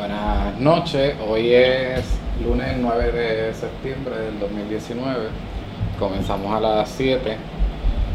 Buenas 0.00 0.58
noches, 0.58 1.14
hoy 1.28 1.52
es 1.52 2.02
lunes 2.42 2.74
9 2.78 3.12
de 3.12 3.52
septiembre 3.52 4.16
del 4.16 4.40
2019, 4.40 5.28
comenzamos 5.98 6.54
a 6.54 6.58
las 6.58 6.88
7, 6.88 7.36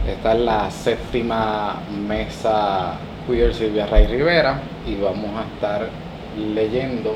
esta 0.09 0.33
es 0.33 0.39
la 0.39 0.71
séptima 0.71 1.75
mesa 2.07 2.95
Queer 3.27 3.53
Silvia 3.53 3.85
Rey 3.85 4.07
Rivera 4.07 4.61
y 4.87 4.95
vamos 4.95 5.29
a 5.37 5.43
estar 5.53 5.89
leyendo 6.55 7.13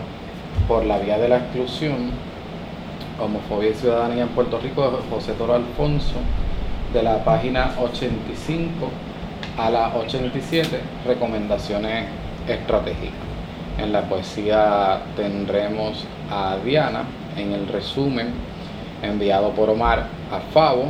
por 0.67 0.85
la 0.85 0.99
vía 0.99 1.17
de 1.17 1.29
la 1.29 1.37
exclusión 1.37 2.11
Homofobia 3.19 3.71
y 3.71 3.73
Ciudadanía 3.73 4.21
en 4.21 4.29
Puerto 4.29 4.59
Rico 4.59 4.83
de 4.91 4.97
José 5.09 5.33
Toro 5.33 5.55
Alfonso 5.55 6.19
de 6.93 7.01
la 7.01 7.23
página 7.23 7.71
85 7.81 8.87
a 9.57 9.71
la 9.71 9.95
87 9.95 10.79
recomendaciones 11.07 12.05
estratégicas. 12.47 13.28
En 13.81 13.93
la 13.93 14.01
poesía 14.01 14.99
tendremos 15.15 16.05
a 16.29 16.57
Diana 16.63 17.03
en 17.37 17.53
el 17.53 17.65
resumen 17.67 18.33
enviado 19.01 19.51
por 19.51 19.69
Omar 19.69 20.07
a 20.31 20.39
Favo, 20.53 20.87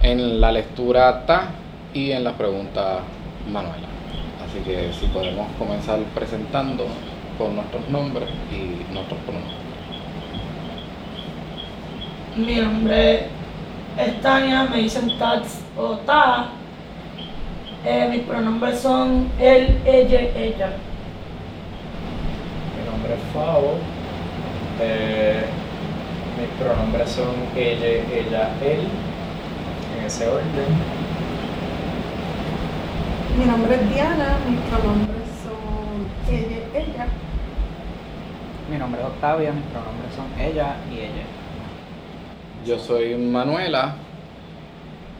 en 0.00 0.40
la 0.40 0.52
lectura 0.52 1.26
Ta 1.26 1.48
y 1.92 2.12
en 2.12 2.22
la 2.22 2.32
pregunta 2.32 3.00
Manuela. 3.52 3.88
Así 4.44 4.60
que 4.60 4.92
si 4.92 5.06
podemos 5.06 5.48
comenzar 5.58 5.98
presentando 6.14 6.86
con 7.36 7.56
nuestros 7.56 7.88
nombres 7.88 8.28
y 8.52 8.92
nuestros 8.92 9.18
pronombres. 9.20 9.56
Mi 12.36 12.54
nombre 12.54 13.26
es 13.98 14.20
Tania, 14.22 14.64
me 14.64 14.78
dicen 14.78 15.18
Tats 15.18 15.64
o 15.76 15.96
Ta. 16.06 16.50
Eh, 17.84 18.08
mis 18.10 18.22
pronombres 18.22 18.78
son 18.78 19.28
él, 19.40 19.78
ella, 19.84 20.20
ella. 20.36 20.72
Nombre 23.10 23.26
es 23.26 23.32
Favo. 23.34 23.74
Eh, 24.80 25.44
mis 26.38 26.48
pronombres 26.60 27.10
son 27.10 27.34
ella, 27.56 27.86
ella, 27.86 28.50
él, 28.64 28.86
en 29.98 30.04
ese 30.04 30.28
orden. 30.28 30.44
Mi 33.36 33.44
nombre 33.46 33.74
es 33.74 33.90
Diana, 33.90 34.38
mis 34.48 34.60
pronombres 34.60 35.26
son 35.42 36.32
ella, 36.32 36.58
ella. 36.72 37.06
Mi 38.70 38.78
nombre 38.78 39.00
es 39.00 39.06
Octavia, 39.08 39.52
mis 39.52 39.64
pronombres 39.64 40.14
son 40.14 40.40
ella 40.40 40.76
y 40.88 40.98
ella. 41.00 41.26
Yo 42.64 42.78
soy 42.78 43.16
Manuela 43.16 43.96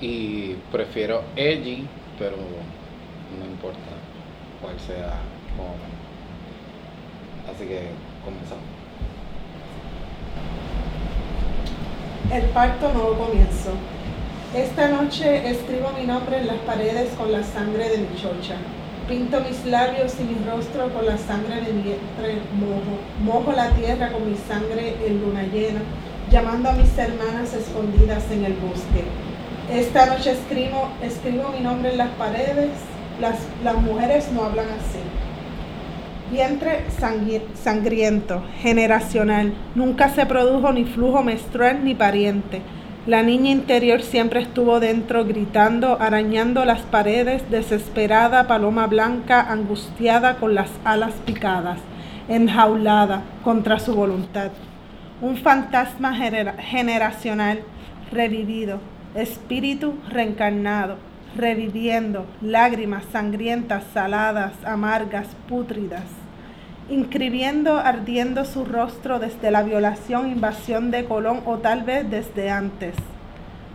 y 0.01 0.55
prefiero 0.71 1.25
ella, 1.35 1.83
pero 2.19 2.37
no 2.37 3.47
importa 3.47 3.81
cuál 4.61 4.79
sea 4.79 5.15
como 5.57 5.75
Así 7.49 7.65
que 7.67 7.91
comenzamos. 8.25 8.65
El 12.33 12.43
parto 12.51 12.93
nuevo 12.93 13.15
comienzo. 13.27 13.73
Esta 14.55 14.89
noche 14.89 15.49
escribo 15.51 15.91
mi 15.99 16.07
nombre 16.07 16.39
en 16.39 16.47
las 16.47 16.59
paredes 16.59 17.11
con 17.17 17.33
la 17.33 17.43
sangre 17.43 17.89
de 17.89 17.99
mi 17.99 18.17
chocha. 18.17 18.57
Pinto 19.09 19.41
mis 19.41 19.65
labios 19.65 20.15
y 20.21 20.25
mi 20.25 20.37
rostro 20.45 20.93
con 20.93 21.07
la 21.07 21.19
sangre 21.19 21.61
de 21.61 21.73
mi 21.73 21.83
vientre 21.83 22.39
mojo. 22.55 22.99
Mojo 23.25 23.53
la 23.53 23.71
tierra 23.71 24.13
con 24.13 24.31
mi 24.31 24.37
sangre 24.37 24.97
en 25.05 25.21
luna 25.21 25.43
llena, 25.43 25.81
llamando 26.31 26.71
a 26.71 26.73
mis 26.73 26.97
hermanas 26.97 27.55
escondidas 27.55 28.31
en 28.31 28.45
el 28.45 28.55
bosque. 28.55 29.05
Esta 29.73 30.07
noche 30.07 30.33
escribo, 30.33 30.89
escribo 31.03 31.51
mi 31.51 31.61
nombre 31.61 31.91
en 31.91 31.99
las 31.99 32.11
paredes. 32.11 32.71
Las, 33.21 33.39
las 33.63 33.77
mujeres 33.77 34.31
no 34.33 34.45
hablan 34.45 34.67
así. 34.67 35.01
Vientre 36.31 36.85
sangriento, 37.57 38.45
generacional. 38.63 39.53
Nunca 39.75 40.11
se 40.11 40.27
produjo 40.27 40.73
ni 40.73 40.85
flujo 40.85 41.25
menstrual 41.25 41.85
ni 41.85 41.97
pariente. 41.97 42.63
La 43.05 43.25
niña 43.25 43.51
interior 43.51 44.01
siempre 44.03 44.41
estuvo 44.41 44.79
dentro, 44.79 45.25
gritando, 45.25 46.01
arañando 46.01 46.65
las 46.65 46.83
paredes, 46.83 47.51
desesperada, 47.51 48.47
paloma 48.47 48.87
blanca, 48.87 49.41
angustiada 49.41 50.37
con 50.37 50.55
las 50.55 50.71
alas 50.85 51.15
picadas, 51.27 51.81
enjaulada 52.29 53.23
contra 53.43 53.81
su 53.81 53.97
voluntad. 53.97 54.53
Un 55.21 55.37
fantasma 55.37 56.15
genera- 56.15 56.55
generacional, 56.61 57.59
revivido, 58.13 58.79
espíritu 59.17 59.95
reencarnado, 60.09 60.97
reviviendo, 61.37 62.25
lágrimas 62.41 63.03
sangrientas, 63.11 63.83
saladas, 63.93 64.53
amargas, 64.65 65.27
pútridas 65.49 66.20
inscribiendo 66.91 67.79
ardiendo 67.79 68.45
su 68.45 68.65
rostro 68.65 69.19
desde 69.21 69.51
la 69.51 69.63
violación, 69.63 70.29
invasión 70.29 70.91
de 70.91 71.05
Colón 71.05 71.41
o 71.47 71.59
tal 71.59 71.85
vez 71.85 72.11
desde 72.11 72.51
antes. 72.51 72.95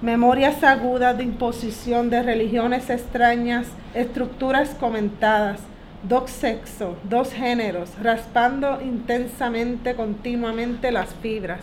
Memorias 0.01 0.63
agudas 0.63 1.17
de 1.17 1.23
imposición 1.23 2.09
de 2.09 2.21
religiones 2.21 2.89
extrañas, 2.89 3.67
estructuras 3.93 4.75
comentadas, 4.75 5.61
dos 6.03 6.29
sexos, 6.29 6.97
dos 7.09 7.31
géneros, 7.31 7.89
raspando 8.03 8.81
intensamente, 8.81 9.95
continuamente 9.95 10.91
las 10.91 11.15
fibras, 11.15 11.61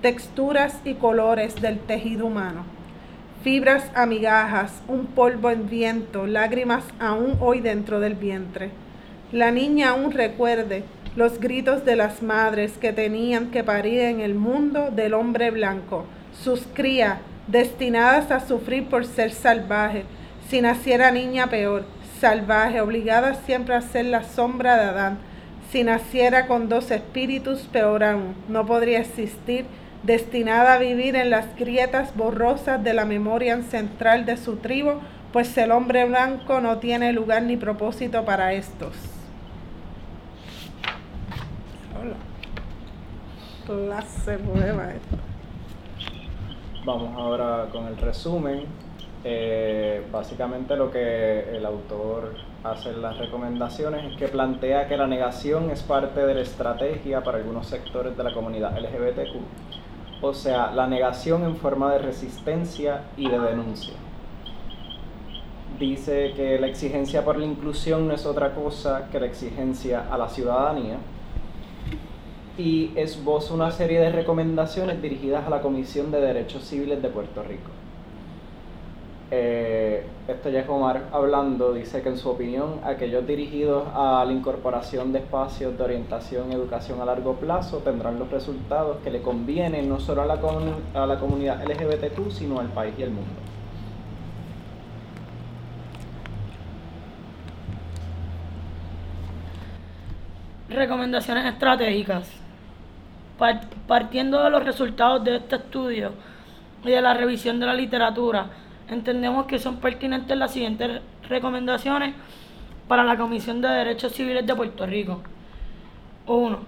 texturas 0.00 0.80
y 0.84 0.94
colores 0.94 1.54
del 1.56 1.78
tejido 1.78 2.26
humano. 2.26 2.64
Fibras 3.42 3.90
amigajas, 3.94 4.72
un 4.88 5.06
polvo 5.06 5.50
en 5.50 5.68
viento, 5.68 6.26
lágrimas 6.26 6.84
aún 6.98 7.36
hoy 7.40 7.60
dentro 7.60 8.00
del 8.00 8.14
vientre. 8.14 8.70
La 9.32 9.50
niña 9.50 9.90
aún 9.90 10.12
recuerde 10.12 10.84
los 11.14 11.38
gritos 11.38 11.84
de 11.84 11.96
las 11.96 12.22
madres 12.22 12.78
que 12.78 12.94
tenían 12.94 13.50
que 13.50 13.62
parir 13.62 14.00
en 14.00 14.20
el 14.20 14.34
mundo 14.34 14.90
del 14.90 15.12
hombre 15.12 15.50
blanco, 15.50 16.06
sus 16.32 16.62
crías 16.72 17.18
destinadas 17.46 18.30
a 18.30 18.40
sufrir 18.40 18.86
por 18.86 19.04
ser 19.04 19.32
salvaje. 19.32 20.04
Si 20.48 20.62
naciera 20.62 21.10
niña 21.10 21.48
peor, 21.48 21.84
salvaje, 22.22 22.80
obligada 22.80 23.34
siempre 23.34 23.74
a 23.74 23.82
ser 23.82 24.06
la 24.06 24.24
sombra 24.24 24.76
de 24.76 24.88
Adán. 24.88 25.18
Si 25.70 25.84
naciera 25.84 26.46
con 26.46 26.70
dos 26.70 26.90
espíritus, 26.90 27.60
peor 27.70 28.04
aún, 28.04 28.34
no 28.48 28.64
podría 28.64 29.00
existir, 29.00 29.66
destinada 30.04 30.72
a 30.72 30.78
vivir 30.78 31.16
en 31.16 31.28
las 31.28 31.54
grietas 31.54 32.16
borrosas 32.16 32.82
de 32.82 32.94
la 32.94 33.04
memoria 33.04 33.52
ancestral 33.52 34.24
de 34.24 34.38
su 34.38 34.56
tribu, 34.56 34.92
pues 35.34 35.58
el 35.58 35.70
hombre 35.70 36.06
blanco 36.06 36.62
no 36.62 36.78
tiene 36.78 37.12
lugar 37.12 37.42
ni 37.42 37.58
propósito 37.58 38.24
para 38.24 38.54
estos. 38.54 39.17
Clase 43.68 44.38
poema 44.38 44.94
esta. 44.94 45.16
Vamos 46.86 47.14
ahora 47.18 47.68
con 47.70 47.86
el 47.86 47.98
resumen. 47.98 48.64
Eh, 49.24 50.06
básicamente 50.10 50.74
lo 50.74 50.90
que 50.90 51.54
el 51.54 51.66
autor 51.66 52.32
hace 52.64 52.88
en 52.88 53.02
las 53.02 53.18
recomendaciones 53.18 54.10
es 54.10 54.16
que 54.16 54.28
plantea 54.28 54.88
que 54.88 54.96
la 54.96 55.06
negación 55.06 55.68
es 55.68 55.82
parte 55.82 56.24
de 56.24 56.32
la 56.32 56.40
estrategia 56.40 57.22
para 57.22 57.36
algunos 57.36 57.66
sectores 57.66 58.16
de 58.16 58.24
la 58.24 58.32
comunidad 58.32 58.72
LGBTQ, 58.78 60.22
o 60.22 60.32
sea, 60.32 60.70
la 60.70 60.86
negación 60.86 61.42
en 61.42 61.54
forma 61.56 61.92
de 61.92 61.98
resistencia 61.98 63.02
y 63.18 63.28
de 63.28 63.38
denuncia. 63.38 63.92
Dice 65.78 66.32
que 66.34 66.58
la 66.58 66.68
exigencia 66.68 67.22
por 67.22 67.36
la 67.36 67.44
inclusión 67.44 68.08
no 68.08 68.14
es 68.14 68.24
otra 68.24 68.54
cosa 68.54 69.08
que 69.12 69.20
la 69.20 69.26
exigencia 69.26 70.06
a 70.10 70.16
la 70.16 70.30
ciudadanía, 70.30 70.96
y 72.58 72.90
esboza 72.96 73.54
una 73.54 73.70
serie 73.70 74.00
de 74.00 74.10
recomendaciones 74.10 75.00
dirigidas 75.00 75.46
a 75.46 75.50
la 75.50 75.62
Comisión 75.62 76.10
de 76.10 76.20
Derechos 76.20 76.64
Civiles 76.64 77.00
de 77.00 77.08
Puerto 77.08 77.42
Rico. 77.42 77.70
Esto 80.28 80.50
ya 80.50 80.60
es 80.60 80.68
Omar 80.68 81.04
hablando, 81.12 81.72
dice 81.72 82.02
que 82.02 82.10
en 82.10 82.18
su 82.18 82.28
opinión 82.28 82.80
aquellos 82.84 83.26
dirigidos 83.26 83.84
a 83.94 84.24
la 84.26 84.32
incorporación 84.32 85.12
de 85.12 85.20
espacios 85.20 85.78
de 85.78 85.84
orientación 85.84 86.52
y 86.52 86.54
educación 86.54 87.00
a 87.00 87.06
largo 87.06 87.34
plazo 87.36 87.78
tendrán 87.78 88.18
los 88.18 88.30
resultados 88.30 88.98
que 88.98 89.10
le 89.10 89.22
convienen 89.22 89.88
no 89.88 90.00
solo 90.00 90.22
a 90.22 90.26
la, 90.26 90.38
a 90.94 91.06
la 91.06 91.18
comunidad 91.18 91.62
LGBTQ, 91.64 92.30
sino 92.30 92.60
al 92.60 92.68
país 92.68 92.94
y 92.98 93.04
al 93.04 93.10
mundo. 93.10 93.30
Recomendaciones 100.68 101.46
estratégicas. 101.46 102.47
Par- 103.38 103.60
Partiendo 103.86 104.42
de 104.42 104.50
los 104.50 104.64
resultados 104.64 105.24
de 105.24 105.36
este 105.36 105.56
estudio 105.56 106.12
y 106.84 106.90
de 106.90 107.00
la 107.00 107.14
revisión 107.14 107.58
de 107.60 107.66
la 107.66 107.74
literatura, 107.74 108.46
entendemos 108.88 109.46
que 109.46 109.58
son 109.58 109.76
pertinentes 109.76 110.36
las 110.36 110.52
siguientes 110.52 111.00
recomendaciones 111.28 112.14
para 112.86 113.04
la 113.04 113.16
Comisión 113.16 113.60
de 113.60 113.68
Derechos 113.68 114.12
Civiles 114.12 114.46
de 114.46 114.54
Puerto 114.54 114.86
Rico. 114.86 115.22
1. 116.26 116.58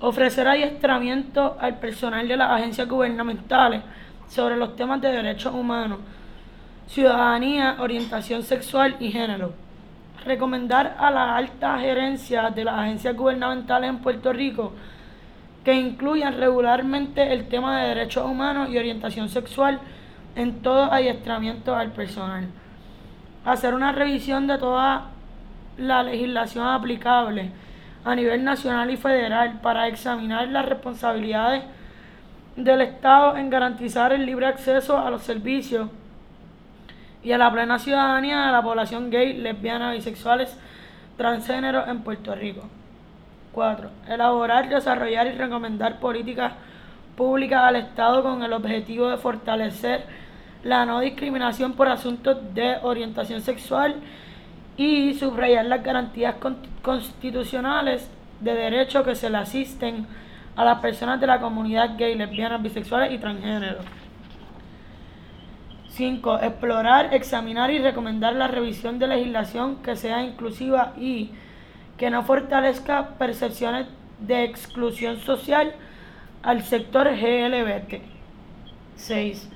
Ofrecer 0.00 0.46
adiestramiento 0.48 1.56
al 1.60 1.78
personal 1.78 2.26
de 2.28 2.36
las 2.36 2.50
agencias 2.50 2.88
gubernamentales 2.88 3.82
sobre 4.28 4.56
los 4.56 4.76
temas 4.76 5.00
de 5.00 5.08
derechos 5.10 5.54
humanos, 5.54 5.98
ciudadanía, 6.86 7.76
orientación 7.80 8.42
sexual 8.42 8.96
y 9.00 9.10
género. 9.10 9.52
recomendar 10.24 10.96
a 10.98 11.10
la 11.10 11.36
alta 11.36 11.78
gerencia 11.78 12.50
de 12.50 12.64
las 12.64 12.74
agencias 12.74 13.16
gubernamentales 13.16 13.88
en 13.88 13.98
Puerto 13.98 14.32
Rico 14.32 14.72
que 15.68 15.74
incluyan 15.74 16.38
regularmente 16.38 17.30
el 17.30 17.46
tema 17.46 17.82
de 17.82 17.88
derechos 17.88 18.24
humanos 18.24 18.70
y 18.70 18.78
orientación 18.78 19.28
sexual 19.28 19.80
en 20.34 20.62
todo 20.62 20.90
adiestramiento 20.90 21.76
al 21.76 21.92
personal. 21.92 22.46
Hacer 23.44 23.74
una 23.74 23.92
revisión 23.92 24.46
de 24.46 24.56
toda 24.56 25.10
la 25.76 26.02
legislación 26.02 26.66
aplicable 26.66 27.50
a 28.02 28.14
nivel 28.14 28.44
nacional 28.44 28.90
y 28.90 28.96
federal 28.96 29.60
para 29.60 29.88
examinar 29.88 30.48
las 30.48 30.64
responsabilidades 30.64 31.64
del 32.56 32.80
Estado 32.80 33.36
en 33.36 33.50
garantizar 33.50 34.14
el 34.14 34.24
libre 34.24 34.46
acceso 34.46 34.96
a 34.96 35.10
los 35.10 35.22
servicios 35.22 35.90
y 37.22 37.32
a 37.32 37.36
la 37.36 37.52
plena 37.52 37.78
ciudadanía 37.78 38.46
de 38.46 38.52
la 38.52 38.62
población 38.62 39.10
gay, 39.10 39.34
lesbiana, 39.34 39.92
bisexuales, 39.92 40.58
transgénero 41.18 41.86
en 41.88 42.00
Puerto 42.00 42.34
Rico. 42.34 42.70
4. 43.58 43.90
Elaborar, 44.08 44.68
desarrollar 44.68 45.26
y 45.26 45.32
recomendar 45.32 45.98
políticas 45.98 46.52
públicas 47.16 47.60
al 47.64 47.74
Estado 47.74 48.22
con 48.22 48.40
el 48.44 48.52
objetivo 48.52 49.08
de 49.08 49.16
fortalecer 49.16 50.04
la 50.62 50.86
no 50.86 51.00
discriminación 51.00 51.72
por 51.72 51.88
asuntos 51.88 52.36
de 52.54 52.76
orientación 52.82 53.40
sexual 53.40 53.96
y 54.76 55.12
subrayar 55.14 55.64
las 55.64 55.82
garantías 55.82 56.36
constitucionales 56.82 58.08
de 58.38 58.54
derecho 58.54 59.02
que 59.02 59.16
se 59.16 59.28
le 59.28 59.38
asisten 59.38 60.06
a 60.54 60.64
las 60.64 60.78
personas 60.78 61.20
de 61.20 61.26
la 61.26 61.40
comunidad 61.40 61.96
gay, 61.98 62.14
lesbianas, 62.14 62.62
bisexuales 62.62 63.12
y 63.12 63.18
transgénero. 63.18 63.78
5. 65.88 66.42
Explorar, 66.42 67.12
examinar 67.12 67.72
y 67.72 67.80
recomendar 67.80 68.36
la 68.36 68.46
revisión 68.46 69.00
de 69.00 69.08
legislación 69.08 69.82
que 69.82 69.96
sea 69.96 70.22
inclusiva 70.22 70.92
y 70.96 71.32
que 71.98 72.10
no 72.10 72.22
fortalezca 72.22 73.10
percepciones 73.18 73.86
de 74.20 74.44
exclusión 74.44 75.18
social 75.18 75.74
al 76.42 76.62
sector 76.62 77.08
GLBT. 77.08 78.00
6. 78.96 79.50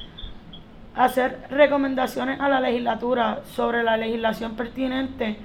Hacer 0.95 1.47
recomendaciones 1.51 2.41
a 2.41 2.49
la 2.49 2.61
legislatura 2.61 3.41
sobre 3.55 3.83
la 3.83 3.97
legislación 3.97 4.57
pertinente 4.57 5.39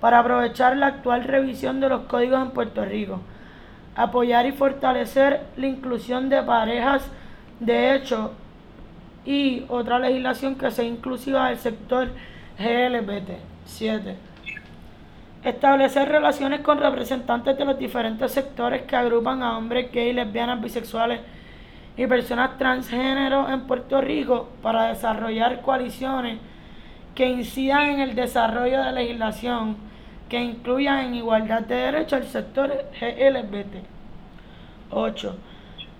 para 0.00 0.20
aprovechar 0.20 0.76
la 0.76 0.86
actual 0.86 1.24
revisión 1.24 1.80
de 1.80 1.90
los 1.90 2.02
códigos 2.02 2.40
en 2.40 2.50
Puerto 2.50 2.84
Rico. 2.84 3.20
Apoyar 3.94 4.46
y 4.46 4.52
fortalecer 4.52 5.42
la 5.56 5.66
inclusión 5.66 6.28
de 6.28 6.42
parejas 6.42 7.08
de 7.60 7.94
hecho 7.94 8.32
y 9.24 9.64
otra 9.68 9.98
legislación 9.98 10.54
que 10.54 10.70
sea 10.70 10.84
inclusiva 10.84 11.48
del 11.48 11.58
sector 11.58 12.08
GLBT. 12.58 13.38
7 13.66 14.27
Establecer 15.44 16.08
relaciones 16.08 16.60
con 16.60 16.78
representantes 16.78 17.56
de 17.56 17.64
los 17.64 17.78
diferentes 17.78 18.32
sectores 18.32 18.82
que 18.82 18.96
agrupan 18.96 19.42
a 19.42 19.56
hombres 19.56 19.92
gay, 19.92 20.12
lesbianas, 20.12 20.60
bisexuales 20.60 21.20
y 21.96 22.06
personas 22.06 22.58
transgénero 22.58 23.48
en 23.48 23.60
Puerto 23.60 24.00
Rico 24.00 24.48
para 24.62 24.88
desarrollar 24.88 25.62
coaliciones 25.62 26.38
que 27.14 27.28
incidan 27.28 27.90
en 27.90 28.00
el 28.00 28.14
desarrollo 28.16 28.82
de 28.82 28.92
legislación 28.92 29.76
que 30.28 30.40
incluya 30.40 31.04
en 31.04 31.14
igualdad 31.14 31.62
de 31.62 31.74
derechos 31.74 32.20
al 32.20 32.24
sector 32.24 32.72
GLBT. 33.00 33.84
8. 34.90 35.36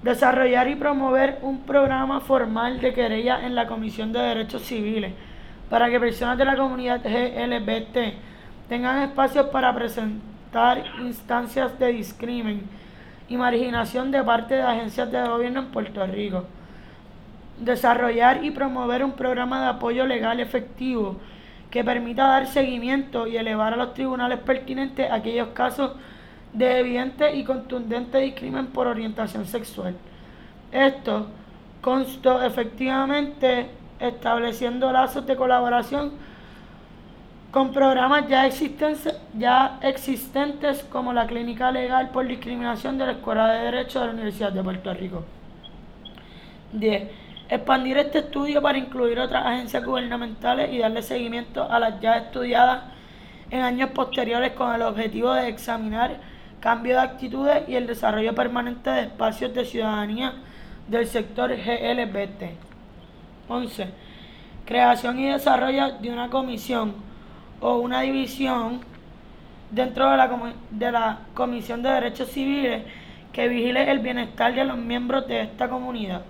Desarrollar 0.03 0.69
y 0.69 0.75
promover 0.75 1.39
un 1.43 1.61
programa 1.63 2.21
formal 2.21 2.81
de 2.81 2.93
querella 2.93 3.45
en 3.47 3.55
la 3.55 3.67
Comisión 3.67 4.13
de 4.13 4.19
Derechos 4.19 4.63
Civiles 4.63 5.13
para 5.71 5.91
que 5.91 6.01
personas 6.01 6.39
de 6.39 6.45
la 6.45 6.57
comunidad 6.57 7.03
GLBT 7.03 8.15
tengan 8.69 9.03
espacios 9.03 9.47
para 9.47 9.75
presentar 9.75 10.85
instancias 11.01 11.79
de 11.79 11.89
discrimen 11.89 12.63
y 13.29 13.37
marginación 13.37 14.11
de 14.11 14.23
parte 14.23 14.55
de 14.55 14.63
agencias 14.63 15.11
de 15.11 15.23
gobierno 15.27 15.61
en 15.61 15.67
Puerto 15.67 16.07
Rico. 16.07 16.45
Desarrollar 17.59 18.45
y 18.45 18.51
promover 18.51 19.05
un 19.05 19.13
programa 19.13 19.61
de 19.63 19.69
apoyo 19.69 20.07
legal 20.07 20.41
efectivo 20.41 21.17
que 21.71 21.85
permita 21.85 22.27
dar 22.27 22.47
seguimiento 22.47 23.27
y 23.27 23.37
elevar 23.37 23.75
a 23.75 23.77
los 23.77 23.95
tribunales 23.95 24.39
pertinentes 24.39 25.11
aquellos 25.11 25.49
casos 25.49 25.93
de 26.53 26.81
evidente 26.81 27.37
y 27.37 27.45
contundente 27.45 28.19
discrimen 28.19 28.69
por 28.69 28.87
orientación 28.87 29.47
sexual. 29.47 29.95
Esto 30.73 31.27
constó 31.83 32.43
efectivamente 32.43 33.69
estableciendo 34.01 34.91
lazos 34.93 35.27
de 35.27 35.37
colaboración 35.37 36.13
con 37.51 37.73
programas 37.73 38.29
ya 38.29 38.47
existentes, 38.47 39.17
ya 39.35 39.79
existentes 39.83 40.85
como 40.85 41.13
la 41.13 41.27
Clínica 41.27 41.71
Legal 41.71 42.11
por 42.11 42.27
Discriminación 42.27 42.99
de 42.99 43.07
la 43.07 43.13
Escuela 43.13 43.53
de 43.53 43.65
Derecho 43.65 44.01
de 44.01 44.07
la 44.07 44.13
Universidad 44.13 44.53
de 44.53 44.63
Puerto 44.63 44.93
Rico. 44.93 45.25
10. 46.73 47.09
Expandir 47.49 47.97
este 47.97 48.19
estudio 48.19 48.61
para 48.61 48.77
incluir 48.77 49.19
otras 49.19 49.47
agencias 49.47 49.83
gubernamentales 49.83 50.71
y 50.73 50.79
darle 50.79 51.03
seguimiento 51.03 51.71
a 51.71 51.79
las 51.79 51.99
ya 52.01 52.19
estudiadas 52.19 52.83
en 53.51 53.63
años 53.63 53.91
posteriores 53.91 54.53
con 54.53 54.75
el 54.75 54.83
objetivo 54.83 55.33
de 55.33 55.49
examinar 55.49 56.19
cambio 56.61 56.97
de 56.97 57.01
actitudes 57.01 57.67
y 57.67 57.77
el 57.77 57.87
desarrollo 57.87 58.35
permanente 58.35 58.91
de 58.91 59.03
espacios 59.03 59.55
de 59.55 59.65
ciudadanía 59.65 60.35
del 60.87 61.07
sector 61.07 61.51
GLBT. 61.51 62.57
11. 63.49 63.89
Creación 64.67 65.19
y 65.19 65.31
desarrollo 65.31 65.93
de 65.93 66.11
una 66.11 66.29
comisión 66.29 67.08
o 67.61 67.79
una 67.79 68.03
división 68.03 68.81
dentro 69.71 70.11
de 70.11 70.17
la, 70.17 70.53
de 70.71 70.93
la 70.93 71.19
Comisión 71.35 71.83
de 71.83 71.91
Derechos 71.91 72.31
Civiles 72.31 72.83
que 73.33 73.49
vigile 73.49 73.91
el 73.91 73.99
bienestar 74.01 74.55
de 74.55 74.65
los 74.65 74.77
miembros 74.77 75.27
de 75.29 75.43
esta 75.43 75.69
comunidad. 75.69 76.23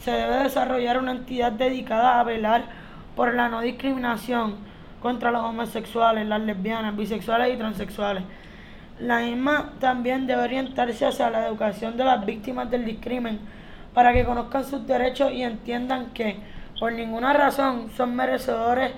Se 0.00 0.10
debe 0.10 0.42
desarrollar 0.42 0.98
una 0.98 1.12
entidad 1.12 1.52
dedicada 1.52 2.20
a 2.20 2.24
velar 2.24 2.64
por 3.16 3.34
la 3.34 3.48
no 3.48 3.60
discriminación 3.60 4.56
contra 5.00 5.30
los 5.30 5.42
homosexuales, 5.42 6.26
las 6.26 6.40
lesbianas, 6.40 6.96
bisexuales 6.96 7.54
y 7.54 7.56
transexuales. 7.56 8.22
La 8.98 9.20
misma 9.20 9.72
también 9.78 10.26
debe 10.26 10.42
orientarse 10.42 11.06
hacia 11.06 11.30
la 11.30 11.46
educación 11.46 11.96
de 11.96 12.04
las 12.04 12.24
víctimas 12.26 12.70
del 12.70 12.84
discrimen 12.84 13.38
para 13.94 14.12
que 14.12 14.24
conozcan 14.24 14.64
sus 14.64 14.86
derechos 14.86 15.32
y 15.32 15.42
entiendan 15.42 16.12
que 16.12 16.38
por 16.78 16.92
ninguna 16.92 17.32
razón 17.32 17.90
son 17.96 18.14
merecedores 18.14 18.92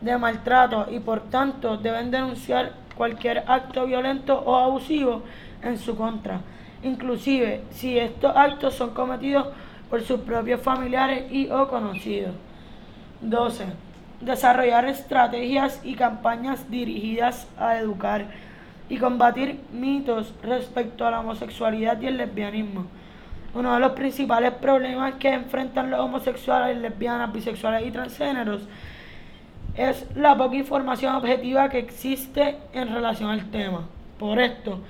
de 0.00 0.16
maltrato 0.16 0.86
y 0.90 1.00
por 1.00 1.20
tanto 1.30 1.76
deben 1.76 2.10
denunciar 2.10 2.72
cualquier 2.96 3.44
acto 3.46 3.86
violento 3.86 4.38
o 4.38 4.56
abusivo 4.56 5.22
en 5.62 5.78
su 5.78 5.96
contra, 5.96 6.40
inclusive 6.82 7.62
si 7.70 7.98
estos 7.98 8.34
actos 8.34 8.74
son 8.74 8.90
cometidos 8.90 9.48
por 9.88 10.02
sus 10.02 10.20
propios 10.20 10.60
familiares 10.60 11.30
y 11.30 11.50
o 11.50 11.68
conocidos. 11.68 12.34
12. 13.20 13.64
Desarrollar 14.20 14.84
estrategias 14.86 15.80
y 15.82 15.94
campañas 15.94 16.70
dirigidas 16.70 17.48
a 17.58 17.78
educar 17.78 18.26
y 18.88 18.98
combatir 18.98 19.60
mitos 19.72 20.34
respecto 20.42 21.06
a 21.06 21.10
la 21.10 21.20
homosexualidad 21.20 22.00
y 22.00 22.06
el 22.06 22.16
lesbianismo. 22.16 22.86
Uno 23.54 23.74
de 23.74 23.80
los 23.80 23.92
principales 23.92 24.52
problemas 24.52 25.14
que 25.14 25.32
enfrentan 25.32 25.90
los 25.90 26.00
homosexuales, 26.00 26.78
lesbianas, 26.78 27.32
bisexuales 27.32 27.86
y 27.86 27.90
transgéneros 27.90 28.62
es 29.74 30.06
la 30.16 30.36
poca 30.36 30.56
información 30.56 31.14
objetiva 31.14 31.68
que 31.68 31.78
existe 31.78 32.58
en 32.72 32.92
relación 32.92 33.30
al 33.30 33.50
tema. 33.50 33.88
Por 34.18 34.40
esto, 34.40 34.80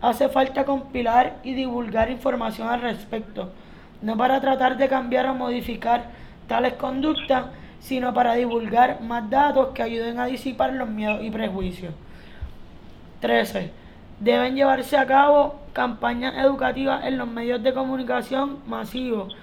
hace 0.00 0.28
falta 0.28 0.64
compilar 0.64 1.38
y 1.42 1.54
divulgar 1.54 2.10
información 2.10 2.68
al 2.68 2.82
respecto, 2.82 3.50
no 4.02 4.16
para 4.16 4.40
tratar 4.40 4.76
de 4.76 4.88
cambiar 4.88 5.26
o 5.26 5.34
modificar 5.34 6.04
tales 6.48 6.74
conductas, 6.74 7.46
sino 7.80 8.12
para 8.12 8.34
divulgar 8.34 9.00
más 9.00 9.28
datos 9.30 9.68
que 9.68 9.82
ayuden 9.82 10.18
a 10.18 10.26
disipar 10.26 10.72
los 10.72 10.88
miedos 10.88 11.22
y 11.22 11.30
prejuicios. 11.30 11.94
13. 13.20 13.70
Deben 14.18 14.54
llevarse 14.54 14.96
a 14.96 15.06
cabo 15.06 15.60
campañas 15.72 16.34
educativas 16.36 17.04
en 17.04 17.18
los 17.18 17.28
medios 17.28 17.62
de 17.62 17.72
comunicación 17.72 18.58
masivos, 18.66 19.34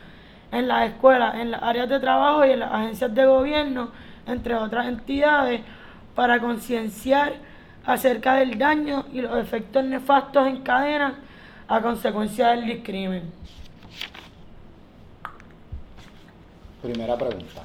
en 0.51 0.67
las 0.67 0.89
escuelas, 0.89 1.35
en 1.35 1.51
las 1.51 1.63
áreas 1.63 1.89
de 1.89 1.99
trabajo 1.99 2.45
y 2.45 2.51
en 2.51 2.59
las 2.59 2.71
agencias 2.71 3.13
de 3.13 3.25
gobierno 3.25 3.89
entre 4.27 4.55
otras 4.55 4.87
entidades, 4.87 5.61
para 6.15 6.39
concienciar 6.39 7.33
acerca 7.85 8.35
del 8.35 8.57
daño 8.57 9.05
y 9.13 9.21
los 9.21 9.37
efectos 9.37 9.83
nefastos 9.85 10.47
en 10.47 10.61
cadena 10.61 11.19
a 11.67 11.81
consecuencia 11.81 12.49
del 12.49 12.65
discrimen. 12.65 13.31
Primera 16.81 17.17
pregunta. 17.17 17.63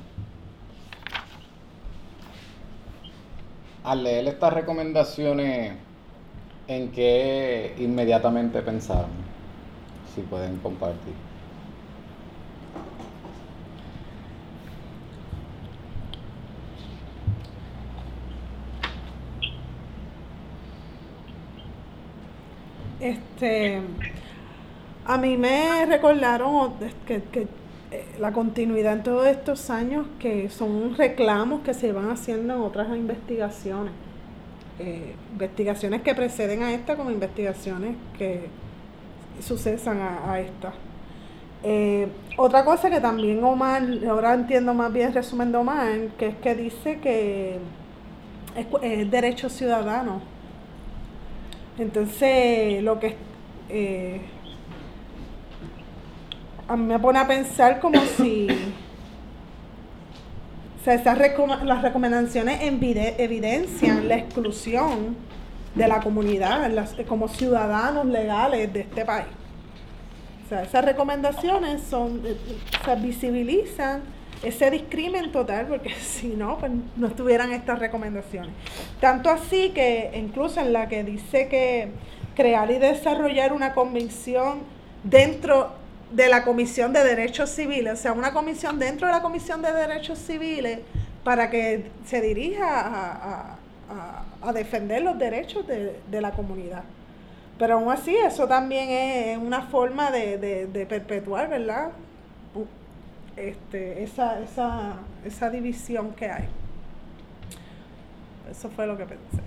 Al 3.84 4.04
leer 4.04 4.28
estas 4.28 4.52
recomendaciones, 4.52 5.72
¿en 6.68 6.92
qué 6.92 7.74
inmediatamente 7.78 8.62
pensaron? 8.62 9.10
Si 10.14 10.20
pueden 10.22 10.58
compartir. 10.58 11.31
Este, 23.34 23.80
a 25.04 25.18
mí 25.18 25.36
me 25.36 25.84
recordaron 25.86 26.74
que, 27.06 27.22
que 27.24 27.46
eh, 27.90 28.06
la 28.18 28.32
continuidad 28.32 28.94
en 28.94 29.02
todos 29.02 29.26
estos 29.26 29.68
años 29.68 30.06
que 30.18 30.48
son 30.48 30.96
reclamos 30.96 31.62
que 31.62 31.74
se 31.74 31.92
van 31.92 32.10
haciendo 32.10 32.54
en 32.54 32.60
otras 32.60 32.88
investigaciones. 32.88 33.92
Eh, 34.78 35.14
investigaciones 35.32 36.00
que 36.00 36.14
preceden 36.14 36.62
a 36.62 36.72
esta 36.72 36.96
como 36.96 37.10
investigaciones 37.10 37.96
que 38.16 38.48
sucesan 39.40 39.98
a, 40.00 40.40
esta. 40.40 40.72
Eh, 41.62 42.08
otra 42.38 42.64
cosa 42.64 42.88
que 42.88 43.00
también 43.00 43.44
Omar, 43.44 43.82
ahora 44.08 44.34
entiendo 44.34 44.72
más 44.72 44.92
bien 44.92 45.12
de 45.12 45.56
Omar, 45.58 46.08
que 46.18 46.28
es 46.28 46.36
que 46.36 46.54
dice 46.54 46.98
que 47.00 47.58
es, 48.56 49.10
derecho 49.10 49.50
ciudadano. 49.50 50.31
Entonces, 51.78 52.82
lo 52.82 53.00
que 53.00 53.16
eh, 53.68 54.20
a 56.68 56.76
mí 56.76 56.84
me 56.84 56.98
pone 56.98 57.18
a 57.18 57.26
pensar 57.26 57.80
como 57.80 58.00
si 58.16 58.48
o 60.82 60.84
sea, 60.84 60.94
esas 60.94 61.16
las 61.64 61.82
recomendaciones 61.82 62.60
evidencian 62.60 64.08
la 64.08 64.16
exclusión 64.16 65.16
de 65.76 65.86
la 65.86 66.00
comunidad 66.00 66.68
como 67.06 67.28
ciudadanos 67.28 68.04
legales 68.06 68.72
de 68.72 68.80
este 68.80 69.04
país. 69.04 69.28
O 70.44 70.48
sea, 70.48 70.64
esas 70.64 70.84
recomendaciones 70.84 71.82
son, 71.82 72.22
eh, 72.24 72.36
se 72.84 72.96
visibilizan 72.96 74.02
ese 74.42 74.70
discrimen 74.70 75.32
total, 75.32 75.66
porque 75.66 75.94
si 76.00 76.28
no, 76.28 76.58
pues 76.58 76.72
no 76.96 77.06
estuvieran 77.06 77.52
estas 77.52 77.78
recomendaciones. 77.78 78.52
Tanto 79.00 79.30
así 79.30 79.70
que 79.70 80.10
incluso 80.14 80.60
en 80.60 80.72
la 80.72 80.88
que 80.88 81.04
dice 81.04 81.48
que 81.48 81.90
crear 82.34 82.70
y 82.70 82.78
desarrollar 82.78 83.52
una 83.52 83.74
convención 83.74 84.60
dentro 85.04 85.72
de 86.10 86.28
la 86.28 86.44
Comisión 86.44 86.92
de 86.92 87.04
Derechos 87.04 87.50
Civiles, 87.50 87.92
o 87.94 87.96
sea, 87.96 88.12
una 88.12 88.32
comisión 88.32 88.78
dentro 88.78 89.06
de 89.06 89.14
la 89.14 89.22
Comisión 89.22 89.62
de 89.62 89.72
Derechos 89.72 90.18
Civiles 90.18 90.80
para 91.24 91.50
que 91.50 91.90
se 92.04 92.20
dirija 92.20 92.66
a, 92.68 94.52
defender 94.52 95.02
los 95.02 95.18
derechos 95.18 95.64
de, 95.66 96.20
la 96.20 96.32
comunidad. 96.32 96.82
Pero 97.58 97.74
aún 97.74 97.92
así, 97.92 98.14
eso 98.14 98.48
también 98.48 98.90
es 98.90 99.38
una 99.38 99.62
forma 99.62 100.10
de, 100.10 100.86
perpetuar, 100.88 101.48
¿verdad? 101.48 101.90
Este, 103.36 104.02
esa, 104.02 104.40
esa, 104.40 104.96
esa 105.24 105.50
división 105.50 106.12
que 106.12 106.30
hay. 106.30 106.48
Eso 108.50 108.68
fue 108.68 108.86
lo 108.86 108.96
que 108.96 109.04
pensé. 109.04 109.38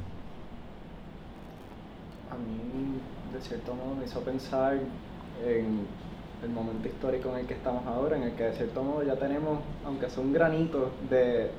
A 2.31 2.35
mí, 2.35 2.99
de 3.33 3.41
cierto 3.41 3.75
modo, 3.75 3.95
me 3.95 4.05
hizo 4.05 4.21
pensar 4.21 4.79
en 5.45 5.85
el 6.43 6.49
momento 6.49 6.87
histórico 6.87 7.29
en 7.29 7.41
el 7.41 7.45
que 7.45 7.53
estamos 7.53 7.85
ahora, 7.85 8.17
en 8.17 8.23
el 8.23 8.31
que 8.33 8.43
de 8.43 8.53
cierto 8.53 8.83
modo 8.83 9.03
ya 9.03 9.15
tenemos, 9.15 9.59
aunque 9.85 10.09
sea 10.09 10.23
un 10.23 10.33
granito 10.33 10.91
de, 11.09 11.51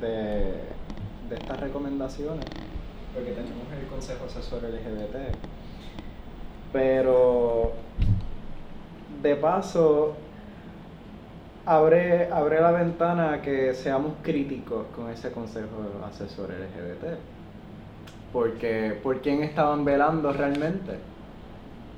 de, 0.00 0.54
estas 1.30 1.60
recomendaciones, 1.60 2.44
porque 3.12 3.32
tenemos 3.32 3.66
el 3.78 3.86
Consejo 3.88 4.24
Asesor 4.26 4.62
LGBT. 4.62 5.36
Pero 6.72 7.72
de 9.22 9.36
paso, 9.36 10.16
abre, 11.66 12.30
abre 12.30 12.60
la 12.60 12.72
ventana 12.72 13.34
a 13.34 13.42
que 13.42 13.74
seamos 13.74 14.14
críticos 14.22 14.86
con 14.94 15.10
ese 15.10 15.32
Consejo 15.32 15.68
Asesor 16.06 16.50
LGBT. 16.50 17.18
Porque, 18.32 18.98
¿por 19.02 19.20
quién 19.20 19.42
estaban 19.42 19.84
velando 19.84 20.32
realmente? 20.32 20.92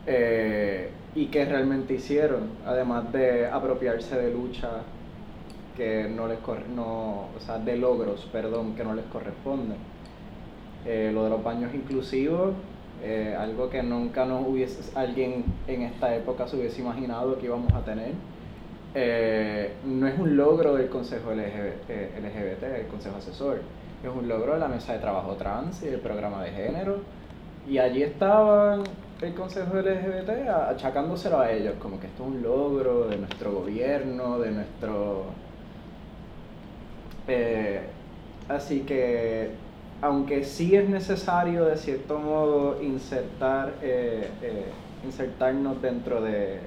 Eh, 0.07 0.91
y 1.15 1.27
qué 1.27 1.47
realmente 1.47 1.95
hicieron, 1.95 2.51
además 2.65 3.11
de 3.13 3.47
apropiarse 3.47 4.17
de 4.17 4.33
lucha 4.33 4.69
que 5.77 6.09
no 6.09 6.29
les 6.29 6.39
no, 6.75 7.29
o 7.37 7.41
sea, 7.41 7.59
de 7.59 7.77
logros, 7.77 8.29
perdón, 8.33 8.75
que 8.75 8.85
no 8.85 8.95
les 8.95 9.05
corresponden. 9.07 9.79
Eh, 10.85 11.11
lo 11.13 11.25
de 11.25 11.31
los 11.31 11.43
baños 11.43 11.75
inclusivos, 11.75 12.55
eh, 13.03 13.37
algo 13.39 13.69
que 13.69 13.83
nunca 13.83 14.25
nos 14.25 14.47
hubiese, 14.47 14.97
alguien 14.97 15.45
en 15.67 15.83
esta 15.83 16.15
época 16.15 16.47
se 16.47 16.57
hubiese 16.57 16.81
imaginado 16.81 17.39
que 17.39 17.47
íbamos 17.47 17.73
a 17.73 17.81
tener. 17.81 18.13
Eh, 18.99 19.73
no 19.85 20.07
es 20.07 20.19
un 20.19 20.39
logro 20.39 20.75
del 20.75 20.89
Consejo 20.89 21.33
LGBT, 21.33 22.17
LGBT, 22.19 22.63
el 22.81 22.87
Consejo 22.87 23.19
Asesor, 23.19 23.61
es 24.03 24.09
un 24.09 24.27
logro 24.27 24.55
de 24.55 24.61
la 24.61 24.69
Mesa 24.69 24.95
de 24.95 25.01
Trabajo 25.01 25.35
Trans 25.35 25.83
y 25.83 25.87
del 25.89 26.01
programa 26.01 26.43
de 26.43 26.51
género. 26.53 27.01
Y 27.69 27.77
allí 27.77 28.03
estaban 28.03 28.85
el 29.21 29.35
Consejo 29.35 29.77
LGBT 29.77 30.49
achacándoselo 30.49 31.41
a 31.41 31.51
ellos, 31.51 31.75
como 31.79 32.01
que 32.01 32.07
esto 32.07 32.25
es 32.25 32.29
un 32.31 32.43
logro 32.43 33.07
de 33.09 33.19
nuestro 33.19 33.53
gobierno, 33.53 34.39
de 34.39 34.51
nuestro... 34.53 35.25
Eh, 37.29 37.81
así 38.49 38.81
que, 38.81 39.51
aunque 40.01 40.43
sí 40.43 40.75
es 40.75 40.89
necesario 40.89 41.67
de 41.67 41.77
cierto 41.77 42.19
modo 42.19 42.83
insertar, 42.83 43.75
eh, 43.83 44.31
eh, 44.41 44.65
insertarnos 45.05 45.83
dentro 45.83 46.23
de 46.23 46.61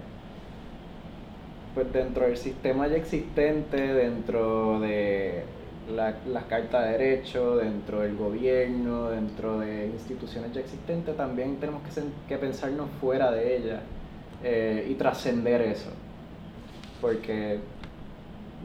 pues 1.80 1.94
dentro 1.94 2.26
del 2.26 2.36
sistema 2.36 2.90
ya 2.90 2.98
existente, 2.98 3.78
dentro 3.78 4.82
de 4.82 5.44
la, 5.96 6.14
las 6.28 6.44
cartas 6.44 6.84
de 6.84 6.92
derecho, 6.92 7.56
dentro 7.56 8.02
del 8.02 8.18
gobierno, 8.18 9.10
dentro 9.12 9.60
de 9.60 9.86
instituciones 9.86 10.52
ya 10.52 10.60
existentes, 10.60 11.16
también 11.16 11.56
tenemos 11.56 11.82
que, 11.84 12.02
que 12.28 12.38
pensarnos 12.38 12.90
fuera 13.00 13.32
de 13.32 13.56
ellas 13.56 13.80
eh, 14.44 14.90
y 14.92 14.96
trascender 14.96 15.62
eso. 15.62 15.90
Porque 17.00 17.60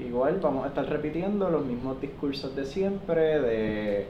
igual 0.04 0.40
vamos 0.42 0.64
a 0.64 0.68
estar 0.68 0.84
repitiendo 0.86 1.50
los 1.50 1.64
mismos 1.64 2.00
discursos 2.00 2.56
de 2.56 2.64
siempre, 2.64 3.40
de 3.40 4.06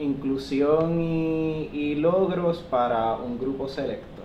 inclusión 0.00 1.00
y, 1.00 1.70
y 1.72 1.94
logros 1.94 2.66
para 2.68 3.14
un 3.14 3.38
grupo 3.38 3.68
selecto. 3.68 4.22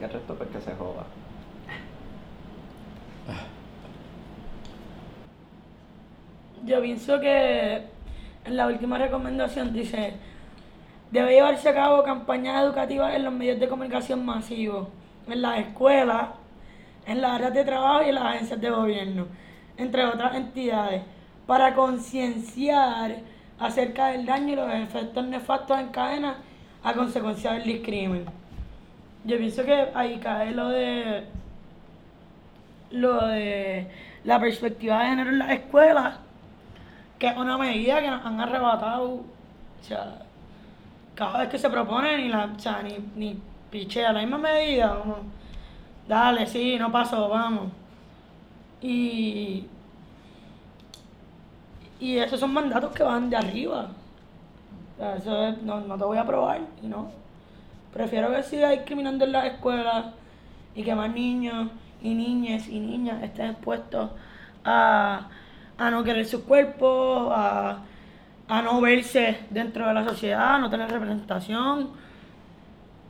Y 0.00 0.04
el 0.04 0.10
resto 0.10 0.36
pues 0.36 0.50
que 0.50 0.60
se 0.60 0.72
joda. 0.76 1.04
Yo 6.64 6.80
pienso 6.80 7.20
que 7.20 7.82
en 8.44 8.56
la 8.56 8.66
última 8.66 8.98
recomendación 8.98 9.72
dice, 9.72 10.14
debe 11.10 11.32
llevarse 11.32 11.68
a 11.68 11.74
cabo 11.74 12.02
campañas 12.02 12.62
educativas 12.62 13.14
en 13.14 13.24
los 13.24 13.32
medios 13.32 13.60
de 13.60 13.68
comunicación 13.68 14.24
masivos, 14.24 14.88
en 15.28 15.42
las 15.42 15.60
escuelas, 15.60 16.28
en 17.06 17.20
las 17.20 17.32
áreas 17.32 17.54
de 17.54 17.64
trabajo 17.64 18.02
y 18.04 18.08
en 18.08 18.14
las 18.14 18.24
agencias 18.24 18.60
de 18.60 18.70
gobierno, 18.70 19.26
entre 19.76 20.04
otras 20.04 20.34
entidades, 20.34 21.02
para 21.46 21.74
concienciar 21.74 23.16
acerca 23.58 24.08
del 24.08 24.26
daño 24.26 24.52
y 24.52 24.56
los 24.56 24.72
efectos 24.72 25.26
nefastos 25.26 25.78
en 25.78 25.88
cadena 25.88 26.36
a 26.82 26.92
consecuencia 26.94 27.52
del 27.52 27.64
discrimen. 27.64 28.24
Yo 29.24 29.38
pienso 29.38 29.64
que 29.64 29.88
ahí 29.94 30.18
cae 30.18 30.52
lo 30.52 30.68
de 30.68 31.24
lo 32.90 33.26
de 33.26 33.88
la 34.22 34.38
perspectiva 34.38 35.00
de 35.00 35.06
género 35.06 35.30
en 35.30 35.38
las 35.38 35.50
escuelas 35.50 36.18
que 37.24 37.30
es 37.30 37.36
una 37.38 37.56
medida 37.56 38.02
que 38.02 38.10
nos 38.10 38.22
han 38.22 38.38
arrebatado, 38.38 39.14
o 39.14 39.24
sea, 39.80 40.18
cada 41.14 41.38
vez 41.38 41.48
que 41.48 41.56
se 41.56 41.70
propone, 41.70 42.18
ni 42.18 42.28
la, 42.28 42.52
o 42.54 42.58
sea, 42.58 42.82
ni, 42.82 42.98
ni 43.16 43.40
pichea 43.70 44.12
la 44.12 44.20
misma 44.20 44.36
medida, 44.36 44.88
vamos, 44.88 45.20
dale, 46.06 46.46
sí, 46.46 46.76
no 46.78 46.92
pasó, 46.92 47.30
vamos. 47.30 47.72
Y, 48.82 49.64
y 51.98 52.18
esos 52.18 52.38
son 52.38 52.52
mandatos 52.52 52.92
que 52.92 53.02
van 53.02 53.30
de 53.30 53.36
arriba. 53.38 53.88
O 54.94 54.98
sea, 54.98 55.16
eso 55.16 55.46
es, 55.46 55.62
no, 55.62 55.80
no 55.80 55.96
te 55.96 56.04
voy 56.04 56.18
a 56.18 56.26
probar, 56.26 56.60
y 56.82 56.88
no. 56.88 57.10
Prefiero 57.94 58.30
que 58.32 58.42
siga 58.42 58.68
discriminando 58.68 59.24
en 59.24 59.32
las 59.32 59.46
escuelas 59.46 60.06
y 60.74 60.82
que 60.82 60.94
más 60.94 61.10
niños 61.10 61.70
y 62.02 62.14
niñas 62.14 62.68
y 62.68 62.80
niñas 62.80 63.22
estén 63.22 63.52
expuestos 63.52 64.10
a 64.62 65.28
a 65.78 65.90
no 65.90 66.04
querer 66.04 66.26
su 66.26 66.44
cuerpo, 66.44 67.30
a, 67.32 67.82
no 68.48 68.80
verse 68.80 69.40
dentro 69.50 69.86
de 69.86 69.94
la 69.94 70.04
sociedad, 70.04 70.54
a 70.54 70.58
no 70.58 70.70
tener 70.70 70.90
representación. 70.90 71.90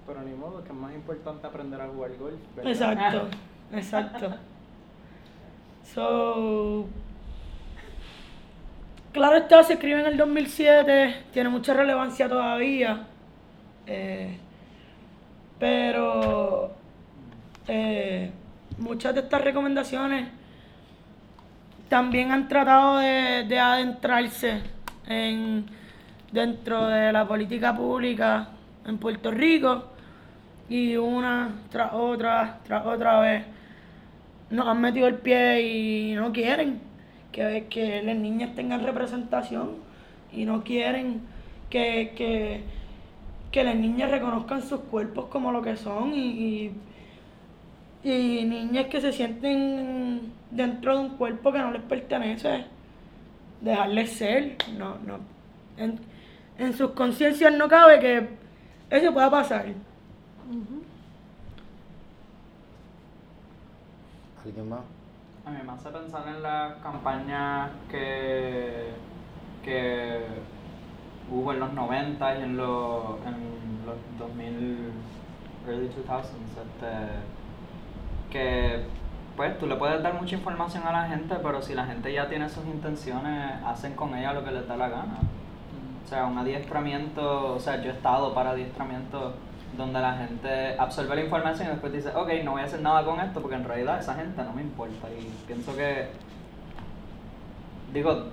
Pero 0.07 0.23
ni 0.23 0.35
modo, 0.35 0.63
que 0.63 0.69
es 0.69 0.75
más 0.75 0.95
importante 0.95 1.47
aprender 1.47 1.81
a 1.81 1.89
jugar 1.89 2.11
golf. 2.19 2.41
Exacto, 2.63 3.29
exacto. 3.73 4.35
So, 5.95 6.87
claro 9.13 9.37
está, 9.37 9.63
se 9.63 9.75
escribe 9.75 10.01
en 10.01 10.07
el 10.07 10.17
2007, 10.17 11.25
tiene 11.33 11.49
mucha 11.49 11.75
relevancia 11.75 12.29
todavía, 12.29 13.07
eh, 13.87 14.39
pero 15.59 16.73
eh, 17.69 18.31
muchas 18.79 19.15
de 19.15 19.21
estas 19.21 19.43
recomendaciones 19.43 20.29
también 21.95 22.33
han 22.33 22.49
tratado 22.49 22.99
de, 22.99 23.57
adentrarse 23.57 24.63
en, 25.07 25.65
dentro 26.33 26.89
de 26.89 27.13
la 27.13 27.25
política 27.25 27.73
pública 27.77 28.49
en 28.85 28.99
Puerto 28.99 29.31
Rico 29.31 29.85
y 30.69 30.97
una 30.97 31.55
tras 31.71 31.93
otra, 31.93 32.59
tras 32.65 32.85
otra 32.85 33.21
vez, 33.21 33.45
nos 34.51 34.67
han 34.67 34.81
metido 34.81 35.07
el 35.07 35.19
pie 35.19 35.63
y 35.63 36.15
no 36.17 36.33
quieren 36.33 36.81
que, 37.31 37.69
que 37.71 38.03
las 38.03 38.17
niñas 38.17 38.57
tengan 38.57 38.83
representación 38.83 39.77
y 40.33 40.47
no 40.47 40.65
quieren 40.65 41.21
que, 41.71 42.13
que, 42.17 42.65
que 43.53 43.63
las 43.63 43.77
niñas 43.77 44.11
reconozcan 44.11 44.63
sus 44.63 44.81
cuerpos 44.81 45.27
como 45.27 45.53
lo 45.53 45.63
que 45.63 45.77
son 45.77 46.13
y, 46.13 46.73
y, 48.03 48.11
y 48.11 48.45
niñas 48.47 48.87
que 48.87 49.01
se 49.01 49.13
sienten 49.13 50.33
dentro 50.55 50.97
de 50.97 51.05
un 51.05 51.17
cuerpo 51.17 51.53
que 51.53 51.59
no 51.59 51.73
les 51.73 51.83
pertenece, 51.83 52.65
dejarles 53.61 54.13
ser, 54.13 54.57
no, 54.79 54.97
no. 55.05 55.19
En, 55.77 55.99
en 56.59 56.73
sus 56.73 56.93
conciencias 56.93 57.53
no 57.53 57.69
cabe 57.69 57.99
que 57.99 58.29
eso 58.91 59.13
pueda 59.13 59.31
pasar. 59.31 59.67
¿Alguien 64.45 64.69
más? 64.69 64.81
A 65.45 65.51
mí 65.51 65.59
me 65.65 65.73
hace 65.73 65.91
pensar 65.91 66.29
en 66.29 66.43
las 66.43 66.75
campañas 66.77 67.71
que, 67.91 68.91
que 69.63 70.21
hubo 71.31 71.53
en 71.53 71.61
los 71.61 71.73
90 71.73 72.39
y 72.39 72.43
en 72.43 72.57
los, 72.57 73.05
en 73.27 73.85
los 73.85 73.97
2000, 74.19 74.93
early 75.67 75.89
2000s, 75.89 76.23
este, 76.63 76.91
que 78.31 78.85
pues 79.37 79.59
tú 79.59 79.67
le 79.67 79.77
puedes 79.77 80.03
dar 80.03 80.15
mucha 80.15 80.37
información 80.37 80.87
a 80.87 80.93
la 80.93 81.09
gente, 81.09 81.35
pero 81.43 81.61
si 81.61 81.75
la 81.75 81.87
gente 81.87 82.13
ya 82.13 82.29
tiene 82.29 82.49
sus 82.49 82.65
intenciones, 82.67 83.63
hacen 83.65 83.95
con 83.95 84.15
ella 84.17 84.33
lo 84.33 84.45
que 84.45 84.53
les 84.53 84.67
da 84.69 84.77
la 84.77 84.89
gana. 84.89 85.19
O 86.05 86.09
sea, 86.09 86.27
un 86.27 86.39
adiestramiento, 86.39 87.55
o 87.55 87.59
sea, 87.59 87.83
yo 87.83 87.91
he 87.91 87.95
estado 87.95 88.35
para 88.35 88.51
adiestramiento 88.51 89.35
donde 89.77 90.01
la 90.01 90.15
gente 90.15 90.79
absorbe 90.79 91.17
la 91.17 91.23
información 91.23 91.69
y 91.69 91.71
después 91.73 91.93
dice, 91.93 92.11
ok, 92.15 92.29
no 92.45 92.53
voy 92.53 92.63
a 92.63 92.65
hacer 92.65 92.81
nada 92.81 93.05
con 93.05 93.19
esto 93.21 93.41
porque 93.41 93.57
en 93.57 93.65
realidad 93.65 93.99
esa 93.99 94.15
gente 94.15 94.43
no 94.45 94.53
me 94.53 94.63
importa. 94.63 95.09
Y 95.09 95.33
pienso 95.47 95.75
que, 95.75 96.11
digo, 97.93 98.27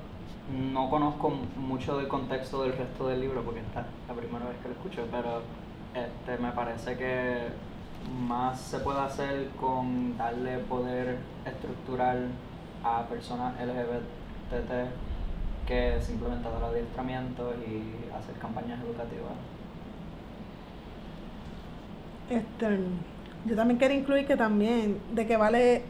no 0.72 0.90
conozco 0.90 1.32
mucho 1.58 1.98
del 1.98 2.08
contexto 2.08 2.64
del 2.64 2.74
resto 2.74 3.08
del 3.08 3.22
libro 3.22 3.42
porque 3.42 3.62
esta 3.62 3.82
es 3.82 3.86
la 4.08 4.14
primera 4.14 4.46
vez 4.46 4.58
que 4.58 4.68
lo 4.68 4.74
escucho, 4.76 5.08
pero 5.12 5.42
este, 5.96 6.38
me 6.42 6.52
parece 6.52 6.98
que 6.98 7.48
más 8.28 8.60
se 8.60 8.80
puede 8.80 9.00
hacer 9.00 9.50
con 9.60 10.18
darle 10.18 10.60
poder 10.60 11.18
estructural 11.46 12.28
a 12.84 13.04
personas 13.08 13.54
LGBT 13.60 14.72
que 15.68 16.02
simplemente 16.02 16.50
dar 16.50 16.64
adiestramiento 16.64 17.54
y 17.66 18.14
hacer 18.14 18.36
campañas 18.36 18.80
educativas. 18.82 19.34
Este, 22.30 22.80
yo 23.46 23.56
también 23.56 23.78
quería 23.78 23.98
incluir 23.98 24.26
que 24.26 24.38
también 24.38 25.00
de 25.14 25.28
que 25.28 25.38
vale 25.38 25.84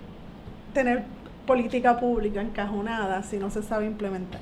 tener 0.74 1.04
política 1.46 2.00
pública 2.00 2.42
encajonada 2.42 3.24
si 3.24 3.38
no 3.38 3.50
se 3.50 3.64
sabe 3.64 3.86
implementar. 3.86 4.42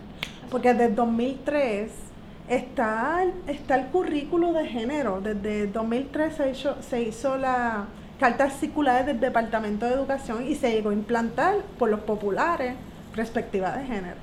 Porque 0.50 0.74
desde 0.74 0.96
2003 0.96 2.09
está, 2.50 3.24
está 3.48 3.76
el 3.76 3.88
currículo 3.88 4.54
de 4.54 4.68
género. 4.68 5.22
Desde 5.22 5.68
2003 5.68 6.36
se 6.36 6.50
hizo, 6.52 6.82
se 6.82 7.02
hizo 7.04 7.38
la 7.38 7.86
carta 8.20 8.50
circular 8.50 9.06
del 9.06 9.20
Departamento 9.20 9.86
de 9.86 9.94
Educación 9.94 10.46
y 10.48 10.56
se 10.56 10.72
llegó 10.72 10.90
a 10.90 10.94
implantar 10.94 11.58
por 11.78 11.90
los 11.90 12.02
populares 12.02 12.76
perspectiva 13.16 13.72
de 13.72 13.86
género. 13.86 14.18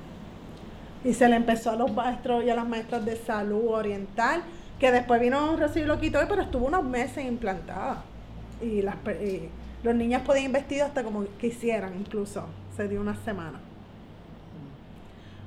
Y 1.03 1.13
se 1.13 1.27
le 1.29 1.35
empezó 1.35 1.71
a 1.71 1.75
los 1.75 1.91
maestros 1.91 2.43
y 2.43 2.49
a 2.49 2.55
las 2.55 2.67
maestras 2.67 3.05
de 3.05 3.15
salud 3.15 3.69
oriental, 3.69 4.43
que 4.79 4.91
después 4.91 5.19
vino 5.19 5.55
Rocío 5.55 5.83
y 5.83 5.87
lo 5.87 5.99
quitó, 5.99 6.19
pero 6.27 6.41
estuvo 6.41 6.67
unos 6.67 6.83
meses 6.83 7.25
implantada. 7.25 8.03
Y, 8.61 8.81
las, 8.81 8.95
los 9.83 9.95
niños 9.95 10.21
podían 10.23 10.53
ir 10.69 10.81
hasta 10.81 11.03
como 11.03 11.25
quisieran, 11.39 11.95
incluso. 11.97 12.45
Se 12.75 12.87
dio 12.87 13.01
una 13.01 13.15
semana. 13.23 13.59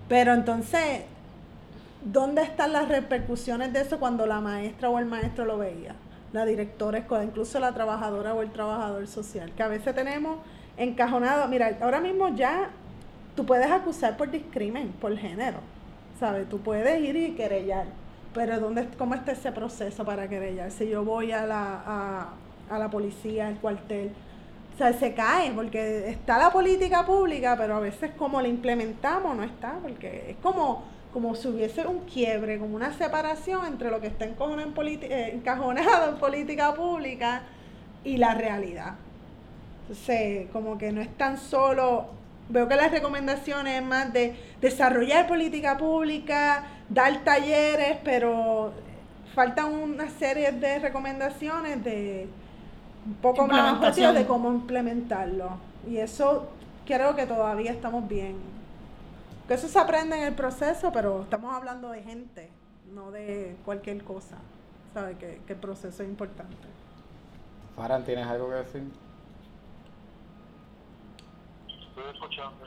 Pero 0.08 0.34
entonces, 0.34 1.02
¿dónde 2.04 2.42
están 2.42 2.72
las 2.72 2.88
repercusiones 2.88 3.72
de 3.72 3.82
eso 3.82 3.98
cuando 3.98 4.26
la 4.26 4.40
maestra 4.40 4.88
o 4.90 4.98
el 4.98 5.06
maestro 5.06 5.44
lo 5.44 5.58
veía? 5.58 5.94
La 6.32 6.44
directora 6.44 6.98
escolar, 6.98 7.24
incluso 7.24 7.58
la 7.58 7.72
trabajadora 7.72 8.34
o 8.34 8.42
el 8.42 8.50
trabajador 8.52 9.06
social, 9.06 9.52
que 9.56 9.62
a 9.62 9.68
veces 9.68 9.94
tenemos 9.94 10.38
encajonado. 10.76 11.48
Mira, 11.48 11.76
ahora 11.80 12.00
mismo 12.00 12.28
ya 12.34 12.70
tú 13.34 13.44
puedes 13.44 13.70
acusar 13.70 14.16
por 14.16 14.30
discrimen, 14.30 14.92
por 15.00 15.16
género, 15.16 15.58
¿sabes? 16.18 16.48
Tú 16.48 16.60
puedes 16.60 17.00
ir 17.00 17.16
y 17.16 17.32
querellar, 17.32 17.86
pero 18.32 18.60
¿dónde, 18.60 18.88
¿cómo 18.96 19.14
está 19.14 19.32
ese 19.32 19.50
proceso 19.50 20.04
para 20.04 20.28
querellar? 20.28 20.70
Si 20.70 20.88
yo 20.88 21.04
voy 21.04 21.32
a 21.32 21.46
la, 21.46 21.82
a, 21.84 22.28
a 22.70 22.78
la 22.78 22.88
policía, 22.90 23.48
al 23.48 23.56
cuartel, 23.56 24.12
o 24.74 24.78
sea, 24.78 24.92
se 24.92 25.12
cae, 25.12 25.50
porque 25.50 26.08
está 26.08 26.38
la 26.38 26.50
política 26.50 27.04
pública, 27.04 27.56
pero 27.58 27.76
a 27.76 27.80
veces 27.80 28.12
como 28.16 28.40
la 28.40 28.48
implementamos 28.48 29.36
no 29.36 29.42
está, 29.42 29.78
porque 29.82 30.30
es 30.30 30.36
como, 30.36 30.84
como 31.12 31.34
si 31.34 31.48
hubiese 31.48 31.86
un 31.86 32.00
quiebre, 32.00 32.58
como 32.58 32.76
una 32.76 32.92
separación 32.92 33.66
entre 33.66 33.90
lo 33.90 34.00
que 34.00 34.06
está 34.08 34.24
encajonado 34.24 34.62
en, 34.68 34.74
politi- 34.74 35.10
eh, 35.10 35.32
encajonado 35.34 36.10
en 36.10 36.16
política 36.16 36.74
pública 36.74 37.42
y 38.04 38.16
la 38.16 38.34
realidad. 38.34 38.94
Entonces, 39.82 40.46
como 40.52 40.78
que 40.78 40.92
no 40.92 41.00
es 41.00 41.08
tan 41.16 41.36
solo, 41.38 42.06
veo 42.48 42.68
que 42.68 42.76
las 42.76 42.90
recomendaciones 42.92 43.80
es 43.80 43.84
más 43.86 44.12
de 44.12 44.34
desarrollar 44.60 45.26
política 45.26 45.76
pública, 45.76 46.64
dar 46.88 47.24
talleres, 47.24 47.98
pero 48.04 48.72
faltan 49.34 49.72
una 49.74 50.08
serie 50.10 50.52
de 50.52 50.78
recomendaciones 50.78 51.82
de 51.84 52.28
un 53.06 53.14
poco 53.14 53.46
más 53.46 53.80
de 54.14 54.26
cómo 54.26 54.50
implementarlo. 54.52 55.50
Y 55.88 55.96
eso 55.98 56.48
creo 56.86 57.16
que 57.16 57.26
todavía 57.26 57.72
estamos 57.72 58.06
bien. 58.08 58.36
Que 59.50 59.54
eso 59.54 59.66
se 59.66 59.80
aprende 59.80 60.16
en 60.16 60.22
el 60.22 60.34
proceso, 60.36 60.92
pero 60.92 61.22
estamos 61.22 61.52
hablando 61.52 61.88
de 61.90 62.04
gente, 62.04 62.48
no 62.94 63.10
de 63.10 63.56
cualquier 63.64 64.04
cosa. 64.04 64.36
¿Sabes? 64.94 65.18
Que, 65.18 65.40
que 65.44 65.54
el 65.54 65.58
proceso 65.58 66.04
es 66.04 66.08
importante. 66.08 66.54
Farhan, 67.74 68.04
¿tienes 68.04 68.28
algo 68.28 68.48
que 68.48 68.54
decir? 68.54 68.84
Estoy 71.66 72.04
escuchando. 72.14 72.58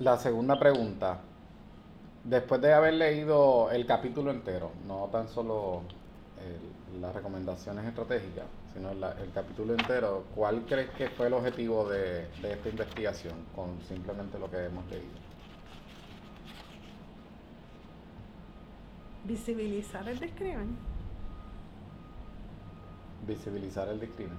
La 0.00 0.16
segunda 0.18 0.58
pregunta. 0.58 1.18
Después 2.24 2.60
de 2.60 2.74
haber 2.74 2.94
leído 2.94 3.70
el 3.70 3.86
capítulo 3.86 4.32
entero, 4.32 4.72
no 4.88 5.04
tan 5.12 5.28
solo 5.28 5.82
el- 6.44 7.00
las 7.00 7.14
recomendaciones 7.14 7.84
estratégicas, 7.84 8.46
sino 8.74 8.92
la- 8.94 9.12
el 9.12 9.30
capítulo 9.32 9.74
entero, 9.74 10.24
¿cuál 10.34 10.62
crees 10.66 10.90
que 10.90 11.08
fue 11.10 11.26
el 11.28 11.32
objetivo 11.34 11.88
de, 11.88 12.28
de 12.42 12.52
esta 12.52 12.68
investigación 12.68 13.34
con 13.54 13.80
simplemente 13.88 14.38
lo 14.38 14.50
que 14.50 14.64
hemos 14.64 14.84
leído? 14.90 15.28
Visibilizar 19.24 20.08
el 20.08 20.18
discrimen. 20.18 20.76
Visibilizar 23.26 23.88
el 23.88 24.00
discrimen. 24.00 24.38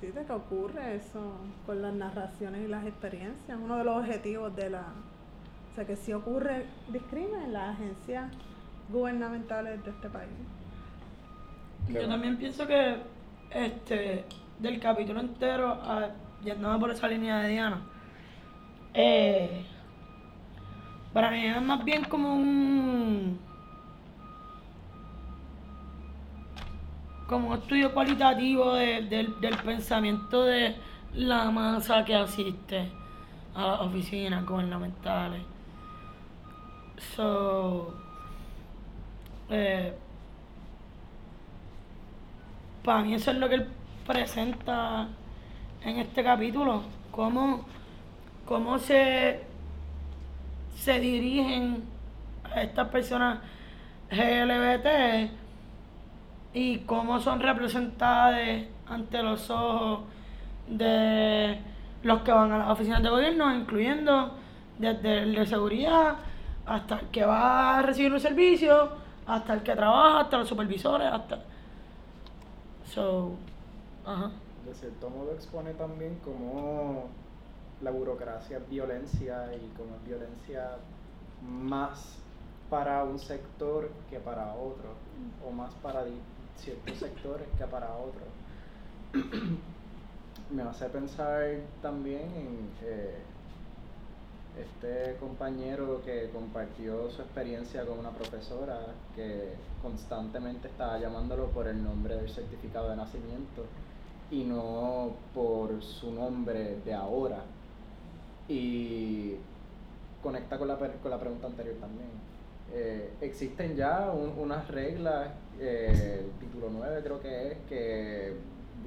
Sí, 0.00 0.08
de 0.08 0.24
que 0.24 0.32
ocurre 0.32 0.96
eso 0.96 1.32
con 1.64 1.80
las 1.80 1.94
narraciones 1.94 2.64
y 2.64 2.68
las 2.68 2.84
experiencias. 2.86 3.58
Uno 3.62 3.76
de 3.76 3.84
los 3.84 3.96
objetivos 3.98 4.54
de 4.56 4.70
la... 4.70 4.80
O 4.80 5.74
sea, 5.74 5.86
que 5.86 5.96
si 5.96 6.12
ocurre 6.12 6.66
discrimen 6.88 7.42
en 7.42 7.52
las 7.52 7.74
agencias 7.76 8.32
gubernamentales 8.90 9.82
de 9.84 9.90
este 9.90 10.08
país. 10.08 10.30
Qué 11.86 11.94
Yo 11.94 12.08
también 12.08 12.36
pienso 12.36 12.66
que 12.66 12.96
este 13.50 14.24
del 14.58 14.80
capítulo 14.80 15.20
entero, 15.20 15.68
a, 15.70 16.08
yéndome 16.44 16.78
por 16.78 16.90
esa 16.90 17.06
línea 17.08 17.38
de 17.40 17.48
Diana, 17.50 17.80
eh, 18.94 19.64
para 21.12 21.30
mí 21.30 21.46
es 21.46 21.62
más 21.62 21.84
bien 21.84 22.04
como 22.04 22.34
un 22.34 23.38
como 27.26 27.48
un 27.48 27.54
estudio 27.58 27.92
cualitativo 27.92 28.74
de- 28.74 29.02
del, 29.02 29.40
del 29.40 29.56
pensamiento 29.58 30.44
de 30.44 30.76
la 31.14 31.50
masa 31.50 32.04
que 32.04 32.14
asiste 32.14 32.88
a 33.54 33.66
las 33.66 33.80
oficinas 33.80 34.44
gubernamentales. 34.46 35.42
So, 37.16 37.94
eh, 39.50 39.92
para 42.86 43.02
mí 43.02 43.14
eso 43.14 43.32
es 43.32 43.38
lo 43.38 43.48
que 43.48 43.56
él 43.56 43.66
presenta 44.06 45.08
en 45.84 45.98
este 45.98 46.22
capítulo, 46.22 46.82
cómo, 47.10 47.66
cómo 48.46 48.78
se, 48.78 49.40
se 50.76 51.00
dirigen 51.00 51.82
a 52.44 52.62
estas 52.62 52.88
personas 52.88 53.40
LGBT 54.10 55.30
y 56.54 56.78
cómo 56.86 57.18
son 57.18 57.40
representadas 57.40 58.62
ante 58.88 59.20
los 59.20 59.50
ojos 59.50 60.04
de 60.68 61.58
los 62.04 62.20
que 62.22 62.30
van 62.30 62.52
a 62.52 62.58
las 62.58 62.68
oficinas 62.68 63.02
de 63.02 63.08
gobierno, 63.08 63.52
incluyendo 63.52 64.32
desde 64.78 65.24
el 65.24 65.34
de 65.34 65.44
seguridad 65.44 66.14
hasta 66.64 67.00
el 67.00 67.06
que 67.08 67.24
va 67.24 67.78
a 67.78 67.82
recibir 67.82 68.12
un 68.12 68.20
servicio, 68.20 68.90
hasta 69.26 69.54
el 69.54 69.62
que 69.64 69.74
trabaja, 69.74 70.20
hasta 70.20 70.38
los 70.38 70.48
supervisores, 70.48 71.08
hasta... 71.12 71.55
So. 72.96 73.36
De 74.64 74.72
cierto 74.72 75.10
modo 75.10 75.32
expone 75.34 75.74
también 75.74 76.18
cómo 76.24 77.08
la 77.82 77.90
burocracia 77.90 78.56
es 78.56 78.68
violencia 78.70 79.54
y 79.54 79.70
cómo 79.76 79.96
es 79.96 80.04
violencia 80.08 80.78
más 81.42 82.16
para 82.70 83.04
un 83.04 83.18
sector 83.18 83.90
que 84.08 84.18
para 84.18 84.54
otro, 84.54 84.94
o 85.46 85.50
más 85.50 85.74
para 85.82 86.04
ciertos 86.56 86.96
sectores 86.96 87.46
que 87.58 87.66
para 87.66 87.94
otros. 87.96 88.28
Me 90.50 90.62
hace 90.62 90.88
pensar 90.88 91.44
también 91.82 92.22
en 92.34 92.70
eh, 92.82 93.18
este 94.58 95.16
compañero 95.20 96.00
que 96.04 96.30
compartió 96.32 97.10
su 97.10 97.22
experiencia 97.22 97.84
con 97.84 97.98
una 97.98 98.10
profesora 98.10 98.78
que 99.14 99.52
constantemente 99.82 100.68
estaba 100.68 100.98
llamándolo 100.98 101.46
por 101.48 101.68
el 101.68 101.82
nombre 101.82 102.16
del 102.16 102.30
certificado 102.30 102.88
de 102.90 102.96
nacimiento 102.96 103.64
y 104.30 104.44
no 104.44 105.10
por 105.34 105.82
su 105.82 106.10
nombre 106.12 106.76
de 106.84 106.94
ahora. 106.94 107.42
Y 108.48 109.34
conecta 110.22 110.58
con 110.58 110.68
la, 110.68 110.76
con 110.76 111.10
la 111.10 111.20
pregunta 111.20 111.46
anterior 111.48 111.76
también. 111.76 112.08
Eh, 112.72 113.12
existen 113.20 113.76
ya 113.76 114.10
un- 114.10 114.38
unas 114.38 114.66
reglas, 114.68 115.28
eh, 115.60 116.24
el 116.24 116.30
título 116.40 116.68
9 116.72 117.00
creo 117.02 117.20
que 117.20 117.52
es, 117.52 117.58
que 117.68 118.34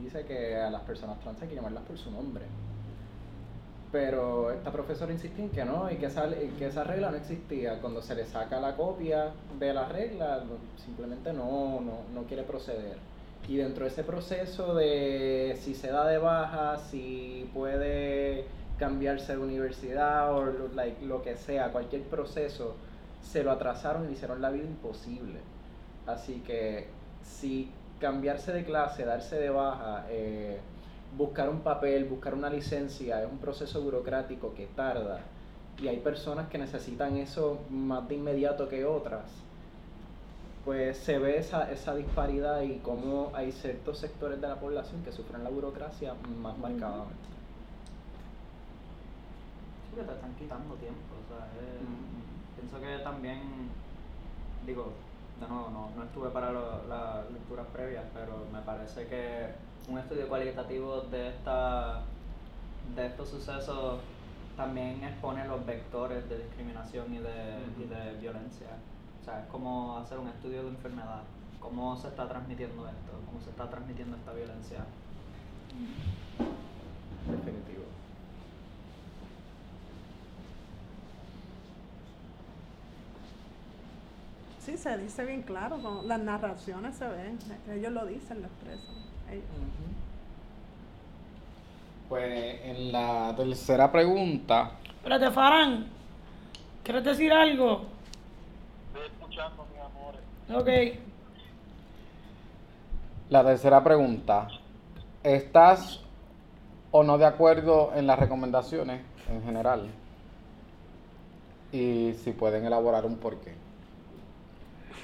dice 0.02 0.26
que 0.26 0.56
a 0.58 0.70
las 0.70 0.82
personas 0.82 1.20
trans 1.20 1.42
hay 1.42 1.48
que 1.48 1.56
llamarlas 1.56 1.84
por 1.84 1.98
su 1.98 2.12
nombre. 2.12 2.46
Pero 3.92 4.52
esta 4.52 4.72
profesora 4.72 5.12
insistía 5.12 5.46
en 5.46 5.50
que 5.50 5.66
no, 5.66 5.92
y 5.92 5.96
que 5.96 6.06
esa, 6.06 6.30
que 6.30 6.68
esa 6.68 6.84
regla 6.84 7.10
no 7.10 7.18
existía. 7.18 7.80
Cuando 7.82 8.02
se 8.02 8.16
le 8.16 8.26
saca 8.26 8.60
la 8.60 8.76
copia 8.76 9.32
de 9.58 9.74
la 9.74 9.88
regla, 9.88 10.44
simplemente 10.84 11.34
no, 11.34 11.82
no, 11.82 12.02
no 12.14 12.24
quiere 12.28 12.44
proceder. 12.44 12.98
Y 13.48 13.58
dentro 13.58 13.86
de 13.86 13.90
ese 13.90 14.04
proceso 14.04 14.76
de 14.76 15.58
si 15.60 15.74
se 15.74 15.92
da 15.92 16.08
de 16.08 16.20
baja, 16.20 16.78
si 16.78 17.50
puede 17.52 18.46
cambiarse 18.78 19.34
de 19.34 19.40
universidad 19.40 20.34
o 20.34 20.70
like, 20.74 21.06
lo 21.06 21.22
que 21.22 21.36
sea, 21.36 21.72
cualquier 21.72 22.04
proceso, 22.04 22.76
se 23.22 23.44
lo 23.44 23.52
atrasaron 23.52 24.06
y 24.06 24.08
le 24.08 24.14
hicieron 24.14 24.42
la 24.42 24.52
vida 24.52 24.66
imposible. 24.66 25.40
Así 26.08 26.42
que 26.46 26.88
si 27.24 27.72
cambiarse 28.00 28.54
de 28.54 28.64
clase, 28.64 29.04
darse 29.04 29.36
de 29.36 29.50
baja, 29.50 30.06
eh, 30.10 30.60
buscar 31.18 31.50
un 31.50 31.62
papel, 31.62 32.06
buscar 32.06 32.34
una 32.34 32.50
licencia, 32.50 33.24
es 33.24 33.30
un 33.32 33.38
proceso 33.40 33.82
burocrático 33.82 34.54
que 34.54 34.68
tarda. 34.68 35.22
Y 35.82 35.88
hay 35.88 35.98
personas 35.98 36.50
que 36.50 36.58
necesitan 36.58 37.18
eso 37.18 37.62
más 37.70 38.08
de 38.08 38.16
inmediato 38.16 38.68
que 38.68 38.86
otras. 38.86 39.24
Pues 40.66 40.98
se 40.98 41.18
ve 41.20 41.38
esa, 41.38 41.72
esa 41.72 41.96
disparidad 41.96 42.62
y 42.62 42.80
cómo 42.80 43.32
hay 43.34 43.52
ciertos 43.52 43.98
sectores 43.98 44.40
de 44.42 44.48
la 44.48 44.56
población 44.60 45.02
que 45.04 45.12
sufren 45.12 45.44
la 45.44 45.50
burocracia 45.50 46.14
más 46.42 46.58
marcadamente. 46.58 47.16
Sí, 49.90 49.96
que 49.96 50.04
te 50.04 50.12
están 50.14 50.36
quitando 50.36 50.76
tiempo, 50.76 51.00
o 51.16 51.28
sea, 51.34 51.46
es- 51.58 51.82
Mm. 51.82 52.60
pienso 52.60 52.80
que 52.82 53.04
también, 53.04 53.40
digo, 54.66 54.92
de 55.40 55.48
nuevo, 55.48 55.70
no, 55.70 55.90
no 55.96 56.04
estuve 56.04 56.30
para 56.30 56.52
lo- 56.52 56.86
las 56.88 57.32
lecturas 57.32 57.66
previas, 57.74 58.04
pero 58.14 58.46
me 58.52 58.62
parece 58.62 59.08
que 59.08 59.48
un 59.90 59.98
estudio 59.98 60.28
cualitativo 60.28 61.02
de 61.02 61.30
esta 61.30 62.02
de 62.96 63.06
estos 63.06 63.30
sucesos 63.30 64.00
también 64.56 65.04
expone 65.04 65.48
los 65.48 65.66
vectores 65.66 66.28
de 66.28 66.40
discriminación 66.40 67.14
y 67.14 67.20
de, 67.20 67.64
y 67.78 67.88
de 67.88 68.18
violencia. 68.20 68.68
O 69.22 69.26
sea, 69.26 69.42
es 69.42 69.48
como 69.48 69.98
hacer 69.98 70.18
un 70.20 70.28
estudio 70.28 70.64
de 70.64 70.70
enfermedad, 70.70 71.22
cómo 71.60 71.96
se 71.96 72.08
está 72.08 72.28
transmitiendo 72.28 72.88
esto, 72.88 73.12
cómo 73.26 73.40
se 73.42 73.52
está 73.52 73.70
transmitiendo 73.70 74.18
esta 74.18 74.34
violencia. 74.34 74.80
Definitivo. 77.30 77.84
Sí, 84.60 84.78
se 84.78 84.98
dice 84.98 85.26
bien 85.26 85.44
claro, 85.44 86.02
las 86.06 86.20
narraciones 86.20 86.96
se 86.96 87.08
ven, 87.08 87.40
ellos 87.72 87.94
lo 87.94 88.06
dicen, 88.06 88.42
lo 88.42 88.48
expresan. 88.48 89.19
Pues 92.08 92.62
en 92.64 92.92
la 92.92 93.34
tercera 93.38 93.92
pregunta, 93.92 94.72
Espérate, 95.00 95.32
Farán, 95.32 95.86
¿quieres 96.84 97.04
decir 97.04 97.32
algo? 97.32 97.84
Estoy 98.88 99.08
escuchando, 99.08 99.66
mis 99.72 99.80
amores. 99.82 100.22
Ok. 100.54 101.00
la 103.30 103.44
tercera 103.44 103.84
pregunta, 103.84 104.48
¿estás 105.24 106.02
o 106.92 107.04
no 107.04 107.18
de 107.18 107.26
acuerdo 107.26 107.92
en 107.96 108.08
las 108.08 108.20
recomendaciones 108.20 109.02
en 109.30 109.44
general? 109.44 109.88
Y 111.72 112.14
si 112.24 112.32
pueden 112.32 112.66
elaborar 112.66 113.06
un 113.06 113.18
porqué. 113.18 113.54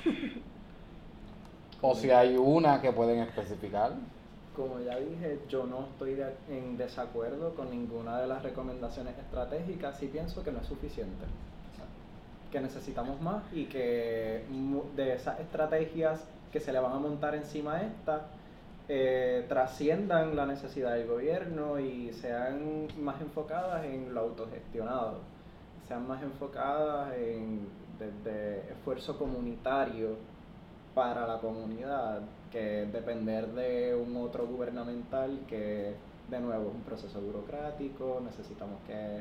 O 1.81 1.93
si 1.93 2.09
hay 2.09 2.35
una 2.35 2.81
que 2.81 2.91
pueden 2.91 3.19
especificar. 3.19 3.91
Como 4.55 4.79
ya 4.79 4.97
dije, 4.97 5.39
yo 5.49 5.65
no 5.65 5.87
estoy 5.91 6.17
en 6.49 6.77
desacuerdo 6.77 7.53
con 7.55 7.69
ninguna 7.69 8.19
de 8.21 8.27
las 8.27 8.41
recomendaciones 8.41 9.17
estratégicas 9.17 10.01
y 10.01 10.07
pienso 10.07 10.43
que 10.43 10.51
no 10.51 10.59
es 10.59 10.67
suficiente. 10.67 11.25
Que 12.51 12.61
necesitamos 12.61 13.19
más 13.21 13.43
y 13.53 13.65
que 13.65 14.45
de 14.95 15.13
esas 15.13 15.39
estrategias 15.39 16.23
que 16.51 16.59
se 16.59 16.71
le 16.71 16.79
van 16.79 16.93
a 16.93 16.99
montar 16.99 17.35
encima 17.35 17.75
a 17.75 17.81
esta 17.81 18.27
eh, 18.87 19.45
trasciendan 19.49 20.35
la 20.35 20.45
necesidad 20.45 20.93
del 20.93 21.07
gobierno 21.07 21.79
y 21.79 22.13
sean 22.13 22.87
más 22.99 23.19
enfocadas 23.19 23.83
en 23.83 24.13
lo 24.13 24.21
autogestionado, 24.21 25.21
sean 25.87 26.07
más 26.07 26.21
enfocadas 26.21 27.13
en 27.17 27.67
desde 27.97 28.71
esfuerzo 28.71 29.17
comunitario 29.17 30.17
para 30.93 31.25
la 31.27 31.39
comunidad 31.39 32.21
que 32.55 32.85
depender 32.85 33.47
de 33.47 33.93
un 33.93 34.15
otro 34.15 34.47
gubernamental 34.47 35.41
que 35.45 35.93
de 36.29 36.39
nuevo 36.39 36.69
es 36.69 36.75
un 36.75 36.83
proceso 36.83 37.19
burocrático, 37.19 38.21
necesitamos 38.23 38.79
que 38.87 39.19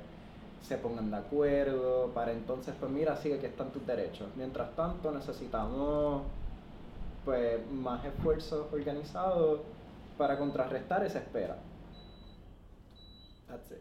se 0.63 0.79
pongan 0.79 1.11
de 1.11 1.17
acuerdo 1.17 2.13
para 2.15 2.31
entonces 2.31 2.77
pues 2.79 2.93
mira, 2.93 3.17
sí, 3.17 3.33
aquí 3.33 3.47
están 3.47 3.73
tus 3.73 3.85
derechos. 3.85 4.29
Mientras 4.37 4.71
tanto 4.77 5.11
necesitamos 5.11 6.23
pues 7.25 7.69
más 7.73 8.05
esfuerzos 8.05 8.73
organizados 8.73 9.63
para 10.17 10.39
contrarrestar 10.39 11.05
esa 11.05 11.19
espera. 11.19 11.57
That's 13.49 13.73
it. 13.73 13.79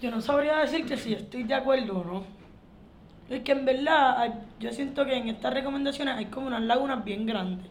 Yo 0.00 0.12
no 0.12 0.20
sabría 0.20 0.58
decirte 0.58 0.96
si 0.96 1.14
estoy 1.14 1.42
de 1.42 1.54
acuerdo 1.54 1.98
o 1.98 2.04
no. 2.04 2.35
Es 3.28 3.42
que 3.42 3.52
en 3.52 3.64
verdad 3.64 4.34
yo 4.60 4.70
siento 4.70 5.04
que 5.04 5.16
en 5.16 5.28
estas 5.28 5.52
recomendaciones 5.52 6.16
hay 6.16 6.26
como 6.26 6.46
unas 6.46 6.62
lagunas 6.62 7.04
bien 7.04 7.26
grandes. 7.26 7.66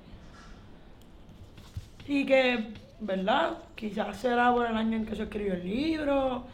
Y 2.07 2.25
que, 2.25 2.73
¿verdad? 2.99 3.57
Quizás 3.75 4.17
será 4.17 4.51
por 4.51 4.67
el 4.67 4.75
año 4.75 4.97
en 4.97 5.05
que 5.05 5.15
se 5.15 5.23
escribió 5.23 5.53
el 5.53 5.65
libro 5.65 6.45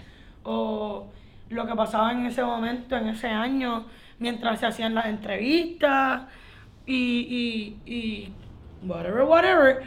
o 0.43 1.07
lo 1.49 1.67
que 1.67 1.75
pasaba 1.75 2.11
en 2.11 2.25
ese 2.25 2.43
momento, 2.43 2.95
en 2.95 3.09
ese 3.09 3.27
año, 3.27 3.85
mientras 4.19 4.59
se 4.59 4.67
hacían 4.67 4.95
las 4.95 5.07
entrevistas 5.07 6.23
y, 6.85 7.75
y, 7.85 7.91
y 7.91 8.33
whatever, 8.87 9.23
whatever. 9.23 9.83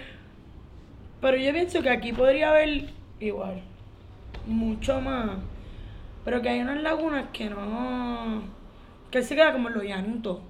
Pero 1.20 1.37
yo 1.38 1.53
pienso 1.53 1.81
que 1.81 1.90
aquí 1.90 2.12
podría 2.12 2.50
haber 2.50 2.90
igual, 3.20 3.62
mucho 4.46 5.00
más. 5.00 5.31
Pero 6.24 6.42
que 6.42 6.48
hay 6.50 6.61
unas 6.61 6.83
lagunas 6.83 7.27
que 7.33 7.48
no. 7.48 8.42
Que 9.14 9.22
se 9.22 9.37
queda 9.37 9.53
como 9.53 9.68
en 9.68 9.74
lo 9.74 9.83
llanito. 9.85 10.42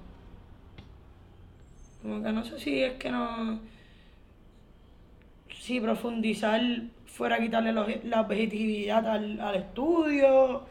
Como 2.01 2.23
que 2.23 2.31
no 2.31 2.43
sé 2.43 2.59
si 2.59 2.83
es 2.83 2.93
que 2.93 3.11
no. 3.11 3.59
Si 5.49 5.79
profundizar 5.79 6.61
fuera 7.05 7.39
quitarle 7.39 7.71
los- 7.71 8.03
la 8.05 8.21
objetividad 8.21 9.07
al, 9.07 9.39
al 9.39 9.55
estudio. 9.55 10.65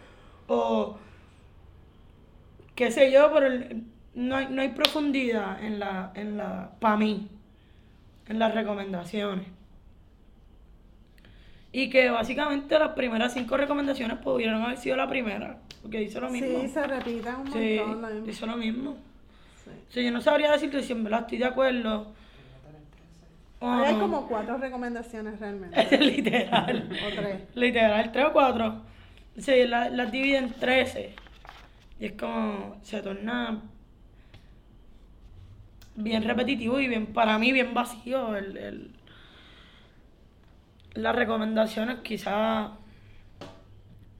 O. 0.49 0.99
qué 2.75 2.91
sé 2.91 3.11
yo, 3.13 3.31
pero 3.33 3.49
no 4.15 4.37
hay, 4.37 4.47
no 4.51 4.63
hay 4.63 4.69
profundidad 4.71 5.63
en 5.65 5.79
la. 5.81 6.13
en 6.15 6.37
la. 6.37 6.73
para 6.81 6.97
mí. 6.97 7.29
En 8.29 8.39
las 8.39 8.55
recomendaciones. 8.55 9.47
Y 11.73 11.91
que 11.91 12.09
básicamente 12.11 12.79
las 12.79 12.93
primeras 12.93 13.35
cinco 13.35 13.57
recomendaciones 13.57 14.19
pudieron 14.19 14.63
haber 14.63 14.79
sido 14.79 14.97
la 14.97 15.09
primera. 15.09 15.59
Porque 15.85 15.99
dice 16.01 16.19
lo 16.19 16.31
mismo. 16.31 16.61
Sí, 16.63 16.69
se 16.69 16.87
repiten 16.87 17.35
un 17.37 17.53
Sí, 17.53 17.77
montón. 17.79 18.01
la 18.03 18.09
misma- 18.09 18.27
dice 18.27 18.47
lo 18.47 18.57
mismo. 18.57 18.97
sí. 19.63 19.71
Sea, 19.91 20.03
yo 20.03 20.11
no 20.13 20.21
sabría 20.23 20.51
decirte 20.51 20.83
si 20.83 20.93
en 20.93 21.05
verdad 21.05 21.21
estoy 21.21 21.37
de 21.39 21.45
acuerdo. 21.45 22.13
hay 23.61 23.93
no. 23.95 24.01
como 24.01 24.27
cuatro 24.27 24.57
recomendaciones 24.57 25.39
realmente. 25.39 25.99
Literal. 25.99 26.89
o 26.91 27.15
tres. 27.21 27.43
Literal, 27.55 28.13
tres 28.13 28.25
o 28.25 28.33
cuatro. 28.33 28.81
Sí, 29.37 29.65
la- 29.67 29.91
las 29.91 30.11
divide 30.11 30.39
en 30.39 30.53
trece. 30.55 31.15
Y 32.01 32.07
es 32.07 32.13
como, 32.13 32.79
se 32.83 33.03
torna 33.03 33.61
bien 35.97 36.25
repetitivo 36.25 36.81
y 36.81 36.89
bien, 36.89 37.07
para 37.13 37.39
mí, 37.39 37.53
bien 37.53 37.73
vacío 37.75 38.35
el, 38.37 38.57
el- 38.57 38.91
las 40.95 41.15
recomendaciones 41.15 41.99
quizás 42.01 42.71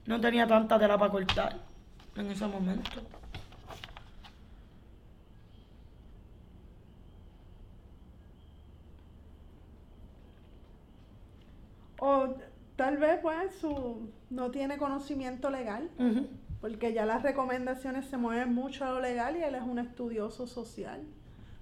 no 0.05 0.21
tenía 0.21 0.47
tanta 0.47 0.79
tela 0.79 0.97
para 0.97 1.11
cortar 1.11 1.59
en 2.15 2.31
ese 2.31 2.47
momento. 2.47 3.01
O 11.99 12.35
tal 12.75 12.97
vez 12.97 13.19
pues 13.21 13.55
su 13.55 14.11
no 14.29 14.51
tiene 14.51 14.77
conocimiento 14.77 15.49
legal, 15.49 15.89
porque 16.61 16.93
ya 16.93 17.05
las 17.05 17.23
recomendaciones 17.23 18.05
se 18.05 18.17
mueven 18.17 18.53
mucho 18.53 18.85
a 18.85 18.91
lo 18.91 18.99
legal 18.99 19.35
y 19.37 19.43
él 19.43 19.55
es 19.55 19.63
un 19.63 19.79
estudioso 19.79 20.45
social. 20.45 21.01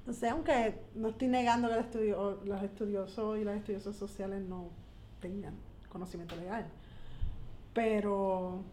No 0.06 0.12
sé, 0.12 0.28
aunque 0.28 0.82
no 0.96 1.10
estoy 1.10 1.30
negando 1.30 1.70
que 1.70 1.76
el 1.76 1.80
estudio, 1.80 2.42
los 2.44 2.62
estudiosos 2.62 3.40
y 3.40 3.46
las 3.46 3.56
estudiosas 3.56 3.96
sociales 3.96 4.44
no 4.44 4.70
tengan 5.22 5.54
conocimiento 5.88 6.36
legal. 6.36 6.66
Pero 7.74 8.64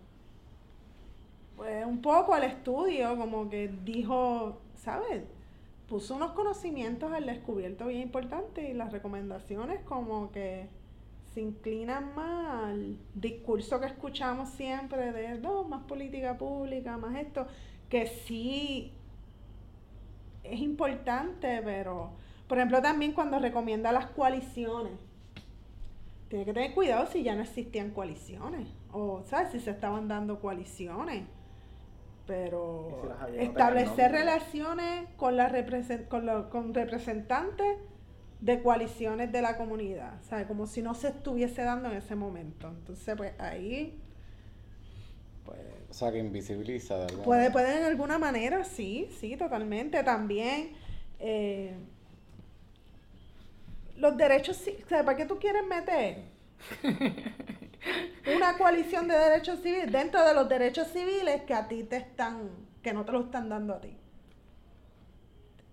pues 1.57 1.85
un 1.85 2.01
poco 2.01 2.35
el 2.37 2.45
estudio 2.45 3.17
como 3.17 3.51
que 3.51 3.69
dijo, 3.69 4.61
¿sabes? 4.77 5.25
Puso 5.89 6.15
unos 6.15 6.33
conocimientos 6.33 7.13
al 7.13 7.27
descubierto 7.27 7.87
bien 7.87 8.01
importantes 8.01 8.69
y 8.71 8.73
las 8.73 8.93
recomendaciones 8.93 9.81
como 9.83 10.31
que 10.31 10.69
se 11.35 11.41
inclinan 11.41 12.15
más 12.15 12.65
al 12.65 12.97
discurso 13.15 13.79
que 13.79 13.87
escuchamos 13.87 14.49
siempre 14.51 15.13
de 15.13 15.39
no, 15.39 15.65
más 15.65 15.85
política 15.85 16.39
pública, 16.39 16.97
más 16.97 17.17
esto, 17.17 17.47
que 17.89 18.07
sí 18.07 18.93
es 20.43 20.61
importante, 20.61 21.61
pero 21.63 22.13
por 22.49 22.59
ejemplo 22.59 22.81
también 22.81 23.13
cuando 23.13 23.39
recomienda 23.39 23.93
las 23.93 24.07
coaliciones, 24.07 24.95
tiene 26.29 26.45
que 26.45 26.53
tener 26.55 26.75
cuidado 26.75 27.07
si 27.07 27.23
ya 27.23 27.35
no 27.35 27.43
existían 27.43 27.91
coaliciones, 27.91 28.69
o 28.92 29.22
sabes 29.26 29.53
si 29.53 29.61
se 29.61 29.70
estaban 29.70 30.09
dando 30.09 30.40
coaliciones. 30.40 31.24
Pero 32.26 33.03
si 33.35 33.40
establecer 33.42 34.12
relaciones 34.12 35.09
con, 35.16 35.37
la 35.37 35.48
represen- 35.50 36.07
con, 36.09 36.26
lo- 36.26 36.48
con 36.50 36.72
representantes 36.74 37.76
de 38.40 38.62
coaliciones 38.62 39.33
de 39.33 39.42
la 39.42 39.57
comunidad, 39.57 40.14
¿sabes? 40.22 40.46
Como 40.46 40.66
si 40.66 40.81
no 40.81 40.94
se 40.94 41.09
estuviese 41.09 41.62
dando 41.62 41.90
en 41.90 41.96
ese 41.98 42.14
momento. 42.14 42.68
Entonces, 42.68 43.14
pues 43.16 43.33
ahí, 43.40 43.98
pues, 45.44 45.59
O 45.90 45.94
sea, 45.94 46.12
que 46.12 46.18
invisibiliza 46.18 46.96
de 46.98 47.05
alguna 47.07 47.24
puede, 47.24 47.38
manera. 47.48 47.53
puede 47.53 47.79
en 47.79 47.85
alguna 47.85 48.18
manera, 48.18 48.64
sí, 48.64 49.09
sí, 49.18 49.37
totalmente. 49.37 50.03
También, 50.05 50.70
eh, 51.18 51.74
los 53.96 54.16
derechos, 54.16 54.57
¿sabes? 54.88 55.05
¿Para 55.05 55.16
qué 55.16 55.26
tú 55.26 55.38
quieres 55.38 55.66
meter? 55.66 56.22
Una 58.27 58.57
coalición 58.59 59.09
de 59.09 59.16
derechos 59.19 59.61
civiles 59.61 59.90
dentro 59.93 60.25
de 60.25 60.35
los 60.35 60.49
derechos 60.49 60.88
civiles 60.88 61.43
que 61.43 61.55
a 61.55 61.69
ti 61.69 61.85
te 61.85 61.97
están, 61.97 62.51
que 62.83 62.93
no 62.93 63.05
te 63.05 63.12
lo 63.12 63.21
están 63.23 63.49
dando 63.49 63.75
a 63.75 63.81
ti. 63.81 63.97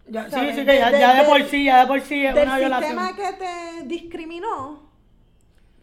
Ya, 0.07 0.25
sí, 0.31 0.31
¿Sabes? 0.31 0.55
sí, 0.55 0.65
que 0.65 0.77
ya, 0.77 0.91
De- 0.91 0.99
ya 0.99 1.13
de 1.15 1.23
del- 1.23 1.25
por 1.25 1.43
sí, 1.43 1.65
ya 1.65 1.81
de 1.81 1.87
por 1.87 2.01
sí 2.01 2.25
es 2.25 2.35
una 2.35 2.57
violación. 2.57 3.11
sistema 3.11 3.15
que 3.15 3.33
te 3.33 3.83
discriminó, 3.87 4.91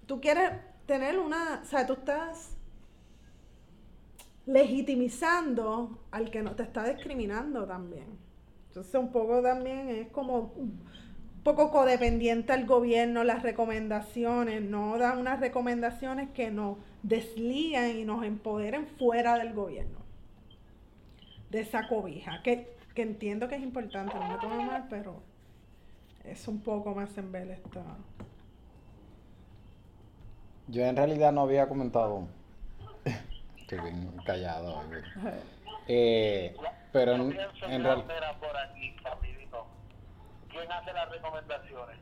tú 0.07 0.21
quieres 0.21 0.53
tener 0.87 1.19
una, 1.19 1.61
o 1.63 1.67
sea, 1.67 1.87
tú 1.87 1.95
estás 1.95 2.57
legitimizando 4.47 6.05
al 6.11 6.31
que 6.31 6.43
no 6.43 6.55
te 6.55 6.63
está 6.65 6.85
discriminando 6.85 7.67
también. 7.67 8.19
Entonces 8.69 8.95
un 8.95 9.13
poco 9.13 9.41
también 9.43 9.89
es 9.89 10.09
como 10.09 10.55
poco 11.45 11.71
codependiente 11.71 12.53
al 12.53 12.65
gobierno, 12.67 13.23
las 13.23 13.43
recomendaciones, 13.43 14.63
no 14.63 14.99
dan 14.99 15.19
unas 15.19 15.39
recomendaciones 15.41 16.31
que 16.31 16.51
nos 16.51 16.79
desligan 17.03 17.91
y 17.97 18.05
nos 18.05 18.25
empoderen 18.25 18.87
fuera 18.87 19.39
del 19.39 19.53
gobierno, 19.53 19.99
de 21.51 21.61
esa 21.61 21.87
cobija, 21.87 22.43
que, 22.43 22.75
que 22.95 23.03
entiendo 23.03 23.47
que 23.49 23.57
es 23.57 23.63
importante, 23.63 24.15
no 24.15 24.27
me 24.29 24.39
tomo 24.39 24.63
mal, 24.63 24.87
pero 24.89 25.23
es 26.25 26.49
un 26.49 26.61
poco 26.61 26.95
más 26.95 27.17
en 27.19 27.31
vez 27.31 27.51
esta. 27.51 27.83
Yo 30.69 30.83
en 30.87 30.97
realidad 30.97 31.31
no 31.33 31.43
había 31.43 31.69
comentado. 31.69 32.27
Estoy 33.59 33.81
bien 33.81 34.11
callado. 34.25 34.83
Eh, 35.89 36.57
pero 36.93 37.13
en, 37.17 37.21
en 37.69 37.83
real- 37.83 38.05
mira, 38.07 38.39
por 38.41 38.57
aquí, 38.57 38.97
rapidito. 39.03 39.67
¿Quién 40.55 40.71
hace 40.71 40.93
las 40.93 41.09
recomendaciones? 41.11 41.99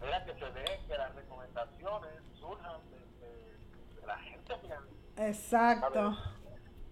Mira 0.00 0.24
que 0.24 0.34
se 0.34 0.50
ve 0.50 0.80
que 0.88 0.96
las 0.98 1.14
recomendaciones 1.14 2.10
surjan 2.38 2.80
de, 2.90 2.98
de- 3.26 4.00
de 4.00 4.06
la 4.06 4.18
gente 4.18 4.54
bien. 4.62 4.80
Exacto. 5.18 6.16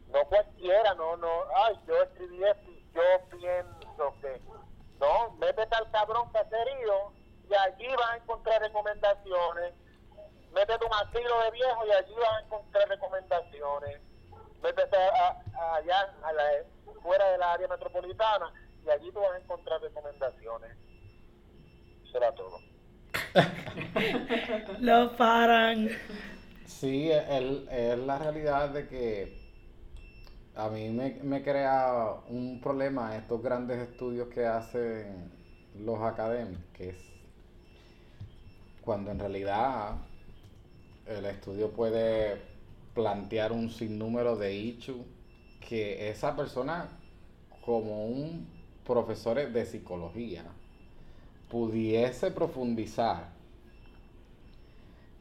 No 0.08 0.24
cualquiera, 0.28 0.94
no, 0.94 1.16
no. 1.16 1.28
Ay, 1.56 1.78
yo 1.86 2.02
escribí 2.02 2.42
esto 2.44 2.70
y 2.70 2.90
yo 2.94 3.02
pienso 3.38 4.14
que. 4.20 4.40
No, 5.00 5.30
métete 5.38 5.74
al 5.74 5.90
cabrón 5.90 6.30
caserío 6.32 7.12
y 7.50 7.54
allí 7.54 7.88
vas 7.96 8.10
a 8.12 8.16
encontrar 8.16 8.60
recomendaciones. 8.60 9.74
Métete 10.52 10.84
un 10.84 10.94
asilo 10.94 11.40
de 11.42 11.50
viejo 11.50 11.86
y 11.86 11.90
allí 11.92 12.14
vas 12.14 12.32
a 12.34 12.40
encontrar 12.44 12.88
recomendaciones. 12.88 14.00
Métete 14.62 14.96
a- 14.96 15.40
a- 15.58 15.74
allá, 15.76 16.14
a 16.22 16.32
la, 16.32 16.42
fuera 17.02 17.30
de 17.30 17.38
la 17.38 17.52
área 17.52 17.68
metropolitana 17.68 18.52
y 18.88 18.90
allí 18.90 19.12
tú 19.12 19.20
vas 19.20 19.34
a 19.34 19.38
encontrar 19.38 19.80
recomendaciones. 19.82 20.70
Será 22.10 22.34
todo. 22.34 22.58
Lo 24.80 25.16
paran. 25.16 25.90
Sí, 26.64 27.10
es 27.10 27.98
la 27.98 28.18
realidad 28.18 28.70
de 28.70 28.88
que 28.88 29.38
a 30.54 30.70
mí 30.70 30.88
me, 30.88 31.18
me 31.22 31.42
crea 31.42 32.14
un 32.28 32.60
problema 32.60 33.16
estos 33.16 33.42
grandes 33.42 33.78
estudios 33.78 34.28
que 34.28 34.46
hacen 34.46 35.30
los 35.78 36.00
académicos, 36.00 36.64
que 36.72 36.90
es 36.90 36.96
cuando 38.80 39.10
en 39.10 39.18
realidad 39.18 39.96
el 41.06 41.26
estudio 41.26 41.70
puede 41.70 42.40
plantear 42.94 43.52
un 43.52 43.70
sinnúmero 43.70 44.36
de 44.36 44.54
issues 44.54 45.04
que 45.60 46.08
esa 46.08 46.34
persona, 46.34 46.88
como 47.60 48.06
un 48.06 48.57
profesor 48.88 49.36
de 49.52 49.66
psicología, 49.66 50.44
pudiese 51.50 52.30
profundizar 52.30 53.28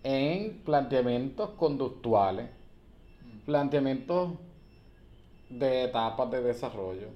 en 0.04 0.60
planteamientos 0.64 1.50
conductuales, 1.52 2.50
planteamientos 3.46 4.32
de 5.50 5.84
etapas 5.84 6.32
de 6.32 6.42
desarrollo, 6.42 7.10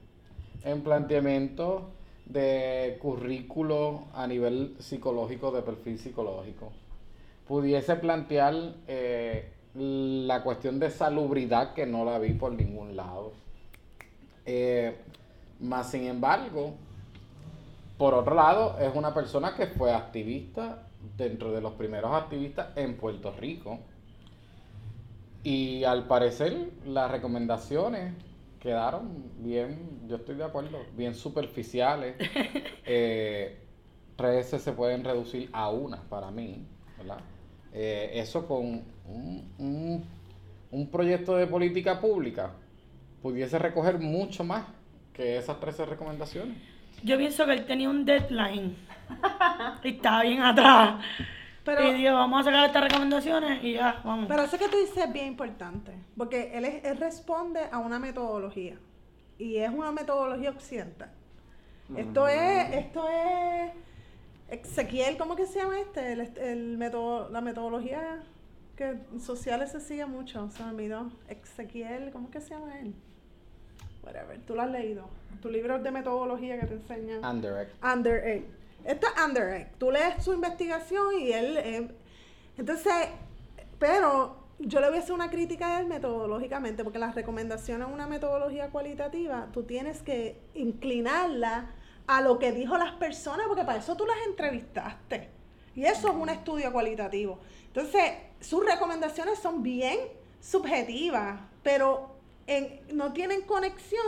en 0.64 0.84
planteamientos 0.84 1.84
de 2.26 2.98
currículo 3.02 4.08
a 4.14 4.28
nivel 4.28 4.76
psicológico, 4.80 5.52
de 5.52 5.62
perfil 5.62 5.98
psicológico. 5.98 6.74
Pudiese 7.48 7.96
plantear 7.96 8.76
eh, 8.88 9.52
la 9.74 10.44
cuestión 10.44 10.80
de 10.80 10.90
salubridad 10.90 11.74
que 11.74 11.86
no 11.86 12.04
la 12.04 12.20
vi 12.20 12.34
por 12.34 12.52
ningún 12.52 12.96
lado. 12.96 13.32
Eh, 14.46 14.96
más 15.62 15.92
sin 15.92 16.04
embargo, 16.06 16.76
por 17.98 18.14
otro 18.14 18.34
lado, 18.36 18.78
es 18.80 18.94
una 18.96 19.14
persona 19.14 19.56
que 19.56 19.68
fue 19.68 19.94
activista 19.94 20.88
dentro 21.18 21.52
de 21.52 21.62
los 21.62 21.74
primeros 21.74 22.12
activistas 22.14 22.70
en 22.76 22.98
Puerto 22.98 23.32
Rico. 23.32 23.80
Y 25.44 25.84
al 25.84 26.08
parecer 26.08 26.70
las 26.86 27.10
recomendaciones 27.10 28.14
quedaron 28.60 29.32
bien, 29.40 30.02
yo 30.08 30.18
estoy 30.18 30.36
de 30.36 30.44
acuerdo, 30.44 30.78
bien 30.96 31.16
superficiales. 31.16 32.16
Eh, 32.94 33.58
13 34.18 34.60
se 34.60 34.74
pueden 34.74 35.04
reducir 35.04 35.50
a 35.54 35.70
una 35.70 36.02
para 36.10 36.32
mí, 36.32 36.66
¿verdad? 36.98 37.20
Eh, 37.72 38.12
eso 38.16 38.48
con 38.48 38.66
un, 39.06 39.54
un- 39.60 40.04
un 40.72 40.88
proyecto 40.92 41.36
de 41.38 41.48
política 41.48 42.02
pública 42.02 42.52
pudiese 43.22 43.60
recoger 43.60 44.00
mucho 44.00 44.44
más 44.44 44.66
que 45.14 45.38
esas 45.38 45.60
13 45.60 45.86
recomendaciones. 45.86 46.58
Yo 47.04 47.18
pienso 47.18 47.46
que 47.46 47.54
él 47.54 47.66
tenía 47.66 47.90
un 47.90 48.06
deadline. 48.06 48.76
y 49.84 49.90
estaba 49.90 50.22
bien 50.24 50.42
atrás. 50.42 51.04
Pero- 51.64 51.90
y 51.90 51.94
dijo, 51.94 52.14
vamos 52.14 52.42
a 52.42 52.44
sacar 52.46 52.66
estas 52.66 52.84
recomendaciones 52.86 53.64
y 53.64 53.74
ya, 53.74 54.02
vamos. 54.04 54.26
Pero 54.28 54.44
eso 54.44 54.58
que 54.58 54.68
tú 54.68 54.78
dices 54.78 54.98
es 54.98 55.14
bien 55.14 55.28
importante, 55.28 55.92
porque 56.18 56.52
él, 56.58 56.66
es- 56.66 56.84
él 56.86 56.98
responde 56.98 57.62
a 57.72 57.78
una 57.80 58.00
metodología, 58.00 58.78
y 59.38 59.58
es 59.58 59.70
una 59.70 59.92
metodología 59.92 60.50
occidental. 60.52 61.12
Esto 61.96 62.28
es, 62.28 62.74
esto 62.74 63.06
es 63.10 63.72
Ezequiel, 64.50 65.18
¿cómo 65.18 65.36
que 65.36 65.46
se 65.46 65.60
llama 65.60 65.80
este? 65.80 66.14
El, 66.14 66.22
el 66.38 66.78
método, 66.78 67.30
la 67.30 67.42
metodología 67.42 68.20
que 68.78 68.86
en 69.12 69.20
sociales 69.20 69.72
se 69.72 69.82
sigue 69.82 70.06
mucho, 70.06 70.50
se 70.52 70.64
me 70.64 70.70
olvidó. 70.72 71.12
Ezequiel, 71.28 72.12
¿cómo 72.12 72.32
que 72.32 72.40
se 72.42 72.52
llama 72.56 72.80
él? 72.80 72.96
Whatever. 74.04 74.40
¿Tú 74.46 74.56
lo 74.56 74.62
has 74.62 74.72
leído? 74.72 75.06
Tu 75.42 75.50
libro 75.50 75.80
de 75.80 75.92
metodología 75.92 76.60
que 76.60 76.68
te 76.68 76.74
enseñan. 76.76 77.24
Under 77.26 77.70
Under 77.82 78.28
Egg. 78.28 78.46
Esto 78.86 79.08
es 79.08 79.24
Under 79.24 79.50
Egg. 79.54 79.72
Tú 79.78 79.92
lees 79.92 80.24
su 80.24 80.34
investigación 80.34 81.20
y 81.20 81.32
él... 81.32 81.58
eh, 81.58 81.88
entonces, 82.58 82.94
pero 83.80 84.36
yo 84.60 84.80
le 84.80 84.90
voy 84.90 84.98
a 84.98 85.02
hacer 85.02 85.14
una 85.14 85.30
crítica 85.30 85.78
a 85.78 85.80
él 85.80 85.88
metodológicamente, 85.88 86.84
porque 86.84 87.00
las 87.00 87.16
recomendaciones 87.16 87.88
en 87.88 87.94
una 87.94 88.08
metodología 88.08 88.70
cualitativa, 88.70 89.48
tú 89.52 89.64
tienes 89.64 90.02
que 90.04 90.40
inclinarla 90.54 91.72
a 92.08 92.22
lo 92.22 92.40
que 92.40 92.52
dijo 92.52 92.78
las 92.78 92.94
personas, 92.94 93.48
porque 93.48 93.64
para 93.64 93.80
eso 93.80 93.96
tú 93.96 94.06
las 94.06 94.18
entrevistaste. 94.28 95.30
Y 95.76 95.86
eso 95.86 96.10
es 96.10 96.16
un 96.16 96.30
estudio 96.30 96.72
cualitativo. 96.72 97.40
Entonces, 97.68 98.14
sus 98.40 98.66
recomendaciones 98.66 99.40
son 99.40 99.64
bien 99.64 99.98
subjetivas, 100.40 101.40
pero 101.64 102.16
no 102.94 103.14
tienen 103.14 103.42
conexión. 103.42 104.06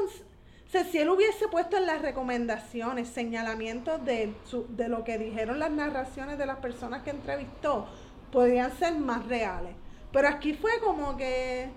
Si 0.91 0.97
él 0.97 1.09
hubiese 1.09 1.47
puesto 1.49 1.77
en 1.77 1.85
las 1.85 2.01
recomendaciones 2.01 3.07
señalamientos 3.07 4.03
de, 4.05 4.33
su- 4.45 4.65
de 4.75 4.87
lo 4.89 5.03
que 5.03 5.19
dijeron 5.19 5.59
las 5.59 5.69
narraciones 5.69 6.37
de 6.39 6.47
las 6.47 6.57
personas 6.57 7.03
que 7.03 7.11
entrevistó, 7.11 7.85
podrían 8.31 8.71
ser 8.77 8.95
más 8.95 9.27
reales. 9.27 9.75
Pero 10.11 10.27
aquí 10.27 10.53
fue 10.53 10.71
como 10.83 11.15
que, 11.15 11.69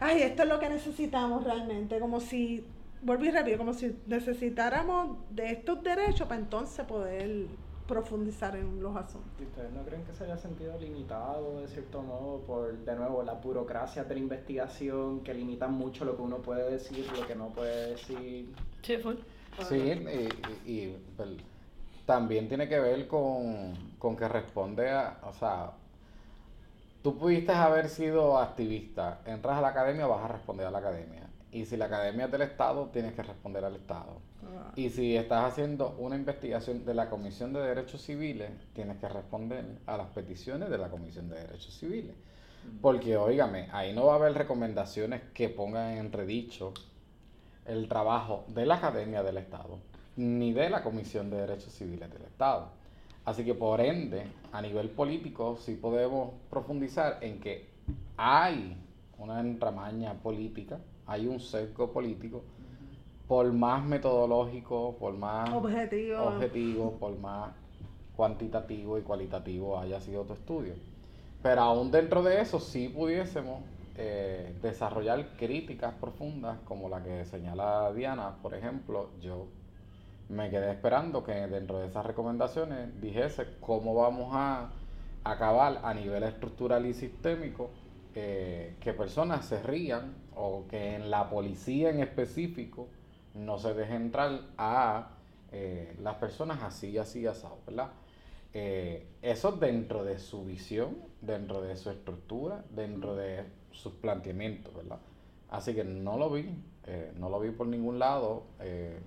ay, 0.00 0.20
esto 0.22 0.42
es 0.42 0.48
lo 0.48 0.58
que 0.60 0.68
necesitamos 0.68 1.44
realmente, 1.44 1.98
como 1.98 2.20
si, 2.20 2.64
volví 3.00 3.30
rápido, 3.30 3.56
como 3.56 3.72
si 3.72 3.96
necesitáramos 4.06 5.16
de 5.30 5.52
estos 5.52 5.82
derechos 5.82 6.28
para 6.28 6.40
entonces 6.40 6.84
poder 6.84 7.46
profundizar 7.86 8.56
en 8.56 8.82
los 8.82 8.96
asuntos. 8.96 9.30
¿Y 9.40 9.44
ustedes 9.44 9.72
no 9.72 9.82
creen 9.84 10.04
que 10.04 10.12
se 10.12 10.24
haya 10.24 10.36
sentido 10.38 10.78
limitado 10.78 11.60
de 11.60 11.68
cierto 11.68 12.02
modo 12.02 12.38
por, 12.46 12.72
de 12.76 12.96
nuevo, 12.96 13.22
la 13.22 13.34
burocracia 13.34 14.04
de 14.04 14.14
la 14.14 14.20
investigación 14.20 15.20
que 15.20 15.34
limitan 15.34 15.72
mucho 15.72 16.04
lo 16.04 16.16
que 16.16 16.22
uno 16.22 16.38
puede 16.38 16.70
decir, 16.70 17.06
lo 17.18 17.26
que 17.26 17.34
no 17.34 17.48
puede 17.48 17.90
decir? 17.90 18.54
Sí, 18.82 18.96
fue. 18.98 19.16
Sí, 19.68 19.76
y, 19.76 20.68
y- 20.68 20.72
y, 20.84 20.98
pues, 21.16 21.28
también 22.06 22.48
tiene 22.48 22.68
que 22.68 22.80
ver 22.80 23.06
con, 23.06 23.74
con 23.98 24.16
que 24.16 24.28
responde 24.28 24.90
a, 24.90 25.18
o 25.24 25.32
sea, 25.32 25.72
tú 27.02 27.16
pudiste 27.18 27.52
haber 27.52 27.88
sido 27.88 28.38
activista, 28.38 29.20
entras 29.26 29.58
a 29.58 29.60
la 29.60 29.68
academia, 29.68 30.06
vas 30.06 30.24
a 30.24 30.28
responder 30.28 30.66
a 30.66 30.70
la 30.70 30.78
academia. 30.78 31.22
Y 31.52 31.66
si 31.66 31.76
la 31.76 31.84
academia 31.84 32.24
es 32.26 32.32
del 32.32 32.42
Estado, 32.42 32.86
tienes 32.92 33.14
que 33.14 33.22
responder 33.22 33.64
al 33.64 33.76
Estado. 33.76 34.18
Y 34.76 34.90
si 34.90 35.16
estás 35.16 35.52
haciendo 35.52 35.96
una 35.98 36.16
investigación 36.16 36.84
de 36.84 36.94
la 36.94 37.08
Comisión 37.08 37.52
de 37.52 37.60
Derechos 37.60 38.02
Civiles, 38.02 38.50
tienes 38.72 38.98
que 38.98 39.08
responder 39.08 39.64
a 39.86 39.96
las 39.96 40.08
peticiones 40.08 40.70
de 40.70 40.78
la 40.78 40.88
Comisión 40.88 41.28
de 41.28 41.36
Derechos 41.36 41.74
Civiles. 41.74 42.14
Porque, 42.80 43.16
óigame, 43.16 43.68
ahí 43.72 43.92
no 43.92 44.06
va 44.06 44.14
a 44.14 44.16
haber 44.16 44.34
recomendaciones 44.34 45.22
que 45.34 45.48
pongan 45.48 45.98
en 45.98 46.12
redicho 46.12 46.72
el 47.66 47.88
trabajo 47.88 48.44
de 48.48 48.66
la 48.66 48.76
Academia 48.76 49.22
del 49.22 49.38
Estado, 49.38 49.78
ni 50.16 50.52
de 50.52 50.70
la 50.70 50.82
Comisión 50.82 51.30
de 51.30 51.38
Derechos 51.38 51.72
Civiles 51.72 52.10
del 52.12 52.22
Estado. 52.22 52.68
Así 53.24 53.44
que, 53.44 53.54
por 53.54 53.80
ende, 53.80 54.26
a 54.52 54.60
nivel 54.60 54.90
político, 54.90 55.56
sí 55.56 55.74
podemos 55.74 56.32
profundizar 56.50 57.18
en 57.22 57.40
que 57.40 57.68
hay 58.16 58.76
una 59.18 59.40
entramaña 59.40 60.14
política, 60.14 60.78
hay 61.06 61.26
un 61.26 61.40
sesgo 61.40 61.92
político, 61.92 62.44
por 63.28 63.50
más 63.52 63.84
metodológico, 63.84 64.96
por 64.98 65.14
más 65.14 65.50
Objetivo. 65.52 66.22
objetivo, 66.22 66.92
por 66.98 67.18
más 67.18 67.52
cuantitativo 68.16 68.98
y 68.98 69.02
cualitativo 69.02 69.78
haya 69.78 70.00
sido 70.00 70.24
tu 70.24 70.34
estudio. 70.34 70.74
Pero 71.42 71.60
aún 71.62 71.90
dentro 71.90 72.22
de 72.22 72.40
eso 72.40 72.60
sí 72.60 72.88
pudiésemos 72.88 73.62
eh, 73.96 74.54
desarrollar 74.62 75.36
críticas 75.36 75.94
profundas 75.94 76.58
como 76.64 76.88
la 76.88 77.02
que 77.02 77.24
señala 77.24 77.92
Diana, 77.92 78.36
por 78.42 78.54
ejemplo, 78.54 79.10
yo 79.20 79.46
me 80.28 80.50
quedé 80.50 80.72
esperando 80.72 81.22
que 81.22 81.32
dentro 81.32 81.78
de 81.78 81.86
esas 81.86 82.04
recomendaciones 82.04 83.00
dijese 83.00 83.46
cómo 83.60 83.94
vamos 83.94 84.30
a 84.32 84.70
acabar 85.22 85.80
a 85.82 85.94
nivel 85.94 86.22
estructural 86.22 86.86
y 86.86 86.94
sistémico 86.94 87.70
eh, 88.14 88.76
que 88.80 88.92
personas 88.92 89.44
se 89.44 89.62
rían 89.62 90.14
o 90.34 90.64
que 90.68 90.96
en 90.96 91.10
la 91.10 91.28
policía 91.30 91.90
en 91.90 92.00
específico 92.00 92.88
no 93.34 93.58
se 93.58 93.74
deje 93.74 93.94
entrar 93.94 94.40
a 94.58 95.10
eh, 95.52 95.96
las 96.02 96.16
personas 96.16 96.62
así, 96.62 96.98
así, 96.98 97.26
asado, 97.26 97.58
¿verdad? 97.66 97.90
Eh, 98.52 99.06
eso 99.22 99.52
dentro 99.52 100.04
de 100.04 100.18
su 100.18 100.44
visión, 100.44 100.96
dentro 101.20 101.60
de 101.62 101.76
su 101.76 101.90
estructura, 101.90 102.64
dentro 102.70 103.16
de 103.16 103.44
sus 103.72 103.94
planteamientos, 103.94 104.74
¿verdad? 104.74 104.98
Así 105.50 105.74
que 105.74 105.84
no 105.84 106.16
lo 106.18 106.30
vi, 106.30 106.48
eh, 106.86 107.12
no 107.16 107.28
lo 107.30 107.40
vi 107.40 107.50
por 107.50 107.66
ningún 107.66 107.98
lado. 107.98 108.44
eh, 108.60 109.00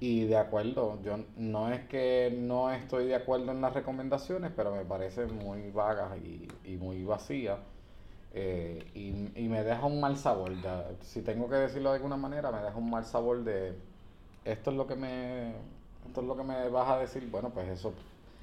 y 0.00 0.24
de 0.24 0.36
acuerdo, 0.36 1.00
yo 1.02 1.18
no 1.36 1.72
es 1.72 1.86
que 1.88 2.36
no 2.36 2.72
estoy 2.72 3.06
de 3.06 3.14
acuerdo 3.14 3.52
en 3.52 3.60
las 3.60 3.72
recomendaciones, 3.72 4.50
pero 4.56 4.74
me 4.74 4.84
parecen 4.84 5.34
muy 5.36 5.70
vagas 5.70 6.18
y, 6.18 6.48
y 6.64 6.76
muy 6.76 7.04
vacías. 7.04 7.58
Eh, 8.34 8.84
y, 8.94 9.40
y 9.44 9.48
me 9.48 9.62
deja 9.62 9.84
un 9.86 10.00
mal 10.00 10.16
sabor. 10.16 10.52
ya, 10.62 10.84
si 11.02 11.22
tengo 11.22 11.48
que 11.48 11.56
decirlo 11.56 11.90
de 11.90 11.96
alguna 11.96 12.16
manera, 12.16 12.50
me 12.50 12.60
deja 12.62 12.76
un 12.76 12.90
mal 12.90 13.04
sabor 13.04 13.44
de 13.44 13.76
esto 14.44 14.70
es 14.70 14.76
lo 14.76 14.86
que 14.86 14.96
me 14.96 15.50
esto 16.06 16.20
es 16.20 16.26
lo 16.26 16.36
que 16.36 16.42
me 16.42 16.68
vas 16.68 16.88
a 16.90 16.98
decir. 16.98 17.28
Bueno, 17.30 17.50
pues 17.50 17.68
eso. 17.68 17.92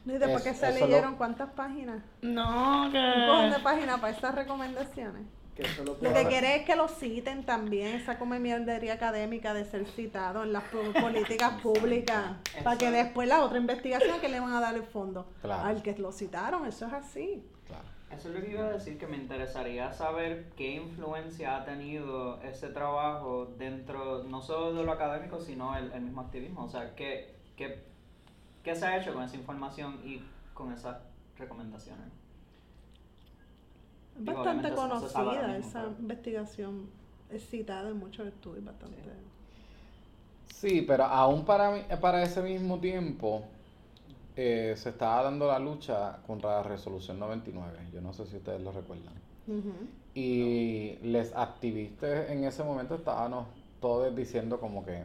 ¿Y 0.06 0.12
después 0.12 0.44
que 0.44 0.54
se 0.54 0.70
eso 0.70 0.80
lo- 0.80 0.88
leyeron 0.88 1.16
cuántas 1.16 1.50
páginas? 1.52 2.02
No, 2.22 2.86
Un 2.86 2.92
cojón 2.92 3.50
de 3.52 3.58
que. 3.58 3.64
páginas 3.64 4.00
para 4.00 4.16
esas 4.18 4.34
recomendaciones. 4.36 5.24
Que 5.56 5.64
eso 5.64 5.84
lo 5.84 5.98
Lo 6.02 6.14
que 6.14 6.26
quiere 6.28 6.56
es 6.56 6.66
que 6.66 6.76
lo 6.78 6.88
citen 6.88 7.44
también, 7.46 7.96
esa 7.98 8.18
come 8.18 8.40
mierdería 8.40 8.94
académica 8.94 9.54
de 9.54 9.66
ser 9.66 9.86
citado 9.88 10.44
en 10.44 10.54
las 10.54 10.64
po- 10.64 10.80
políticas 11.02 11.62
públicas, 11.62 12.38
para 12.64 12.78
que 12.78 12.90
después 12.92 13.28
la 13.28 13.44
otra 13.44 13.58
investigación 13.58 14.22
que 14.22 14.30
le 14.30 14.40
van 14.40 14.54
a 14.54 14.62
dar 14.62 14.76
el 14.76 14.84
fondo 14.84 15.28
Claro. 15.42 15.64
al 15.68 15.84
que 15.84 15.98
lo 15.98 16.14
citaron, 16.14 16.66
eso 16.66 16.88
es 16.88 16.94
así. 16.94 17.44
Eso 18.12 18.30
es 18.30 18.36
lo 18.36 18.42
que 18.42 18.52
iba 18.52 18.66
a 18.66 18.72
decir, 18.72 18.98
que 18.98 19.06
me 19.08 19.18
interesaría 19.18 19.94
saber 19.94 20.50
qué 20.58 20.76
influencia 20.76 21.58
ha 21.58 21.66
tenido 21.66 22.42
ese 22.42 22.70
trabajo 22.70 23.54
dentro, 23.58 24.24
no 24.24 24.42
solo 24.42 24.74
de 24.74 24.84
lo 24.84 24.92
académico, 24.92 25.40
sino 25.40 25.78
el, 25.78 25.92
el 25.94 26.02
mismo 26.02 26.22
activismo. 26.22 26.64
O 26.66 26.70
sea, 26.70 26.96
¿qué, 26.96 27.36
qué, 27.56 27.84
qué 28.64 28.76
se 28.76 28.86
ha 28.86 28.98
hecho 29.00 29.14
con 29.14 29.24
esa 29.24 29.36
información 29.36 30.02
y 30.04 30.22
con 30.56 30.74
esas 30.74 30.98
recomendaciones? 31.38 32.08
Digo, 34.18 34.38
bastante 34.44 34.74
conocida 34.74 35.48
mismo, 35.48 35.68
esa 35.70 35.82
pero- 35.84 35.96
investigación, 36.00 36.90
es 37.30 37.48
citada 37.48 37.90
en 37.90 37.98
muchos 37.98 38.28
estudios, 38.28 38.66
bastante. 38.66 38.98
Sí, 40.48 40.82
pero 40.82 41.06
aún 41.06 41.46
para, 41.46 41.72
mí- 41.72 41.84
para 42.02 42.24
ese 42.24 42.42
mismo 42.42 42.80
tiempo 42.80 43.44
eh, 44.42 44.74
se 44.78 44.90
estaba 44.92 45.22
dando 45.24 45.48
la 45.48 45.60
lucha 45.60 46.20
contra 46.26 46.52
la 46.52 46.64
resolución 46.64 47.20
99. 47.20 47.78
Yo 47.94 48.00
no 48.00 48.14
sé 48.14 48.26
si 48.26 48.38
ustedes 48.38 48.62
lo 48.62 48.72
recuerdan. 48.72 49.14
Y 50.16 50.98
les 51.02 51.36
activistas 51.36 52.30
en 52.30 52.46
ese 52.46 52.64
momento 52.64 52.96
estábamos 52.96 53.48
todos 53.82 54.16
diciendo 54.16 54.58
como 54.62 54.86
que, 54.86 55.04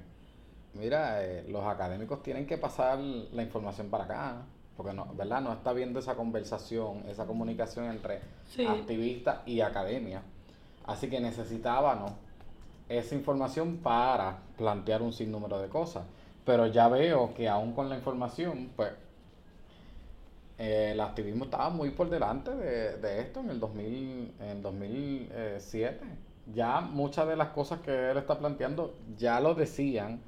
mira, 0.74 1.24
eh, 1.24 1.44
los 1.48 1.64
académicos 1.64 2.22
tienen 2.22 2.46
que 2.46 2.58
pasar 2.58 2.98
la 3.00 3.42
información 3.42 3.88
para 3.88 4.04
acá, 4.04 4.36
porque 4.76 4.92
no, 4.92 5.06
¿verdad? 5.14 5.40
No 5.40 5.52
está 5.52 5.72
viendo 5.72 5.98
esa 5.98 6.14
conversación, 6.14 7.02
esa 7.08 7.26
comunicación 7.26 7.86
entre 7.86 8.20
Sí. 8.46 8.64
activistas 8.64 9.38
y 9.46 9.62
academia. 9.62 10.22
Así 10.86 11.08
que 11.10 11.18
necesitábamos 11.20 12.12
esa 12.88 13.16
información 13.16 13.78
para 13.78 14.38
plantear 14.56 15.02
un 15.02 15.12
sinnúmero 15.12 15.58
de 15.60 15.68
cosas. 15.68 16.04
Pero 16.44 16.68
ya 16.68 16.86
veo 16.88 17.34
que 17.34 17.48
aún 17.48 17.72
con 17.72 17.88
la 17.88 17.96
información, 17.96 18.70
pues 18.76 18.90
el 20.58 21.00
activismo 21.00 21.44
estaba 21.44 21.70
muy 21.70 21.90
por 21.90 22.10
delante 22.10 22.50
de, 22.54 22.96
de 22.98 23.20
esto 23.20 23.40
en 23.40 23.50
el 23.50 23.60
2000, 23.60 24.34
en 24.40 24.62
2007. 24.62 26.04
Ya 26.54 26.80
muchas 26.80 27.26
de 27.26 27.36
las 27.36 27.48
cosas 27.48 27.80
que 27.80 28.10
él 28.10 28.18
está 28.18 28.38
planteando 28.38 28.94
ya 29.16 29.40
lo 29.40 29.54
decían 29.54 30.20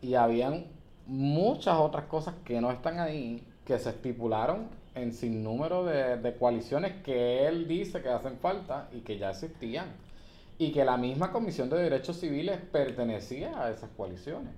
y 0.00 0.14
habían 0.14 0.66
muchas 1.06 1.76
otras 1.78 2.06
cosas 2.06 2.34
que 2.44 2.60
no 2.60 2.70
están 2.70 2.98
ahí, 3.00 3.46
que 3.64 3.78
se 3.78 3.90
estipularon 3.90 4.68
en 4.94 5.12
sinnúmero 5.12 5.84
de, 5.84 6.16
de 6.16 6.36
coaliciones 6.36 7.02
que 7.02 7.46
él 7.46 7.66
dice 7.66 8.00
que 8.00 8.08
hacen 8.08 8.38
falta 8.38 8.88
y 8.92 9.00
que 9.00 9.18
ya 9.18 9.30
existían. 9.30 9.86
Y 10.56 10.70
que 10.72 10.84
la 10.84 10.96
misma 10.96 11.32
Comisión 11.32 11.68
de 11.68 11.78
Derechos 11.78 12.18
Civiles 12.20 12.60
pertenecía 12.70 13.60
a 13.60 13.70
esas 13.70 13.90
coaliciones, 13.96 14.52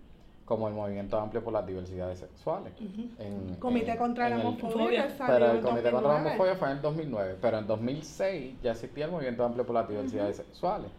como 0.47 0.69
el 0.69 0.75
Movimiento 0.75 1.19
Amplio 1.19 1.43
por 1.45 1.53
las 1.53 1.67
Diversidades 1.67 2.21
Sexuales. 2.21 2.73
en- 3.19 3.57
Comité 3.57 3.91
en- 3.93 3.99
contra 3.99 4.29
en 4.29 4.39
la 4.39 4.47
homofobia. 4.47 5.09
pero 5.27 5.47
el 5.51 5.61
Comité 5.61 5.91
contra 5.91 6.01
la 6.01 6.15
2009. 6.15 6.29
Homofobia 6.31 6.55
fue 6.55 6.69
en 6.71 6.77
el 6.77 6.83
2009, 6.83 7.37
pero 7.43 7.59
en 7.59 7.67
2006 7.67 8.55
ya 8.63 8.71
existía 8.71 9.05
el 9.07 9.11
Movimiento 9.11 9.45
Amplio 9.45 9.67
por 9.67 9.75
las 9.75 9.89
Diversidades 9.89 10.37
Sexuales, 10.37 10.91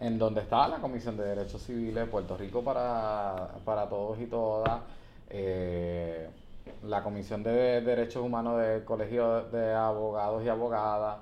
en 0.00 0.18
donde 0.18 0.40
estaba 0.40 0.66
la 0.68 0.78
Comisión 0.78 1.16
de 1.18 1.24
Derechos 1.24 1.62
Civiles, 1.62 2.08
Puerto 2.08 2.36
Rico 2.38 2.62
para, 2.64 3.50
para 3.66 3.86
todos 3.86 4.18
y 4.18 4.26
todas, 4.26 4.80
eh, 5.28 6.28
la 6.84 7.02
Comisión 7.02 7.42
de 7.42 7.80
Derechos 7.82 8.22
Humanos 8.24 8.60
del 8.60 8.84
Colegio 8.84 9.42
de 9.50 9.74
Abogados 9.74 10.42
y 10.44 10.48
Abogadas, 10.48 11.18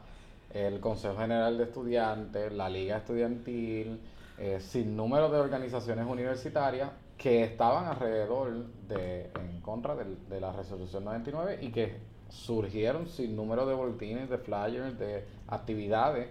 el 0.55 0.79
Consejo 0.81 1.17
General 1.17 1.59
de 1.59 1.65
Estudiantes, 1.65 2.53
la 2.53 2.69
Liga 2.71 2.99
Estudiantil, 2.99 4.01
eh, 4.39 4.61
sin 4.61 4.97
número 4.97 5.29
de 5.31 5.39
organizaciones 5.39 6.07
universitarias 6.07 6.91
que 7.17 7.43
estaban 7.45 7.87
alrededor 7.87 8.67
de, 8.89 9.31
en 9.35 9.61
contra 9.61 9.95
del- 9.97 10.29
de, 10.29 10.41
la 10.41 10.53
resolución 10.53 11.05
99 11.05 11.59
y 11.63 11.71
que 11.71 11.97
surgieron 12.29 13.09
sin 13.09 13.35
número 13.35 13.67
de 13.67 13.75
boletines, 13.75 14.31
de 14.31 14.39
flyers, 14.39 14.99
de 14.99 15.25
actividades, 15.49 16.29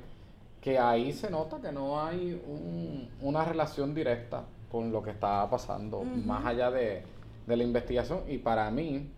que 0.61 0.79
ahí 0.79 1.11
se 1.13 1.29
nota 1.29 1.59
que 1.61 1.71
no 1.71 2.01
hay 2.01 2.41
un- 2.47 3.09
una 3.21 3.43
relación 3.43 3.93
directa 3.93 4.43
con 4.71 4.91
lo 4.91 5.01
que 5.03 5.11
estaba 5.11 5.49
pasando, 5.49 6.03
más 6.25 6.45
allá 6.45 6.71
de, 6.71 7.03
de 7.45 7.57
la 7.57 7.63
investigación. 7.63 8.21
Y 8.27 8.37
para 8.37 8.69
mí, 8.71 9.09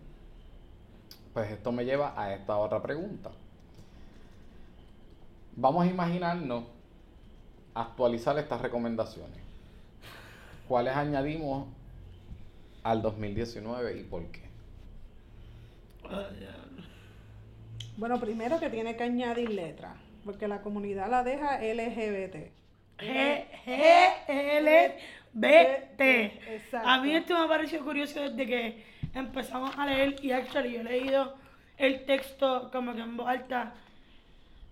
pues 1.32 1.50
esto 1.52 1.70
me 1.70 1.84
lleva 1.84 2.14
a 2.20 2.34
esta 2.34 2.56
otra 2.56 2.82
pregunta. 2.82 3.30
Vamos 5.56 5.84
a 5.84 5.86
imaginarnos 5.88 6.64
actualizar 7.74 8.38
estas 8.38 8.60
recomendaciones. 8.60 9.38
¿Cuáles 10.68 10.94
añadimos 10.94 11.66
al 12.82 13.02
2019 13.02 13.98
y 13.98 14.02
por 14.04 14.24
qué? 14.30 14.42
Bueno, 17.96 18.18
primero 18.18 18.58
que 18.58 18.70
tiene 18.70 18.96
que 18.96 19.04
añadir 19.04 19.50
letras, 19.50 19.92
porque 20.24 20.48
la 20.48 20.62
comunidad 20.62 21.10
la 21.10 21.22
deja 21.22 21.58
LGBT. 21.58 22.50
G, 22.98 23.46
G, 23.64 24.24
L, 24.28 24.98
B, 25.32 25.88
T. 25.96 26.24
Exacto. 26.54 26.88
A 26.88 27.00
mí 27.00 27.14
esto 27.14 27.34
me 27.34 27.44
ha 27.44 27.48
parecido 27.48 27.84
curioso 27.84 28.20
desde 28.20 28.46
que 28.46 28.84
empezamos 29.14 29.76
a 29.76 29.86
leer 29.86 30.16
y 30.22 30.32
actually 30.32 30.72
yo 30.72 30.80
he 30.80 30.84
leído 30.84 31.34
el 31.78 32.04
texto 32.04 32.70
como 32.70 32.94
que 32.94 33.00
en 33.00 33.16
voz 33.16 33.28
alta. 33.28 33.74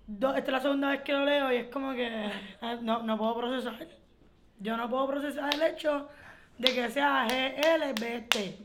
Do- 0.08 0.34
esta 0.34 0.46
es 0.50 0.52
la 0.52 0.60
segunda 0.60 0.90
vez 0.90 1.02
que 1.02 1.12
lo 1.12 1.24
leo 1.26 1.52
y 1.52 1.56
es 1.56 1.68
como 1.68 1.92
que 1.92 2.06
eh, 2.08 2.78
no, 2.82 3.02
no 3.02 3.18
puedo 3.18 3.36
procesar. 3.36 3.74
Yo 4.58 4.76
no 4.76 4.88
puedo 4.88 5.06
procesar 5.06 5.54
el 5.54 5.62
hecho 5.62 6.08
de 6.58 6.72
que 6.74 6.88
sea 6.88 7.28
G, 7.28 7.54
L, 7.74 7.92
B, 8.00 8.20
T. 8.22 8.58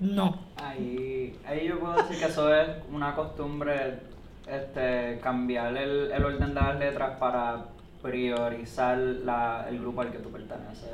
No. 0.00 0.38
Ahí, 0.56 1.36
ahí 1.46 1.66
yo 1.68 1.80
puedo 1.80 1.94
decir 1.94 2.18
que 2.18 2.26
eso 2.26 2.54
es 2.54 2.68
una 2.90 3.14
costumbre, 3.14 3.98
este, 4.46 5.18
cambiar 5.20 5.76
el, 5.76 6.12
el 6.12 6.24
orden 6.24 6.54
de 6.54 6.60
las 6.60 6.78
letras 6.78 7.18
para 7.18 7.64
priorizar 8.00 8.96
la, 8.98 9.66
el 9.68 9.80
grupo 9.80 10.00
al 10.02 10.12
que 10.12 10.18
tú 10.18 10.30
perteneces. 10.30 10.90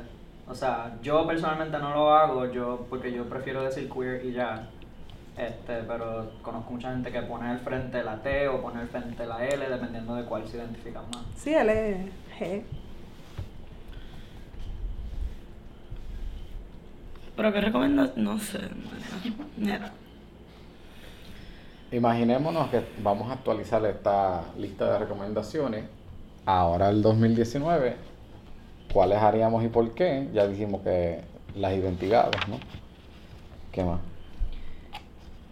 O 0.47 0.55
sea, 0.55 0.97
yo 1.03 1.25
personalmente 1.27 1.77
no 1.77 1.93
lo 1.93 2.13
hago, 2.13 2.51
yo 2.51 2.87
porque 2.89 3.11
yo 3.13 3.25
prefiero 3.25 3.63
decir 3.63 3.87
queer 3.89 4.25
y 4.25 4.33
ya. 4.33 4.67
Este, 5.37 5.83
pero 5.83 6.31
conozco 6.41 6.71
mucha 6.71 6.91
gente 6.91 7.11
que 7.11 7.21
pone 7.21 7.49
al 7.49 7.59
frente 7.59 8.03
la 8.03 8.21
T 8.21 8.47
o 8.49 8.61
pone 8.61 8.81
al 8.81 8.87
frente 8.87 9.25
la 9.25 9.45
L, 9.45 9.69
dependiendo 9.69 10.15
de 10.15 10.25
cuál 10.25 10.47
se 10.47 10.57
identifican 10.57 11.03
más. 11.09 11.23
Sí, 11.35 11.53
es 11.53 11.65
G. 12.39 12.63
Pero 17.35 17.53
qué 17.53 17.61
recomiendas, 17.61 18.15
no 18.17 18.37
sé. 18.37 18.59
Mira. 19.57 19.91
Imaginémonos 21.91 22.69
que 22.69 22.83
vamos 23.01 23.29
a 23.29 23.33
actualizar 23.33 23.83
esta 23.85 24.43
lista 24.57 24.93
de 24.93 24.99
recomendaciones 24.99 25.85
ahora 26.45 26.89
el 26.89 27.01
2019. 27.01 27.95
¿Cuáles 28.93 29.17
haríamos 29.19 29.63
y 29.63 29.69
por 29.69 29.93
qué? 29.93 30.29
Ya 30.33 30.47
dijimos 30.47 30.81
que 30.81 31.21
las 31.55 31.73
identidades, 31.73 32.47
¿no? 32.47 32.59
¿Qué 33.71 33.83
más? 33.83 33.99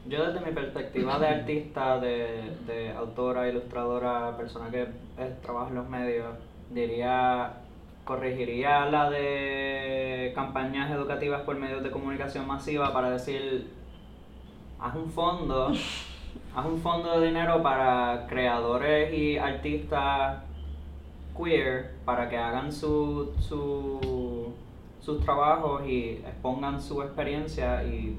Yo 0.10 0.26
desde 0.26 0.43
mi 0.43 0.51
perspectiva 0.51 1.20
de 1.20 1.28
artista, 1.28 1.99
de, 1.99 2.57
de 2.66 2.91
autora, 2.93 3.47
ilustradora, 3.47 4.36
persona 4.36 4.72
que 4.72 4.82
eh, 4.82 5.36
trabaja 5.43 5.70
en 5.70 5.76
los 5.76 5.88
medios, 5.88 6.36
diría, 6.72 7.57
corregiría 8.05 8.88
la 8.88 9.12
de 9.12 10.32
campañas 10.34 10.89
educativas 10.89 11.43
por 11.43 11.57
medios 11.57 11.84
de 11.84 11.91
comunicación 11.91 12.47
masiva 12.47 12.91
para 12.91 13.12
decir, 13.12 13.70
haz 14.80 14.95
un 14.95 15.12
fondo, 15.12 15.68
haz 16.55 16.66
un 16.66 16.82
fondo 16.82 17.20
de 17.20 17.28
dinero 17.28 17.62
para 17.62 18.26
creadores 18.28 19.14
y 19.14 19.38
artistas 19.38 20.41
queer 21.38 21.97
para 22.03 22.28
que 22.28 22.38
hagan 22.38 22.72
su, 22.72 23.32
su, 23.38 24.55
sus 25.01 25.24
trabajos 25.24 25.86
y 25.86 26.24
expongan 26.26 26.82
su 26.82 27.03
experiencia 27.03 27.84
y 27.84 28.18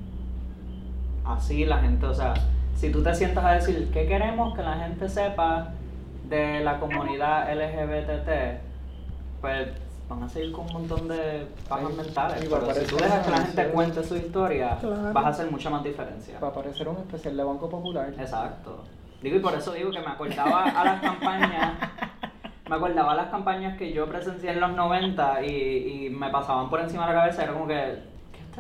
así 1.37 1.64
la 1.64 1.78
gente, 1.78 2.07
o 2.07 2.14
sea, 2.14 2.35
si 2.76 2.91
tú 2.91 3.03
te 3.03 3.14
sientas 3.14 3.45
a 3.45 3.53
decir 3.53 3.91
qué 3.93 4.07
queremos 4.07 4.55
que 4.57 4.62
la 4.62 4.74
gente 4.78 5.09
sepa 5.09 5.68
de 6.28 6.61
la 6.61 6.78
comunidad 6.78 7.49
LGBT, 7.53 8.61
pues 9.41 9.68
van 10.09 10.22
a 10.24 10.28
seguir 10.28 10.53
con 10.53 10.66
un 10.66 10.72
montón 10.72 11.09
de 11.09 11.47
pajas 11.68 11.93
mentales. 11.95 12.47
Pero 12.49 12.74
si 12.74 12.87
tú 12.87 12.97
dejas 12.97 13.24
que 13.24 13.31
la 13.31 13.39
gente 13.39 13.68
cuente 13.68 14.03
su 14.05 14.16
historia, 14.16 14.76
Claro. 14.81 15.12
vas 15.12 15.24
a 15.24 15.28
hacer 15.28 15.51
mucha 15.51 15.70
más 15.70 15.85
diferencia. 15.85 16.39
Va 16.41 16.49
a 16.49 16.51
aparecer 16.51 16.89
un 16.89 16.97
especial 16.97 17.37
de 17.37 17.45
Banco 17.45 17.68
Popular. 17.68 18.09
Exacto. 18.18 18.85
Digo, 19.22 19.37
y 19.37 19.41
por 19.41 19.55
eso 19.55 19.72
digo 19.72 19.91
que 19.91 20.01
me 20.01 20.07
acordaba 20.09 20.64
a 20.64 20.85
las 20.85 21.01
campañas, 21.01 21.74
me 22.68 22.74
acordaba 22.76 23.12
a 23.12 23.16
las 23.16 23.28
campañas 23.28 23.76
que 23.76 23.93
yo 23.93 24.07
presencié 24.07 24.53
en 24.53 24.61
los 24.61 24.72
90 24.72 25.45
y, 25.45 26.07
y 26.07 26.11
me 26.11 26.31
pasaban 26.31 26.70
por 26.70 26.81
encima 26.81 27.07
de 27.07 27.14
la 27.14 27.20
cabeza, 27.20 27.43
era 27.45 27.53
como 27.53 27.66
que, 27.68 27.74
¿qué 27.74 28.10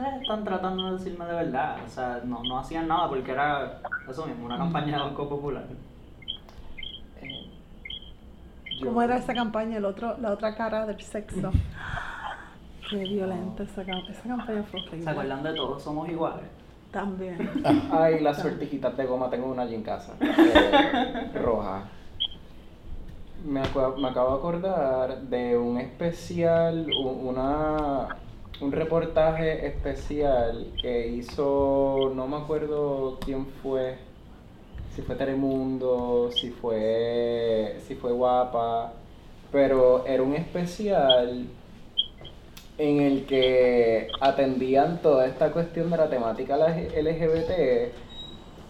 ustedes 0.00 0.22
están 0.22 0.44
tratando 0.44 0.86
de 0.86 0.92
decirme 0.92 1.24
de 1.26 1.32
verdad? 1.34 1.76
O 1.84 1.88
sea, 1.88 2.20
no, 2.24 2.42
no 2.42 2.58
hacían 2.58 2.88
nada 2.88 3.08
porque 3.08 3.32
era 3.32 3.80
eso 4.08 4.26
mismo, 4.26 4.46
una 4.46 4.58
campaña 4.58 4.96
de 4.96 5.02
Banco 5.04 5.28
Popular. 5.28 5.64
Eh, 7.20 7.46
yo- 8.80 8.86
¿Cómo 8.88 9.02
era 9.02 9.16
esa 9.16 9.34
campaña? 9.34 9.76
El 9.76 9.84
otro, 9.84 10.16
la 10.18 10.30
otra 10.32 10.54
cara 10.54 10.86
del 10.86 11.00
sexo. 11.00 11.50
Qué 12.88 12.96
violenta 12.96 13.62
esa, 13.62 13.82
esa 13.82 14.22
campaña 14.28 14.62
fue 14.64 14.80
horrible. 14.80 15.02
¿Se 15.02 15.10
acuerdan 15.10 15.42
de 15.42 15.52
todos? 15.54 15.82
Somos 15.82 16.08
iguales. 16.08 16.44
También. 16.90 17.38
Ay, 17.92 18.20
las 18.20 18.38
sortijitas 18.42 18.96
de 18.96 19.06
goma, 19.06 19.30
tengo 19.30 19.46
una 19.46 19.62
allí 19.62 19.74
en 19.76 19.82
casa. 19.82 20.14
eh, 20.20 21.30
roja. 21.42 21.82
Me, 23.46 23.62
acu- 23.62 23.96
me 23.96 24.08
acabo 24.08 24.32
de 24.32 24.36
acordar 24.38 25.20
de 25.22 25.56
un 25.56 25.78
especial, 25.78 26.86
una, 27.02 28.08
un 28.60 28.72
reportaje 28.72 29.66
especial 29.66 30.66
que 30.80 31.08
hizo, 31.08 32.12
no 32.14 32.26
me 32.26 32.36
acuerdo 32.36 33.18
quién 33.24 33.46
fue, 33.62 33.96
si 34.94 35.02
fue 35.02 35.14
Telemundo, 35.14 36.30
si 36.32 36.50
fue, 36.50 37.76
si 37.86 37.94
fue 37.94 38.12
Guapa, 38.12 38.92
pero 39.50 40.04
era 40.06 40.22
un 40.22 40.34
especial 40.34 41.46
en 42.78 43.00
el 43.00 43.26
que 43.26 44.08
atendían 44.20 45.00
toda 45.02 45.26
esta 45.26 45.52
cuestión 45.52 45.90
de 45.90 45.96
la 45.96 46.08
temática 46.10 46.56
LGBT 46.56 47.92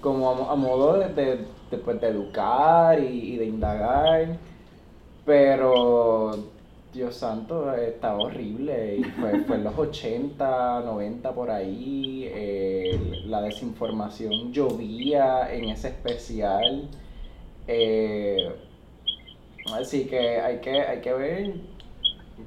como 0.01 0.31
a, 0.31 0.35
mo- 0.35 0.51
a 0.51 0.57
modo 0.57 0.99
de, 0.99 1.09
de, 1.15 1.37
de, 1.71 1.79
pues, 1.79 2.01
de 2.01 2.09
educar 2.09 2.99
y 3.01 3.37
de 3.37 3.45
indagar, 3.47 4.29
pero 5.25 6.33
Dios 6.93 7.17
santo, 7.17 7.73
estaba 7.75 8.19
horrible 8.19 8.97
y 8.97 9.05
fue, 9.05 9.39
fue 9.41 9.57
en 9.57 9.65
los 9.65 9.79
80, 9.79 10.81
90 10.85 11.33
por 11.35 11.51
ahí, 11.51 12.25
eh, 12.27 13.23
la 13.27 13.43
desinformación 13.43 14.53
llovía 14.53 15.53
en 15.55 15.69
ese 15.71 15.89
especial, 15.89 16.89
eh, 17.69 18.37
así 19.75 20.07
que 20.07 20.41
hay 20.41 20.61
que, 20.61 20.81
hay 20.83 21.01
que 21.01 21.13
ver 21.13 21.55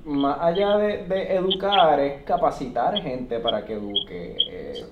más 0.06 0.40
allá 0.42 0.78
de, 0.78 1.06
de 1.08 1.36
educar, 1.36 2.00
es 2.00 2.24
capacitar 2.24 3.02
gente 3.02 3.40
para 3.40 3.66
que 3.66 3.74
eduque. 3.74 4.36
eh, 4.50 4.86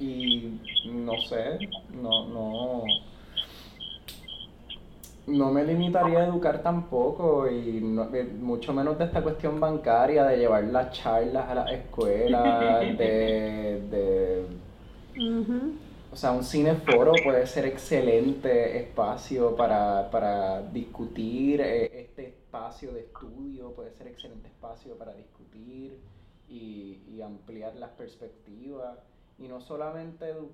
y 0.00 0.60
no 0.84 1.18
sé, 1.20 1.58
no, 1.90 2.26
no, 2.28 2.82
no 5.26 5.50
me 5.52 5.64
limitaría 5.64 6.20
a 6.20 6.26
educar 6.26 6.62
tampoco, 6.62 7.48
y 7.50 7.80
no- 7.80 8.14
eh, 8.14 8.24
mucho 8.24 8.72
menos 8.74 8.98
de 8.98 9.04
esta 9.06 9.22
cuestión 9.22 9.58
bancaria, 9.60 10.24
de 10.24 10.36
llevar 10.38 10.64
las 10.64 10.90
charlas 10.92 11.48
a 11.48 11.54
las 11.54 11.72
escuelas, 11.72 12.96
de, 12.98 13.80
de 13.90 14.46
Ujú. 15.16 15.60
o 16.12 16.16
sea, 16.16 16.32
un 16.32 16.44
cineforo 16.44 17.22
puede 17.22 17.46
ser 17.46 17.66
excelente 17.66 18.78
espacio 18.78 19.56
para, 19.56 20.10
para 20.10 20.62
discutir, 20.62 21.60
eh, 21.60 21.90
este 21.92 22.28
espacio 22.28 22.92
de 22.92 23.00
estudio 23.00 23.72
puede 23.74 23.92
ser 23.92 24.06
excelente 24.08 24.48
espacio 24.48 24.96
para 24.96 25.14
discutir 25.14 25.98
y, 26.48 27.02
y 27.08 27.22
ampliar 27.22 27.74
las 27.76 27.90
perspectivas. 27.90 28.98
Y 29.38 29.48
no 29.48 29.60
solamente, 29.60 30.32
edu- 30.34 30.52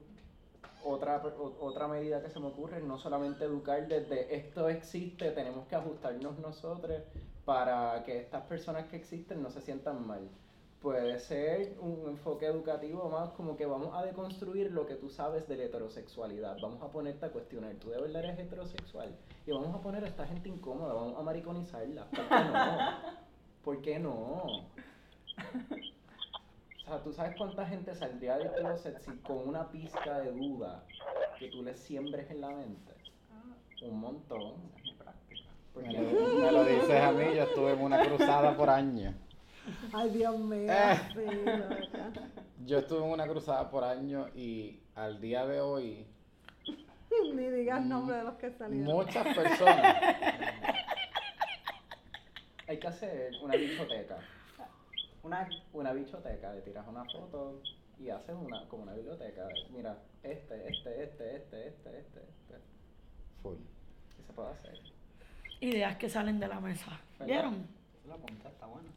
otra, 0.85 1.23
otra 1.61 1.89
medida 1.89 2.23
que 2.23 2.31
se 2.31 2.41
me 2.41 2.47
ocurre, 2.47 2.81
no 2.81 2.99
solamente 2.99 3.45
educar 3.45 3.87
desde 3.89 4.35
esto 4.35 4.69
existe, 4.69 5.31
tenemos 5.33 5.67
que 5.67 5.77
ajustarnos 5.77 6.39
nosotros 6.39 7.03
para 7.45 8.03
que 8.05 8.19
estas 8.19 8.43
personas 8.47 8.87
que 8.89 8.97
existen 8.97 9.43
no 9.43 9.51
se 9.51 9.61
sientan 9.61 10.07
mal 10.07 10.29
puede 10.81 11.19
ser 11.19 11.77
un 11.81 12.09
enfoque 12.09 12.47
educativo 12.47 13.09
más 13.11 13.31
como 13.31 13.57
que 13.57 13.67
vamos 13.67 13.95
a 13.95 14.03
deconstruir 14.05 14.73
lo 14.73 14.87
que 14.87 14.95
tú 14.95 15.11
sabes 15.11 15.47
de 15.47 15.57
la 15.57 15.65
heterosexualidad. 15.65 16.57
Vamos 16.61 16.83
a 16.83 16.89
ponerte 16.89 17.27
a 17.27 17.31
cuestionar, 17.31 17.75
¿tú 17.75 17.91
de 17.91 18.01
verdad 18.01 18.25
eres 18.25 18.39
heterosexual? 18.39 19.15
Y 19.47 19.53
vamos 19.53 19.75
a 19.75 19.81
poner 19.81 20.05
a 20.05 20.09
esta 20.09 20.27
gente 20.27 20.49
incómoda, 20.49 20.95
vamos 20.95 21.19
a 21.19 21.23
mariconizarla. 21.23 22.07
¿Por 22.11 22.23
qué 22.29 22.39
no? 22.49 22.79
¿Por 23.65 23.83
qué 23.83 23.99
no? 23.99 24.43
O 26.91 26.93
sea, 26.93 27.03
¿tú 27.05 27.13
sabes 27.13 27.37
cuánta 27.37 27.65
gente 27.67 27.95
saldría 27.95 28.37
del 28.37 28.51
closet 28.51 28.99
si 28.99 29.13
con 29.19 29.49
una 29.49 29.71
pizca 29.71 30.19
de 30.23 30.33
duda 30.33 30.83
que 31.39 31.47
tú 31.47 31.63
le 31.63 31.77
siembres 31.77 32.29
en 32.33 32.41
la 32.41 32.49
mente? 32.49 32.93
Un 33.83 34.01
montón, 34.01 34.55
es 34.77 34.83
mi 34.83 34.95
práctica. 34.95 35.49
¿Por 35.73 35.85
Me 35.85 35.93
lo, 35.93 36.01
me 36.41 36.51
lo 36.51 36.65
dices 36.65 37.01
a 37.01 37.13
mí, 37.13 37.25
yo 37.37 37.45
estuve 37.45 37.75
en 37.75 37.81
una 37.83 38.05
cruzada 38.05 38.57
por 38.57 38.69
años. 38.71 39.15
Ay, 39.93 40.11
Dios 40.11 40.37
mío, 40.37 40.67
Eh. 40.69 40.99
Yo 42.67 42.79
estuve 42.79 43.05
en 43.07 43.13
una 43.13 43.29
cruzada 43.29 43.71
por 43.71 43.85
años 43.85 44.29
y 44.35 44.81
al 44.97 45.21
día 45.21 45.47
de 45.47 45.61
hoy 45.61 46.05
Ni 47.35 47.51
digas 47.51 47.85
nombre 47.87 48.17
de 48.17 48.25
los 48.25 48.35
que 48.35 48.51
salieron. 48.51 48.93
muchas 48.93 49.33
personas, 49.37 49.97
Hay 52.67 52.81
que 52.81 52.89
hacer 52.89 53.31
una 53.45 53.55
bichoteca. 53.55 54.19
Una, 55.23 55.49
una 55.73 55.93
bichoteca, 55.93 56.53
le 56.55 56.61
tiras 56.63 56.87
una 56.89 57.05
foto 57.05 57.61
y 57.99 58.09
haces 58.09 58.35
una, 58.35 58.67
como 58.69 58.85
una 58.85 58.95
biblioteca. 58.95 59.47
Mira, 59.71 59.99
este, 60.23 60.69
este, 60.69 61.03
este, 61.05 61.37
este, 61.37 61.69
este, 61.69 61.99
este, 61.99 62.21
este. 62.21 62.55
full. 63.43 63.57
¿Qué 64.17 64.23
se 64.27 64.33
puede 64.33 64.51
hacer? 64.51 64.79
Ideas 65.61 65.97
que 65.97 66.09
salen 66.09 66.41
de 66.41 66.49
la 66.49 66.59
mesa. 66.61 66.99
¿Vieron? 67.25 67.67
La 68.09 68.17
punta 68.17 68.49
está 68.49 68.67
buena. 68.67 68.89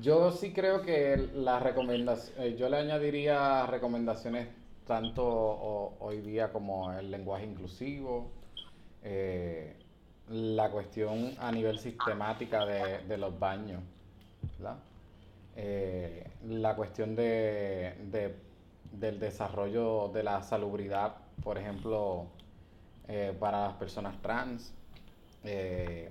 Yo 0.00 0.30
sí 0.30 0.52
creo 0.52 0.82
que 0.82 1.16
las 1.34 1.62
recomendaciones, 1.62 2.58
yo 2.58 2.68
le 2.68 2.76
añadiría 2.76 3.64
recomendaciones 3.66 4.46
tanto 4.86 5.24
ho- 5.26 5.96
hoy 6.00 6.20
día 6.20 6.52
como 6.52 6.92
el 6.92 7.10
lenguaje 7.10 7.46
inclusivo, 7.46 8.30
eh, 9.02 9.74
la 10.28 10.70
cuestión 10.70 11.32
a 11.38 11.50
nivel 11.50 11.78
sistemática 11.78 12.66
de, 12.66 12.98
de 13.06 13.16
los 13.16 13.38
baños, 13.38 13.82
¿verdad? 14.58 14.76
Eh, 15.56 16.30
la 16.48 16.74
cuestión 16.76 17.16
de, 17.16 17.94
de- 18.10 18.34
del 18.92 19.18
desarrollo 19.18 20.08
de 20.08 20.22
la 20.22 20.42
salubridad, 20.42 21.16
por 21.42 21.58
ejemplo, 21.58 22.26
eh, 23.08 23.34
para 23.38 23.66
las 23.68 23.74
personas 23.76 24.20
trans, 24.22 24.72
eh, 25.44 26.10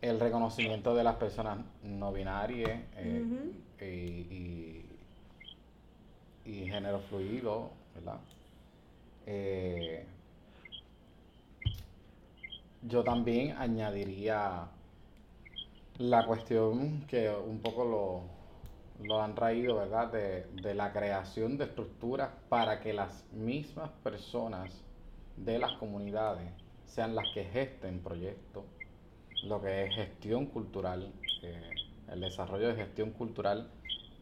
el 0.00 0.20
reconocimiento 0.20 0.94
de 0.94 1.04
las 1.04 1.16
personas 1.16 1.58
no 1.82 2.12
binarias 2.12 2.80
y, 3.80 3.84
y- 3.84 4.84
y 6.44 6.66
género 6.66 6.98
fluido, 7.00 7.70
¿verdad? 7.94 8.18
Yo 12.82 13.04
también 13.04 13.56
añadiría 13.58 14.68
la 15.98 16.24
cuestión 16.26 17.04
que 17.06 17.30
un 17.30 17.60
poco 17.60 17.84
lo, 17.84 19.06
lo 19.06 19.22
han 19.22 19.34
traído, 19.34 19.76
¿verdad? 19.76 20.12
De, 20.12 20.44
de 20.62 20.74
la 20.74 20.92
creación 20.92 21.58
de 21.58 21.64
estructuras 21.64 22.30
para 22.48 22.80
que 22.80 22.92
las 22.92 23.24
mismas 23.32 23.90
personas 24.02 24.84
de 25.36 25.58
las 25.58 25.72
comunidades 25.74 26.50
sean 26.84 27.14
las 27.14 27.26
que 27.34 27.44
gesten 27.44 28.00
proyectos, 28.00 28.64
lo 29.44 29.60
que 29.60 29.84
es 29.84 29.94
gestión 29.94 30.46
cultural, 30.46 31.12
eh, 31.42 31.70
el 32.10 32.20
desarrollo 32.20 32.68
de 32.68 32.74
gestión 32.76 33.10
cultural 33.10 33.70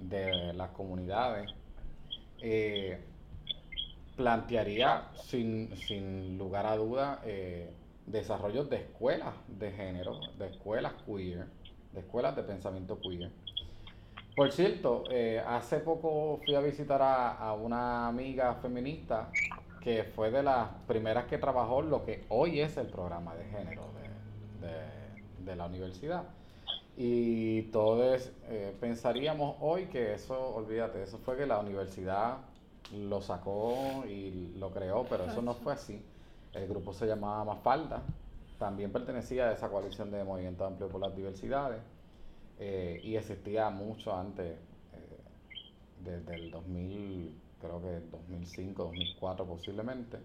de 0.00 0.52
las 0.52 0.70
comunidades. 0.70 1.50
Eh, 2.40 3.00
plantearía 4.16 5.08
sin, 5.14 5.76
sin 5.76 6.38
lugar 6.38 6.66
a 6.66 6.76
duda 6.76 7.20
eh, 7.24 7.70
desarrollos 8.06 8.70
de 8.70 8.76
escuelas 8.76 9.34
de 9.46 9.72
género, 9.72 10.20
de 10.38 10.46
escuelas 10.46 10.94
queer, 11.04 11.46
de 11.96 12.02
escuelas 12.02 12.36
de 12.36 12.44
pensamiento 12.44 13.00
queer. 13.00 13.32
Por 14.36 14.52
cierto, 14.52 15.04
eh, 15.10 15.42
hace 15.44 15.78
poco 15.80 16.38
fui 16.44 16.54
a 16.54 16.60
visitar 16.60 17.00
a, 17.02 17.52
una 17.54 18.06
amiga 18.06 18.54
feminista 18.54 19.30
que 19.80 20.04
fue 20.04 20.30
de 20.30 20.42
las 20.44 20.68
primeras 20.86 21.24
que 21.24 21.38
trabajó 21.38 21.82
lo 21.82 22.04
que 22.04 22.24
hoy 22.28 22.60
es 22.60 22.76
el 22.76 22.86
programa 22.86 23.34
de 23.34 23.44
género 23.46 23.82
de 25.46 25.56
la 25.56 25.66
universidad. 25.66 26.24
Y 26.98 27.62
todos 27.64 28.30
eh, 28.48 28.74
pensaríamos 28.80 29.56
hoy 29.60 29.86
que 29.86 30.14
eso, 30.14 30.54
olvídate, 30.54 31.02
eso 31.02 31.18
fue 31.18 31.36
que 31.36 31.46
la 31.46 31.58
universidad 31.58 32.38
lo 32.92 33.20
sacó 33.20 34.04
y 34.08 34.54
lo 34.58 34.70
creó, 34.70 35.04
pero 35.08 35.24
eso 35.24 35.42
no 35.42 35.54
fue 35.54 35.74
así. 35.74 36.02
El 36.52 36.66
grupo 36.68 36.92
se 36.92 37.06
llamaba 37.06 37.44
Mafalda, 37.44 38.02
también 38.58 38.90
pertenecía 38.90 39.48
a 39.48 39.52
esa 39.52 39.68
coalición 39.68 40.10
de 40.10 40.24
Movimiento 40.24 40.64
Amplio 40.64 40.88
por 40.88 41.00
las 41.00 41.14
Diversidades 41.14 41.80
eh, 42.58 43.00
y 43.02 43.16
existía 43.16 43.68
mucho 43.70 44.14
antes, 44.16 44.46
eh, 44.46 45.20
desde 46.02 46.34
el 46.34 46.50
2000, 46.50 47.38
creo 47.60 47.82
que 47.82 48.00
2005, 48.10 48.84
2004 48.84 49.46
posiblemente, 49.46 50.18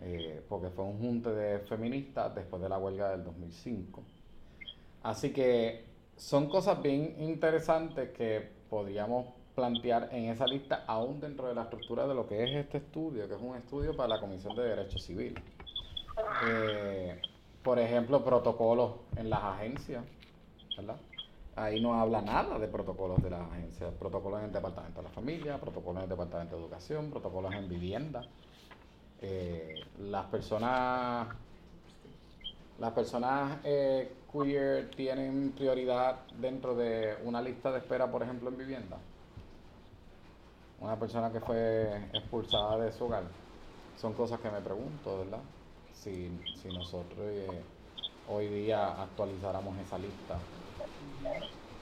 eh, 0.00 0.42
porque 0.48 0.70
fue 0.70 0.84
un 0.84 0.98
junte 0.98 1.30
de 1.30 1.58
feministas 1.60 2.34
después 2.34 2.62
de 2.62 2.68
la 2.68 2.78
huelga 2.78 3.10
del 3.10 3.24
2005. 3.24 4.02
Así 5.02 5.32
que 5.32 5.84
son 6.16 6.48
cosas 6.48 6.82
bien 6.82 7.16
interesantes 7.18 8.10
que 8.10 8.48
podríamos 8.70 9.26
plantear 9.54 10.08
en 10.12 10.30
esa 10.30 10.46
lista, 10.46 10.84
aún 10.86 11.20
dentro 11.20 11.46
de 11.46 11.54
la 11.54 11.62
estructura 11.62 12.06
de 12.06 12.14
lo 12.14 12.26
que 12.26 12.42
es 12.42 12.56
este 12.56 12.78
estudio, 12.78 13.28
que 13.28 13.34
es 13.34 13.40
un 13.40 13.56
estudio 13.56 13.94
para 13.94 14.08
la 14.16 14.20
Comisión 14.20 14.56
de 14.56 14.62
Derechos 14.62 15.02
Civiles. 15.04 15.42
Eh, 16.46 17.20
por 17.64 17.78
ejemplo, 17.78 18.22
protocolos 18.22 18.92
en 19.16 19.30
las 19.30 19.42
agencias, 19.42 20.04
¿verdad? 20.76 20.96
Ahí 21.56 21.80
no 21.80 21.94
habla 21.94 22.20
nada 22.20 22.58
de 22.58 22.68
protocolos 22.68 23.22
de 23.22 23.30
las 23.30 23.40
agencias, 23.50 23.92
protocolos 23.94 24.40
en 24.40 24.46
el 24.46 24.52
Departamento 24.52 25.00
de 25.00 25.08
la 25.08 25.14
Familia, 25.14 25.58
protocolos 25.58 25.96
en 25.96 26.02
el 26.04 26.08
Departamento 26.10 26.56
de 26.56 26.62
Educación, 26.62 27.10
protocolos 27.10 27.54
en 27.54 27.68
vivienda. 27.68 28.22
Eh, 29.22 29.82
las 29.98 30.26
personas 30.26 31.28
las 32.78 32.92
personas 32.92 33.58
eh, 33.62 34.12
queer 34.30 34.90
tienen 34.90 35.52
prioridad 35.52 36.16
dentro 36.40 36.74
de 36.74 37.16
una 37.24 37.40
lista 37.40 37.70
de 37.70 37.78
espera, 37.78 38.10
por 38.10 38.22
ejemplo, 38.22 38.50
en 38.50 38.58
vivienda. 38.58 38.98
Una 40.80 40.98
persona 40.98 41.30
que 41.30 41.40
fue 41.40 42.08
expulsada 42.12 42.78
de 42.78 42.92
su 42.92 43.04
hogar. 43.04 43.22
Son 43.96 44.12
cosas 44.12 44.40
que 44.40 44.50
me 44.50 44.60
pregunto, 44.60 45.18
¿verdad? 45.18 45.38
Si, 46.04 46.30
si 46.60 46.68
nosotros 46.68 47.18
eh, 47.18 47.62
hoy 48.28 48.46
día 48.48 49.00
actualizáramos 49.00 49.74
esa 49.78 49.96
lista. 49.96 50.38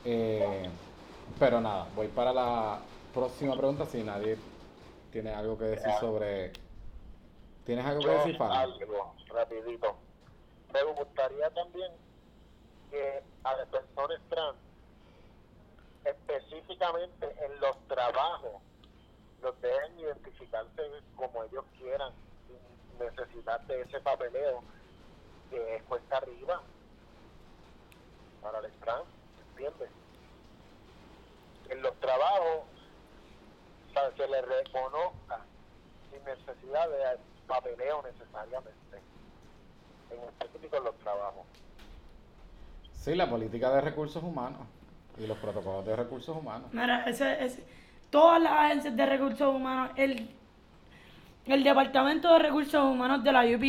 Eh, 0.04 0.70
pero 1.40 1.60
nada, 1.60 1.88
voy 1.96 2.06
para 2.06 2.32
la 2.32 2.78
próxima 3.12 3.56
pregunta 3.56 3.84
si 3.84 4.04
nadie 4.04 4.38
tiene 5.10 5.34
algo 5.34 5.58
que 5.58 5.64
decir 5.64 5.90
sobre... 5.98 6.52
¿Tienes 7.66 7.84
algo 7.84 8.00
que 8.00 8.10
decir, 8.10 8.36
Fran? 8.36 8.52
algo, 8.52 9.12
rapidito. 9.26 9.96
Me 10.72 10.84
gustaría 10.84 11.50
también 11.50 11.90
que 12.92 13.24
a 13.42 13.56
las 13.56 13.66
personas 13.66 14.20
trans, 14.28 14.56
específicamente 16.04 17.26
en 17.44 17.60
los 17.60 17.76
trabajos, 17.88 18.62
los 19.42 19.60
dejen 19.60 19.98
identificarse 19.98 20.82
como 21.16 21.42
ellos 21.42 21.64
quieran, 21.76 22.12
necesidad 22.99 23.61
de 23.62 23.82
ese 23.82 24.01
papeleo 24.01 24.62
que 25.51 25.76
es 25.76 25.82
cuesta 25.84 26.16
arriba 26.18 26.62
para 28.43 28.61
los 28.61 28.72
trans, 28.80 29.05
¿entiendes? 29.51 29.90
En 31.70 31.82
los 31.82 31.95
trabajos 32.01 32.64
para 33.95 34.11
que 34.11 34.22
se 34.22 34.28
les 34.28 34.45
reconozca 34.47 35.40
sin 36.11 36.24
necesidad 36.24 36.88
de 36.88 37.18
papeleo 37.47 38.03
necesariamente, 38.03 38.99
en 40.11 40.22
específico 40.28 40.76
en 40.76 40.84
los 40.84 40.99
trabajos. 40.99 41.45
Sí, 42.93 43.14
la 43.14 43.28
política 43.28 43.70
de 43.70 43.80
recursos 43.80 44.22
humanos 44.22 44.61
y 45.18 45.26
los 45.26 45.36
protocolos 45.38 45.84
de 45.84 45.97
recursos 45.97 46.36
humanos. 46.36 46.68
Mira, 46.72 47.05
ese, 47.05 47.45
ese- 47.45 47.64
todas 48.11 48.40
las 48.40 48.53
agencias 48.53 48.97
de 48.97 49.07
recursos 49.07 49.55
humanos, 49.55 49.93
el, 49.97 50.34
el 51.47 51.64
Departamento 51.64 52.32
de 52.32 52.38
Recursos 52.38 52.82
Humanos 52.82 53.24
de 53.24 53.32
la 53.32 53.45
UP, 53.45 53.62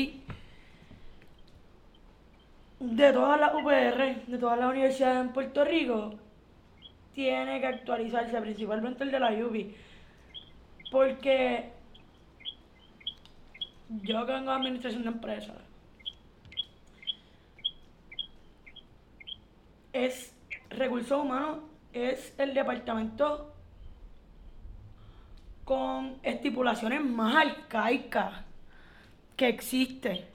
de 2.80 3.14
todas 3.14 3.40
las 3.40 3.54
UPR, 3.54 4.26
de 4.28 4.38
todas 4.38 4.60
las 4.60 4.70
universidades 4.70 5.22
en 5.22 5.34
Puerto 5.34 5.64
Rico, 5.64 6.14
tiene 7.14 7.60
que 7.60 7.68
actualizarse, 7.68 8.40
principalmente 8.42 9.04
el 9.04 9.12
de 9.12 9.20
la 9.20 9.32
UP. 9.32 9.56
Porque 10.92 11.72
yo 13.90 14.26
que 14.26 14.32
vengo 14.34 14.52
administración 14.52 15.04
de 15.04 15.10
empresas, 15.10 15.58
es 19.94 20.36
recursos 20.70 21.20
humanos, 21.20 21.60
es 21.94 22.38
el 22.40 22.54
departamento 22.54 23.53
con 25.64 26.18
estipulaciones 26.24 27.04
más 27.04 27.36
arcaicas 27.36 28.42
que 29.36 29.48
existe 29.48 30.28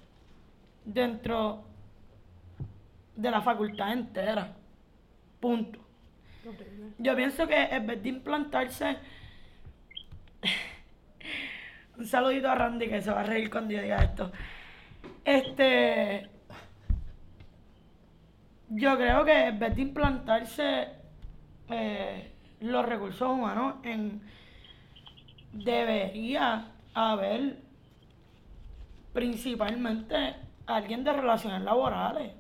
dentro 0.84 1.64
de 3.14 3.30
la 3.30 3.42
facultad 3.42 3.92
entera. 3.92 4.54
Punto. 5.40 5.80
Yo 6.98 7.14
pienso 7.14 7.46
que 7.46 7.62
en 7.62 7.86
vez 7.86 8.02
de 8.02 8.08
implantarse. 8.08 8.96
Un 11.98 12.06
saludito 12.06 12.48
a 12.48 12.54
Randy 12.54 12.88
que 12.88 13.02
se 13.02 13.10
va 13.10 13.20
a 13.20 13.24
reír 13.24 13.50
cuando 13.50 13.74
yo 13.74 13.82
diga 13.82 14.02
esto. 14.02 14.32
Este. 15.24 16.28
Yo 18.70 18.96
creo 18.96 19.24
que 19.24 19.46
en 19.46 19.58
vez 19.58 19.74
de 19.74 19.82
implantarse 19.82 20.88
eh, 21.68 22.30
los 22.60 22.86
recursos 22.86 23.28
humanos 23.28 23.76
en. 23.82 24.22
Debería 25.52 26.72
haber 26.94 27.58
principalmente 29.12 30.36
alguien 30.66 31.04
de 31.04 31.12
relaciones 31.12 31.62
laborales. 31.62 32.32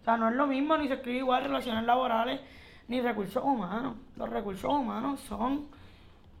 O 0.00 0.04
sea, 0.04 0.16
no 0.16 0.28
es 0.28 0.34
lo 0.34 0.46
mismo 0.46 0.76
ni 0.76 0.88
se 0.88 0.94
escribe 0.94 1.18
igual 1.18 1.44
relaciones 1.44 1.84
laborales 1.84 2.40
ni 2.88 3.00
recursos 3.00 3.42
humanos. 3.44 3.96
Los 4.16 4.28
recursos 4.28 4.70
humanos 4.70 5.20
son 5.20 5.68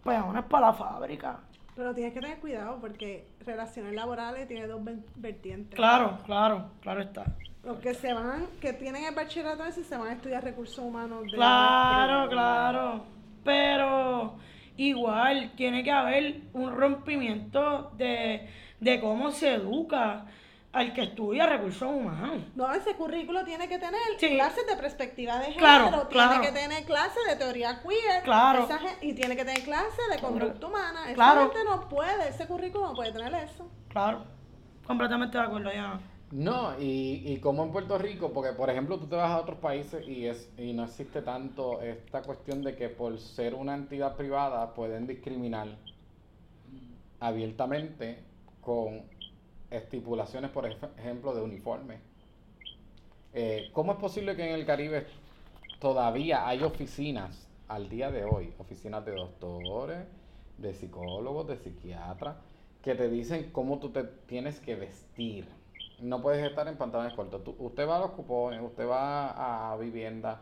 peones 0.02 0.44
para 0.44 0.68
la 0.68 0.72
fábrica. 0.72 1.40
Pero 1.76 1.94
tienes 1.94 2.12
que 2.12 2.20
tener 2.20 2.38
cuidado 2.40 2.78
porque 2.80 3.28
relaciones 3.44 3.94
laborales 3.94 4.48
tiene 4.48 4.66
dos 4.66 4.80
vertientes. 5.14 5.76
Claro, 5.76 6.18
claro, 6.24 6.70
claro 6.80 7.02
está. 7.02 7.24
Los 7.62 7.78
que 7.78 7.94
se 7.94 8.12
van, 8.12 8.46
que 8.60 8.72
tienen 8.72 9.04
el 9.04 9.14
bachillerato 9.14 9.64
ese 9.64 9.84
se 9.84 9.96
van 9.96 10.08
a 10.08 10.12
estudiar 10.14 10.42
recursos 10.42 10.78
humanos. 10.78 11.22
de 11.24 11.32
Claro, 11.32 12.28
claro. 12.30 13.04
Pero 13.44 14.34
igual 14.88 15.52
tiene 15.56 15.82
que 15.84 15.90
haber 15.92 16.40
un 16.54 16.74
rompimiento 16.74 17.90
de, 17.96 18.48
de 18.80 19.00
cómo 19.00 19.30
se 19.30 19.54
educa 19.54 20.24
al 20.72 20.92
que 20.94 21.02
estudia 21.02 21.46
recursos 21.46 21.82
humanos. 21.82 22.42
No, 22.54 22.72
ese 22.72 22.94
currículo 22.94 23.44
tiene 23.44 23.68
que 23.68 23.78
tener 23.78 24.00
Sí. 24.18 24.28
clases 24.30 24.66
de 24.66 24.76
perspectiva 24.76 25.38
de 25.38 25.46
género, 25.52 25.58
Claro, 25.58 25.90
tiene 26.06 26.26
claro. 26.26 26.40
que 26.42 26.52
tener 26.52 26.84
clases 26.84 27.22
de 27.28 27.36
teoría 27.36 27.82
queer, 27.82 28.22
Claro. 28.22 28.64
esa 28.64 28.78
gen- 28.78 28.96
y 29.02 29.12
tiene 29.14 29.36
que 29.36 29.44
tener 29.44 29.62
clases 29.64 30.04
de 30.10 30.18
conducta 30.20 30.66
humana. 30.66 31.10
Esa 31.10 31.40
gente 31.40 31.58
no 31.64 31.88
puede, 31.88 32.28
ese 32.28 32.46
currículo 32.46 32.86
no 32.88 32.94
puede 32.94 33.12
tener 33.12 33.34
eso. 33.34 33.68
Claro, 33.88 34.24
completamente 34.86 35.36
de 35.36 35.44
acuerdo, 35.44 35.72
ya. 35.72 35.98
No, 36.30 36.78
y, 36.80 37.22
y 37.26 37.40
como 37.40 37.64
en 37.64 37.72
Puerto 37.72 37.98
Rico, 37.98 38.32
porque 38.32 38.52
por 38.52 38.70
ejemplo 38.70 38.98
tú 38.98 39.06
te 39.08 39.16
vas 39.16 39.30
a 39.32 39.40
otros 39.40 39.58
países 39.58 40.06
y, 40.08 40.26
es, 40.26 40.52
y 40.56 40.72
no 40.72 40.84
existe 40.84 41.22
tanto 41.22 41.80
esta 41.82 42.22
cuestión 42.24 42.62
de 42.62 42.76
que 42.76 42.88
por 42.88 43.18
ser 43.18 43.54
una 43.54 43.74
entidad 43.74 44.16
privada 44.16 44.72
pueden 44.74 45.06
discriminar 45.08 45.78
abiertamente 47.20 48.24
con 48.60 49.04
estipulaciones, 49.70 50.50
por 50.50 50.66
ej- 50.66 50.78
ejemplo, 50.98 51.34
de 51.34 51.42
uniforme. 51.42 52.00
Eh, 53.32 53.70
¿Cómo 53.72 53.92
es 53.92 53.98
posible 53.98 54.36
que 54.36 54.44
en 54.48 54.54
el 54.54 54.66
Caribe 54.66 55.06
todavía 55.78 56.48
hay 56.48 56.62
oficinas 56.64 57.48
al 57.68 57.88
día 57.88 58.10
de 58.10 58.24
hoy, 58.24 58.54
oficinas 58.58 59.04
de 59.04 59.12
doctores, 59.12 60.06
de 60.58 60.74
psicólogos, 60.74 61.46
de 61.48 61.56
psiquiatras, 61.56 62.36
que 62.82 62.94
te 62.94 63.08
dicen 63.08 63.50
cómo 63.52 63.78
tú 63.78 63.90
te 63.90 64.04
tienes 64.04 64.60
que 64.60 64.74
vestir? 64.74 65.46
No 66.00 66.20
puedes 66.22 66.44
estar 66.48 66.66
en 66.68 66.76
pantalones 66.76 67.14
cortos. 67.14 67.44
Tú- 67.44 67.56
usted 67.58 67.86
va 67.88 67.96
a 67.96 68.00
los 68.00 68.10
cupones, 68.12 68.60
usted 68.62 68.88
va 68.88 69.72
a 69.72 69.76
vivienda 69.76 70.40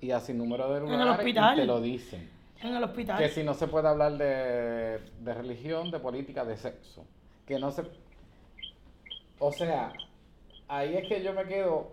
y 0.00 0.10
a 0.10 0.20
sin 0.20 0.38
número 0.38 0.68
de 0.70 0.76
el 0.78 0.82
lugares 0.84 1.26
y 1.26 1.56
te 1.56 1.66
lo 1.66 1.80
dicen. 1.80 2.30
En 2.60 2.76
el 2.76 2.84
hospital. 2.84 3.18
Que 3.18 3.28
si 3.28 3.42
no 3.42 3.54
se 3.54 3.66
puede 3.66 3.88
hablar 3.88 4.16
de, 4.16 5.00
de 5.20 5.34
religión, 5.34 5.90
de 5.90 5.98
política, 5.98 6.44
de 6.44 6.56
sexo. 6.56 7.04
Que 7.46 7.58
no 7.58 7.70
se... 7.72 7.82
O 9.40 9.50
sea, 9.50 9.92
ahí 10.68 10.94
es 10.96 11.08
que 11.08 11.22
yo 11.24 11.32
me 11.34 11.44
quedo, 11.44 11.90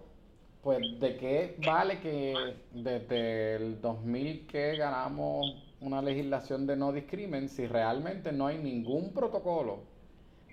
pues, 0.61 0.79
¿de 0.99 1.17
qué 1.17 1.55
vale 1.65 1.99
que 1.99 2.35
desde 2.71 3.55
el 3.55 3.81
2000 3.81 4.45
que 4.45 4.75
ganamos 4.75 5.55
una 5.81 6.01
legislación 6.01 6.67
de 6.67 6.75
no 6.75 6.91
discrimen 6.91 7.49
si 7.49 7.65
realmente 7.65 8.31
no 8.31 8.45
hay 8.47 8.57
ningún 8.59 9.11
protocolo 9.13 9.79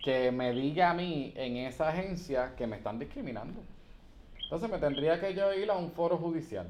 que 0.03 0.31
me 0.31 0.53
diga 0.53 0.91
a 0.91 0.95
mí 0.95 1.33
en 1.37 1.57
esa 1.57 1.89
agencia 1.89 2.55
que 2.57 2.67
me 2.67 2.77
están 2.77 2.99
discriminando? 2.99 3.61
Entonces 4.43 4.71
me 4.71 4.79
tendría 4.79 5.21
que 5.21 5.35
yo 5.35 5.53
ir 5.55 5.71
a 5.71 5.77
un 5.77 5.91
foro 5.91 6.17
judicial 6.19 6.67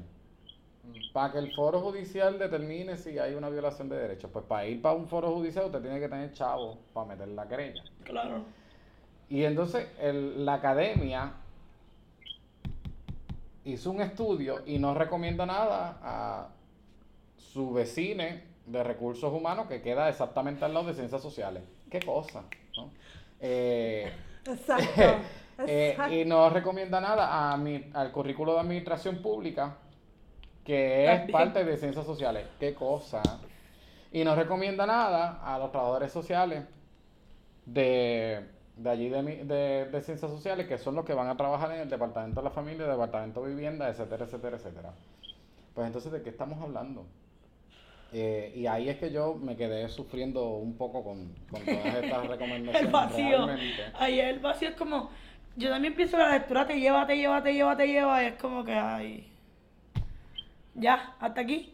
para 1.13 1.33
que 1.33 1.39
el 1.39 1.53
foro 1.53 1.81
judicial 1.81 2.39
determine 2.39 2.95
si 2.95 3.19
hay 3.19 3.33
una 3.35 3.49
violación 3.49 3.89
de 3.89 3.97
derechos. 3.97 4.31
Pues 4.31 4.45
para 4.45 4.65
ir 4.65 4.81
para 4.81 4.95
un 4.95 5.07
foro 5.07 5.31
judicial 5.33 5.65
usted 5.65 5.81
tiene 5.81 5.99
que 5.99 6.07
tener 6.07 6.31
chavo 6.33 6.77
para 6.93 7.07
meter 7.07 7.27
la 7.29 7.47
querella. 7.47 7.83
Claro. 8.03 8.43
Y 9.29 9.43
entonces 9.43 9.87
el- 9.99 10.45
la 10.45 10.55
academia 10.55 11.33
hizo 13.65 13.91
un 13.91 14.01
estudio 14.01 14.61
y 14.65 14.79
no 14.79 14.93
recomienda 14.93 15.45
nada 15.45 15.99
a 16.01 16.49
su 17.37 17.73
vecino 17.73 18.23
de 18.65 18.83
recursos 18.83 19.31
humanos 19.33 19.67
que 19.67 19.81
queda 19.81 20.09
exactamente 20.09 20.63
al 20.65 20.73
lado 20.73 20.87
de 20.87 20.93
ciencias 20.93 21.21
sociales. 21.21 21.63
¿Qué 21.91 21.99
cosa? 21.99 22.43
¿no? 22.77 22.89
Eh, 23.39 24.11
Exacto. 24.45 25.01
eh, 25.67 25.89
exacto. 25.91 26.13
y 26.13 26.25
no 26.25 26.49
recomienda 26.49 26.99
nada 27.01 27.51
a 27.53 27.57
mi, 27.57 27.89
al 27.93 28.11
currículo 28.11 28.53
de 28.55 28.59
administración 28.61 29.21
pública, 29.21 29.77
que 30.63 31.05
es 31.05 31.17
También. 31.19 31.31
parte 31.31 31.63
de 31.65 31.77
ciencias 31.77 32.05
sociales. 32.05 32.47
¿Qué 32.59 32.73
cosa? 32.73 33.21
Y 34.11 34.23
no 34.23 34.35
recomienda 34.35 34.85
nada 34.85 35.39
a 35.43 35.59
los 35.59 35.71
trabajadores 35.71 36.11
sociales 36.11 36.63
de, 37.65 38.45
de 38.75 38.89
allí 38.89 39.09
de, 39.09 39.21
mi- 39.23 39.35
de, 39.37 39.85
de 39.91 40.01
ciencias 40.01 40.31
sociales, 40.31 40.67
que 40.67 40.77
son 40.77 40.95
los 40.95 41.05
que 41.05 41.13
van 41.13 41.27
a 41.27 41.37
trabajar 41.37 41.71
en 41.73 41.81
el 41.81 41.89
departamento 41.89 42.39
de 42.41 42.45
la 42.45 42.51
familia, 42.51 42.85
el 42.85 42.91
departamento 42.91 43.43
de 43.43 43.49
vivienda, 43.49 43.89
etcétera, 43.89 44.25
etcétera, 44.25 44.57
etcétera. 44.57 44.93
Pues 45.73 45.87
entonces, 45.87 46.11
¿de 46.11 46.21
qué 46.21 46.29
estamos 46.29 46.61
hablando? 46.61 47.05
Eh, 48.13 48.53
y 48.55 48.65
ahí 48.67 48.87
es 48.89 48.97
que 48.97 49.11
yo 49.11 49.35
me 49.35 49.55
quedé 49.57 49.89
sufriendo 49.89 50.47
un 50.55 50.77
poco 50.77 51.03
con, 51.03 51.33
con 51.51 51.63
todas 51.65 51.85
estas 52.03 52.27
recomendaciones. 52.27 52.81
El 52.81 52.87
vacío. 52.91 53.45
realmente. 53.45 53.83
Ahí 53.95 54.19
el 54.19 54.39
vacío 54.39 54.69
es 54.69 54.75
como. 54.75 55.09
Yo 55.55 55.69
también 55.69 55.95
pienso 55.95 56.17
que 56.17 56.23
la 56.23 56.33
lectura 56.33 56.67
te 56.67 56.79
lleva, 56.79 57.05
te 57.07 57.17
lleva, 57.17 57.41
te 57.43 57.53
lleva, 57.53 57.75
te 57.75 57.87
lleva. 57.87 58.23
Y 58.23 58.27
es 58.27 58.35
como 58.35 58.63
que, 58.63 58.73
ay. 58.73 59.31
Ya, 60.75 61.15
hasta 61.19 61.41
aquí. 61.41 61.73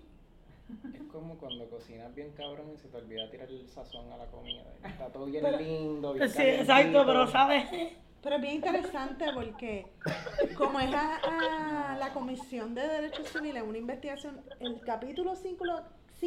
Es 0.94 1.02
como 1.12 1.38
cuando 1.38 1.70
cocinas 1.70 2.14
bien 2.16 2.32
cabrón 2.32 2.72
y 2.74 2.78
se 2.80 2.88
te 2.88 2.98
olvida 2.98 3.30
tirar 3.30 3.50
el 3.50 3.68
sazón 3.68 4.12
a 4.12 4.18
la 4.18 4.26
comida. 4.28 4.64
Está 4.84 5.08
todo 5.10 5.26
bien 5.26 5.44
Pero- 5.44 5.58
lindo, 5.60 6.14
bien 6.14 6.30
Sí, 6.30 6.42
exacto, 6.42 7.04
pero 7.06 7.28
sabes. 7.28 7.66
Pero 8.24 8.38
es 8.38 8.42
bien 8.42 8.54
interesante 8.56 9.26
porque 9.36 9.86
como 10.58 10.80
es 10.80 10.94
a, 10.94 11.18
a 11.18 11.98
la 11.98 12.14
Comisión 12.14 12.74
de 12.74 12.88
Derechos 12.88 13.28
Civiles 13.28 13.62
una 13.62 13.78
investigación, 13.78 14.40
el 14.62 14.80
capítulo 14.80 15.36
5 15.36 15.66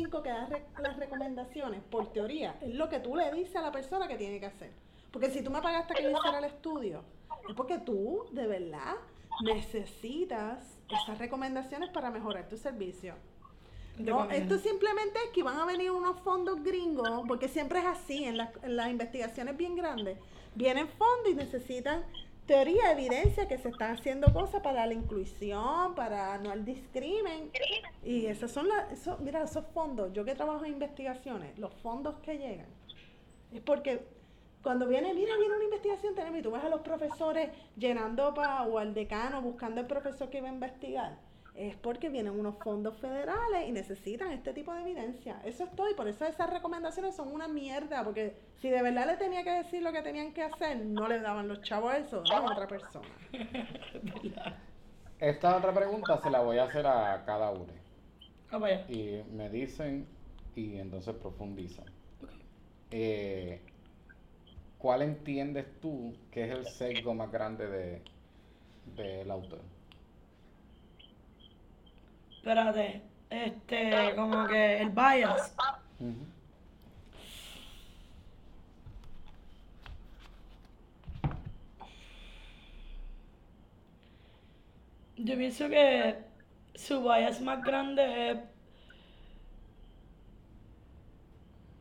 que 0.04 0.28
da 0.28 0.46
re- 0.46 0.66
las 0.82 0.96
recomendaciones, 0.98 1.80
por 1.90 2.12
teoría, 2.12 2.56
es 2.60 2.74
lo 2.74 2.88
que 2.88 3.00
tú 3.00 3.16
le 3.16 3.32
dices 3.32 3.56
a 3.56 3.62
la 3.62 3.72
persona 3.72 4.06
que 4.06 4.16
tiene 4.16 4.38
que 4.40 4.46
hacer. 4.46 4.70
Porque 5.10 5.30
si 5.30 5.42
tú 5.42 5.50
me 5.50 5.62
pagaste 5.62 5.94
que 5.94 6.02
yo 6.02 6.10
hiciera 6.10 6.38
el 6.38 6.44
estudio, 6.44 7.02
es 7.48 7.54
porque 7.54 7.78
tú, 7.78 8.26
de 8.32 8.46
verdad, 8.46 8.94
necesitas 9.42 10.58
esas 10.90 11.18
recomendaciones 11.18 11.90
para 11.90 12.10
mejorar 12.10 12.48
tu 12.48 12.56
servicio. 12.56 13.14
No, 13.98 14.24
esto 14.30 14.58
simplemente 14.58 15.18
es 15.24 15.30
que 15.30 15.42
van 15.42 15.58
a 15.58 15.64
venir 15.64 15.90
unos 15.90 16.20
fondos 16.20 16.62
gringos, 16.62 17.22
porque 17.26 17.48
siempre 17.48 17.78
es 17.78 17.86
así, 17.86 18.24
en, 18.24 18.38
en 18.62 18.76
las 18.76 18.90
investigaciones 18.90 19.56
bien 19.56 19.74
grandes, 19.74 20.18
vienen 20.54 20.86
fondos 20.88 21.30
y 21.30 21.34
necesitan 21.34 22.04
teoría, 22.46 22.92
evidencia 22.92 23.48
que 23.48 23.58
se 23.58 23.68
están 23.68 23.92
haciendo 23.92 24.32
cosas 24.32 24.62
para 24.62 24.86
la 24.86 24.94
inclusión, 24.94 25.94
para 25.94 26.38
no 26.38 26.52
el 26.52 26.64
discrimen. 26.64 27.50
Y 28.04 28.26
esas 28.26 28.50
son 28.50 28.68
las, 28.68 28.92
eso, 28.92 29.18
mira, 29.20 29.42
esos 29.42 29.66
fondos, 29.74 30.12
yo 30.12 30.24
que 30.24 30.34
trabajo 30.34 30.64
en 30.64 30.72
investigaciones, 30.72 31.58
los 31.58 31.74
fondos 31.74 32.16
que 32.20 32.38
llegan, 32.38 32.68
es 33.52 33.60
porque 33.60 34.06
cuando 34.62 34.86
viene, 34.86 35.12
mira, 35.14 35.36
viene 35.36 35.54
una 35.54 35.64
investigación, 35.64 36.14
tenemos, 36.14 36.40
y 36.40 36.42
tú 36.42 36.50
ves 36.50 36.64
a 36.64 36.68
los 36.68 36.80
profesores 36.80 37.50
llenando 37.76 38.34
pa, 38.34 38.62
o 38.62 38.78
al 38.78 38.94
decano 38.94 39.42
buscando 39.42 39.80
el 39.80 39.86
profesor 39.86 40.28
que 40.28 40.38
iba 40.38 40.48
a 40.48 40.52
investigar, 40.52 41.18
es 41.56 41.76
porque 41.76 42.08
vienen 42.08 42.38
unos 42.38 42.56
fondos 42.58 42.96
federales 42.98 43.68
y 43.68 43.72
necesitan 43.72 44.32
este 44.32 44.52
tipo 44.52 44.74
de 44.74 44.82
evidencia. 44.82 45.40
Eso 45.44 45.64
es 45.64 45.70
todo, 45.72 45.90
y 45.90 45.94
por 45.94 46.08
eso 46.08 46.26
esas 46.26 46.50
recomendaciones 46.50 47.16
son 47.16 47.32
una 47.32 47.48
mierda, 47.48 48.04
porque 48.04 48.36
si 48.60 48.68
de 48.68 48.82
verdad 48.82 49.06
le 49.06 49.16
tenía 49.16 49.42
que 49.42 49.50
decir 49.50 49.82
lo 49.82 49.92
que 49.92 50.02
tenían 50.02 50.32
que 50.32 50.42
hacer, 50.42 50.76
no 50.84 51.08
le 51.08 51.20
daban 51.20 51.48
los 51.48 51.62
chavos 51.62 51.92
a 51.92 51.98
eso, 51.98 52.22
daban 52.28 52.50
a 52.50 52.52
otra 52.52 52.68
persona. 52.68 53.08
Esta 55.18 55.56
otra 55.56 55.72
pregunta 55.72 56.18
se 56.18 56.28
la 56.30 56.40
voy 56.40 56.58
a 56.58 56.64
hacer 56.64 56.86
a 56.86 57.24
cada 57.24 57.50
uno. 57.50 57.72
Ah, 58.50 58.58
vaya. 58.58 58.84
Y 58.88 59.22
me 59.32 59.48
dicen 59.48 60.06
y 60.54 60.76
entonces 60.78 61.14
profundizan. 61.14 61.86
Eh, 62.90 63.60
¿Cuál 64.78 65.02
entiendes 65.02 65.66
tú 65.80 66.14
que 66.30 66.44
es 66.44 66.50
el 66.50 66.66
sesgo 66.66 67.14
más 67.14 67.32
grande 67.32 67.66
de 67.66 68.02
del 68.94 69.30
autor? 69.30 69.60
Espérate. 72.46 73.02
Este, 73.28 74.14
como 74.14 74.46
que 74.46 74.80
el 74.80 74.90
bias. 74.90 75.56
Yo 85.16 85.36
pienso 85.36 85.68
que 85.68 86.18
su 86.76 87.02
bias 87.02 87.40
más 87.40 87.60
grande 87.64 88.30
es 88.30 88.38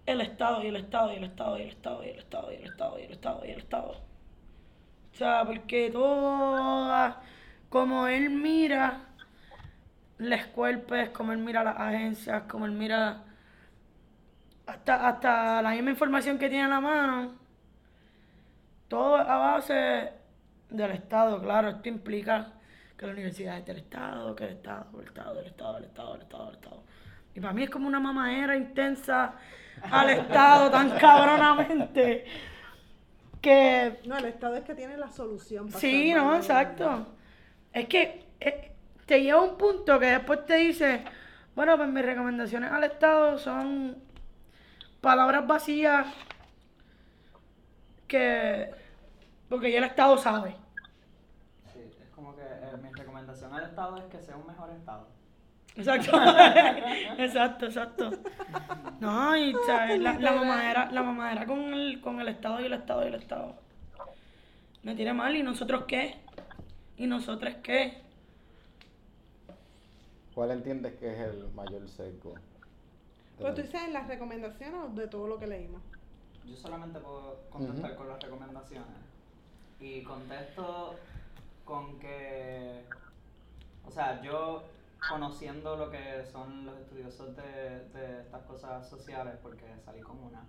el 0.08 0.22
Estado 0.22 0.64
y 0.64 0.68
el 0.70 0.78
Estado 0.78 1.14
y 1.14 1.18
el 1.18 1.26
Estado 1.26 1.60
y 1.60 1.62
el 1.62 1.70
Estado 1.70 2.04
y 2.04 2.10
el 2.10 2.18
Estado 2.18 2.52
y 2.52 2.56
el 2.56 2.64
Estado 2.64 3.00
y 3.00 3.04
el 3.04 3.12
Estado 3.12 3.46
y 3.46 3.52
el 3.52 3.58
Estado. 3.60 3.92
O 3.92 5.16
sea, 5.16 5.46
porque 5.46 5.92
toda, 5.92 7.22
como 7.70 8.08
él 8.08 8.32
mira 8.32 9.05
las 10.18 10.48
cuerpes, 10.48 11.10
como 11.10 11.32
él 11.34 11.40
mira 11.40 11.64
las 11.64 11.78
agencias, 11.78 12.44
como 12.44 12.66
él 12.66 12.72
mira 12.72 13.24
hasta, 14.66 15.08
hasta 15.08 15.62
la 15.62 15.72
misma 15.72 15.92
información 15.92 16.38
que 16.38 16.50
tiene 16.50 16.64
en 16.66 16.70
la 16.70 16.82
mano, 16.82 17.34
todo 18.88 19.16
a 19.16 19.38
base 19.38 20.12
del 20.70 20.92
Estado, 20.92 21.42
claro, 21.42 21.70
esto 21.70 21.90
implica 21.90 22.54
que 22.98 23.06
la 23.06 23.14
universidad 23.14 23.58
es 23.58 23.66
del 23.66 23.78
Estado, 23.78 24.36
que 24.36 24.46
el 24.46 24.52
Estado, 24.52 24.86
el 25.00 25.08
Estado, 25.08 25.40
el 25.40 25.46
Estado, 25.48 25.78
el 25.78 25.84
Estado, 25.84 26.16
el 26.16 26.22
Estado, 26.22 26.50
el 26.50 26.56
Estado. 26.56 26.84
Y 27.34 27.40
para 27.42 27.54
mí 27.54 27.64
es 27.64 27.70
como 27.70 27.88
una 27.88 28.00
mamadera 28.00 28.56
intensa 28.56 29.34
al 29.92 30.10
Estado 30.10 30.72
tan 30.72 30.90
cabronamente 31.00 32.26
que... 33.42 34.00
No, 34.06 34.18
el 34.18 34.26
Estado 34.26 34.56
es 34.56 34.64
que 34.64 34.74
tiene 34.74 34.98
la 34.98 35.12
solución. 35.12 35.68
para 35.68 35.80
Sí, 35.80 36.14
no, 36.14 36.36
exacto. 36.36 37.08
Es 37.74 37.88
que 37.88 38.26
eh, 38.40 38.75
te 39.06 39.22
lleva 39.22 39.40
a 39.40 39.44
un 39.44 39.58
punto 39.58 40.00
que 40.00 40.08
después 40.08 40.46
te 40.46 40.56
dice, 40.56 41.04
bueno, 41.56 41.78
pues 41.78 41.90
mis 41.90 42.06
recomendaciones 42.06 42.72
al 42.72 42.84
Estado 42.84 43.38
son 43.38 43.98
palabras 45.02 45.46
vacías 45.46 46.08
que... 48.08 48.72
Porque 49.48 49.72
ya 49.72 49.78
el 49.78 49.84
Estado 49.84 50.18
sabe. 50.18 50.56
Sí, 51.72 51.80
es 52.02 52.10
como 52.16 52.36
que 52.36 52.42
eh, 52.42 52.78
mi 52.82 52.92
recomendación 52.92 53.54
al 53.54 53.64
Estado 53.64 53.98
es 53.98 54.06
que 54.06 54.20
sea 54.20 54.36
un 54.38 54.48
mejor 54.48 54.72
Estado. 54.72 55.08
Exacto. 55.76 56.18
exacto, 57.18 57.66
exacto. 57.66 58.12
No, 59.00 59.38
y 59.38 59.54
¿sabes? 59.68 60.00
la, 60.00 60.18
la 60.18 60.32
mamadera, 60.32 60.90
la 60.92 61.04
mamadera 61.04 61.46
con 61.46 61.74
el, 61.74 62.02
con 62.02 62.20
el 62.22 62.30
Estado 62.30 62.62
y 62.62 62.66
el 62.66 62.74
Estado 62.74 63.04
y 63.04 63.08
el 63.08 63.16
Estado. 63.16 63.56
Me 64.82 64.96
tiene 64.96 65.14
mal, 65.14 65.36
¿y 65.36 65.44
nosotros 65.44 65.84
qué? 65.88 66.16
¿Y 66.98 67.08
nosotros 67.08 67.56
qué? 67.62 68.05
¿Cuál 70.36 70.52
entiendes 70.52 70.96
que 70.96 71.14
es 71.14 71.20
el 71.20 71.50
mayor 71.54 71.88
sesgo? 71.88 72.36
Pero 73.38 73.54
tú 73.54 73.62
dices 73.62 73.90
las 73.94 74.06
recomendaciones 74.08 74.82
o 74.84 74.90
de 74.90 75.08
todo 75.08 75.28
lo 75.28 75.40
que 75.40 75.48
leímos. 75.48 75.82
Yo 76.46 76.58
solamente 76.58 77.00
puedo 77.00 77.40
contestar 77.50 77.96
con 77.96 78.10
las 78.10 78.22
recomendaciones. 78.22 78.98
Y 79.80 80.04
contesto 80.04 80.96
con 81.64 81.98
que, 82.00 82.84
o 83.86 83.92
sea, 83.92 84.22
yo 84.22 84.64
conociendo 85.10 85.78
lo 85.78 85.90
que 85.90 86.26
son 86.30 86.66
los 86.66 86.78
estudiosos 86.80 87.36
de, 87.38 87.88
de 87.94 88.22
estas 88.22 88.44
cosas 88.44 88.90
sociales, 88.90 89.36
porque 89.42 89.66
salí 89.86 90.02
con 90.02 90.18
una, 90.22 90.44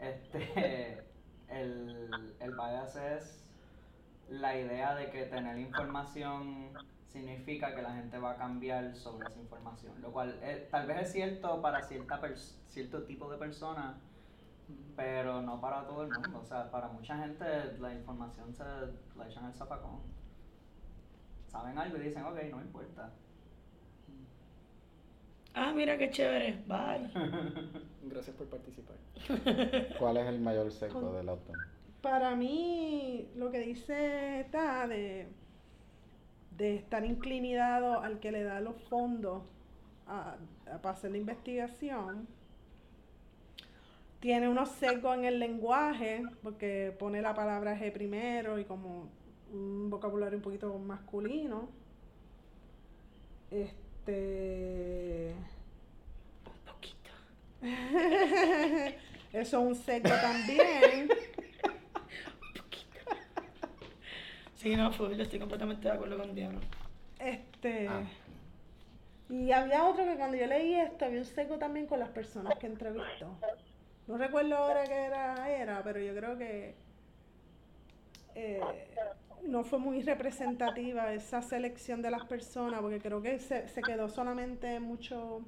este, 0.00 0.98
el, 1.48 2.34
el 2.40 2.50
bias 2.50 2.96
es 2.96 3.44
la 4.28 4.58
idea 4.58 4.94
de 4.96 5.10
que 5.10 5.24
tener 5.24 5.58
información 5.58 6.72
significa 7.12 7.74
que 7.74 7.82
la 7.82 7.92
gente 7.94 8.18
va 8.18 8.32
a 8.32 8.36
cambiar 8.36 8.96
sobre 8.96 9.28
esa 9.28 9.38
información, 9.38 10.00
lo 10.00 10.12
cual 10.12 10.38
eh, 10.42 10.66
tal 10.70 10.86
vez 10.86 11.02
es 11.02 11.12
cierto 11.12 11.60
para 11.60 11.82
cierta 11.82 12.20
cierto 12.68 13.02
tipo 13.02 13.30
de 13.30 13.36
personas, 13.36 13.96
pero 14.96 15.42
no 15.42 15.60
para 15.60 15.86
todo 15.86 16.04
el 16.04 16.10
mundo. 16.10 16.40
O 16.42 16.44
sea, 16.44 16.70
para 16.70 16.88
mucha 16.88 17.18
gente 17.18 17.44
la 17.78 17.92
información 17.92 18.54
se 18.54 18.64
la 18.64 19.28
echan 19.28 19.44
al 19.44 19.54
zafacón. 19.54 20.00
Saben 21.48 21.76
algo 21.76 21.98
y 21.98 22.00
dicen, 22.00 22.24
ok, 22.24 22.38
no 22.50 22.56
me 22.56 22.62
importa. 22.62 23.12
Ah, 25.54 25.72
mira 25.74 25.98
qué 25.98 26.10
chévere. 26.10 26.64
Bye. 26.66 27.10
Gracias 28.04 28.34
por 28.34 28.48
participar. 28.48 28.96
¿Cuál 29.98 30.16
es 30.16 30.26
el 30.28 30.40
mayor 30.40 30.72
sesgo 30.72 31.12
del 31.12 31.28
autor? 31.28 31.58
Para 32.00 32.34
mí, 32.34 33.28
lo 33.36 33.50
que 33.50 33.60
dice 33.60 34.40
está 34.40 34.88
de, 34.88 35.28
de 36.56 36.76
estar 36.76 37.04
inclinado 37.04 38.00
al 38.00 38.20
que 38.20 38.32
le 38.32 38.42
da 38.44 38.60
los 38.60 38.76
fondos 38.88 39.42
a, 40.06 40.36
a- 40.66 40.78
para 40.78 40.94
hacer 40.94 41.10
la 41.12 41.18
investigación, 41.18 42.26
tiene 44.20 44.48
unos 44.48 44.68
sesgos 44.70 45.16
en 45.18 45.24
el 45.24 45.38
lenguaje, 45.40 46.22
porque 46.42 46.94
pone 46.98 47.20
la 47.22 47.34
palabra 47.34 47.76
G 47.78 47.92
primero 47.92 48.58
y 48.58 48.64
como 48.64 49.08
un 49.52 49.90
vocabulario 49.90 50.38
un 50.38 50.42
poquito 50.42 50.78
masculino. 50.78 51.68
Este. 53.50 55.34
Un 56.46 56.72
poquito. 56.72 57.10
Eso 59.32 59.60
es 59.60 59.66
un 59.66 59.74
sesgo 59.74 60.10
también. 60.20 61.08
Sí, 64.62 64.76
no, 64.76 64.92
full, 64.92 65.20
estoy 65.20 65.40
completamente 65.40 65.88
de 65.88 65.94
acuerdo 65.94 66.16
con 66.16 66.36
Diana. 66.36 66.60
Este. 67.18 67.88
Ah. 67.88 68.04
Y 69.28 69.50
había 69.50 69.84
otro 69.88 70.04
que 70.04 70.14
cuando 70.14 70.36
yo 70.36 70.46
leí 70.46 70.74
esto, 70.74 71.04
había 71.04 71.18
un 71.18 71.24
seco 71.24 71.58
también 71.58 71.86
con 71.86 71.98
las 71.98 72.10
personas 72.10 72.56
que 72.60 72.68
entrevistó. 72.68 73.36
No 74.06 74.16
recuerdo 74.16 74.56
ahora 74.56 74.84
qué 74.84 74.94
era, 74.94 75.50
era 75.50 75.82
pero 75.82 75.98
yo 75.98 76.14
creo 76.14 76.38
que 76.38 76.76
eh, 78.36 78.60
no 79.42 79.64
fue 79.64 79.80
muy 79.80 80.02
representativa 80.02 81.12
esa 81.12 81.42
selección 81.42 82.00
de 82.00 82.12
las 82.12 82.24
personas, 82.26 82.80
porque 82.82 83.00
creo 83.00 83.20
que 83.20 83.40
se, 83.40 83.66
se 83.66 83.82
quedó 83.82 84.08
solamente 84.08 84.78
mucho. 84.78 85.40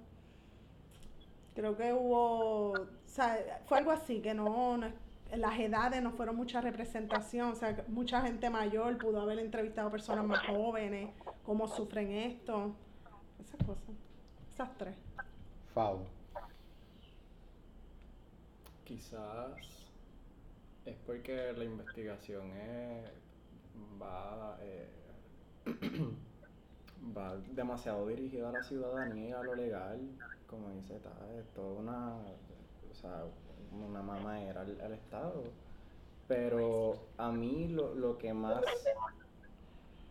Creo 1.55 1.77
que 1.77 1.93
hubo. 1.93 2.73
O 2.73 2.89
sea, 3.07 3.61
fue 3.67 3.79
algo 3.79 3.93
así, 3.93 4.21
que 4.21 4.35
no, 4.35 4.77
no 4.77 5.04
las 5.33 5.59
edades 5.59 6.03
no 6.03 6.13
fueron 6.13 6.37
mucha 6.37 6.61
representación, 6.61 7.51
o 7.51 7.55
sea, 7.55 7.85
mucha 7.89 8.23
gente 8.23 8.51
mayor 8.51 8.99
pudo 8.99 9.21
haber 9.21 9.39
entrevistado 9.39 9.91
personas 9.91 10.25
más 10.25 10.47
jóvenes, 10.47 11.11
cómo 11.45 11.67
sufren 11.67 12.11
esto, 12.13 12.75
esas 13.41 13.67
cosas, 13.67 13.95
esas 14.53 14.77
tres. 14.79 14.97
Fau. 15.73 16.07
Quizás 18.85 19.89
es 20.85 20.97
porque 21.07 21.53
la 21.53 21.65
investigación 21.65 22.51
es, 22.53 23.11
va, 24.01 24.59
eh, 24.61 24.89
va 27.17 27.37
demasiado 27.53 28.07
dirigida 28.07 28.51
a 28.51 28.53
la 28.53 28.63
ciudadanía 28.63 29.41
a 29.41 29.43
lo 29.43 29.55
legal, 29.55 30.01
como 30.47 30.71
dice 30.71 30.99
Taz, 31.01 31.13
es 31.39 31.47
toda 31.55 31.81
una, 31.81 32.17
o 32.91 32.95
sea, 32.95 33.25
una 33.83 34.03
mamadera 34.03 34.61
al, 34.63 34.81
al 34.81 34.93
Estado. 34.93 35.43
Pero 36.29 36.97
a 37.19 37.31
mí 37.33 37.69
lo, 37.69 37.95
lo 37.95 38.17
que 38.19 38.33
más 38.33 38.63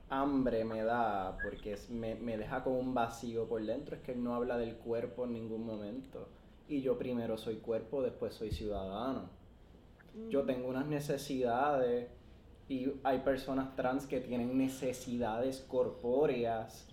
hambre 0.10 0.64
me 0.64 0.84
da, 0.84 1.38
porque 1.44 1.74
es- 1.74 1.90
me, 1.90 2.16
me 2.16 2.38
deja 2.38 2.64
con 2.64 2.74
un 2.74 2.94
vacío 2.94 3.48
por 3.48 3.64
dentro, 3.66 3.96
es 3.96 4.02
que 4.04 4.12
él 4.12 4.24
no 4.24 4.36
habla 4.36 4.58
del 4.58 4.76
cuerpo 4.76 5.26
en 5.26 5.34
ningún 5.34 5.66
momento. 5.66 6.28
Y 6.68 6.82
yo 6.82 6.98
primero 6.98 7.38
soy 7.38 7.58
cuerpo, 7.58 8.02
después 8.02 8.34
soy 8.36 8.52
ciudadano. 8.52 9.30
Yo 10.30 10.44
tengo 10.44 10.68
unas 10.70 10.86
necesidades 10.86 12.08
y 12.70 12.92
hay 13.04 13.20
personas 13.20 13.76
trans 13.76 14.06
que 14.06 14.20
tienen 14.22 14.58
necesidades 14.58 15.62
corpóreas 15.68 16.88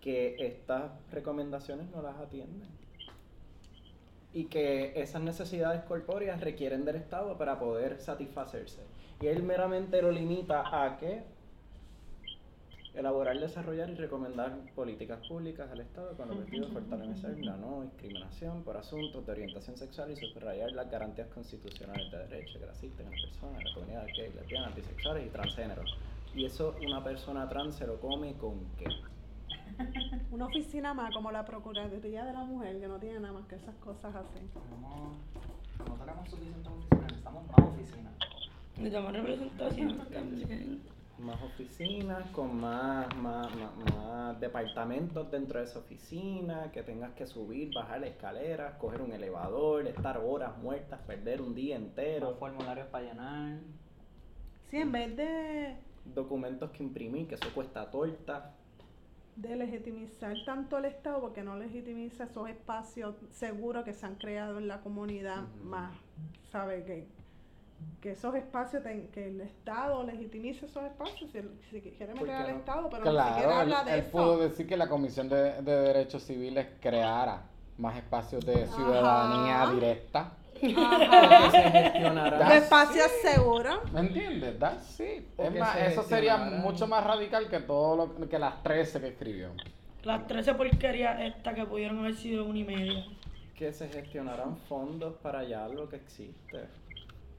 que 0.00 0.36
estas 0.38 0.92
recomendaciones 1.10 1.90
no 1.90 2.00
las 2.00 2.16
atienden. 2.18 2.68
Y 4.32 4.44
que 4.44 4.92
esas 5.00 5.22
necesidades 5.22 5.82
corpóreas 5.84 6.40
requieren 6.40 6.84
del 6.84 6.96
Estado 6.96 7.36
para 7.36 7.58
poder 7.58 8.00
satisfacerse. 8.00 8.82
Y 9.20 9.26
él 9.26 9.42
meramente 9.42 10.00
lo 10.00 10.10
limita 10.10 10.84
a 10.84 10.96
que 10.98 11.22
elaborar, 12.94 13.38
desarrollar 13.38 13.88
y 13.90 13.94
recomendar 13.94 14.56
políticas 14.74 15.26
públicas 15.26 15.70
al 15.70 15.80
Estado 15.80 16.16
con 16.16 16.30
el 16.30 16.38
objetivo 16.38 16.66
de 16.66 16.72
fortalecer 16.72 17.38
la 17.44 17.56
no 17.56 17.82
discriminación 17.82 18.62
por 18.62 18.76
asuntos 18.76 19.24
de 19.24 19.32
orientación 19.32 19.76
sexual 19.76 20.10
y 20.10 20.16
subrayar 20.16 20.72
las 20.72 20.90
garantías 20.90 21.28
constitucionales 21.28 22.10
de 22.10 22.18
derechos 22.18 22.60
que 22.60 22.68
asisten 22.68 23.06
a 23.06 23.10
las 23.10 23.20
personas, 23.20 23.60
a 23.60 23.68
la 23.68 23.74
comunidad 23.74 24.06
gay, 24.16 24.32
lesbianas, 24.34 24.74
bisexuales 24.74 25.26
y 25.26 25.30
transgénero. 25.30 25.82
Y 26.34 26.44
eso 26.44 26.76
una 26.84 27.02
persona 27.02 27.48
trans 27.48 27.76
se 27.76 27.86
lo 27.86 28.00
come 28.00 28.34
con 28.34 28.60
qué? 28.78 28.86
Una 30.30 30.46
oficina 30.46 30.94
más 30.94 31.12
como 31.14 31.30
la 31.30 31.44
Procuraduría 31.44 32.24
de 32.24 32.32
la 32.32 32.44
Mujer, 32.44 32.80
que 32.80 32.88
no 32.88 32.98
tiene 32.98 33.20
nada 33.20 33.34
más 33.34 33.46
que 33.46 33.56
esas 33.56 33.74
cosas 33.76 34.14
así. 34.14 34.38
Tenemos, 34.52 35.16
no 35.88 35.94
tenemos 35.94 36.30
suficientes 36.30 36.66
oficinas, 36.72 37.02
necesitamos 37.02 37.46
más 37.48 37.68
oficinas. 37.68 38.12
Necesitamos 38.76 39.12
representación 39.12 40.08
también. 40.12 40.82
Más 41.18 41.42
oficinas, 41.42 42.30
con 42.30 42.58
más, 42.58 43.14
más, 43.16 43.54
más, 43.54 43.94
más 43.94 44.40
departamentos 44.40 45.30
dentro 45.30 45.58
de 45.58 45.66
esa 45.66 45.80
oficina, 45.80 46.70
que 46.72 46.82
tengas 46.82 47.12
que 47.12 47.26
subir, 47.26 47.74
bajar 47.74 48.02
escaleras, 48.04 48.76
coger 48.78 49.02
un 49.02 49.12
elevador, 49.12 49.86
estar 49.86 50.16
horas 50.16 50.56
muertas, 50.58 50.98
perder 51.00 51.42
un 51.42 51.54
día 51.54 51.76
Más 51.76 51.76
entero, 51.76 52.36
formularios 52.36 52.86
para 52.86 53.04
llenar. 53.04 53.58
Sí, 54.68 54.78
en 54.78 54.92
vez 54.92 55.14
de... 55.16 55.76
documentos 56.14 56.70
que 56.70 56.82
imprimir, 56.82 57.28
que 57.28 57.34
eso 57.34 57.52
cuesta 57.52 57.90
torta. 57.90 58.54
De 59.40 59.56
legitimizar 59.56 60.34
tanto 60.44 60.76
el 60.78 60.84
Estado 60.84 61.20
porque 61.20 61.42
no 61.42 61.56
legitimiza 61.56 62.24
esos 62.24 62.48
espacios 62.48 63.14
seguros 63.30 63.84
que 63.84 63.94
se 63.94 64.04
han 64.04 64.16
creado 64.16 64.58
en 64.58 64.68
la 64.68 64.80
comunidad 64.80 65.44
más, 65.64 65.94
¿sabe? 66.52 66.84
Que, 66.84 67.06
que 68.02 68.10
esos 68.12 68.34
espacios, 68.34 68.82
ten- 68.82 69.08
que 69.08 69.28
el 69.28 69.40
Estado 69.40 70.02
legitimice 70.04 70.66
esos 70.66 70.84
espacios, 70.84 71.30
si, 71.30 71.40
si 71.70 71.80
quiere 71.80 72.12
¿Por 72.12 72.22
meter 72.22 72.26
qué 72.26 72.42
al 72.42 72.52
no? 72.52 72.58
Estado, 72.58 72.90
pero 72.90 73.04
ni 73.04 73.10
Claro, 73.10 73.34
siquiera 73.34 73.54
él, 73.54 73.72
habla 73.72 73.84
de 73.84 73.94
él 73.94 74.00
eso. 74.00 74.10
pudo 74.10 74.38
decir 74.38 74.66
que 74.66 74.76
la 74.76 74.88
Comisión 74.88 75.28
de, 75.30 75.62
de 75.62 75.72
Derechos 75.76 76.22
Civiles 76.22 76.66
creara 76.80 77.42
más 77.78 77.96
espacios 77.96 78.44
de 78.44 78.66
ciudadanía 78.66 79.62
Ajá. 79.62 79.72
directa. 79.72 80.32
Ajá. 80.76 81.50
se 81.50 81.62
gestionará. 81.70 82.60
Seguros. 83.22 83.92
¿Me 83.92 84.00
entiendes? 84.00 84.58
That's 84.58 85.00
it. 85.00 85.24
Es 85.38 85.54
más, 85.58 85.74
se 85.74 85.86
eso 85.86 86.02
sería 86.02 86.36
gestionará. 86.38 86.62
mucho 86.62 86.86
más 86.86 87.04
radical 87.04 87.48
que 87.48 87.60
todo 87.60 87.96
lo 88.18 88.28
que 88.28 88.38
las 88.38 88.62
13 88.62 89.00
que 89.00 89.08
escribió. 89.08 89.50
Las 90.02 90.26
13 90.26 90.54
porquerías 90.54 91.20
estas 91.20 91.54
que 91.54 91.64
pudieron 91.66 91.98
haber 92.00 92.14
sido 92.14 92.44
una 92.44 92.58
y 92.58 92.64
media. 92.64 93.04
que 93.56 93.72
se 93.74 93.88
gestionarán 93.88 94.56
fondos 94.68 95.14
para 95.22 95.40
allá 95.40 95.68
lo 95.68 95.88
que 95.88 95.96
existe. 95.96 96.64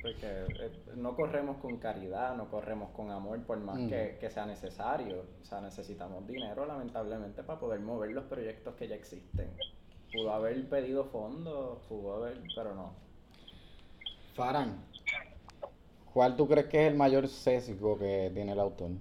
Porque 0.01 0.25
eh, 0.27 0.71
no 0.95 1.15
corremos 1.15 1.57
con 1.57 1.77
caridad, 1.77 2.35
no 2.35 2.49
corremos 2.49 2.89
con 2.91 3.09
amor, 3.11 3.39
por 3.43 3.57
más 3.59 3.77
Mm. 3.77 3.89
que, 3.89 4.17
que 4.19 4.29
sea 4.31 4.45
necesario. 4.45 5.25
O 5.41 5.45
sea, 5.45 5.61
necesitamos 5.61 6.25
dinero, 6.27 6.65
lamentablemente, 6.65 7.41
para 7.43 7.59
poder 7.59 7.79
mover 7.79 8.11
los 8.11 8.25
proyectos 8.25 8.75
que 8.75 8.87
ya 8.87 8.95
existen. 8.95 9.49
Pudo 10.13 10.33
haber 10.33 10.67
pedido 10.69 11.05
fondos, 11.05 11.79
pudo 11.87 12.15
haber, 12.17 12.39
pero 12.55 12.75
no. 12.75 12.93
Faran, 14.35 14.83
¿cuál 16.13 16.35
tú 16.35 16.47
crees 16.47 16.67
que 16.67 16.85
es 16.85 16.91
el 16.91 16.97
mayor 16.97 17.27
sesgo 17.27 17.97
que 17.97 18.29
tiene 18.33 18.51
el 18.51 18.59
autor? 18.59 18.91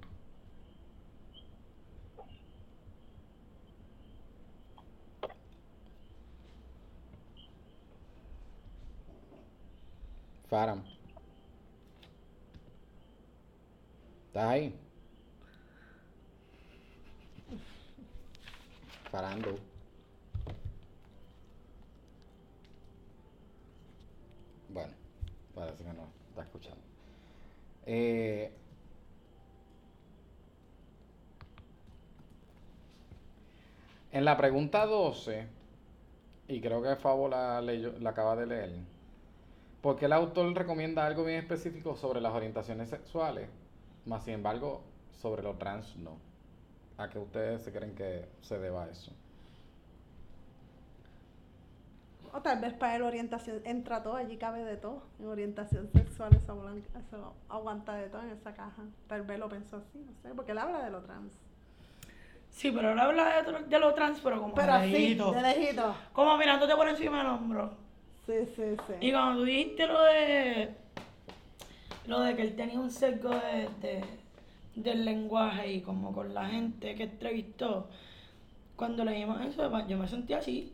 Faran. 10.48 10.84
¿Estás 14.28 14.44
ahí? 14.44 14.74
Farando. 19.10 19.58
Bueno, 24.72 24.92
Eh, 27.86 28.50
en 34.12 34.24
la 34.24 34.36
pregunta 34.36 34.86
12, 34.86 35.46
y 36.48 36.60
creo 36.60 36.82
que 36.82 36.96
Fabo 36.96 37.28
la, 37.28 37.60
leyó- 37.62 37.98
la 38.00 38.10
acaba 38.10 38.36
de 38.36 38.46
leer, 38.46 38.72
¿por 39.82 39.96
qué 39.96 40.06
el 40.06 40.12
autor 40.12 40.54
recomienda 40.54 41.06
algo 41.06 41.24
bien 41.24 41.38
específico 41.38 41.96
sobre 41.96 42.20
las 42.20 42.32
orientaciones 42.34 42.88
sexuales, 42.90 43.48
más 44.04 44.24
sin 44.24 44.34
embargo 44.34 44.82
sobre 45.12 45.42
lo 45.42 45.56
trans 45.56 45.96
no? 45.96 46.18
¿A 46.98 47.10
qué 47.10 47.18
ustedes 47.18 47.62
se 47.62 47.72
creen 47.72 47.94
que 47.96 48.28
se 48.42 48.58
deba 48.58 48.88
eso? 48.90 49.12
O 52.32 52.40
tal 52.42 52.60
vez 52.60 52.72
para 52.74 52.94
él 52.96 53.02
orientación, 53.02 53.60
entra 53.64 54.02
todo, 54.02 54.14
allí 54.16 54.36
cabe 54.36 54.62
de 54.64 54.76
todo. 54.76 55.02
En 55.18 55.26
orientación 55.26 55.88
sexual 55.92 56.32
eso, 56.34 56.62
eso 56.78 57.34
aguanta 57.48 57.94
de 57.94 58.08
todo 58.08 58.22
en 58.22 58.30
esa 58.30 58.54
caja. 58.54 58.82
Tal 59.08 59.22
vez 59.22 59.38
lo 59.38 59.48
pensó 59.48 59.78
así, 59.78 59.98
no 59.98 60.12
sé, 60.22 60.34
porque 60.34 60.52
él 60.52 60.58
habla 60.58 60.84
de 60.84 60.90
lo 60.90 61.00
trans. 61.02 61.32
Sí, 62.50 62.70
pero 62.70 62.92
él 62.92 62.98
habla 62.98 63.42
de, 63.42 63.64
de 63.66 63.78
lo 63.78 63.94
trans, 63.94 64.20
pero 64.20 64.40
como 64.40 64.54
Pero 64.54 64.74
de 64.78 64.86
lejito. 64.88 65.32
de 65.32 65.42
lejito. 65.42 65.94
Como 66.12 66.36
mirándote 66.36 66.74
por 66.76 66.88
encima 66.88 67.18
del 67.18 67.26
hombro. 67.28 67.70
Sí, 68.26 68.34
sí, 68.54 68.76
sí. 68.86 68.92
Y 69.00 69.12
cuando 69.12 69.40
tú 69.40 69.44
dijiste 69.46 69.86
lo 69.86 70.02
de. 70.02 70.74
Lo 72.06 72.20
de 72.20 72.34
que 72.36 72.42
él 72.42 72.56
tenía 72.56 72.78
un 72.80 72.90
sesgo 72.90 73.30
de, 73.30 73.68
de- 73.80 74.04
del 74.74 75.04
lenguaje 75.04 75.72
y 75.72 75.80
como 75.82 76.12
con 76.12 76.32
la 76.32 76.46
gente 76.48 76.94
que 76.94 77.04
entrevistó, 77.04 77.88
cuando 78.76 79.04
leímos 79.04 79.40
eso, 79.42 79.70
yo 79.86 79.98
me 79.98 80.08
sentí 80.08 80.32
así. 80.32 80.72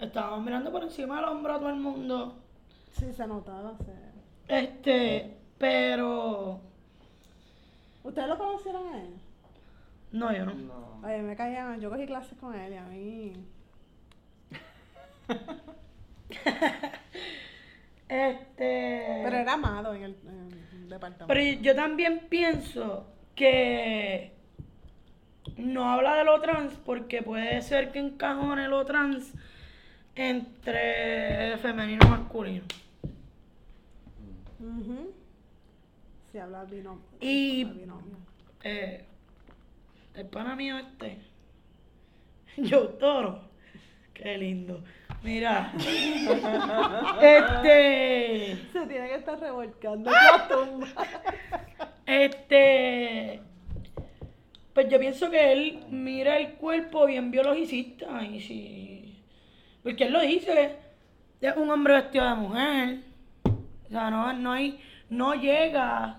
Estábamos 0.00 0.42
mirando 0.42 0.72
por 0.72 0.82
encima 0.82 1.16
del 1.16 1.26
hombro 1.26 1.54
a 1.54 1.58
todo 1.58 1.68
el 1.68 1.76
mundo. 1.76 2.38
Sí, 2.92 3.12
se 3.12 3.26
notaba. 3.26 3.74
sí. 3.78 3.92
Este, 4.48 5.36
pero. 5.58 6.60
¿Ustedes 8.02 8.28
lo 8.28 8.38
conocieron 8.38 8.94
a 8.94 9.02
él? 9.02 9.14
No, 10.12 10.34
yo 10.34 10.46
no. 10.46 10.54
No. 10.54 11.00
Oye, 11.04 11.20
me 11.22 11.36
caía, 11.36 11.76
yo 11.76 11.90
cogí 11.90 12.06
clases 12.06 12.38
con 12.38 12.54
él 12.54 12.72
y 12.72 12.76
a 12.76 12.84
mí... 12.84 13.32
Este. 18.08 19.20
Pero 19.22 19.36
era 19.36 19.52
amado 19.52 19.94
en 19.94 20.02
el, 20.02 20.16
en 20.26 20.50
el 20.82 20.88
departamento. 20.88 21.26
Pero 21.28 21.62
yo 21.62 21.76
también 21.76 22.26
pienso 22.28 23.06
que 23.36 24.34
no 25.56 25.92
habla 25.92 26.16
de 26.16 26.24
lo 26.24 26.40
trans 26.40 26.74
porque 26.84 27.22
puede 27.22 27.62
ser 27.62 27.92
que 27.92 28.00
encajone 28.00 28.66
lo 28.66 28.84
trans 28.84 29.32
entre 30.14 31.56
femenino 31.58 32.00
y 32.06 32.08
masculino. 32.10 32.64
Ujú. 34.60 35.12
Sí, 36.30 36.38
habla 36.38 36.64
binomio. 36.64 37.02
Y- 37.20 37.64
binomio. 37.64 38.16
Eh, 38.62 39.04
el 40.14 40.26
pana 40.26 40.54
mío 40.56 40.76
este, 40.78 41.18
yo 42.58 42.88
toro, 42.90 43.40
qué 44.14 44.36
lindo. 44.38 44.82
Mira, 45.22 45.72
este, 47.20 48.56
Se 48.72 48.86
tiene 48.86 49.08
que 49.08 49.14
estar 49.16 49.38
revolcando 49.38 50.10
en 50.10 50.14
la 50.16 50.48
tumba. 50.48 50.88
este, 52.06 53.40
pues 54.72 54.88
yo 54.88 54.98
pienso 54.98 55.30
que 55.30 55.52
él 55.52 55.84
mira 55.90 56.38
el 56.38 56.54
cuerpo 56.54 57.04
bien 57.06 57.30
biologicista 57.30 58.22
y 58.24 58.40
si, 58.40 58.99
porque 59.82 60.04
él 60.04 60.12
lo 60.12 60.20
dice, 60.20 60.76
es 61.40 61.56
un 61.56 61.70
hombre 61.70 61.94
vestido 61.94 62.28
de 62.28 62.34
mujer, 62.34 63.00
o 63.44 63.88
sea, 63.88 64.10
no, 64.10 64.32
no 64.32 64.52
hay, 64.52 64.80
no 65.08 65.34
llega 65.34 66.18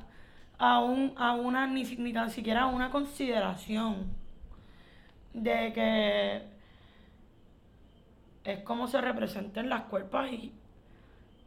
a 0.58 0.80
un, 0.80 1.14
a 1.18 1.34
una, 1.34 1.68
ni, 1.68 1.84
ni 1.84 2.14
tan 2.14 2.30
siquiera 2.30 2.64
a 2.64 2.68
una 2.68 2.90
consideración 2.92 4.14
de 5.34 5.74
que 5.74 6.42
es 8.44 8.60
como 8.64 8.88
se 8.88 9.00
representan 9.00 9.70
las 9.70 9.84
cuerpos 9.84 10.28
y, 10.32 10.52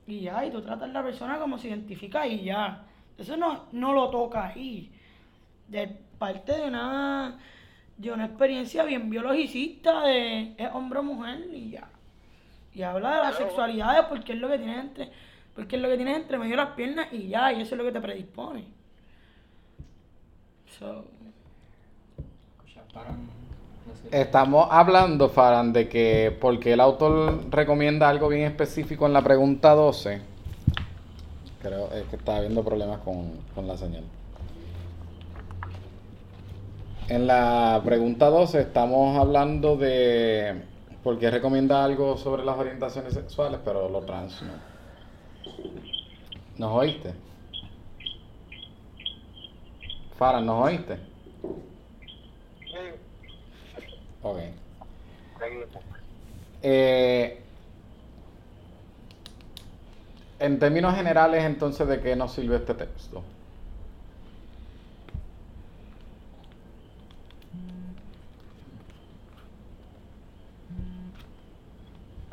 y 0.07 0.21
ya, 0.21 0.45
y 0.45 0.51
tú 0.51 0.63
tratas 0.63 0.89
a 0.89 0.93
la 0.93 1.03
persona 1.03 1.39
como 1.39 1.59
se 1.59 1.69
identifica 1.69 2.27
y 2.27 2.45
ya. 2.45 2.85
Eso 3.19 3.37
no, 3.37 3.67
no 3.73 3.93
lo 3.93 4.11
toca 4.11 4.47
ahí. 4.47 4.91
De 5.69 5.89
parte 6.19 6.53
de 6.53 6.69
una, 6.69 7.39
de 7.97 8.13
una 8.13 8.27
experiencia 8.27 8.85
bien 8.85 9.09
biologicista 9.11 10.03
de 10.03 10.55
es 10.57 10.71
hombre 10.73 11.01
o 11.01 11.03
mujer 11.03 11.49
y 11.53 11.71
ya. 11.71 11.89
Y 12.75 12.83
habla 12.83 13.11
de 13.11 13.17
las 13.17 13.37
Claro. 13.37 13.47
sexualidades 13.47 14.05
porque 14.09 14.33
es 14.33 14.39
lo 14.39 14.49
que 14.49 14.59
tienes 14.59 14.79
entre, 14.79 15.11
porque 15.55 15.77
es 15.77 15.83
lo 15.83 15.89
que 15.89 15.97
tienes 15.97 16.17
entre 16.17 16.39
medio 16.39 16.53
de 16.53 16.57
las 16.57 16.71
piernas 16.71 17.07
y 17.13 17.29
ya, 17.29 17.53
y 17.53 17.61
eso 17.63 17.75
es 17.75 17.79
lo 17.79 17.85
que 17.85 17.93
te 17.93 18.01
predispone. 18.01 18.65
So, 20.79 21.05
Estamos 24.11 24.69
hablando, 24.71 25.29
Faran, 25.29 25.73
de 25.73 25.89
que 25.89 26.37
porque 26.41 26.73
el 26.73 26.81
autor 26.81 27.51
recomienda 27.51 28.09
algo 28.09 28.29
bien 28.29 28.43
específico 28.43 29.07
en 29.07 29.13
la 29.13 29.23
pregunta 29.23 29.73
12. 29.75 30.21
Creo 31.63 31.91
es 31.93 32.05
que 32.05 32.17
está 32.17 32.37
habiendo 32.37 32.63
problemas 32.65 32.99
con, 32.99 33.33
con 33.55 33.67
la 33.67 33.77
señal. 33.77 34.05
En 37.09 37.27
la 37.27 37.81
pregunta 37.85 38.31
12 38.31 38.61
estamos 38.61 39.17
hablando 39.19 39.77
de 39.77 40.63
por 41.05 41.19
qué 41.19 41.31
recomienda 41.31 41.85
algo 41.85 42.17
sobre 42.17 42.45
las 42.45 42.59
orientaciones 42.59 43.13
sexuales, 43.13 43.61
pero 43.63 43.91
lo 43.91 44.01
trans 44.01 44.43
no. 44.43 44.55
¿Nos 46.57 46.73
oíste? 46.73 47.13
Faran, 50.19 50.47
¿nos 50.47 50.65
oíste? 50.65 50.99
Sí, 52.61 52.79
Ok. 54.23 54.39
Eh, 56.63 57.43
en 60.39 60.59
términos 60.59 60.95
generales, 60.95 61.45
entonces, 61.45 61.87
¿de 61.87 62.01
qué 62.01 62.17
nos 62.17 62.33
sirve 62.33 62.57
este 62.57 62.73
texto? 62.73 63.23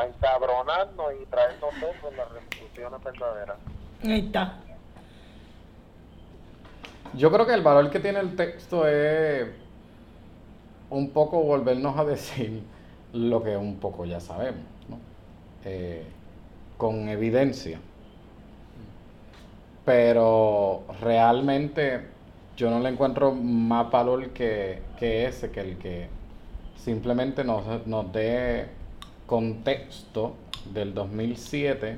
A 0.02 0.06
encabronarnos 0.08 1.14
y 1.22 1.26
traernos 1.28 1.74
en 2.10 2.18
las 2.18 2.28
resoluciones 2.32 3.04
verdaderas. 3.04 3.58
ahí 4.04 4.26
está. 4.26 4.58
Yo 7.14 7.32
creo 7.32 7.46
que 7.46 7.54
el 7.54 7.62
valor 7.62 7.92
que 7.92 8.00
tiene 8.00 8.20
el 8.20 8.36
texto 8.36 8.88
es 8.88 9.48
un 10.90 11.12
poco 11.12 11.44
volvernos 11.44 11.98
a 12.00 12.04
decir 12.04 12.64
lo 13.14 13.44
que 13.44 13.56
un 13.56 13.78
poco 13.78 14.06
ya 14.06 14.20
sabemos, 14.20 14.64
¿no? 14.90 14.98
Eh, 15.66 16.04
con 16.78 17.08
evidencia. 17.08 17.80
Pero 19.86 20.84
realmente 21.00 22.08
yo 22.58 22.72
no 22.72 22.80
le 22.80 22.90
encuentro 22.90 23.34
más 23.34 23.92
valor 23.92 24.30
que, 24.30 24.82
que 24.98 25.28
ese, 25.28 25.52
que 25.52 25.60
el 25.60 25.78
que 25.78 26.08
simplemente 26.76 27.44
nos, 27.44 27.86
nos 27.86 28.12
dé 28.12 28.81
contexto 29.32 30.36
del 30.74 30.94
2007, 30.94 31.98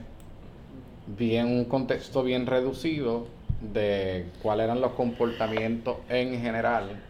bien 1.17 1.47
un 1.47 1.65
contexto 1.65 2.21
bien 2.21 2.45
reducido 2.45 3.25
de 3.73 4.27
cuáles 4.43 4.65
eran 4.65 4.81
los 4.81 4.91
comportamientos 4.91 5.97
en 6.09 6.39
general 6.39 7.01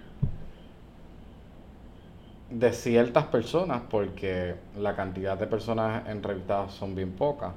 de 2.50 2.72
ciertas 2.72 3.26
personas, 3.26 3.82
porque 3.90 4.56
la 4.80 4.96
cantidad 4.96 5.38
de 5.38 5.46
personas 5.46 6.08
entrevistadas 6.08 6.72
son 6.72 6.96
bien 6.96 7.12
pocas, 7.12 7.52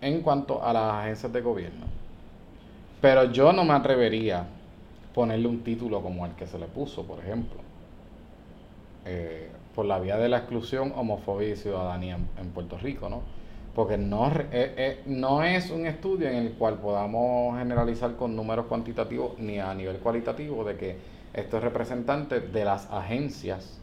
en 0.00 0.22
cuanto 0.22 0.64
a 0.64 0.72
las 0.72 0.94
agencias 0.94 1.30
de 1.34 1.40
gobierno. 1.42 1.84
Pero 3.02 3.24
yo 3.24 3.52
no 3.52 3.62
me 3.62 3.74
atrevería 3.74 4.38
a 4.38 4.46
ponerle 5.14 5.48
un 5.48 5.62
título 5.62 6.00
como 6.00 6.24
el 6.24 6.32
que 6.32 6.46
se 6.46 6.58
le 6.58 6.64
puso, 6.64 7.02
por 7.02 7.18
ejemplo, 7.18 7.60
eh, 9.04 9.50
por 9.74 9.86
la 9.86 9.98
vía 9.98 10.16
de 10.16 10.28
la 10.28 10.38
exclusión, 10.38 10.92
homofobia 10.96 11.50
y 11.50 11.56
ciudadanía 11.56 12.18
en, 12.38 12.50
Puerto 12.50 12.78
Rico, 12.78 13.08
¿no? 13.08 13.22
Porque 13.74 13.96
no, 13.96 14.28
eh, 14.28 14.50
eh, 14.52 15.02
no 15.06 15.42
es 15.42 15.70
un 15.70 15.86
estudio 15.86 16.28
en 16.28 16.34
el 16.34 16.52
cual 16.54 16.78
podamos 16.78 17.56
generalizar 17.58 18.16
con 18.16 18.34
números 18.34 18.66
cuantitativos 18.66 19.38
ni 19.38 19.58
a 19.60 19.72
nivel 19.74 19.98
cualitativo 19.98 20.64
de 20.64 20.76
que 20.76 20.96
esto 21.32 21.58
es 21.58 21.62
representante 21.62 22.40
de 22.40 22.64
las 22.64 22.90
agencias, 22.90 23.78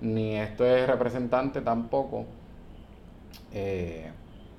ni 0.00 0.36
esto 0.36 0.66
es 0.66 0.86
representante 0.88 1.60
tampoco 1.60 2.24
eh, 3.52 4.10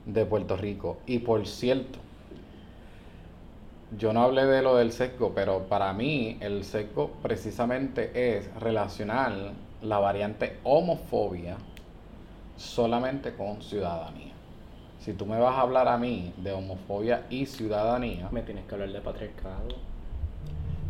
de 0.05 0.25
Puerto 0.25 0.55
Rico. 0.55 0.99
Y 1.05 1.19
por 1.19 1.45
cierto, 1.45 1.99
yo 3.97 4.13
no 4.13 4.23
hablé 4.23 4.45
de 4.45 4.61
lo 4.61 4.77
del 4.77 4.93
sesgo, 4.93 5.33
pero 5.35 5.67
para 5.67 5.91
mí 5.91 6.37
el 6.39 6.63
sesgo 6.63 7.11
precisamente 7.21 8.37
es 8.37 8.53
relacionar 8.55 9.51
la 9.81 9.99
variante 9.99 10.59
homofobia 10.63 11.57
solamente 12.57 13.33
con 13.33 13.61
ciudadanía. 13.61 14.31
Si 14.99 15.13
tú 15.13 15.25
me 15.25 15.39
vas 15.39 15.55
a 15.55 15.61
hablar 15.61 15.87
a 15.87 15.97
mí 15.97 16.31
de 16.37 16.51
homofobia 16.51 17.25
y 17.29 17.47
ciudadanía... 17.47 18.29
Me 18.31 18.43
tienes 18.43 18.65
que 18.65 18.75
hablar 18.75 18.91
de 18.91 19.01
patriarcado. 19.01 19.69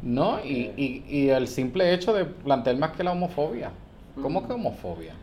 No, 0.01 0.43
y, 0.43 0.73
y, 0.75 1.05
y 1.07 1.29
el 1.29 1.47
simple 1.47 1.93
hecho 1.93 2.13
de 2.13 2.25
plantear 2.25 2.75
más 2.75 2.91
que 2.91 3.03
la 3.03 3.13
homofobia. 3.13 3.71
¿Cómo 4.21 4.45
que 4.45 4.53
homofobia? 4.53 5.13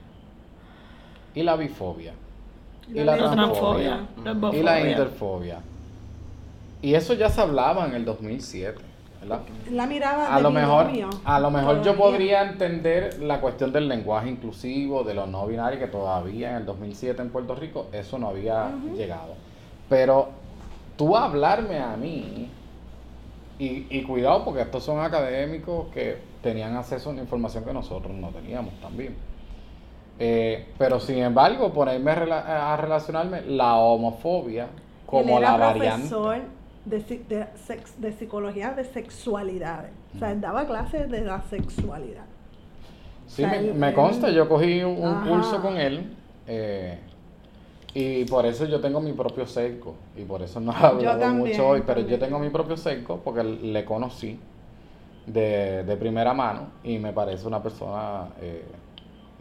Y 1.34 1.42
la 1.42 1.56
bifobia. 1.56 2.14
Y 2.88 3.00
la 3.04 3.16
transfobia. 3.16 4.06
Y 4.52 4.62
la 4.62 4.88
interfobia. 4.88 5.60
Y 6.80 6.94
eso 6.94 7.12
ya 7.12 7.28
se 7.28 7.40
hablaba 7.40 7.86
en 7.86 7.94
el 7.94 8.04
2007. 8.04 8.87
¿Verdad? 9.20 9.40
La 9.70 9.86
miraba 9.86 10.32
A 10.32 10.36
de 10.36 10.42
lo 10.42 10.50
mejor, 10.50 10.86
a 11.24 11.40
lo 11.40 11.50
mejor 11.50 11.82
yo 11.82 11.96
podría 11.96 12.42
entender 12.42 13.20
la 13.22 13.40
cuestión 13.40 13.72
del 13.72 13.88
lenguaje 13.88 14.28
inclusivo, 14.30 15.02
de 15.04 15.14
los 15.14 15.28
no 15.28 15.46
binarios, 15.46 15.80
que 15.80 15.88
todavía 15.88 16.50
en 16.50 16.56
el 16.56 16.66
2007 16.66 17.20
en 17.22 17.30
Puerto 17.30 17.54
Rico 17.54 17.86
eso 17.92 18.18
no 18.18 18.28
había 18.28 18.70
llegado. 18.96 19.34
Pero 19.88 20.28
tú 20.96 21.16
hablarme 21.16 21.78
a 21.78 21.96
mí, 21.96 22.48
y, 23.58 23.86
y 23.90 24.02
cuidado 24.04 24.44
porque 24.44 24.62
estos 24.62 24.84
son 24.84 25.00
académicos 25.00 25.88
que 25.92 26.18
tenían 26.42 26.76
acceso 26.76 27.08
a 27.08 27.12
una 27.12 27.22
información 27.22 27.64
que 27.64 27.72
nosotros 27.72 28.14
no 28.14 28.28
teníamos 28.28 28.72
también. 28.80 29.16
Eh, 30.20 30.66
pero 30.78 30.98
sin 31.00 31.18
embargo, 31.18 31.72
ponerme 31.72 32.10
a 32.10 32.16
rela- 32.24 32.44
a 32.46 32.76
relacionarme 32.76 33.42
la 33.42 33.76
homofobia 33.76 34.68
como 35.06 35.38
Él 35.38 35.42
era 35.44 35.52
la 35.52 35.56
variante. 35.78 36.08
De, 36.88 36.98
de, 37.28 37.46
sex- 37.66 38.00
de 38.00 38.12
psicología 38.12 38.72
de 38.72 38.84
sexualidades. 38.84 39.90
O 40.14 40.18
sea, 40.18 40.32
él 40.32 40.40
daba 40.40 40.66
clases 40.66 41.10
de 41.10 41.20
la 41.22 41.42
sexualidad. 41.42 42.24
Sí, 43.26 43.44
O 43.44 43.48
sea, 43.48 43.60
me, 43.60 43.68
él- 43.68 43.74
me 43.74 43.88
él- 43.88 43.94
consta, 43.94 44.30
yo 44.30 44.48
cogí 44.48 44.82
un, 44.82 45.20
curso 45.28 45.60
con 45.60 45.76
él 45.76 46.12
eh, 46.46 46.98
y 47.94 48.24
por 48.24 48.46
eso 48.46 48.64
yo 48.66 48.80
tengo 48.80 49.00
mi 49.00 49.12
propio 49.12 49.46
sesgo 49.46 49.94
y 50.16 50.22
por 50.24 50.42
eso 50.42 50.60
no 50.60 50.72
he 50.72 50.76
hablado 50.76 51.18
también, 51.20 51.48
mucho 51.50 51.68
hoy, 51.68 51.82
pero 51.86 52.00
yo 52.00 52.18
tengo 52.18 52.38
mi 52.38 52.48
propio 52.50 52.76
sesgo 52.76 53.20
porque 53.24 53.42
le 53.44 53.84
conocí 53.84 54.38
de, 55.26 55.84
de 55.84 55.96
primera 55.96 56.32
mano 56.32 56.68
y 56.82 56.98
me 56.98 57.12
parece 57.12 57.46
una 57.46 57.62
persona 57.62 58.28
eh, 58.40 58.64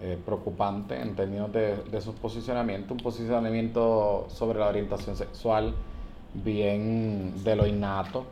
eh, 0.02 0.18
preocupante 0.26 1.00
en 1.02 1.16
términos 1.16 1.52
de, 1.54 1.78
de 1.90 2.02
su 2.02 2.14
posicionamiento, 2.14 2.94
un 2.94 3.00
posicionamiento 3.00 4.26
sobre 4.30 4.60
la 4.60 4.68
orientación 4.68 5.16
sexual 5.16 5.74
bien 6.34 7.44
de 7.44 7.56
lo 7.56 7.68
innato, 7.68 8.26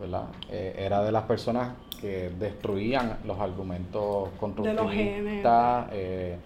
¿verdad? 0.00 0.24
Eh, 0.50 0.74
era 0.78 1.02
de 1.02 1.12
las 1.12 1.24
personas 1.24 1.70
que 2.00 2.30
destruían 2.38 3.18
los 3.26 3.38
argumentos 3.40 4.28
constructivistas, 4.40 5.86
eh, 5.92 6.36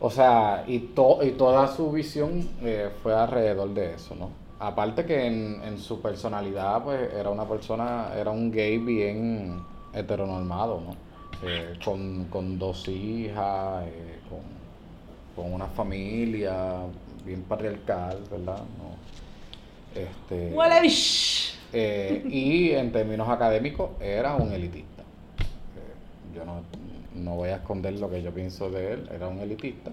o 0.00 0.10
sea, 0.10 0.64
y, 0.66 0.78
to- 0.80 1.22
y 1.22 1.32
toda 1.32 1.68
su 1.68 1.90
visión 1.92 2.48
eh, 2.62 2.90
fue 3.02 3.14
alrededor 3.14 3.72
de 3.72 3.94
eso, 3.94 4.14
¿no? 4.16 4.30
Aparte 4.58 5.04
que 5.04 5.26
en, 5.26 5.60
en 5.64 5.78
su 5.78 6.00
personalidad, 6.00 6.82
pues, 6.82 7.12
era 7.14 7.30
una 7.30 7.44
persona, 7.48 8.08
era 8.16 8.30
un 8.30 8.50
gay 8.50 8.78
bien 8.78 9.60
heteronormado, 9.92 10.80
¿no? 10.80 10.96
Eh, 11.42 11.76
con, 11.84 12.24
con 12.26 12.58
dos 12.58 12.86
hijas, 12.88 13.84
con, 14.28 14.40
con 15.44 15.52
una 15.52 15.66
familia 15.66 16.54
bien 17.24 17.42
patriarcal, 17.42 18.18
¿verdad? 18.30 18.58
No, 18.78 18.96
este, 19.94 20.50
eh, 21.72 22.22
y 22.28 22.70
en 22.72 22.92
términos 22.92 23.28
académicos 23.28 23.90
era 24.00 24.34
un 24.36 24.52
elitista. 24.52 25.02
Eh, 25.02 26.34
yo 26.36 26.44
no, 26.44 26.62
no 27.14 27.36
voy 27.36 27.50
a 27.50 27.56
esconder 27.56 27.94
lo 27.98 28.10
que 28.10 28.22
yo 28.22 28.30
pienso 28.32 28.70
de 28.70 28.92
él, 28.94 29.08
era 29.14 29.28
un 29.28 29.38
elitista. 29.40 29.90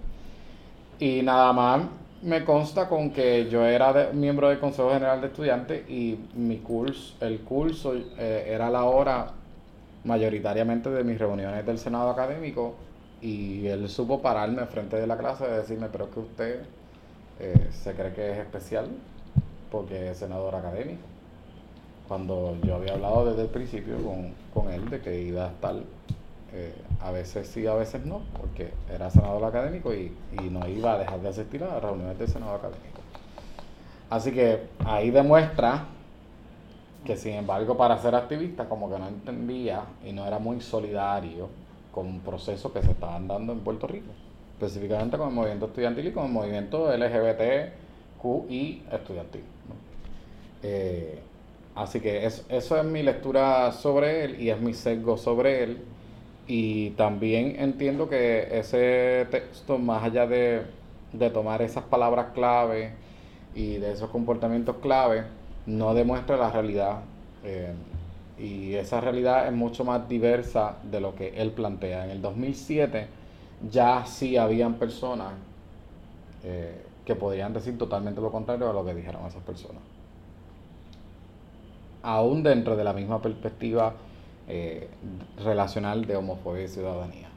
Y 0.99 1.21
nada 1.21 1.53
más 1.53 1.81
me 2.21 2.43
consta 2.43 2.89
con 2.89 3.11
que 3.11 3.47
yo 3.49 3.65
era 3.65 3.93
de- 3.93 4.13
miembro 4.13 4.49
del 4.49 4.59
Consejo 4.59 4.91
General 4.91 5.21
de 5.21 5.27
Estudiantes 5.27 5.89
y 5.89 6.17
mi 6.35 6.57
curso, 6.57 7.15
el 7.21 7.39
curso 7.39 7.93
eh, 8.17 8.45
era 8.49 8.69
la 8.69 8.83
hora 8.83 9.31
mayoritariamente 10.03 10.89
de 10.89 11.03
mis 11.03 11.17
reuniones 11.17 11.65
del 11.65 11.77
Senado 11.77 12.09
Académico 12.09 12.75
y 13.21 13.67
él 13.67 13.87
supo 13.89 14.21
pararme 14.21 14.65
frente 14.65 14.95
de 14.97 15.07
la 15.07 15.17
clase 15.17 15.45
y 15.45 15.55
decirme, 15.57 15.87
pero 15.91 16.05
es 16.05 16.11
que 16.11 16.19
usted 16.19 16.59
eh, 17.39 17.67
se 17.71 17.93
cree 17.93 18.13
que 18.13 18.31
es 18.31 18.37
especial 18.39 18.87
porque 19.71 20.11
es 20.11 20.17
senador 20.17 20.55
académico 20.55 21.01
cuando 22.07 22.57
yo 22.63 22.75
había 22.75 22.93
hablado 22.93 23.25
desde 23.25 23.43
el 23.43 23.49
principio 23.49 23.95
con, 23.97 24.33
con 24.53 24.73
él 24.73 24.89
de 24.89 24.99
que 24.99 25.21
iba 25.21 25.45
a 25.45 25.49
estar 25.49 25.75
eh, 26.51 26.73
a 27.01 27.11
veces 27.11 27.47
sí, 27.47 27.67
a 27.67 27.75
veces 27.75 28.03
no, 28.03 28.21
porque 28.35 28.71
era 28.91 29.11
senador 29.11 29.43
académico 29.45 29.93
y, 29.93 30.11
y 30.31 30.49
no 30.49 30.67
iba 30.67 30.93
a 30.93 30.97
dejar 30.97 31.21
de 31.21 31.29
asistir 31.29 31.63
a 31.63 31.67
las 31.67 31.83
reuniones 31.83 32.17
del 32.17 32.27
senado 32.27 32.55
académico. 32.55 32.99
Así 34.09 34.31
que 34.31 34.63
ahí 34.83 35.11
demuestra 35.11 35.85
que 37.05 37.15
sin 37.15 37.33
embargo 37.33 37.77
para 37.77 37.97
ser 37.99 38.15
activista 38.15 38.67
como 38.67 38.89
que 38.89 38.97
no 38.97 39.07
entendía 39.07 39.83
y 40.03 40.11
no 40.11 40.25
era 40.25 40.39
muy 40.39 40.59
solidario 40.61 41.47
con 41.93 42.19
procesos 42.21 42.71
que 42.71 42.81
se 42.81 42.91
estaban 42.91 43.27
dando 43.27 43.53
en 43.53 43.59
Puerto 43.59 43.85
Rico, 43.85 44.11
específicamente 44.53 45.17
con 45.17 45.29
el 45.29 45.35
movimiento 45.35 45.67
estudiantil 45.67 46.07
y 46.07 46.11
con 46.11 46.25
el 46.25 46.31
movimiento 46.31 46.91
LGBTQI 48.23 48.83
estudiantil. 48.91 49.41
¿no? 49.67 49.75
Eh, 50.63 51.19
así 51.75 51.99
que 51.99 52.25
es- 52.25 52.45
eso 52.49 52.77
es 52.77 52.85
mi 52.85 53.03
lectura 53.03 53.71
sobre 53.71 54.25
él 54.25 54.41
y 54.41 54.49
es 54.49 54.59
mi 54.59 54.73
sesgo 54.73 55.17
sobre 55.17 55.63
él. 55.63 55.77
Y 56.47 56.91
también 56.91 57.55
entiendo 57.59 58.09
que 58.09 58.47
ese 58.59 59.27
texto, 59.31 59.77
más 59.77 60.03
allá 60.03 60.25
de, 60.27 60.63
de 61.13 61.29
tomar 61.29 61.61
esas 61.61 61.83
palabras 61.83 62.27
clave 62.33 62.91
y 63.55 63.77
de 63.77 63.91
esos 63.93 64.09
comportamientos 64.09 64.77
clave, 64.81 65.23
no 65.65 65.93
demuestra 65.93 66.37
la 66.37 66.51
realidad. 66.51 67.01
eh, 67.43 67.73
y 68.37 68.75
esa 68.75 69.01
realidad 69.01 69.47
es 69.47 69.53
mucho 69.53 69.83
más 69.83 70.07
diversa 70.07 70.77
de 70.83 71.01
lo 71.01 71.13
que 71.15 71.29
él 71.41 71.51
plantea. 71.51 72.05
En 72.05 72.11
el 72.11 72.21
2007 72.21 73.07
ya 73.69 74.05
sí 74.05 74.37
habían 74.37 74.75
personas 74.75 75.33
eh, 76.43 76.81
que 77.09 77.15
podrían 77.15 77.53
decir 77.53 77.75
totalmente 77.77 78.21
lo 78.21 78.31
contrario 78.31 78.69
a 78.69 78.73
lo 78.73 78.85
que 78.85 78.93
dijeron 78.93 79.25
esas 79.25 79.41
personas. 79.43 79.81
Aún 82.03 82.43
dentro 82.43 82.75
de 82.77 82.83
la 82.83 82.93
misma 82.93 83.21
perspectiva 83.21 83.93
eh, 84.47 84.89
relacional 85.43 86.05
de 86.05 86.15
homofobia 86.15 86.63
y 86.63 86.67
ciudadanía. 86.67 87.27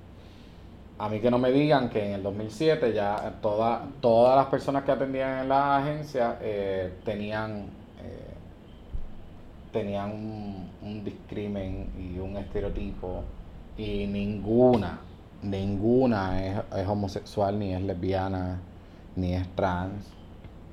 A 0.98 1.08
mí 1.08 1.20
que 1.20 1.30
no 1.30 1.38
me 1.38 1.50
digan 1.50 1.88
que 1.90 2.06
en 2.06 2.12
el 2.12 2.22
2007 2.22 2.92
ya 2.92 3.38
toda- 3.42 3.88
todas 4.00 4.36
las 4.36 4.46
personas 4.46 4.84
que 4.84 4.92
atendían 4.92 5.40
en 5.40 5.48
la 5.48 5.78
agencia 5.78 6.38
eh, 6.40 6.92
tenían 7.04 7.70
eh, 8.04 8.34
tenían 9.72 10.10
un, 10.12 10.70
un 10.82 11.04
discrimen 11.04 11.90
y 11.98 12.18
un 12.18 12.36
estereotipo 12.36 13.24
y 13.76 14.06
ninguna, 14.06 15.00
ninguna 15.42 16.44
es, 16.46 16.58
es 16.76 16.86
homosexual, 16.86 17.58
ni 17.58 17.72
es 17.74 17.80
lesbiana, 17.82 18.60
ni 19.16 19.34
es 19.34 19.48
trans, 19.54 20.06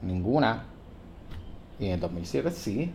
ninguna. 0.02 0.66
Y 1.80 1.86
en 1.86 1.92
el 1.94 2.00
2007 2.00 2.52
sí, 2.52 2.92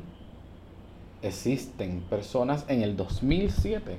existen 1.23 2.03
personas 2.03 2.65
en 2.69 2.83
el 2.83 2.97
2007 2.97 3.97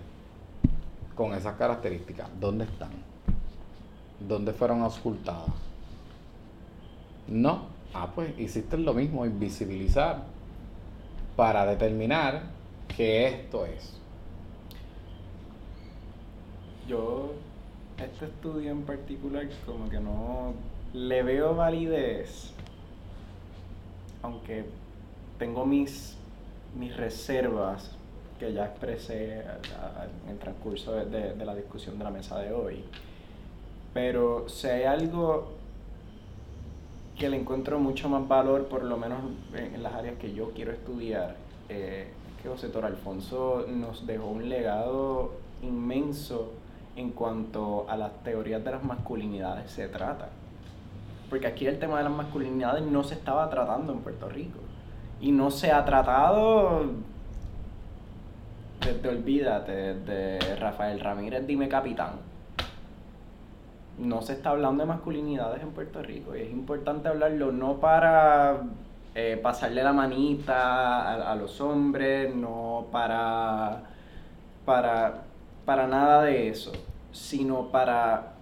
con 1.16 1.34
esas 1.34 1.56
características. 1.56 2.30
¿Dónde 2.40 2.66
están? 2.66 2.92
¿Dónde 4.20 4.54
fueron 4.54 4.82
auscultadas? 4.82 5.50
No. 7.28 7.74
Ah, 7.94 8.12
pues 8.14 8.38
hiciste 8.38 8.78
lo 8.78 8.94
mismo, 8.94 9.26
invisibilizar 9.26 10.24
para 11.36 11.66
determinar 11.66 12.44
que 12.96 13.28
esto 13.28 13.66
es. 13.66 13.94
Yo, 16.88 17.34
este 17.98 18.26
estudio 18.26 18.72
en 18.72 18.84
particular, 18.84 19.48
como 19.66 19.90
que 19.90 20.00
no 20.00 20.54
le 20.96 21.24
veo 21.24 21.56
validez, 21.56 22.52
aunque 24.24 24.66
tengo 25.38 25.66
mis, 25.66 26.16
mis 26.80 26.96
reservas 26.96 27.92
que 28.40 28.54
ya 28.54 28.66
expresé 28.66 29.40
en 29.42 30.30
el 30.32 30.38
transcurso 30.40 30.94
de, 30.94 31.34
de- 31.34 31.46
la 31.46 31.54
discusión 31.56 31.98
de 31.98 32.04
la 32.06 32.12
mesa 32.12 32.40
de 32.40 32.54
hoy. 32.54 32.84
Pero 33.94 34.48
si 34.50 34.68
hay 34.68 34.84
algo 34.84 35.54
que 37.18 37.30
le 37.30 37.38
encuentro 37.38 37.80
mucho 37.80 38.10
más 38.10 38.28
valor, 38.28 38.68
por 38.68 38.84
lo 38.84 38.98
menos 38.98 39.20
en, 39.54 39.76
en 39.76 39.84
las 39.84 39.94
áreas 39.94 40.16
que 40.18 40.34
yo 40.34 40.52
quiero 40.52 40.72
estudiar, 40.72 41.36
eh, 41.70 42.08
que 42.42 42.50
José 42.50 42.70
Toro 42.70 42.88
Alfonso 42.88 43.66
nos 43.70 44.06
dejó 44.06 44.28
un 44.28 44.50
legado 44.50 45.32
inmenso 45.62 46.52
en 46.96 47.12
cuanto 47.12 47.86
a 47.90 47.98
las 47.98 48.12
teorías 48.24 48.64
de 48.64 48.72
las 48.72 48.84
masculinidades 48.84 49.72
se 49.72 49.88
trata. 49.88 50.30
Porque 51.36 51.48
aquí 51.48 51.68
el 51.68 51.80
tema 51.80 51.98
de 51.98 52.06
las 52.06 52.14
masculinidades 52.14 52.82
no 52.82 53.04
se 53.04 53.16
estaba 53.16 53.50
tratando 53.50 53.92
en 53.92 54.00
Puerto 54.00 54.30
Rico. 54.30 54.58
Y 55.20 55.34
no 55.34 55.52
se 55.52 55.70
ha 55.70 55.84
tratado 55.84 56.92
desde 58.80 59.10
Olvídate, 59.10 59.96
desde 59.96 60.56
Rafael 60.56 60.98
Ramírez, 61.02 61.46
dime 61.46 61.68
capitán. 61.68 62.12
No 63.98 64.22
se 64.22 64.32
está 64.32 64.52
hablando 64.52 64.84
de 64.84 64.88
masculinidades 64.88 65.62
en 65.62 65.72
Puerto 65.72 66.02
Rico 66.02 66.38
y 66.38 66.44
es 66.44 66.52
importante 66.52 67.10
hablarlo 67.10 67.52
no 67.52 67.82
para 67.82 68.62
eh, 69.14 69.38
pasarle 69.44 69.84
la 69.84 69.92
manita 69.92 71.30
a 71.30 71.36
los 71.36 71.60
hombres, 71.60 72.34
no 72.34 72.86
para, 72.94 73.82
para, 74.64 75.24
para 75.66 75.86
nada 75.86 76.24
de 76.24 76.48
eso, 76.48 76.72
sino 77.12 77.72
para 77.74 78.35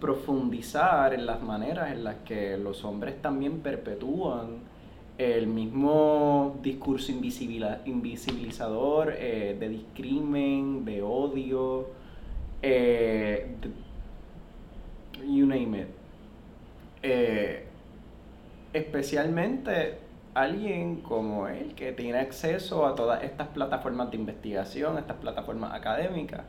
profundizar 0.00 1.14
en 1.14 1.26
las 1.26 1.42
maneras 1.42 1.92
en 1.92 2.04
las 2.04 2.16
que 2.24 2.56
los 2.56 2.84
hombres 2.84 3.20
también 3.20 3.60
perpetúan 3.60 4.70
el 5.18 5.46
mismo 5.46 6.58
discurso 6.62 7.12
invisibilizador 7.12 9.14
eh, 9.18 9.54
de 9.60 9.68
discrimen, 9.68 10.86
de 10.86 11.02
odio, 11.02 11.88
eh, 12.62 13.54
you 15.28 15.44
name 15.44 15.78
it. 15.78 15.88
Eh, 17.02 17.66
especialmente 18.72 19.98
alguien 20.32 21.02
como 21.02 21.48
él 21.48 21.74
que 21.74 21.92
tiene 21.92 22.18
acceso 22.18 22.86
a 22.86 22.94
todas 22.94 23.22
estas 23.22 23.48
plataformas 23.48 24.10
de 24.10 24.16
investigación, 24.16 24.96
estas 24.96 25.18
plataformas 25.18 25.74
académicas 25.74 26.42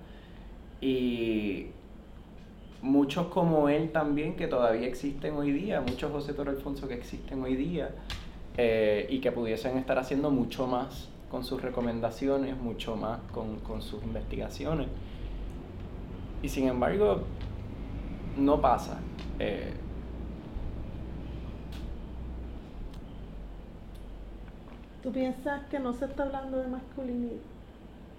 y 0.80 1.68
muchos 2.82 3.28
como 3.28 3.70
él 3.70 3.92
también 3.92 4.36
que 4.36 4.48
todavía 4.48 4.88
existen 4.88 5.36
hoy 5.36 5.52
día, 5.52 5.82
muchos 5.82 6.12
José 6.12 6.34
Toro 6.34 6.52
Alfonso 6.52 6.88
que 6.88 6.96
existen 6.96 7.42
hoy 7.44 7.56
día 7.56 7.92
eh, 8.58 9.08
y 9.10 9.20
que 9.20 9.32
pudiesen 9.32 9.78
estar 9.78 9.98
haciendo 10.00 10.32
mucho 10.32 10.68
más 10.68 11.10
con 11.30 11.44
sus 11.44 11.62
recomendaciones, 11.62 12.58
mucho 12.58 12.96
más 12.96 13.20
con, 13.32 13.60
con 13.60 13.82
sus 13.82 14.04
investigaciones. 14.04 14.88
Y 16.44 16.50
sin 16.50 16.68
embargo, 16.68 17.22
no 18.38 18.60
pasa. 18.60 19.00
Eh, 19.40 19.74
¿Tú 25.04 25.12
piensas 25.12 25.66
que 25.66 25.80
no 25.80 25.94
se 25.94 26.06
está 26.06 26.24
hablando 26.24 26.58
de 26.58 26.68
masculinidad? 26.68 27.38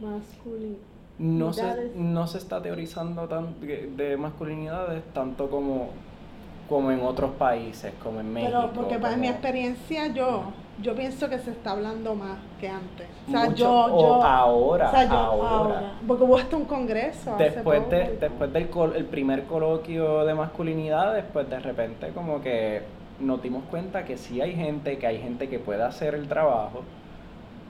Masculinidad. 0.01 0.92
No, 1.19 1.53
se, 1.53 1.93
no 1.95 2.27
se 2.27 2.39
está 2.39 2.61
teorizando 2.63 3.29
tan, 3.29 3.61
de, 3.61 3.91
de 3.97 4.17
masculinidades 4.17 5.03
tanto 5.15 5.49
como, 5.51 5.91
como 6.69 6.91
en 6.91 7.01
otros 7.03 7.33
países, 7.33 7.93
como 8.03 8.21
en 8.21 8.33
México. 8.33 8.53
Pero 8.61 8.73
porque 8.73 8.99
para 8.99 9.17
mi 9.17 9.29
experiencia 9.29 10.09
yo, 10.09 10.45
yo 10.81 10.95
pienso 10.95 11.29
que 11.29 11.39
se 11.39 11.51
está 11.51 11.73
hablando 11.73 12.15
más 12.15 12.39
que 12.61 12.69
antes. 12.69 13.07
O 13.29 13.31
sea, 13.31 13.45
Mucho- 13.45 13.57
yo, 13.57 13.95
o 13.95 14.01
yo, 14.01 14.23
ahora, 14.25 14.89
o 14.89 14.91
sea, 14.91 15.09
yo 15.09 15.15
ahora. 15.17 15.93
Porque 16.07 16.25
hubo 16.25 16.37
hasta 16.39 16.57
un 16.57 16.65
congreso. 16.65 17.35
hace 17.35 17.45
Después, 17.51 17.81
poco 17.81 17.91
de, 17.95 18.17
después 18.21 18.53
del 18.53 18.69
col- 18.71 18.97
el 18.97 19.05
primer 19.05 19.45
coloquio 19.45 20.25
de 20.25 20.35
masculinidad, 20.35 21.15
después 21.15 21.49
de 21.49 21.61
repente 21.61 22.09
como 22.15 22.41
que 22.41 22.83
nos 23.21 23.41
dimos 23.43 23.63
cuenta 23.71 24.05
que 24.05 24.17
sí 24.17 24.41
hay 24.41 24.55
gente, 24.55 24.99
que 24.99 25.07
hay 25.07 25.19
gente 25.19 25.49
que 25.49 25.59
puede 25.61 25.83
hacer 25.85 26.15
el 26.15 26.27
trabajo, 26.27 26.83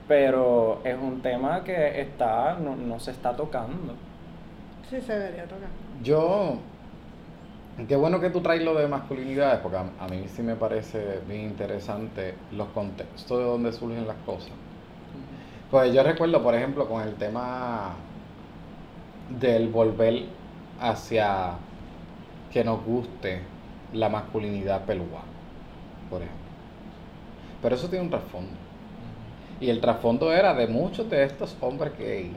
pero 0.07 0.81
es 0.83 0.97
un 0.97 1.21
tema 1.21 1.63
que 1.63 2.01
está, 2.01 2.55
no, 2.59 2.75
no 2.75 2.99
se 2.99 3.11
está 3.11 3.35
tocando. 3.35 3.95
Sí, 4.89 5.01
se 5.01 5.13
debería 5.17 5.47
tocar. 5.47 5.69
Yo, 6.01 6.63
qué 7.87 7.95
bueno 7.95 8.19
que 8.19 8.29
tú 8.29 8.41
traes 8.41 8.63
lo 8.63 8.73
de 8.75 8.87
masculinidades, 8.87 9.59
porque 9.61 9.77
a, 9.77 9.91
a 9.99 10.07
mí 10.07 10.27
sí 10.27 10.41
me 10.43 10.55
parece 10.55 11.21
bien 11.27 11.41
interesante 11.41 12.35
los 12.51 12.69
contextos 12.69 13.37
de 13.39 13.45
donde 13.45 13.71
surgen 13.73 14.07
las 14.07 14.17
cosas. 14.25 14.53
Pues 15.69 15.93
yo 15.93 16.03
recuerdo, 16.03 16.41
por 16.43 16.55
ejemplo, 16.55 16.87
con 16.87 17.01
el 17.01 17.15
tema 17.15 17.95
del 19.29 19.69
volver 19.69 20.25
hacia 20.79 21.59
que 22.51 22.63
nos 22.63 22.83
guste 22.85 23.41
la 23.93 24.09
masculinidad 24.09 24.85
pelúa, 24.85 25.23
por 26.09 26.21
ejemplo. 26.21 26.43
Pero 27.61 27.75
eso 27.75 27.89
tiene 27.89 28.05
un 28.05 28.11
trasfondo. 28.11 28.62
Y 29.59 29.69
el 29.69 29.79
trasfondo 29.79 30.33
era 30.33 30.53
de 30.53 30.67
muchos 30.67 31.09
de 31.09 31.23
estos 31.23 31.55
hombres 31.61 31.97
gay 31.97 32.31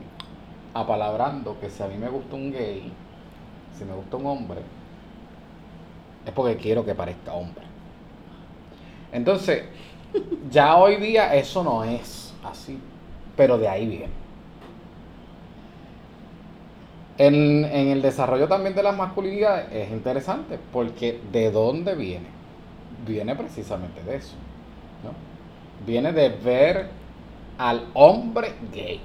apalabrando 0.73 1.59
que 1.59 1.69
si 1.69 1.81
a 1.81 1.87
mí 1.87 1.95
me 1.97 2.09
gusta 2.09 2.35
un 2.35 2.51
gay, 2.51 2.91
si 3.77 3.83
me 3.83 3.93
gusta 3.93 4.17
un 4.17 4.25
hombre, 4.27 4.61
es 6.25 6.31
porque 6.31 6.57
quiero 6.57 6.85
que 6.85 6.93
parezca 6.93 7.33
hombre. 7.33 7.63
Entonces, 9.11 9.63
ya 10.51 10.77
hoy 10.77 10.97
día 10.97 11.33
eso 11.35 11.63
no 11.63 11.83
es 11.83 12.33
así, 12.43 12.79
pero 13.35 13.57
de 13.57 13.67
ahí 13.67 13.87
viene. 13.87 14.27
En, 17.17 17.65
en 17.65 17.87
el 17.87 18.01
desarrollo 18.03 18.47
también 18.47 18.75
de 18.75 18.83
las 18.83 18.95
masculinidades 18.95 19.71
es 19.71 19.89
interesante 19.89 20.59
porque 20.71 21.19
¿de 21.31 21.49
dónde 21.49 21.95
viene? 21.95 22.27
Viene 23.07 23.35
precisamente 23.35 24.03
de 24.03 24.17
eso. 24.17 24.35
¿no? 25.03 25.11
Viene 25.85 26.13
de 26.13 26.29
ver 26.29 26.89
al 27.57 27.87
hombre 27.93 28.53
gay 28.73 29.01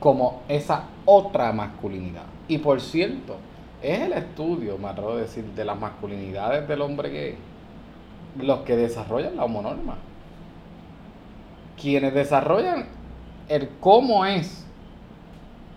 como 0.00 0.42
esa 0.48 0.88
otra 1.04 1.52
masculinidad. 1.52 2.24
Y 2.48 2.58
por 2.58 2.80
cierto, 2.80 3.36
es 3.82 4.00
el 4.00 4.12
estudio, 4.12 4.78
me 4.78 4.88
atrevo 4.88 5.16
decir, 5.16 5.44
de 5.44 5.64
las 5.64 5.78
masculinidades 5.78 6.66
del 6.66 6.82
hombre 6.82 7.10
gay 7.10 7.36
los 8.40 8.60
que 8.60 8.76
desarrollan 8.76 9.36
la 9.36 9.44
homonorma. 9.44 9.96
Quienes 11.80 12.14
desarrollan 12.14 12.86
el 13.48 13.68
cómo 13.80 14.24
es 14.24 14.64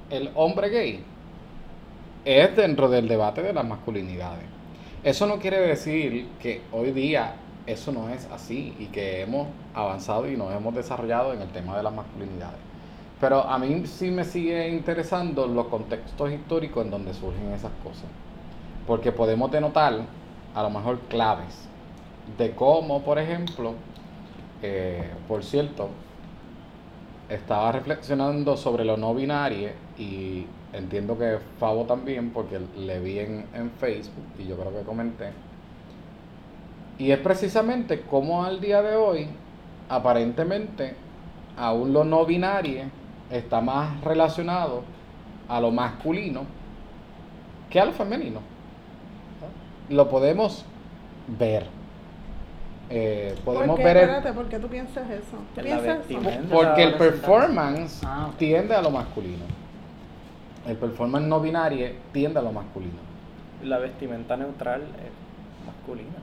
el 0.10 0.32
hombre 0.36 0.70
gay 0.70 1.04
es 2.24 2.56
dentro 2.56 2.90
del 2.90 3.08
debate 3.08 3.42
de 3.42 3.54
las 3.54 3.66
masculinidades. 3.66 4.44
Eso 5.04 5.28
no 5.28 5.38
quiere 5.40 5.60
decir 5.60 6.28
que 6.40 6.62
hoy 6.72 6.92
día 6.92 7.36
eso 7.68 7.92
no 7.92 8.10
es 8.10 8.26
así 8.32 8.76
y 8.80 8.86
que 8.88 9.22
hemos 9.22 9.48
avanzado 9.76 10.30
y 10.30 10.38
nos 10.38 10.54
hemos 10.54 10.74
desarrollado 10.74 11.34
en 11.34 11.42
el 11.42 11.50
tema 11.50 11.76
de 11.78 11.84
las 11.84 11.94
masculinidades. 11.94 12.60
Pero 13.20 13.42
a 13.42 13.58
mí 13.60 13.86
sí 13.86 14.10
me 14.12 14.24
sigue 14.24 14.70
interesando 14.70 15.48
los 15.48 15.68
contextos 15.68 16.32
históricos 16.32 16.86
en 16.86 16.92
donde 16.92 17.14
surgen 17.14 17.52
esas 17.54 17.72
cosas. 17.84 18.06
Porque 18.88 19.12
podemos 19.12 19.52
denotar 19.52 20.02
a 20.54 20.64
lo 20.64 20.70
mejor 20.70 21.00
claves 21.10 21.68
de 22.38 22.52
cómo, 22.56 23.04
por 23.04 23.20
ejemplo, 23.20 23.74
eh, 24.62 25.10
por 25.28 25.44
cierto, 25.44 25.90
estaba 27.30 27.72
reflexionando 27.72 28.56
sobre 28.58 28.86
lo 28.86 28.98
no 28.98 29.14
binario 29.14 29.70
y 29.98 30.46
entiendo 30.74 31.18
que 31.18 31.40
Fabo 31.60 31.86
también, 31.86 32.32
porque 32.32 32.60
le 32.78 33.00
vi 33.00 33.20
en 33.20 33.72
Facebook 33.80 34.26
y 34.38 34.48
yo 34.48 34.56
creo 34.56 34.74
que 34.74 34.84
comenté. 34.84 35.32
Y 36.98 37.12
es 37.12 37.20
precisamente 37.20 38.02
cómo 38.02 38.46
al 38.46 38.62
día 38.62 38.82
de 38.82 38.96
hoy, 38.96 39.28
aparentemente, 39.90 40.96
aún 41.58 41.94
lo 41.94 42.04
no 42.04 42.26
binario 42.26 42.84
está 43.30 43.62
más 43.62 44.02
relacionado 44.02 44.84
a 45.48 45.60
lo 45.62 45.72
masculino 45.72 46.44
que 47.70 47.80
a 47.80 47.86
lo 47.86 47.92
femenino. 47.92 48.40
Lo 49.90 50.10
podemos 50.10 50.66
ver. 51.28 51.68
Eh, 52.90 53.36
podemos 53.44 53.68
¿Por 53.68 53.78
qué? 53.78 53.84
ver 53.84 53.98
el- 53.98 54.04
Espérate, 54.04 54.34
¿por 54.34 54.46
qué 54.48 54.60
tú 54.60 54.68
piensas 54.68 55.10
eso? 55.10 55.38
¿Tú 55.56 55.62
En 55.62 55.70
la 55.70 55.82
piensas 55.82 56.10
eso? 56.10 56.50
porque 56.52 56.84
el 56.84 56.94
performance 56.96 58.02
Ah, 58.06 58.30
tiende 58.38 58.76
a 58.76 58.82
lo 58.82 58.92
masculino. 58.92 59.44
El 60.68 60.78
performance 60.78 61.28
no 61.28 61.40
binario 61.40 61.88
tiende 62.12 62.40
a 62.40 62.42
lo 62.44 62.52
masculino. 62.52 62.98
La 63.64 63.80
vestimenta 63.80 64.38
neutral 64.38 64.82
es 64.82 65.66
masculina. 65.66 66.16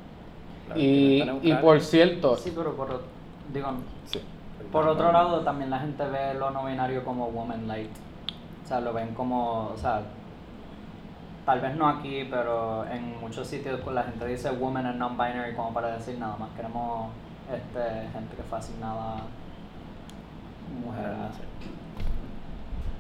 Y, 0.77 1.23
y 1.43 1.55
por 1.55 1.77
es- 1.79 1.89
cierto, 1.91 2.37
Sí, 2.37 2.53
pero 2.55 2.75
por, 2.77 2.91
o- 2.91 3.01
digo, 3.53 3.69
sí. 4.07 4.21
por 4.71 4.87
otro 4.89 5.13
lado 5.13 5.41
también 5.41 5.71
la 5.71 5.79
gente 5.79 6.05
ve 6.05 6.35
lo 6.35 6.51
no 6.51 6.67
binario 6.67 7.05
como 7.05 7.31
woman 7.31 7.67
light. 7.69 7.91
O 8.65 8.67
sea, 8.67 8.81
lo 8.81 8.93
ven 8.93 9.15
como, 9.15 9.71
o 9.75 9.77
sea, 9.77 10.03
tal 11.45 11.61
vez 11.61 11.77
no 11.77 11.89
aquí, 11.89 12.27
pero 12.31 12.87
en 12.87 13.21
muchos 13.21 13.47
sitios 13.47 13.81
pues, 13.81 13.95
la 13.95 14.05
gente 14.05 14.27
dice 14.27 14.51
woman 14.51 14.87
and 14.87 14.99
non-binary 14.99 15.55
como 15.55 15.73
para 15.75 15.97
decir 15.97 16.19
nada 16.19 16.37
más. 16.37 16.51
Queremos 16.57 17.11
este, 17.53 18.09
gente 18.13 18.37
que 18.37 18.43
fue 18.43 18.59
asignada 18.59 19.17
mujer. 20.85 21.13
Sé. 21.37 21.43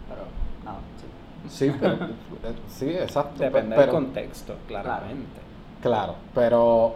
Pero, 0.08 0.22
nada, 0.64 0.78
sí. 1.00 1.06
Sí, 1.48 1.76
pero, 1.80 1.94
eh, 1.94 2.56
sí, 2.68 2.90
exacto. 2.90 3.42
Depende 3.42 3.76
pero, 3.76 3.82
del 3.82 3.90
contexto, 3.90 4.56
claramente. 4.66 5.40
Claro, 5.80 6.14
pero 6.34 6.94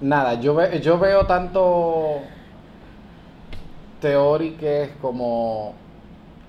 nada, 0.00 0.34
yo, 0.40 0.54
ve- 0.54 0.80
yo 0.80 0.98
veo 0.98 1.26
tanto 1.26 2.20
teóricos 4.00 4.88
como 5.00 5.74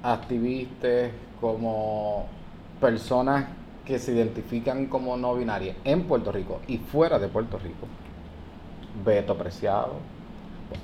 activistas, 0.04 1.12
como 1.40 2.26
personas 2.82 3.46
que 3.86 4.00
se 4.00 4.14
identifican 4.14 4.88
como 4.88 5.16
no 5.18 5.36
binarias 5.36 5.76
en 5.86 6.04
Puerto 6.04 6.32
Rico 6.32 6.60
y 6.68 6.78
fuera 6.78 7.20
de 7.20 7.28
Puerto 7.28 7.58
Rico. 7.58 7.88
Beto 9.06 9.38
Preciado. 9.38 9.94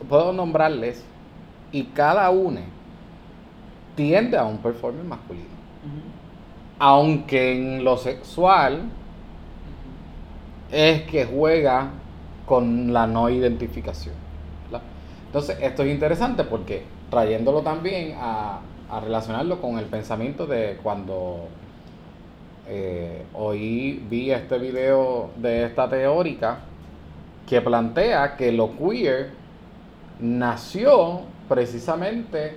Puedo 0.07 0.31
nombrarles 0.31 1.03
y 1.71 1.83
cada 1.85 2.29
uno 2.29 2.61
tiende 3.95 4.37
a 4.37 4.45
un 4.45 4.59
performance 4.59 5.05
masculino. 5.07 5.45
Aunque 6.79 7.53
en 7.57 7.83
lo 7.83 7.97
sexual 7.97 8.83
es 10.71 11.01
que 11.03 11.25
juega 11.25 11.89
con 12.45 12.93
la 12.93 13.07
no 13.07 13.29
identificación. 13.29 14.15
¿verdad? 14.65 14.85
Entonces, 15.27 15.57
esto 15.61 15.83
es 15.83 15.91
interesante 15.91 16.43
porque 16.43 16.83
trayéndolo 17.09 17.61
también 17.61 18.15
a, 18.19 18.59
a 18.89 18.99
relacionarlo 18.99 19.61
con 19.61 19.77
el 19.79 19.85
pensamiento 19.85 20.45
de 20.45 20.77
cuando 20.81 21.47
eh, 22.67 23.25
oí, 23.33 24.05
vi 24.09 24.31
este 24.31 24.57
video 24.57 25.31
de 25.35 25.65
esta 25.65 25.89
teórica 25.89 26.59
que 27.47 27.61
plantea 27.61 28.37
que 28.37 28.51
lo 28.53 28.71
queer 28.77 29.31
nació 30.19 31.21
precisamente 31.49 32.55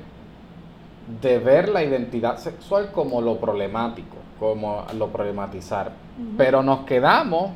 de 1.21 1.39
ver 1.39 1.69
la 1.69 1.83
identidad 1.83 2.37
sexual 2.37 2.93
como 2.93 3.21
lo 3.21 3.39
problemático, 3.39 4.17
como 4.39 4.85
lo 4.97 5.09
problematizar. 5.09 5.91
Pero 6.37 6.63
nos 6.63 6.81
quedamos 6.81 7.51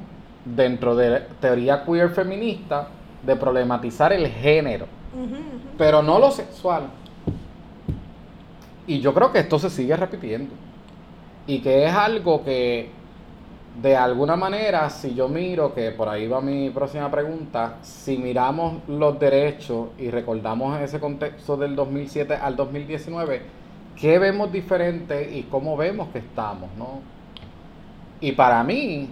dentro 0.45 0.97
de 0.97 1.21
teoría 1.41 1.85
queer 1.85 2.11
feminista 2.11 2.89
de 3.23 3.37
problematizar 3.37 4.13
el 4.13 4.27
género, 4.29 4.87
pero 5.77 6.03
no 6.03 6.19
lo 6.19 6.31
sexual. 6.31 6.85
Y 8.87 9.01
yo 9.01 9.15
creo 9.15 9.31
que 9.33 9.41
esto 9.41 9.59
se 9.59 9.71
sigue 9.71 9.97
repitiendo. 9.97 10.53
Y 11.47 11.61
que 11.61 11.85
es 11.87 11.93
algo 11.93 12.45
que, 12.45 12.91
de 13.81 13.97
alguna 13.97 14.37
manera, 14.37 14.89
si 14.91 15.15
yo 15.15 15.29
miro, 15.29 15.75
que 15.75 15.91
por 15.91 16.09
ahí 16.09 16.27
va 16.27 16.41
mi 16.41 16.71
próxima 16.71 17.11
pregunta, 17.11 17.77
si 17.83 18.17
miramos 18.19 18.79
los 18.89 19.19
derechos 19.19 19.89
y 19.99 20.11
recordamos 20.11 20.81
ese 20.81 20.99
contexto 21.01 21.57
del 21.57 21.77
2007 21.77 22.35
al 22.35 22.57
2019, 22.57 23.43
¿qué 23.97 24.19
vemos 24.19 24.51
diferente 24.51 25.37
y 25.37 25.45
cómo 25.45 25.77
vemos 25.77 26.09
que 26.09 26.19
estamos? 26.19 26.71
¿no? 26.77 27.01
Y 28.21 28.33
para 28.33 28.63
mí, 28.65 29.09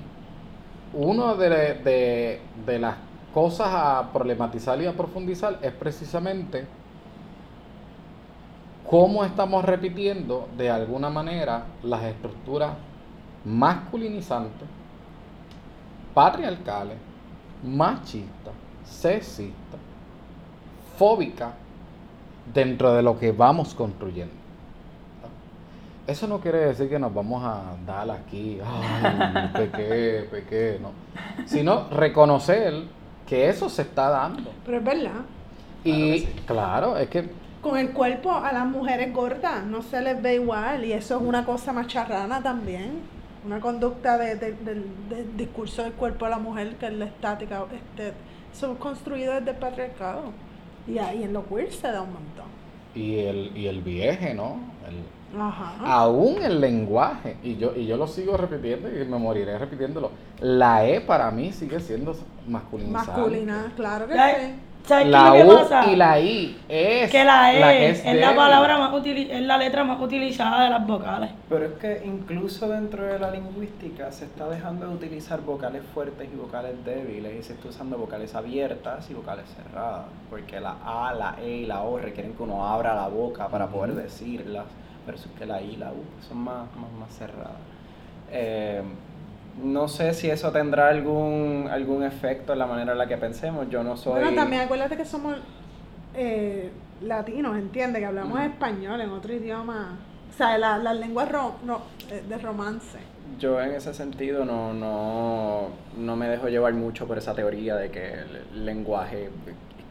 una 0.93 1.35
de, 1.35 1.75
de- 1.75 2.41
de 2.67 2.79
las 2.79 2.97
cosas 3.35 3.69
a 3.71 4.11
problematizar 4.13 4.81
y 4.81 4.87
a 4.87 4.93
profundizar 4.97 5.59
es 5.63 5.73
precisamente 5.73 6.67
cómo 8.89 9.25
estamos 9.25 9.65
repitiendo 9.65 10.49
de 10.57 10.71
alguna 10.71 11.11
manera 11.11 11.67
las 11.83 12.03
estructuras 12.05 12.73
masculinizantes, 13.45 14.69
patriarcales, 16.15 16.97
machistas, 17.63 18.55
sexistas, 18.85 19.81
fóbicas 20.97 21.53
dentro 22.53 22.95
de 22.95 23.03
lo 23.03 23.19
que 23.19 23.33
vamos 23.33 23.75
construyendo. 23.75 24.38
Eso 26.09 26.27
no 26.27 26.41
quiere 26.41 26.59
decir 26.59 26.89
que 26.89 26.99
nos 26.99 27.13
vamos 27.15 27.45
a 27.45 27.77
dar 27.87 28.11
aquí, 28.11 28.59
ay, 28.65 29.49
pequé, 29.53 30.27
pequé, 30.31 30.79
no. 30.83 30.91
Sino 31.47 31.89
reconocer 31.91 32.73
que 33.27 33.49
eso 33.49 33.69
se 33.69 33.83
está 33.83 34.09
dando. 34.09 34.51
Pero 34.65 34.79
es 34.79 34.85
verdad. 34.85 35.21
Y 35.85 36.23
claro, 36.47 36.97
es 36.97 37.09
que 37.09 37.29
Con 37.63 37.77
el 37.77 37.91
cuerpo 37.91 38.33
a 38.33 38.53
las 38.53 38.67
mujeres 38.67 39.13
gordas 39.13 39.65
no 39.65 39.83
se 39.83 40.01
les 40.01 40.21
ve 40.23 40.37
igual 40.37 40.85
y 40.85 40.93
eso 40.93 41.17
es 41.17 41.23
una 41.23 41.45
cosa 41.45 41.73
macharrana 41.73 42.43
también. 42.43 43.01
Una 43.45 43.61
conducta 43.61 44.17
de- 44.19 44.35
de- 44.37 44.53
del, 44.53 44.87
del 45.11 45.37
discurso 45.37 45.83
del 45.83 45.93
cuerpo 45.93 46.25
de 46.25 46.31
la 46.33 46.39
mujer 46.39 46.77
que 46.77 46.87
es 46.87 46.93
la 46.95 47.05
estática. 47.05 47.65
Este, 47.73 48.15
eso 48.53 48.73
es 48.73 48.79
construido 48.79 49.35
desde 49.35 49.51
el 49.51 49.57
patriarcado. 49.59 50.23
Y 50.87 50.99
ahí 50.99 51.23
en 51.23 51.33
los 51.35 51.45
queer 51.45 51.71
se 51.73 51.89
da 51.93 52.01
un 52.01 52.15
montón. 52.15 52.48
Y 52.99 53.19
el, 53.21 53.57
y 53.57 53.67
el 53.67 53.81
vieje, 53.83 54.35
¿no? 54.35 54.59
El- 54.89 55.41
Ajá. 55.41 55.75
aún 55.85 56.43
el 56.43 56.61
lenguaje, 56.61 57.37
y 57.43 57.57
yo, 57.59 57.73
y 57.77 57.87
yo 57.87 57.97
lo 57.99 58.07
sigo 58.07 58.37
repitiendo 58.37 58.89
y 58.89 59.05
me 59.05 59.19
moriré 59.19 59.59
repitiéndolo, 59.59 60.11
la 60.41 60.87
E 60.89 61.01
para 61.03 61.31
mí 61.31 61.53
sigue 61.53 61.81
siendo 61.81 62.17
masculinizante. 62.47 63.11
Masculina, 63.13 63.73
claro 63.77 64.09
que 64.09 64.15
Ya- 64.15 64.41
sí. 64.41 64.55
¿Sabes 64.89 65.05
qué 65.05 65.11
La 65.11 65.37
es 65.37 65.45
lo 65.47 65.69
que 65.69 65.75
U 65.75 65.93
y 65.93 65.97
la 65.97 66.21
I 66.21 66.61
es 66.69 67.11
que 67.11 67.23
la 67.25 67.53
E 67.53 67.79
que 67.79 67.91
es, 67.91 68.05
la 68.21 68.35
palabra 68.35 68.79
más 68.79 68.93
utili- 68.93 69.29
es 69.31 69.43
la 69.43 69.59
letra 69.59 69.85
más 69.85 70.01
utilizada 70.01 70.65
de 70.65 70.71
las 70.71 70.87
vocales. 70.87 71.31
Pero 71.49 71.67
es 71.67 71.73
que 71.75 72.03
incluso 72.07 72.69
dentro 72.69 73.05
de 73.05 73.19
la 73.19 73.31
lingüística 73.31 74.11
se 74.11 74.25
está 74.25 74.49
dejando 74.49 74.89
de 74.89 74.95
utilizar 74.95 75.43
vocales 75.43 75.83
fuertes 75.93 76.29
y 76.33 76.37
vocales 76.37 76.73
débiles 76.85 77.35
y 77.39 77.43
se 77.43 77.53
está 77.53 77.69
usando 77.69 77.99
vocales 77.99 78.35
abiertas 78.35 79.11
y 79.11 79.15
vocales 79.15 79.45
cerradas. 79.55 80.07
Porque 80.31 80.59
la 80.59 80.77
A, 80.85 81.13
la 81.15 81.37
E 81.43 81.49
y 81.51 81.67
la 81.67 81.83
O 81.83 81.99
requieren 81.99 82.33
que 82.33 82.43
uno 82.43 82.67
abra 82.67 82.95
la 82.95 83.09
boca 83.09 83.49
para 83.49 83.67
poder 83.67 83.95
decirlas. 83.95 84.65
Pero 85.05 85.19
es 85.19 85.27
que 85.39 85.45
la 85.47 85.61
I 85.61 85.73
y 85.73 85.77
la 85.77 85.91
U 85.93 86.03
son 86.27 86.39
más, 86.39 86.67
más, 86.77 86.91
más 86.99 87.11
cerradas. 87.17 87.61
Eh, 88.31 88.83
no 89.63 89.89
sé 89.89 90.15
si 90.15 90.31
eso 90.31 90.53
tendrá 90.53 90.89
algún, 90.89 91.69
algún 91.71 92.03
efecto 92.05 92.53
en 92.53 92.59
la 92.61 92.67
manera 92.67 92.93
en 92.93 92.99
la 92.99 93.07
que 93.07 93.17
pensemos. 93.17 93.69
Yo 93.71 93.83
no 93.83 93.97
soy... 93.97 94.21
Bueno, 94.21 94.35
también 94.35 94.63
acuérdate 94.63 94.97
que 94.97 95.05
somos 95.05 95.37
eh, 96.15 96.71
latinos, 97.03 97.57
¿entiendes? 97.57 98.01
Que 98.01 98.07
hablamos 98.07 98.41
español 98.41 99.01
en 99.01 99.11
otro 99.11 99.33
idioma. 99.33 99.99
O 100.33 100.37
sea, 100.37 100.59
la- 100.59 100.79
las 100.79 100.97
lenguas 100.97 101.31
ro- 101.31 101.55
no, 101.65 101.81
eh, 102.11 102.23
de 102.29 102.39
romance. 102.39 102.99
Yo 103.39 103.61
en 103.61 103.73
ese 103.73 103.93
sentido 103.95 104.45
no, 104.45 104.73
no, 104.73 105.69
no 105.99 106.17
me 106.17 106.29
dejo 106.29 106.49
llevar 106.49 106.73
mucho 106.75 107.07
por 107.07 107.19
esa 107.19 107.35
teoría 107.35 107.77
de 107.77 107.91
que 107.91 108.13
el 108.53 108.65
lenguaje 108.65 109.25
es 109.25 109.31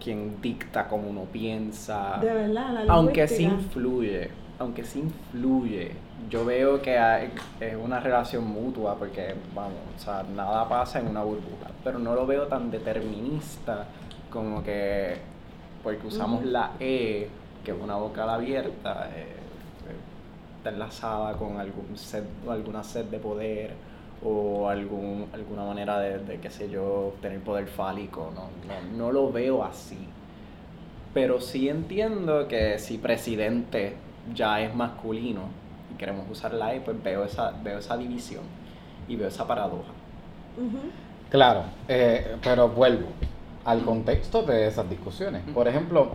quien 0.03 0.41
dicta 0.41 0.87
cómo 0.87 1.09
uno 1.09 1.21
piensa. 1.31 2.17
De 2.21 2.33
verdad, 2.33 2.85
la 2.85 2.93
Aunque 2.93 3.27
sí 3.27 3.43
influye, 3.43 4.29
aunque 4.59 4.83
sí 4.83 4.99
influye. 4.99 5.91
Yo 6.29 6.43
veo 6.45 6.81
que 6.81 6.97
hay- 6.97 7.31
es 7.59 7.75
una 7.75 7.99
relación 7.99 8.43
mutua 8.45 8.95
porque, 8.95 9.33
vamos, 9.55 9.73
o 9.95 9.99
sea, 9.99 10.23
nada 10.23 10.67
pasa 10.67 10.99
en 10.99 11.07
una 11.07 11.23
burbuja. 11.23 11.67
Pero 11.83 11.99
no 11.99 12.15
lo 12.15 12.25
veo 12.25 12.47
tan 12.47 12.69
determinista 12.69 13.85
como 14.29 14.61
que 14.63 15.17
porque 15.83 16.07
usamos 16.07 16.43
la 16.43 16.71
E, 16.79 17.29
que 17.63 17.71
es 17.71 17.77
una 17.81 17.95
vocal 17.95 18.29
abierta, 18.29 19.09
eh, 19.15 19.35
está 20.57 20.69
enlazada 20.69 21.33
con 21.37 21.57
algún 21.59 21.97
set, 21.97 22.25
alguna 22.49 22.83
sed 22.83 23.05
de 23.05 23.19
poder 23.19 23.71
o 24.21 24.67
algún, 24.67 25.27
alguna 25.31 25.63
manera 25.63 25.99
de, 25.99 26.17
de, 26.19 26.39
qué 26.39 26.49
sé 26.49 26.69
yo, 26.69 27.13
tener 27.21 27.39
poder 27.39 27.67
fálico. 27.67 28.33
No, 28.35 28.49
no, 28.67 28.97
no 28.97 29.11
lo 29.13 29.31
veo 29.31 29.63
así. 29.63 30.09
Pero 31.13 31.39
sí 31.39 31.69
entiendo 31.69 32.47
que 32.49 32.79
si 32.79 32.97
presidente 32.97 33.95
ya 34.35 34.59
es 34.61 34.75
masculino 34.75 35.43
queremos 35.97 36.25
usar 36.29 36.53
la 36.53 36.73
E, 36.75 36.81
pues 36.81 37.01
veo 37.03 37.23
esa, 37.23 37.51
veo 37.63 37.79
esa 37.79 37.97
división 37.97 38.43
y 39.07 39.15
veo 39.15 39.27
esa 39.27 39.47
paradoja. 39.47 39.91
Claro, 41.29 41.63
eh, 41.87 42.35
pero 42.43 42.69
vuelvo. 42.69 43.07
al 43.65 43.83
contexto 43.83 44.43
de 44.43 44.67
esas 44.67 44.89
discusiones. 44.89 45.41
Por 45.53 45.67
ejemplo, 45.67 46.11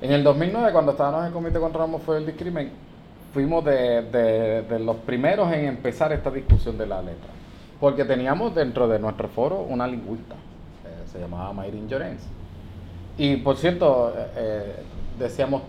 en 0.00 0.10
el 0.12 0.24
2009, 0.24 0.72
cuando 0.72 0.92
estábamos 0.92 1.20
en 1.20 1.26
el 1.26 1.32
Comité 1.34 1.60
contra 1.60 1.80
la 1.80 1.84
Homofobia 1.84 2.20
y 2.20 2.22
el 2.22 2.26
Discrimen, 2.28 2.70
fuimos 3.34 3.62
de, 3.62 4.02
de- 4.10 4.62
de 4.62 4.78
los 4.78 4.96
primeros 4.96 5.52
en 5.52 5.66
empezar 5.66 6.12
esta 6.12 6.30
discusión 6.30 6.78
de 6.78 6.86
la 6.86 7.02
letra. 7.02 7.28
Porque 7.78 8.06
teníamos 8.06 8.54
dentro 8.54 8.88
de 8.88 8.98
nuestro 8.98 9.28
foro 9.28 9.60
una 9.68 9.86
lingüista, 9.86 10.34
eh, 10.86 11.02
se 11.12 11.18
llamaba 11.20 11.52
Mayrin 11.52 11.86
Llorens. 11.88 12.22
Y 13.18 13.36
por 13.36 13.56
cierto, 13.58 14.14
eh, 14.34 14.76
decíamos, 15.18 15.60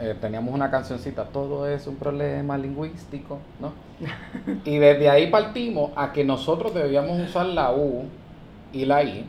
eh, 0.00 0.14
teníamos 0.20 0.54
una 0.54 0.70
cancioncita, 0.70 1.24
todo 1.24 1.68
es 1.68 1.86
un 1.86 1.96
problema 1.96 2.56
lingüístico, 2.56 3.38
¿no? 3.60 3.72
y 4.64 4.78
desde 4.78 5.08
ahí 5.08 5.28
partimos 5.28 5.90
a 5.96 6.12
que 6.12 6.24
nosotros 6.24 6.72
debíamos 6.72 7.20
usar 7.20 7.46
la 7.46 7.72
U 7.72 8.04
y 8.72 8.84
la 8.84 9.02
I. 9.02 9.24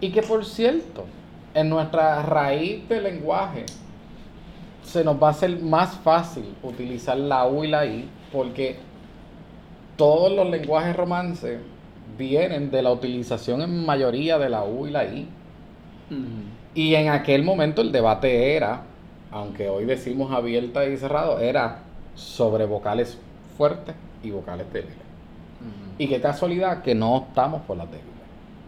Y 0.00 0.10
que 0.10 0.22
por 0.22 0.44
cierto, 0.44 1.04
en 1.54 1.70
nuestra 1.70 2.22
raíz 2.22 2.86
de 2.88 3.00
lenguaje, 3.00 3.64
se 4.82 5.02
nos 5.02 5.22
va 5.22 5.28
a 5.28 5.30
hacer 5.30 5.58
más 5.60 5.96
fácil 5.96 6.54
utilizar 6.62 7.16
la 7.16 7.46
U 7.46 7.64
y 7.64 7.68
la 7.68 7.86
I 7.86 8.08
porque 8.32 8.76
todos 9.96 10.32
los 10.32 10.50
lenguajes 10.50 10.94
romances 10.94 11.60
vienen 12.18 12.70
de 12.70 12.82
la 12.82 12.92
utilización 12.92 13.62
en 13.62 13.86
mayoría 13.86 14.38
de 14.38 14.50
la 14.50 14.64
U 14.64 14.86
y 14.86 14.90
la 14.90 15.04
I. 15.04 15.28
Y 16.74 16.94
en 16.94 17.08
aquel 17.08 17.42
momento 17.42 17.80
el 17.80 17.92
debate 17.92 18.56
era, 18.56 18.82
aunque 19.34 19.68
hoy 19.68 19.84
decimos 19.84 20.30
abierta 20.30 20.86
y 20.86 20.96
cerrado, 20.96 21.40
era 21.40 21.80
sobre 22.14 22.66
vocales 22.66 23.18
fuertes 23.58 23.96
y 24.22 24.30
vocales 24.30 24.72
débiles. 24.72 24.96
Y 25.98 26.06
qué 26.06 26.20
casualidad 26.20 26.82
que 26.82 26.94
no 26.94 27.16
optamos 27.16 27.62
por 27.62 27.76
las 27.76 27.90
débiles. 27.90 28.12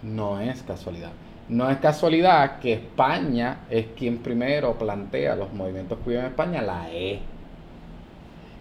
No 0.02 0.40
es 0.40 0.64
casualidad. 0.64 1.12
No 1.48 1.70
es 1.70 1.78
casualidad 1.78 2.59
que 2.59 2.72
España 2.72 3.60
es 3.70 3.86
quien 3.97 4.18
primero 4.18 4.76
plantea 4.76 5.36
los 5.36 5.52
movimientos 5.52 5.98
queer 6.05 6.18
en 6.18 6.26
España, 6.26 6.62
la 6.62 6.90
E. 6.90 7.20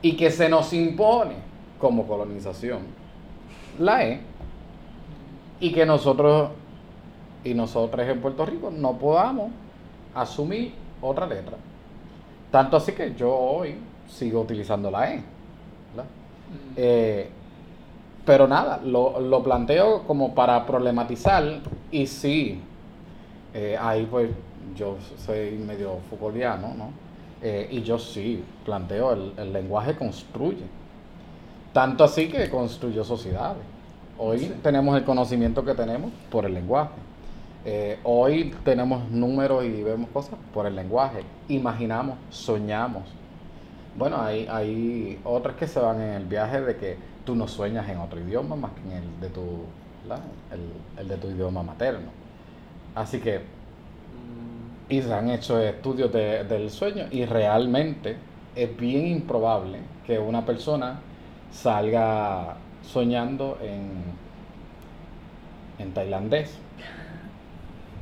Y 0.03 0.15
que 0.15 0.29
se 0.29 0.47
nos 0.47 0.73
impone 0.73 1.33
como 1.79 2.05
colonización 2.05 2.81
la 3.79 4.05
E. 4.05 4.21
Y 5.59 5.71
que 5.71 5.87
nosotros 5.87 6.51
y 7.43 7.55
nosotros 7.55 8.07
en 8.07 8.21
Puerto 8.21 8.45
Rico 8.45 8.69
no 8.69 8.93
podamos 8.99 9.49
asumir 10.13 10.71
otra 11.01 11.25
letra. 11.25 11.57
Tanto 12.55 12.77
así 12.77 12.93
que 12.93 13.13
yo 13.15 13.35
hoy 13.35 13.75
sigo 14.07 14.39
utilizando 14.39 14.89
la 14.89 15.11
E. 15.11 15.21
¿verdad? 15.89 16.09
Eh, 16.77 17.29
pero 18.25 18.47
nada, 18.47 18.79
lo, 18.81 19.19
lo 19.19 19.43
planteo 19.43 20.03
como 20.03 20.33
para 20.33 20.65
problematizar 20.65 21.43
y 21.91 22.07
sí, 22.07 22.61
eh, 23.53 23.75
ahí 23.77 24.07
pues 24.09 24.29
yo 24.73 24.95
soy 25.17 25.57
medio 25.67 25.97
Foucaultiano, 26.09 26.73
¿no? 26.75 26.91
Eh, 27.41 27.67
y 27.71 27.81
yo 27.81 27.99
sí 27.99 28.41
planteo, 28.63 29.11
el, 29.11 29.33
el 29.35 29.51
lenguaje 29.51 29.97
construye. 29.97 30.63
Tanto 31.73 32.05
así 32.05 32.29
que 32.29 32.49
construyó 32.49 33.03
sociedades. 33.03 33.63
Hoy 34.17 34.53
tenemos 34.63 34.95
el 34.95 35.03
conocimiento 35.03 35.65
que 35.65 35.73
tenemos 35.73 36.09
por 36.31 36.45
el 36.45 36.53
lenguaje. 36.53 36.93
Eh, 37.65 37.99
hoy 38.03 38.53
tenemos 38.63 39.09
números 39.09 39.65
y 39.65 39.81
vemos 39.83 40.09
cosas 40.11 40.37
por 40.53 40.67
el 40.67 40.75
lenguaje. 40.75 41.23
Imaginamos, 41.47 42.17
soñamos. 42.29 43.03
Bueno, 43.97 44.21
hay, 44.21 44.47
hay 44.49 45.19
otras 45.23 45.55
que 45.55 45.67
se 45.67 45.79
van 45.79 46.01
en 46.01 46.13
el 46.13 46.25
viaje 46.25 46.61
de 46.61 46.75
que 46.77 46.97
tú 47.25 47.35
no 47.35 47.47
sueñas 47.47 47.89
en 47.89 47.97
otro 47.99 48.19
idioma 48.19 48.55
más 48.55 48.71
que 48.73 48.81
en 48.81 48.91
el 49.03 49.19
de 49.19 49.29
tu, 49.29 49.41
el, 50.51 51.01
el 51.01 51.07
de 51.07 51.17
tu 51.17 51.29
idioma 51.29 51.63
materno. 51.63 52.11
Así 52.93 53.19
que, 53.19 53.41
y 54.89 55.01
se 55.01 55.13
han 55.13 55.29
hecho 55.29 55.59
estudios 55.59 56.11
de- 56.13 56.43
del 56.43 56.69
sueño 56.69 57.07
y 57.11 57.25
realmente 57.25 58.17
es 58.55 58.77
bien 58.77 59.07
improbable 59.07 59.79
que 60.05 60.19
una 60.19 60.45
persona 60.45 60.99
salga 61.51 62.57
soñando 62.83 63.57
en, 63.61 64.03
en 65.79 65.93
tailandés 65.93 66.57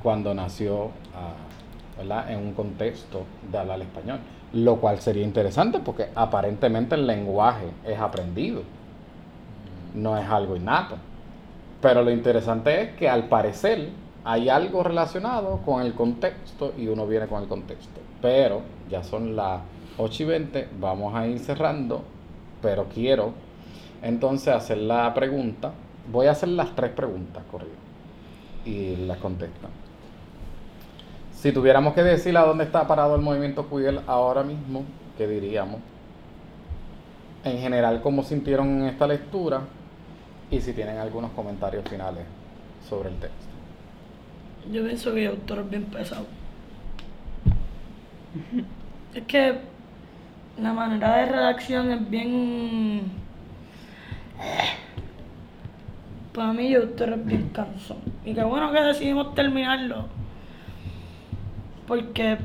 cuando 0.03 0.34
nació 0.34 0.91
ah, 1.15 1.34
¿verdad? 1.97 2.31
en 2.31 2.39
un 2.39 2.53
contexto 2.53 3.23
de 3.49 3.57
hablar 3.57 3.81
español. 3.81 4.19
Lo 4.51 4.75
cual 4.75 4.99
sería 4.99 5.23
interesante 5.23 5.80
porque 5.80 6.09
aparentemente 6.13 6.93
el 6.93 7.07
lenguaje 7.07 7.65
es 7.85 7.99
aprendido, 7.99 8.61
no 9.95 10.15
es 10.17 10.30
algo 10.30 10.55
innato. 10.55 10.97
Pero 11.81 12.03
lo 12.03 12.11
interesante 12.11 12.81
es 12.81 12.89
que 12.95 13.09
al 13.09 13.27
parecer 13.27 13.89
hay 14.23 14.49
algo 14.49 14.84
relacionado 14.84 15.59
con 15.65 15.81
el 15.81 15.93
contexto 15.93 16.73
y 16.77 16.88
uno 16.88 17.07
viene 17.07 17.27
con 17.27 17.41
el 17.41 17.49
contexto. 17.49 17.99
Pero 18.21 18.61
ya 18.89 19.03
son 19.03 19.35
las 19.35 19.61
8 19.97 20.23
y 20.23 20.25
20, 20.25 20.69
vamos 20.80 21.15
a 21.15 21.27
ir 21.27 21.39
cerrando, 21.39 22.03
pero 22.61 22.85
quiero 22.85 23.34
entonces 24.01 24.53
hacer 24.53 24.77
la 24.77 25.13
pregunta. 25.13 25.71
Voy 26.11 26.27
a 26.27 26.31
hacer 26.31 26.49
las 26.49 26.75
tres 26.75 26.91
preguntas 26.91 27.43
corridas 27.49 27.77
y 28.65 28.95
las 28.97 29.17
contestan. 29.17 29.82
Si 31.43 31.51
tuviéramos 31.51 31.93
que 31.93 32.03
decir 32.03 32.37
a 32.37 32.45
dónde 32.45 32.63
está 32.63 32.87
parado 32.87 33.17
el 33.17 33.21
movimiento 33.21 33.69
queer 33.69 33.99
ahora 34.07 34.43
mismo, 34.43 34.85
¿qué 35.17 35.27
diríamos? 35.27 35.81
En 37.43 37.57
general, 37.57 38.01
¿cómo 38.01 38.23
sintieron 38.23 38.69
en 38.79 38.85
esta 38.85 39.05
lectura? 39.05 39.59
Y 40.49 40.61
si 40.61 40.71
tienen 40.71 40.99
algunos 40.99 41.31
comentarios 41.31 41.83
finales 41.89 42.23
sobre 42.87 43.09
el 43.09 43.15
texto. 43.15 43.45
Yo 44.71 44.85
pienso 44.85 45.13
que 45.13 45.25
el 45.25 45.31
autor 45.31 45.59
es 45.59 45.69
bien 45.69 45.83
pesado. 45.83 46.25
Es 49.13 49.23
que 49.25 49.57
la 50.61 50.71
manera 50.71 51.17
de 51.17 51.25
redacción 51.25 51.91
es 51.91 52.09
bien. 52.09 53.01
Para 56.33 56.53
mí, 56.53 56.73
el 56.73 56.83
autor 56.83 57.09
es 57.09 57.25
bien 57.25 57.49
cansón. 57.49 57.97
Y 58.23 58.33
qué 58.33 58.43
bueno 58.45 58.71
que 58.71 58.79
decidimos 58.79 59.35
terminarlo. 59.35 60.07
Porque. 61.93 62.37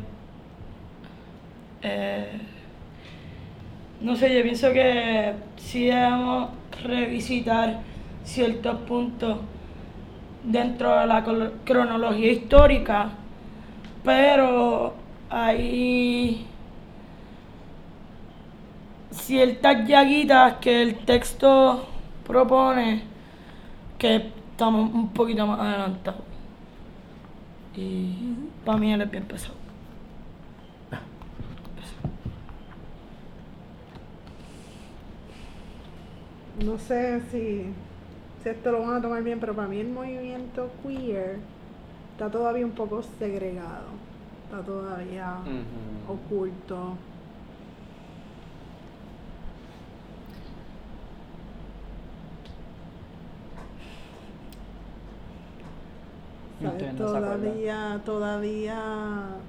eh, 1.81 2.39
no 4.03 4.15
sé, 4.15 4.37
yo 4.37 4.43
pienso 4.43 4.71
que 4.75 5.33
sí 5.57 5.87
debemos 5.87 6.51
revisitar 6.85 7.81
ciertos 8.25 8.77
puntos 8.81 9.39
dentro 10.45 11.01
de 11.01 11.07
la 11.07 11.25
cronología 11.65 12.31
histórica, 12.31 13.09
pero 14.05 14.93
hay 15.31 16.47
ciertas 19.13 19.89
llaguitas 19.89 20.57
que 20.57 20.83
el 20.83 20.95
texto 21.07 21.89
propone 22.27 23.03
que 23.97 24.31
estamos 24.51 24.93
un 24.93 25.09
poquito 25.09 25.47
más 25.47 25.59
adelantados. 25.59 26.29
Y 27.79 28.35
para 28.69 28.81
mí 28.81 28.93
él 28.93 29.01
es 29.01 29.11
bien 29.11 29.25
pesado. 29.25 29.55
No 36.63 36.77
sé 36.77 37.23
si, 37.31 37.65
si 38.43 38.49
esto 38.51 38.71
lo 38.71 38.83
van 38.83 38.97
a 38.97 39.01
tomar 39.01 39.23
bien, 39.23 39.41
pero 39.41 39.55
para 39.55 39.69
mí 39.69 39.81
el 39.81 39.89
movimiento 39.89 40.69
queer 40.83 41.39
está 42.13 42.31
todavía 42.31 42.67
un 42.67 42.73
poco 42.73 43.03
segregado. 43.19 43.87
Está 44.45 44.63
todavía 44.63 45.37
oculto. 46.07 46.99
Todavía, 56.97 58.03
todavía. 58.05 59.41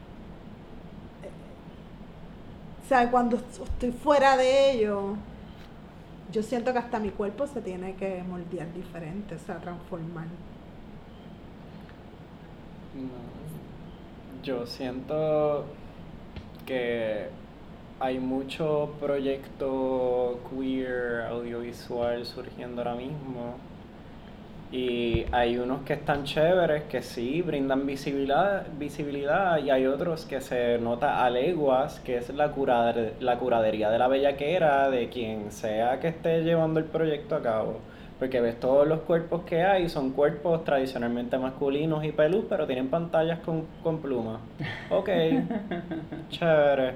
eh, 1.24 1.32
O 2.84 2.88
sea, 2.88 3.10
cuando 3.12 3.38
estoy 3.38 3.92
fuera 3.92 4.38
de 4.38 4.72
ello, 4.74 5.18
yo 6.32 6.44
siento 6.44 6.72
que 6.74 6.80
hasta 6.80 7.00
mi 7.00 7.12
cuerpo 7.12 7.48
se 7.48 7.62
tiene 7.62 7.96
que 7.96 8.24
moldear 8.24 8.72
diferente, 8.74 9.36
o 9.36 9.40
sea, 9.40 9.60
transformar. 9.60 10.28
No. 12.94 13.40
Yo 14.44 14.66
siento 14.68 15.76
que 16.66 17.36
hay 18.00 18.20
mucho 18.20 18.96
proyecto 19.00 20.42
queer 20.50 21.22
audiovisual 21.24 22.26
surgiendo 22.26 22.82
ahora 22.82 22.96
mismo. 22.96 23.62
Y 24.72 25.26
hay 25.32 25.58
unos 25.58 25.82
que 25.82 25.94
están 25.94 26.26
chéveres, 26.26 26.84
que 26.84 27.02
sí 27.02 27.42
brindan 27.42 27.88
visibilidad, 27.88 28.68
visibilidad 28.78 29.58
y 29.58 29.72
hay 29.72 29.88
otros 29.88 30.26
que 30.26 30.42
se 30.42 30.78
nota 30.78 31.26
a 31.26 31.30
leguas, 31.32 32.00
que 32.02 32.18
es 32.18 32.30
la, 32.30 32.54
curader- 32.54 33.14
la 33.20 33.40
curadería 33.40 33.90
de 33.90 33.98
la 33.98 34.08
bellaquera 34.08 34.90
de 34.92 35.10
quien 35.10 35.52
sea 35.52 36.00
que 36.00 36.10
esté 36.10 36.44
llevando 36.44 36.80
el 36.80 36.86
proyecto 36.86 37.36
a 37.36 37.42
cabo. 37.42 37.80
Porque 38.20 38.42
ves 38.42 38.60
todos 38.60 38.86
los 38.88 39.00
cuerpos 39.02 39.44
que 39.44 39.64
hay, 39.64 39.90
son 39.90 40.12
cuerpos 40.12 40.64
tradicionalmente 40.66 41.38
masculinos 41.40 42.04
y 42.04 42.12
pelús, 42.12 42.46
pero 42.48 42.68
tienen 42.68 42.90
pantallas 42.90 43.40
con, 43.40 43.66
con 43.82 44.00
plumas. 44.02 44.40
Ok, 44.92 45.10
chévere. 46.30 46.94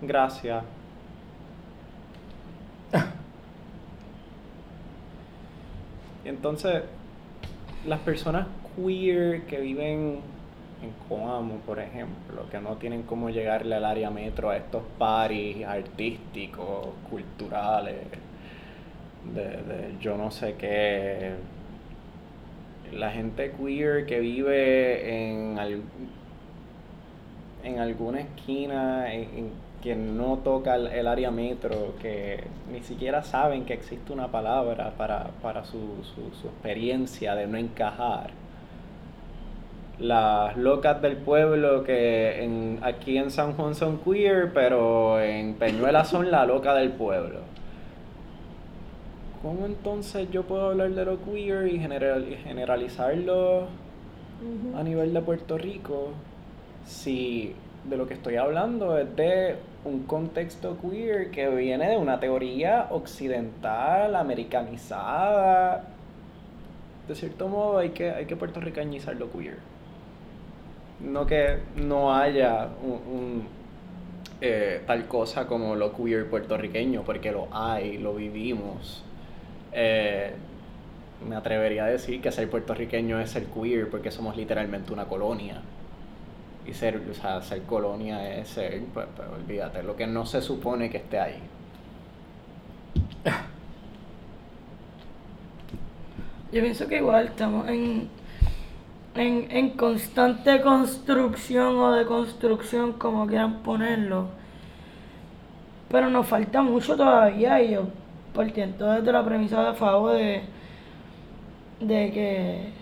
Gracias. 0.00 0.64
Y 6.06 6.10
entonces, 6.28 6.82
las 7.86 8.00
personas 8.00 8.46
queer 8.76 9.42
que 9.42 9.58
viven 9.60 10.20
en 10.82 10.90
Coamo, 11.08 11.56
por 11.66 11.80
ejemplo, 11.80 12.48
que 12.50 12.60
no 12.60 12.76
tienen 12.76 13.02
cómo 13.02 13.30
llegarle 13.30 13.74
al 13.74 13.84
área 13.84 14.10
metro 14.10 14.50
a 14.50 14.56
estos 14.56 14.82
paris 14.98 15.64
artísticos, 15.64 16.88
culturales, 17.10 17.96
de, 19.34 19.42
de 19.42 19.94
yo 20.00 20.16
no 20.16 20.30
sé 20.30 20.54
qué. 20.54 21.32
La 22.92 23.10
gente 23.10 23.52
queer 23.52 24.06
que 24.06 24.20
vive 24.20 25.30
en, 25.30 25.58
al- 25.58 25.82
en 27.64 27.78
alguna 27.80 28.20
esquina 28.20 29.12
en- 29.12 29.50
que 29.82 29.94
no 29.94 30.38
toca 30.38 30.74
el, 30.74 30.88
el 30.88 31.06
área 31.06 31.30
metro, 31.30 31.94
que 32.00 32.44
ni 32.72 32.82
siquiera 32.82 33.22
saben 33.22 33.64
que 33.64 33.74
existe 33.74 34.12
una 34.12 34.28
palabra 34.28 34.92
para, 34.96 35.30
para 35.42 35.64
su, 35.64 35.78
su, 36.02 36.34
su 36.40 36.48
experiencia 36.48 37.34
de 37.34 37.46
no 37.46 37.58
encajar 37.58 38.30
las 39.98 40.56
locas 40.56 41.02
del 41.02 41.16
pueblo 41.16 41.82
que 41.82 42.44
en, 42.44 42.78
aquí 42.82 43.18
en 43.18 43.30
San 43.30 43.54
Juan 43.54 43.74
son 43.74 43.98
queer, 43.98 44.52
pero 44.52 45.20
en 45.20 45.54
Peñuela 45.54 46.04
son 46.04 46.30
la 46.30 46.46
loca 46.46 46.74
del 46.74 46.90
pueblo. 46.90 47.40
¿Cómo 49.42 49.66
entonces 49.66 50.28
yo 50.30 50.44
puedo 50.44 50.70
hablar 50.70 50.90
de 50.90 51.04
lo 51.04 51.24
queer 51.24 51.68
y 51.68 51.78
general, 51.78 52.26
y 52.30 52.36
generalizarlo 52.36 53.66
a 54.76 54.82
nivel 54.82 55.12
de 55.12 55.20
Puerto 55.20 55.58
Rico 55.58 56.10
si 56.86 57.54
de 57.84 57.96
lo 57.96 58.06
que 58.06 58.14
estoy 58.14 58.36
hablando 58.36 58.98
es 58.98 59.14
de 59.16 59.56
un 59.84 60.04
contexto 60.04 60.76
queer 60.80 61.30
que 61.30 61.48
viene 61.48 61.90
de 61.90 61.96
una 61.96 62.20
teoría 62.20 62.88
occidental, 62.90 64.14
americanizada? 64.16 65.84
De 67.06 67.14
cierto 67.14 67.48
modo 67.48 67.78
hay 67.78 67.90
que, 67.90 68.10
hay 68.10 68.26
que 68.26 68.34
lo 68.34 69.32
queer 69.32 69.58
no 71.00 71.26
que 71.26 71.58
no 71.76 72.14
haya 72.14 72.68
un, 72.82 72.90
un, 72.92 73.48
eh, 74.40 74.82
tal 74.86 75.06
cosa 75.06 75.46
como 75.46 75.76
lo 75.76 75.92
queer 75.92 76.28
puertorriqueño, 76.28 77.02
porque 77.02 77.32
lo 77.32 77.48
hay, 77.52 77.98
lo 77.98 78.14
vivimos. 78.14 79.04
Eh, 79.72 80.32
me 81.28 81.36
atrevería 81.36 81.84
a 81.84 81.88
decir 81.88 82.20
que 82.20 82.30
ser 82.32 82.48
puertorriqueño 82.48 83.20
es 83.20 83.30
ser 83.30 83.44
queer, 83.46 83.88
porque 83.90 84.10
somos 84.10 84.36
literalmente 84.36 84.92
una 84.92 85.04
colonia. 85.04 85.60
Y 86.68 86.74
ser, 86.74 87.02
o 87.10 87.14
sea, 87.14 87.40
ser 87.40 87.62
colonia 87.62 88.36
es 88.36 88.48
ser, 88.48 88.82
pues, 88.92 89.06
pues, 89.16 89.26
olvídate, 89.28 89.82
lo 89.82 89.96
que 89.96 90.06
no 90.06 90.26
se 90.26 90.42
supone 90.42 90.90
que 90.90 90.98
esté 90.98 91.18
ahí. 91.18 91.40
Yo 96.52 96.60
pienso 96.60 96.86
que 96.86 96.98
igual 96.98 97.28
estamos 97.28 97.66
en, 97.68 98.08
en, 99.14 99.50
en 99.50 99.70
constante 99.70 100.60
construcción 100.60 101.76
o 101.78 101.92
deconstrucción, 101.92 102.92
como 102.94 103.26
quieran 103.26 103.62
ponerlo. 103.62 104.28
Pero 105.90 106.10
nos 106.10 106.26
falta 106.26 106.60
mucho 106.60 106.96
todavía 106.96 107.62
y 107.62 107.70
yo 107.72 107.88
partiendo 108.34 108.92
desde 108.92 109.10
la 109.10 109.24
premisa 109.24 109.70
de 109.70 109.74
favor 109.74 110.12
de, 110.12 110.42
de 111.80 112.12
que 112.12 112.72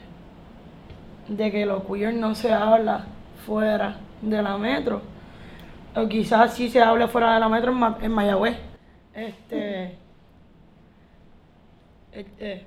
de 1.29 1.51
que 1.51 1.67
lo 1.67 1.85
queer 1.87 2.15
no 2.15 2.35
se 2.35 2.53
habla 2.53 3.07
fuera 3.47 3.97
de 4.21 4.43
la 4.43 4.59
metro. 4.59 5.01
O 5.95 6.09
quizás 6.09 6.53
sí 6.55 6.69
se 6.69 6.83
hable 6.83 7.07
fuera 7.09 7.35
de 7.35 7.41
la 7.41 7.49
metro 7.49 7.71
en, 7.73 7.79
Ma- 7.79 7.99
en 8.03 8.13
Mayagüez. 8.13 8.59
Este. 9.15 9.97
este 12.13 12.67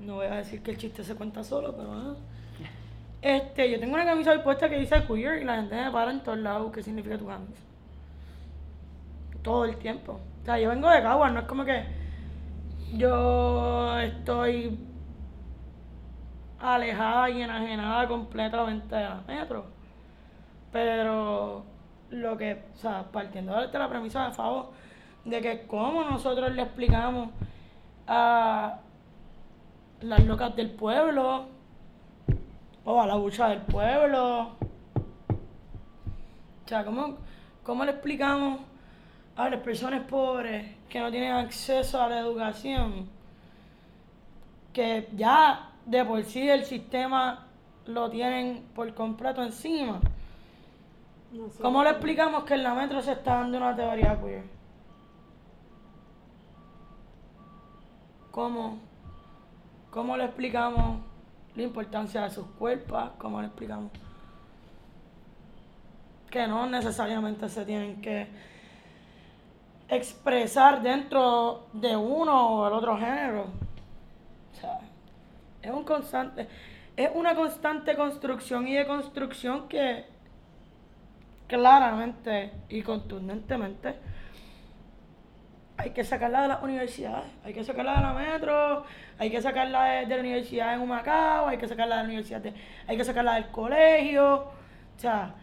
no 0.00 0.14
voy 0.16 0.26
a 0.26 0.36
decir 0.36 0.62
que 0.62 0.70
el 0.72 0.78
chiste 0.78 1.04
se 1.04 1.14
cuenta 1.14 1.44
solo, 1.44 1.74
pero 1.76 1.92
ah. 1.92 2.14
Este, 3.20 3.70
yo 3.70 3.78
tengo 3.78 3.94
una 3.94 4.04
camisa 4.04 4.32
hoy 4.32 4.38
puesta 4.38 4.68
que 4.68 4.78
dice 4.78 5.04
queer 5.06 5.42
y 5.42 5.44
la 5.44 5.56
gente 5.56 5.76
me 5.76 5.90
para 5.92 6.10
en 6.10 6.20
todos 6.20 6.38
lados 6.38 6.72
qué 6.72 6.82
significa 6.82 7.16
tu 7.18 7.26
camisa. 7.26 7.60
Todo 9.42 9.64
el 9.64 9.76
tiempo. 9.76 10.18
O 10.42 10.44
sea, 10.44 10.58
yo 10.58 10.70
vengo 10.70 10.88
de 10.90 11.02
Caguas, 11.02 11.32
no 11.32 11.40
es 11.40 11.46
como 11.46 11.64
que 11.64 11.84
yo 12.94 13.96
estoy 13.98 14.76
alejada 16.62 17.28
y 17.30 17.42
enajenada 17.42 18.06
completamente 18.06 18.94
de 18.94 19.02
la 19.02 19.20
metro. 19.26 19.66
Pero 20.70 21.64
lo 22.10 22.36
que, 22.36 22.62
o 22.74 22.76
sea, 22.76 23.04
partiendo 23.10 23.60
de 23.60 23.78
la 23.78 23.88
premisa 23.88 24.28
de 24.28 24.32
favor, 24.32 24.70
de 25.24 25.40
que 25.40 25.66
cómo 25.66 26.04
nosotros 26.04 26.52
le 26.52 26.62
explicamos 26.62 27.30
a 28.06 28.78
las 30.00 30.24
locas 30.24 30.54
del 30.56 30.70
pueblo 30.70 31.46
o 32.84 33.00
a 33.00 33.06
la 33.06 33.14
bucha 33.16 33.48
del 33.48 33.62
pueblo. 33.62 34.52
O 36.64 36.68
sea, 36.68 36.84
¿cómo, 36.84 37.16
cómo 37.62 37.84
le 37.84 37.92
explicamos 37.92 38.60
a 39.36 39.48
las 39.48 39.60
personas 39.60 40.02
pobres 40.04 40.76
que 40.88 41.00
no 41.00 41.10
tienen 41.10 41.32
acceso 41.32 42.00
a 42.00 42.08
la 42.08 42.18
educación 42.18 43.08
que 44.72 45.08
ya 45.14 45.71
de 45.86 46.04
por 46.04 46.22
sí 46.24 46.48
el 46.48 46.64
sistema 46.64 47.46
lo 47.86 48.10
tienen 48.10 48.64
por 48.74 48.92
completo 48.94 49.42
encima? 49.42 50.00
No 51.32 51.48
sé. 51.48 51.62
¿Cómo 51.62 51.82
le 51.82 51.90
explicamos 51.90 52.44
que 52.44 52.54
en 52.54 52.62
la 52.62 52.74
metro 52.74 53.00
se 53.02 53.12
está 53.12 53.36
dando 53.36 53.58
una 53.58 53.74
teoría 53.74 54.20
queer? 54.20 54.44
¿Cómo? 58.30 58.78
¿Cómo 59.90 60.16
le 60.16 60.24
explicamos 60.24 61.00
la 61.54 61.62
importancia 61.62 62.22
de 62.22 62.30
sus 62.30 62.46
cuerpos? 62.58 63.10
¿Cómo 63.18 63.40
le 63.40 63.48
explicamos 63.48 63.90
que 66.30 66.46
no 66.46 66.66
necesariamente 66.66 67.46
se 67.50 67.64
tienen 67.66 68.00
que 68.00 68.26
expresar 69.88 70.80
dentro 70.80 71.66
de 71.74 71.94
uno 71.94 72.56
o 72.56 72.66
el 72.66 72.72
otro 72.72 72.96
género? 72.96 73.42
O 73.42 74.60
sea, 74.60 74.80
es 75.62 75.70
un 75.70 75.84
constante, 75.84 76.48
es 76.96 77.10
una 77.14 77.34
constante 77.34 77.94
construcción 77.94 78.66
y 78.68 78.74
deconstrucción 78.74 79.68
que 79.68 80.04
claramente 81.46 82.52
y 82.68 82.82
contundentemente 82.82 83.94
hay 85.76 85.90
que 85.90 86.04
sacarla 86.04 86.42
de 86.42 86.48
las 86.48 86.62
universidades, 86.62 87.30
hay 87.44 87.52
que 87.52 87.64
sacarla 87.64 87.96
de 87.96 88.00
la 88.02 88.12
metro, 88.12 88.84
hay 89.18 89.30
que 89.30 89.42
sacarla 89.42 89.84
de, 89.84 90.06
la 90.06 90.20
universidad 90.20 90.74
en 90.74 90.80
Humacao, 90.80 91.48
hay 91.48 91.58
que 91.58 91.66
sacarla 91.66 91.96
de 91.96 92.02
la 92.02 92.08
universidad, 92.08 92.42
hay 92.86 92.96
que 92.96 93.04
sacarla 93.04 93.34
del 93.34 93.48
colegio, 93.48 94.34
o 94.34 94.98
sea, 94.98 95.34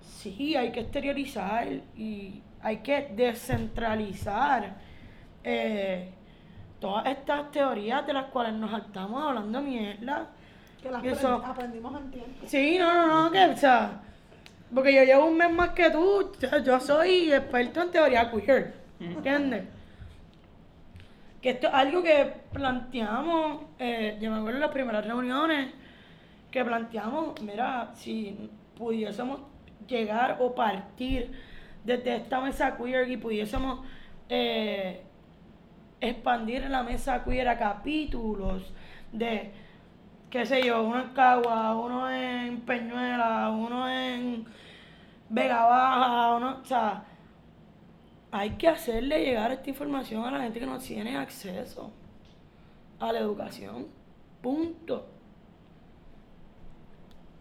sí, 0.00 0.56
hay 0.56 0.72
que 0.72 0.80
exteriorizar 0.80 1.68
y 1.96 2.42
hay 2.62 2.78
que 2.78 3.10
descentralizar 3.14 4.76
eh, 5.44 6.08
todas 6.82 7.06
estas 7.06 7.50
teorías 7.50 8.06
de 8.06 8.12
las 8.12 8.26
cuales 8.26 8.52
nos 8.54 8.70
estamos 8.82 9.22
hablando 9.26 9.62
mierda. 9.62 10.26
Que 10.82 10.90
las 10.90 11.02
eso- 11.04 11.40
aprend- 11.40 11.50
aprendimos 11.50 12.00
en 12.00 12.10
tiempo. 12.10 12.44
Sí, 12.46 12.76
no, 12.78 12.92
no, 12.92 13.24
no, 13.24 13.30
que, 13.30 13.44
o 13.44 13.56
sea, 13.56 14.02
porque 14.74 14.92
yo 14.94 15.04
llevo 15.04 15.26
un 15.26 15.36
mes 15.36 15.50
más 15.50 15.70
que 15.70 15.90
tú, 15.90 16.32
yo 16.64 16.80
soy 16.80 17.32
experto 17.32 17.82
en 17.82 17.90
teoría 17.92 18.30
queer, 18.30 18.74
¿entiendes? 19.00 19.64
Que 21.40 21.50
esto 21.50 21.68
es 21.68 21.74
algo 21.74 22.02
que 22.02 22.32
planteamos, 22.52 23.62
eh, 23.78 24.18
yo 24.20 24.30
me 24.30 24.38
acuerdo 24.38 24.56
en 24.58 24.60
las 24.62 24.70
primeras 24.70 25.04
reuniones, 25.06 25.72
que 26.50 26.64
planteamos, 26.64 27.40
mira, 27.42 27.90
si 27.94 28.50
pudiésemos 28.76 29.40
llegar 29.86 30.36
o 30.40 30.54
partir 30.54 31.30
desde 31.84 32.16
esta 32.16 32.40
mesa 32.40 32.76
queer 32.76 33.08
y 33.10 33.16
pudiésemos 33.16 33.80
eh, 34.28 35.02
expandir 36.02 36.68
la 36.68 36.82
mesa 36.82 37.22
queer 37.24 37.56
capítulos 37.56 38.72
de 39.12 39.52
qué 40.28 40.44
sé 40.44 40.66
yo, 40.66 40.82
uno 40.82 41.00
en 41.00 41.10
Cagua, 41.10 41.76
uno 41.76 42.10
en 42.10 42.60
Peñuela, 42.62 43.50
uno 43.50 43.88
en 43.88 44.44
Vega 45.28 45.64
Baja, 45.64 46.34
uno, 46.36 46.58
o 46.60 46.64
sea, 46.64 47.04
hay 48.32 48.50
que 48.50 48.68
hacerle 48.68 49.24
llegar 49.24 49.52
esta 49.52 49.70
información 49.70 50.24
a 50.24 50.30
la 50.30 50.42
gente 50.42 50.58
que 50.58 50.66
no 50.66 50.78
tiene 50.78 51.16
acceso 51.16 51.92
a 52.98 53.12
la 53.12 53.20
educación. 53.20 53.86
Punto. 54.42 55.06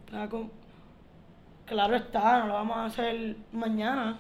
Claro 0.06 1.96
está, 1.96 2.40
no 2.40 2.48
lo 2.48 2.54
vamos 2.54 2.78
a 2.78 2.86
hacer 2.86 3.38
mañana. 3.54 4.20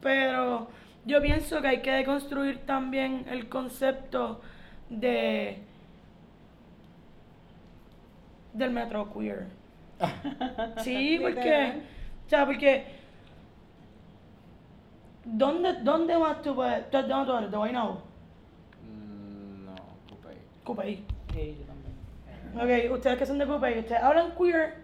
Pero 0.00 0.68
Yo 1.06 1.22
pienso 1.22 1.62
que 1.62 1.68
hay 1.68 1.82
que 1.82 1.92
deconstruir 1.92 2.66
también 2.66 3.24
el 3.30 3.48
concepto 3.48 4.40
de 4.90 5.62
del 8.52 8.70
metro 8.70 9.12
queer. 9.12 9.46
Sí, 10.82 11.18
porque, 11.20 11.82
o 12.26 12.28
sea, 12.28 12.44
porque 12.44 12.86
¿dónde, 15.24 15.74
dónde 15.82 16.18
más 16.18 16.42
tú 16.42 16.54
puedes, 16.54 16.90
tú- 16.90 17.02
dónde 17.02 17.26
tú 17.32 17.36
eres? 17.38 17.50
¿De 17.50 17.56
Guaynabo? 17.56 18.02
No, 19.64 19.74
Coupé. 20.08 20.36
Cupey. 20.64 21.04
Sí, 21.32 21.56
yo 21.60 21.66
también. 21.66 22.86
Ok, 22.88 22.92
ustedes 22.94 23.18
que 23.18 23.26
son 23.26 23.38
de 23.38 23.46
Cupey, 23.46 23.78
¿ustedes 23.80 24.02
hablan 24.02 24.32
queer 24.36 24.74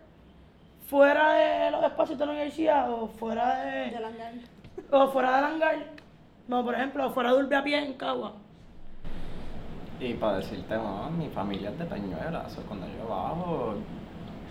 fuera 0.88 1.32
de 1.34 1.70
los 1.70 1.82
espacios 1.84 2.18
de 2.18 2.26
la 2.26 2.32
universidad 2.32 2.90
o 2.92 3.08
fuera 3.08 3.64
de, 3.64 3.90
De 3.90 4.00
langar. 4.00 4.32
o 4.90 5.08
fuera 5.08 5.36
del 5.36 5.44
hangar? 5.44 5.76
No, 6.52 6.62
por 6.62 6.74
ejemplo, 6.74 7.08
fuera 7.12 7.32
de 7.32 7.38
Urbe 7.38 7.56
a 7.56 7.64
pie 7.64 7.82
en 7.82 7.94
Cagua. 7.94 8.34
Y 9.98 10.12
para 10.12 10.36
decirte 10.36 10.76
más, 10.76 11.10
mi 11.10 11.28
familia 11.28 11.70
es 11.70 11.78
de 11.78 11.86
Peñuela, 11.86 12.44
eso 12.46 12.60
cuando 12.68 12.86
yo 12.88 13.08
bajo, 13.08 13.72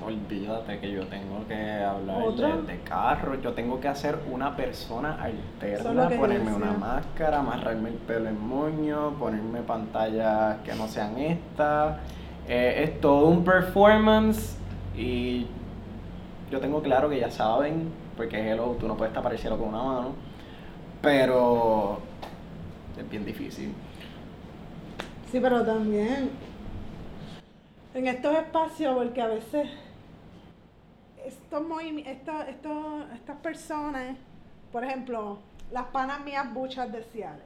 olvídate 0.03 0.79
que 0.79 0.91
yo 0.91 1.05
tengo 1.05 1.45
que 1.47 1.83
hablar 1.83 2.33
de, 2.33 2.73
de 2.73 2.79
carro, 2.79 3.39
yo 3.39 3.53
tengo 3.53 3.79
que 3.79 3.87
hacer 3.87 4.17
una 4.31 4.55
persona 4.55 5.15
es 5.27 5.79
alterna, 5.85 6.09
ponerme 6.09 6.55
una 6.55 6.71
máscara, 6.71 7.37
amarrarme 7.37 7.89
el 7.89 7.97
pelo 7.97 8.29
en 8.29 8.47
moño, 8.47 9.11
ponerme 9.19 9.61
pantallas 9.61 10.57
que 10.63 10.73
no 10.73 10.87
sean 10.87 11.19
estas. 11.19 11.97
Eh, 12.47 12.83
es 12.83 12.99
todo 12.99 13.27
un 13.27 13.43
performance 13.43 14.57
y 14.97 15.45
yo 16.49 16.59
tengo 16.59 16.81
claro 16.81 17.11
que 17.11 17.19
ya 17.19 17.29
saben, 17.29 17.91
porque 18.17 18.49
hello, 18.49 18.75
tú 18.79 18.87
no 18.87 18.97
puedes 18.97 19.13
tapar 19.13 19.33
el 19.33 19.37
cielo 19.37 19.59
con 19.59 19.67
una 19.67 19.83
mano, 19.83 20.30
pero 21.01 21.99
es 22.97 23.09
bien 23.09 23.25
difícil. 23.25 23.73
Sí, 25.31 25.39
pero 25.39 25.65
también 25.65 26.29
en 27.93 28.07
estos 28.07 28.35
espacios, 28.35 28.95
porque 28.95 29.21
a 29.21 29.27
veces 29.27 29.69
estos 31.25 31.63
estos- 32.05 32.47
estos- 32.47 33.11
estas 33.13 33.37
personas, 33.37 34.15
por 34.71 34.83
ejemplo, 34.83 35.39
las 35.71 35.85
panas 35.85 36.21
mías 36.23 36.53
buchas 36.53 36.91
de 36.91 37.03
Ciales. 37.03 37.45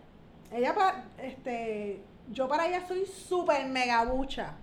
Ella 0.52 0.74
pa- 0.74 1.04
este, 1.18 2.02
yo 2.32 2.48
para 2.48 2.68
ella 2.68 2.86
soy 2.88 3.06
súper 3.06 3.68
mega 3.68 4.04
bucha, 4.06 4.54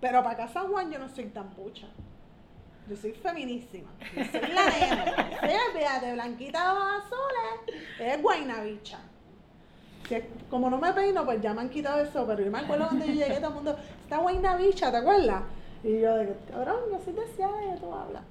pero 0.00 0.22
para 0.22 0.34
acá 0.44 0.48
San 0.48 0.68
Juan 0.68 0.90
yo 0.90 0.98
no 0.98 1.08
soy 1.08 1.26
tan 1.26 1.48
bucha. 1.56 1.86
Yo 2.88 2.96
soy 2.96 3.12
feminísima. 3.12 3.88
Yo 4.16 4.22
soy 4.24 4.40
la 4.52 4.64
nena. 4.70 5.14
Sí, 5.40 5.56
olvídate, 5.74 6.12
blanquita 6.14 6.72
ojos 6.72 6.88
azules, 7.04 7.82
es 8.00 8.22
guaynabicha. 8.22 8.98
Si 10.08 10.16
como 10.48 10.70
no 10.70 10.78
me 10.78 10.92
peino, 10.94 11.24
pues 11.24 11.40
ya 11.42 11.52
me 11.52 11.60
han 11.60 11.68
quitado 11.68 12.00
eso, 12.00 12.26
pero 12.26 12.42
yo 12.42 12.50
me 12.50 12.58
acuerdo 12.60 12.86
cuando 12.86 13.04
yo 13.04 13.12
llegué, 13.12 13.36
todo 13.36 13.48
el 13.48 13.54
mundo, 13.54 13.76
esta 14.02 14.16
guayna 14.18 14.56
bicha, 14.56 14.90
¿te 14.90 14.96
acuerdas? 14.96 15.42
Y 15.84 16.00
yo, 16.00 16.10
cabrón, 16.50 16.76
yo 16.90 16.98
soy 17.04 17.12
de 17.12 17.26
Ciales, 17.36 17.66
ya 17.66 17.76
tú 17.76 17.92
hablas. 17.92 18.22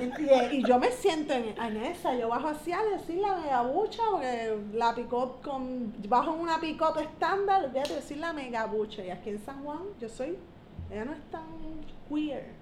y, 0.00 0.22
y- 0.22 0.58
y 0.58 0.64
yo 0.64 0.78
me 0.78 0.90
siento 0.90 1.34
en, 1.34 1.76
esa, 1.84 2.14
yo 2.14 2.28
bajo 2.28 2.48
hacia 2.48 2.78
decir 2.84 3.18
la 3.18 3.36
megabucha, 3.36 4.02
porque 4.10 4.56
la 4.72 4.94
pick-up 4.94 5.42
con, 5.42 5.92
bajo 6.08 6.32
en 6.34 6.40
una 6.40 6.60
pick-up 6.60 6.96
estándar, 6.98 7.68
voy 7.70 7.80
a 7.80 7.94
decir 7.94 8.18
la 8.18 8.32
megabucha. 8.32 9.04
Y 9.04 9.10
aquí 9.10 9.30
en 9.30 9.44
San 9.44 9.62
Juan, 9.64 9.80
yo 10.00 10.08
soy, 10.08 10.38
ella 10.90 11.04
no 11.04 11.12
es 11.12 11.20
tan 11.30 11.42
queer. 12.08 12.61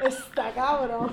Está 0.00 0.50
cabrón. 0.52 1.12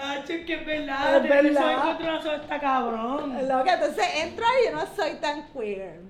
Ah, 0.00 0.22
che, 0.26 0.44
que 0.44 0.54
es 0.54 0.66
verdad, 0.66 1.16
Es 1.24 1.28
verdad. 1.28 1.72
encontronazo 1.72 2.32
está 2.32 2.60
cabrón. 2.60 3.48
Lo 3.48 3.64
que 3.64 3.70
entonces 3.70 4.04
entro 4.22 4.44
y 4.62 4.70
yo 4.70 4.76
no 4.76 4.86
soy 4.94 5.14
tan 5.20 5.48
queer. 5.52 6.00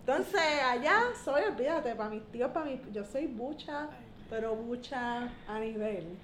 Entonces 0.00 0.40
allá 0.66 0.98
soy, 1.24 1.42
olvídate, 1.42 1.94
para 1.94 2.10
mis 2.10 2.22
tíos, 2.30 2.50
para 2.52 2.66
mis, 2.66 2.80
yo 2.92 3.04
soy 3.04 3.26
bucha, 3.26 3.88
pero 4.30 4.54
bucha 4.54 5.28
a 5.48 5.58
nivel. 5.58 6.18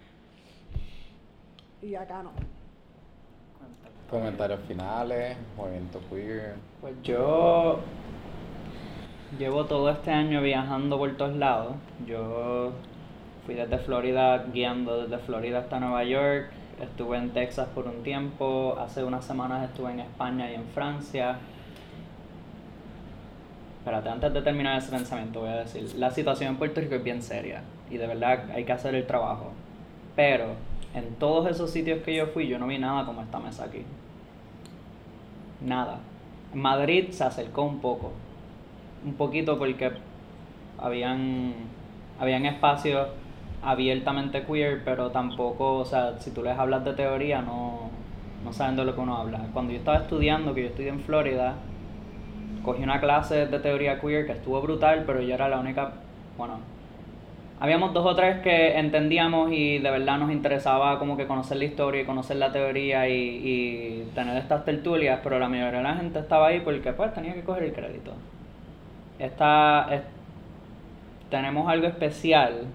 Y 1.83 1.95
acá 1.95 2.23
no. 2.23 2.33
Comentarios 4.11 4.61
finales, 4.67 5.37
movimiento 5.57 6.01
queer. 6.11 6.57
Pues 6.81 6.95
yo 7.03 7.81
llevo 9.39 9.67
todo 9.67 9.91
este 9.91 10.11
año 10.11 10.43
viajando 10.43 10.99
por 10.99 11.17
todos 11.17 11.37
lados. 11.37 11.75
Yo 12.07 12.73
fui 13.47 13.55
desde 13.55 13.79
Florida 13.79 14.45
guiando 14.53 15.03
desde 15.03 15.19
Florida 15.19 15.61
hasta 15.61 15.81
Nueva 15.81 16.05
York. 16.05 16.51
Estuve 16.81 17.19
en 17.19 17.31
Texas 17.31 17.69
por 17.75 17.87
un 17.87 18.03
tiempo. 18.03 18.77
Hace 18.79 19.05
unas 19.05 19.25
semanas 19.25 19.69
estuve 19.69 19.93
en 19.93 20.01
España 20.01 20.51
y 20.51 20.55
en 20.55 20.65
Francia. 20.67 21.39
Espérate, 23.79 24.09
antes 24.09 24.33
de 24.35 24.43
terminar 24.43 24.79
ese 24.79 24.91
pensamiento 24.91 25.41
voy 25.41 25.51
a 25.51 25.57
decir, 25.57 25.95
la 25.97 26.11
situación 26.11 26.51
en 26.51 26.57
Puerto 26.59 26.81
Rico 26.81 26.97
es 26.97 27.05
bien 27.05 27.23
seria 27.23 27.63
y 27.91 27.97
de 27.97 28.07
verdad 28.07 28.51
hay 28.55 28.65
que 28.65 28.73
hacer 28.73 28.95
el 28.95 29.07
trabajo. 29.07 29.53
Pero 30.17 30.49
en 30.95 31.15
todos 31.15 31.51
esos 31.51 31.71
sitios 31.71 32.03
que 32.03 32.15
yo 32.15 32.27
fui 32.27 32.47
yo 32.47 32.59
no 32.59 32.67
vi 32.67 32.79
nada 32.79 33.07
como 33.07 33.23
esta 33.23 33.39
mesa 33.39 33.65
aquí. 33.65 33.85
Nada. 35.63 35.99
Madrid 36.53 37.11
se 37.11 37.25
acercó 37.25 37.63
un 37.63 37.81
poco. 37.81 38.13
Un 39.05 39.15
poquito 39.15 39.59
porque 39.59 39.93
habían, 40.79 41.55
habían 42.19 42.47
espacios 42.47 43.09
abiertamente 43.63 44.45
queer, 44.45 44.83
pero 44.85 45.11
tampoco, 45.11 45.79
o 45.79 45.85
sea, 45.85 46.19
si 46.19 46.31
tú 46.33 46.43
les 46.43 46.59
hablas 46.59 46.85
de 46.85 46.93
teoría, 46.95 47.43
no, 47.43 47.91
no 48.45 48.53
saben 48.53 48.77
de 48.77 48.85
lo 48.85 48.95
que 48.95 49.01
uno 49.01 49.17
habla. 49.17 49.41
Cuando 49.53 49.73
yo 49.73 49.79
estaba 49.79 49.99
estudiando, 49.99 50.55
que 50.55 50.63
yo 50.63 50.69
estudié 50.69 50.89
en 50.91 51.01
Florida, 51.01 51.55
cogí 52.65 52.83
una 52.83 53.01
clase 53.01 53.47
de 53.47 53.59
teoría 53.59 54.01
queer 54.01 54.27
que 54.27 54.33
estuvo 54.33 54.61
brutal, 54.61 55.05
pero 55.07 55.23
yo 55.23 55.35
era 55.35 55.49
la 55.49 55.61
única, 55.61 55.93
bueno, 56.37 56.59
habíamos 57.59 57.93
dos 57.93 58.07
o 58.07 58.15
tres 58.15 58.41
que 58.41 58.79
entendíamos 58.79 59.53
y 59.53 59.79
de 59.79 59.91
verdad 59.91 60.19
nos 60.19 60.31
interesaba 60.31 60.99
como 60.99 61.17
que 61.17 61.27
conocer 61.27 61.59
la 61.59 61.65
historia 61.65 62.03
y 62.03 62.05
conocer 62.07 62.37
la 62.37 62.53
teoría 62.53 63.09
y, 63.09 63.15
y 63.15 64.11
tener 64.15 64.37
estas 64.37 64.65
tertulias, 64.65 65.21
pero 65.23 65.39
la 65.39 65.49
mayoría 65.49 65.79
de 65.79 65.85
la 65.85 65.97
gente 65.97 66.19
estaba 66.19 66.49
ahí 66.49 66.61
porque 66.61 66.93
pues 66.93 67.13
tenía 67.15 67.35
que 67.35 67.43
coger 67.43 67.65
el 67.65 67.73
crédito. 67.73 68.13
Esta, 69.21 69.87
es- 69.95 70.03
tenemos 71.31 71.69
algo 71.69 71.87
especial 71.87 72.67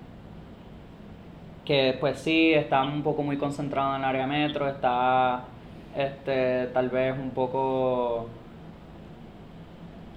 que 1.65 1.97
pues 1.99 2.19
sí 2.19 2.53
está 2.53 2.83
un 2.83 3.01
poco 3.03 3.23
muy 3.23 3.37
concentrado 3.37 3.95
en 3.95 4.01
el 4.01 4.05
área 4.07 4.27
metro, 4.27 4.67
está 4.67 5.45
este 5.95 6.67
tal 6.73 6.89
vez 6.89 7.17
un 7.17 7.31
poco 7.31 8.27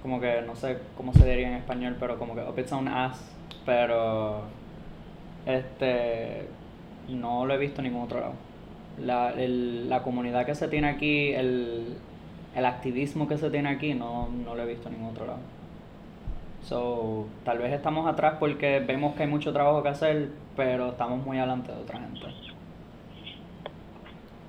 como 0.01 0.19
que 0.21 0.41
no 0.45 0.55
sé 0.55 0.79
cómo 0.95 1.13
se 1.13 1.25
diría 1.29 1.47
en 1.49 1.55
español, 1.55 1.95
pero 1.99 2.17
como 2.17 2.35
que 2.35 2.41
up 2.41 2.57
its 2.57 2.71
own 2.71 2.87
ass, 2.87 3.19
pero 3.65 4.43
este 5.45 6.47
no 7.09 7.45
lo 7.45 7.53
he 7.53 7.57
visto 7.57 7.81
en 7.81 7.87
ningún 7.87 8.03
otro 8.03 8.19
lado. 8.21 8.33
La, 8.99 9.31
el- 9.31 9.89
la 9.89 10.03
comunidad 10.03 10.45
que 10.45 10.55
se 10.55 10.67
tiene 10.67 10.89
aquí, 10.89 11.29
el, 11.33 11.97
el 12.55 12.65
activismo 12.65 13.27
que 13.27 13.37
se 13.37 13.49
tiene 13.49 13.69
aquí, 13.69 13.93
no, 13.93 14.29
no 14.29 14.55
lo 14.55 14.63
he 14.63 14.67
visto 14.67 14.89
en 14.89 14.95
ningún 14.95 15.11
otro 15.11 15.25
lado. 15.27 15.39
So, 16.63 17.25
tal 17.45 17.57
vez 17.57 17.73
estamos 17.73 18.07
atrás 18.07 18.35
porque 18.39 18.79
vemos 18.79 19.15
que 19.15 19.23
hay 19.23 19.29
mucho 19.29 19.51
trabajo 19.51 19.81
que 19.81 19.89
hacer, 19.89 20.29
pero 20.55 20.89
estamos 20.89 21.25
muy 21.25 21.37
adelante 21.37 21.71
de 21.71 21.81
otra 21.81 21.99
gente. 21.99 22.19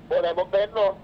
Podemos 0.07 0.51
vernos 0.51 0.95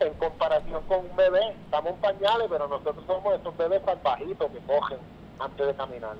en 0.00 0.14
comparación 0.14 0.82
con 0.86 0.98
un 0.98 1.16
bebé. 1.16 1.40
Estamos 1.64 1.92
en 1.92 1.96
pañales, 1.96 2.46
pero 2.50 2.68
nosotros 2.68 3.04
somos 3.06 3.40
esos 3.40 3.56
bebés 3.56 3.82
salvajitos 3.84 4.50
que 4.50 4.58
cogen 4.58 4.98
antes 5.38 5.66
de 5.66 5.74
caminar. 5.74 6.16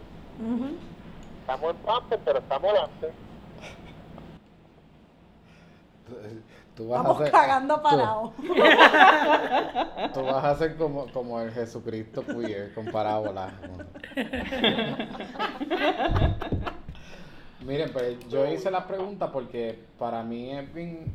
Estamos 1.40 1.70
en 1.70 1.76
pamper, 1.78 2.18
pero 2.24 2.38
estamos 2.38 2.70
adelante. 2.70 3.12
Tú 6.74 6.88
vas 6.88 7.00
a 7.00 7.02
Vamos 7.02 7.20
hacer, 7.20 7.32
cagando 7.32 7.76
tú- 7.76 7.82
parados. 7.82 8.32
Tú, 10.14 10.22
vas 10.24 10.44
a 10.44 10.54
ser 10.56 10.76
como, 10.76 11.06
como 11.12 11.40
el 11.40 11.50
Jesucristo 11.52 12.24
queer 12.24 12.72
con 12.74 12.86
parábolas. 12.86 13.52
Miren, 17.66 17.92
pues 17.92 18.18
yo 18.28 18.46
hice 18.50 18.70
la 18.70 18.86
pregunta 18.86 19.30
porque 19.30 19.78
para 19.98 20.22
mí 20.22 20.50
es 20.52 20.72
bien. 20.72 21.12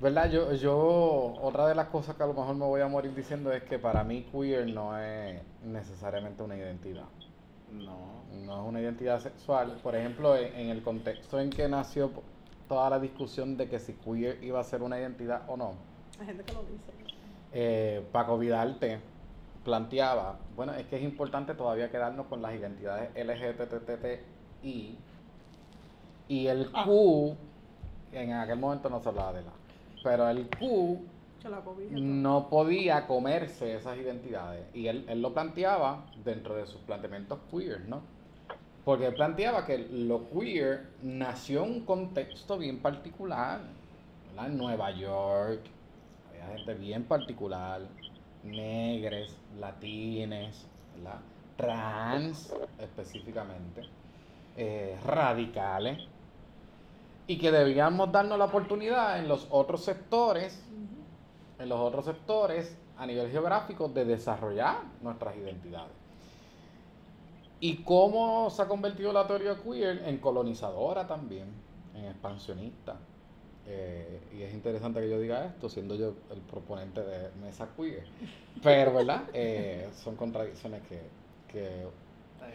¿Verdad? 0.00 0.30
Yo, 0.30 0.52
yo, 0.52 1.34
otra 1.40 1.66
de 1.66 1.74
las 1.74 1.88
cosas 1.88 2.14
que 2.16 2.22
a 2.22 2.26
lo 2.26 2.34
mejor 2.34 2.54
me 2.54 2.64
voy 2.66 2.80
a 2.80 2.88
morir 2.88 3.14
diciendo 3.14 3.52
es 3.52 3.62
que 3.64 3.78
para 3.78 4.04
mí 4.04 4.26
queer 4.30 4.66
no 4.68 4.96
es 4.98 5.40
necesariamente 5.64 6.42
una 6.42 6.56
identidad. 6.56 7.04
No. 7.72 8.14
No 8.44 8.62
es 8.62 8.68
una 8.68 8.80
identidad 8.80 9.20
sexual. 9.20 9.78
Por 9.82 9.96
ejemplo, 9.96 10.36
en, 10.36 10.54
en 10.54 10.68
el 10.68 10.82
contexto 10.82 11.40
en 11.40 11.50
que 11.50 11.68
nació 11.68 12.10
toda 12.68 12.90
la 12.90 12.98
discusión 12.98 13.56
de 13.56 13.68
que 13.68 13.78
si 13.78 13.92
queer 13.94 14.42
iba 14.42 14.60
a 14.60 14.64
ser 14.64 14.82
una 14.82 14.98
identidad 14.98 15.42
o 15.48 15.56
no, 15.56 15.74
Hay 16.20 16.26
gente 16.26 16.44
que 16.44 16.52
lo 16.52 16.60
dice. 16.62 16.92
eh, 17.52 18.04
Paco 18.12 18.38
Vidarte 18.38 19.00
planteaba, 19.64 20.38
bueno, 20.56 20.74
es 20.74 20.86
que 20.86 20.96
es 20.96 21.02
importante 21.02 21.54
todavía 21.54 21.90
quedarnos 21.90 22.26
con 22.26 22.42
las 22.42 22.54
identidades 22.54 23.10
LGBTTI 23.14 24.98
Y 26.28 26.46
el 26.46 26.70
Ah. 26.72 26.84
Q, 26.84 27.36
en 28.12 28.32
aquel 28.32 28.58
momento 28.58 28.88
no 28.90 29.00
se 29.02 29.08
hablaba 29.08 29.32
de 29.34 29.42
la, 29.42 29.52
pero 30.02 30.28
el 30.28 30.48
Q 30.58 31.00
no 32.00 32.48
podía 32.48 33.06
comerse 33.06 33.74
esas 33.76 33.98
identidades. 33.98 34.64
Y 34.74 34.86
él, 34.86 35.04
él 35.08 35.20
lo 35.20 35.34
planteaba 35.34 36.06
dentro 36.24 36.54
de 36.56 36.66
sus 36.66 36.80
planteamientos 36.82 37.38
queer, 37.50 37.86
¿no? 37.88 38.00
Porque 38.84 39.10
planteaba 39.12 39.64
que 39.64 39.78
lo 39.78 40.28
queer 40.30 40.90
nació 41.02 41.64
en 41.64 41.70
un 41.70 41.80
contexto 41.84 42.58
bien 42.58 42.80
particular. 42.80 43.60
En 44.38 44.58
Nueva 44.58 44.90
York, 44.90 45.60
había 46.28 46.56
gente 46.56 46.74
bien 46.74 47.04
particular, 47.04 47.82
negres, 48.42 49.36
latines, 49.58 50.66
trans 51.56 52.52
específicamente, 52.78 53.82
eh, 54.56 54.98
radicales, 55.06 55.98
y 57.26 57.38
que 57.38 57.52
debíamos 57.52 58.10
darnos 58.10 58.38
la 58.38 58.46
oportunidad 58.46 59.18
en 59.18 59.28
los 59.28 59.46
otros 59.50 59.84
sectores 59.84 60.62
en 61.58 61.68
los 61.68 61.80
otros 61.80 62.04
sectores 62.04 62.76
a 62.96 63.06
nivel 63.06 63.30
geográfico 63.30 63.88
de 63.88 64.04
desarrollar 64.04 64.76
nuestras 65.00 65.36
identidades. 65.36 66.03
¿Y 67.60 67.82
cómo 67.82 68.50
se 68.50 68.62
ha 68.62 68.66
convertido 68.68 69.12
la 69.12 69.26
teoría 69.26 69.56
queer 69.62 70.02
en 70.06 70.18
colonizadora 70.18 71.06
también, 71.06 71.46
en 71.94 72.04
expansionista? 72.06 72.96
Eh, 73.66 74.20
y 74.36 74.42
es 74.42 74.52
interesante 74.52 75.00
que 75.00 75.08
yo 75.08 75.18
diga 75.18 75.46
esto, 75.46 75.68
siendo 75.70 75.94
yo 75.94 76.14
el 76.30 76.40
proponente 76.42 77.00
de 77.00 77.30
mesa 77.40 77.68
queer. 77.76 78.04
Pero, 78.62 78.92
¿verdad? 78.94 79.22
Eh, 79.32 79.88
son 79.94 80.16
contradicciones 80.16 80.82
que, 80.88 81.00
que 81.50 81.86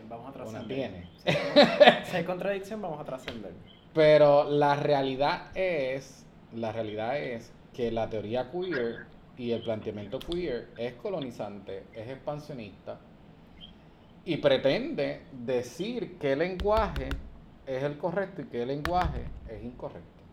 vamos 0.07 0.27
a 0.27 0.43
una 0.43 0.59
trascender. 0.61 0.67
tiene. 0.67 1.09
Si 1.23 1.30
hay- 1.30 2.05
si 2.05 2.17
hay 2.17 2.23
contradicción, 2.26 2.81
vamos 2.81 2.99
a 2.99 3.03
trascender. 3.05 3.53
Pero 3.93 4.47
la 4.49 4.76
realidad 4.76 5.47
es, 5.57 6.26
la 6.53 6.71
realidad 6.71 7.17
es 7.17 7.51
que 7.73 7.91
la 7.91 8.07
teoría 8.09 8.51
queer 8.51 9.05
y 9.35 9.51
el 9.51 9.63
planteamiento 9.63 10.19
queer 10.19 10.69
es 10.77 10.93
colonizante, 10.95 11.85
es 11.93 12.07
expansionista 12.07 12.99
y 14.30 14.38
pretende 14.38 15.23
decir 15.31 16.19
qué 16.19 16.35
lenguaje 16.35 17.10
es 17.65 17.81
el 17.81 17.97
correcto 17.97 18.43
y 18.43 18.45
qué 18.45 18.64
lenguaje 18.64 19.23
es 19.49 19.64
incorrecto. 19.64 20.23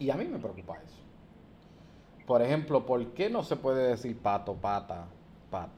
Y 0.00 0.10
a 0.10 0.16
mí 0.16 0.24
me 0.24 0.40
preocupa 0.40 0.76
eso. 0.84 0.96
Por 2.26 2.42
ejemplo, 2.42 2.84
¿por 2.84 3.06
qué 3.12 3.30
no 3.30 3.44
se 3.44 3.54
puede 3.54 3.90
decir 3.90 4.18
pato, 4.18 4.54
pata, 4.54 5.06
pat? 5.48 5.68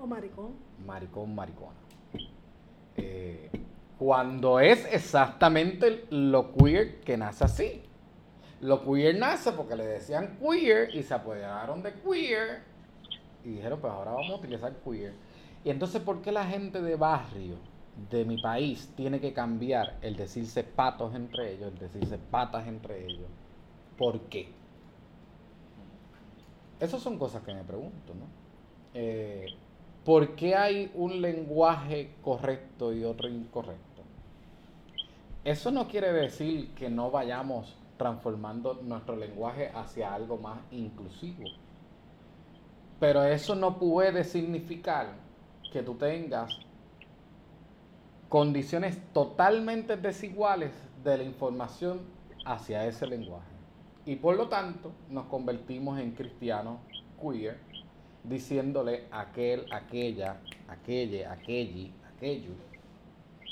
O 0.00 0.06
maricón. 0.06 0.54
maricón, 0.86 1.34
maricona. 1.34 1.76
Eh, 2.96 3.50
cuando 3.98 4.58
es 4.58 4.90
exactamente 4.90 6.06
lo 6.08 6.54
queer 6.54 7.00
que 7.00 7.18
nace 7.18 7.44
así. 7.44 7.82
Lo 8.62 8.82
queer 8.86 9.18
nace 9.18 9.52
porque 9.52 9.76
le 9.76 9.84
decían 9.84 10.38
queer 10.40 10.94
y 10.94 11.02
se 11.02 11.12
apoderaron 11.12 11.82
de 11.82 11.92
queer 11.92 12.62
y 13.44 13.50
dijeron, 13.50 13.80
pues 13.80 13.92
ahora 13.92 14.12
vamos 14.12 14.30
a 14.30 14.36
utilizar 14.36 14.72
queer. 14.82 15.27
Entonces, 15.70 16.00
¿por 16.00 16.22
qué 16.22 16.32
la 16.32 16.46
gente 16.46 16.80
de 16.80 16.96
barrio 16.96 17.56
de 18.10 18.24
mi 18.24 18.40
país 18.40 18.92
tiene 18.96 19.20
que 19.20 19.32
cambiar 19.32 19.98
el 20.00 20.16
decirse 20.16 20.64
patos 20.64 21.14
entre 21.14 21.54
ellos, 21.54 21.72
el 21.72 21.78
decirse 21.78 22.18
patas 22.18 22.66
entre 22.66 23.04
ellos? 23.04 23.28
¿Por 23.96 24.20
qué? 24.22 24.50
Esas 26.80 27.02
son 27.02 27.18
cosas 27.18 27.42
que 27.42 27.52
me 27.52 27.64
pregunto, 27.64 28.14
¿no? 28.14 28.26
Eh, 28.94 29.46
¿Por 30.04 30.36
qué 30.36 30.54
hay 30.54 30.90
un 30.94 31.20
lenguaje 31.20 32.14
correcto 32.22 32.94
y 32.94 33.04
otro 33.04 33.28
incorrecto? 33.28 34.02
Eso 35.44 35.70
no 35.70 35.88
quiere 35.88 36.12
decir 36.12 36.74
que 36.74 36.88
no 36.88 37.10
vayamos 37.10 37.76
transformando 37.98 38.80
nuestro 38.82 39.16
lenguaje 39.16 39.70
hacia 39.74 40.14
algo 40.14 40.38
más 40.38 40.60
inclusivo. 40.70 41.44
Pero 43.00 43.24
eso 43.24 43.54
no 43.54 43.78
puede 43.78 44.24
significar 44.24 45.27
que 45.72 45.82
tú 45.82 45.94
tengas 45.94 46.58
condiciones 48.28 48.98
totalmente 49.12 49.96
desiguales 49.96 50.72
de 51.02 51.18
la 51.18 51.22
información 51.22 52.00
hacia 52.44 52.86
ese 52.86 53.06
lenguaje. 53.06 53.46
Y 54.04 54.16
por 54.16 54.36
lo 54.36 54.48
tanto 54.48 54.92
nos 55.10 55.26
convertimos 55.26 55.98
en 55.98 56.12
cristianos 56.12 56.78
queer, 57.20 57.58
diciéndole 58.24 59.06
aquel, 59.10 59.66
aquella, 59.72 60.36
aquella, 60.68 61.32
aquelli, 61.32 61.92
aquello, 62.14 62.52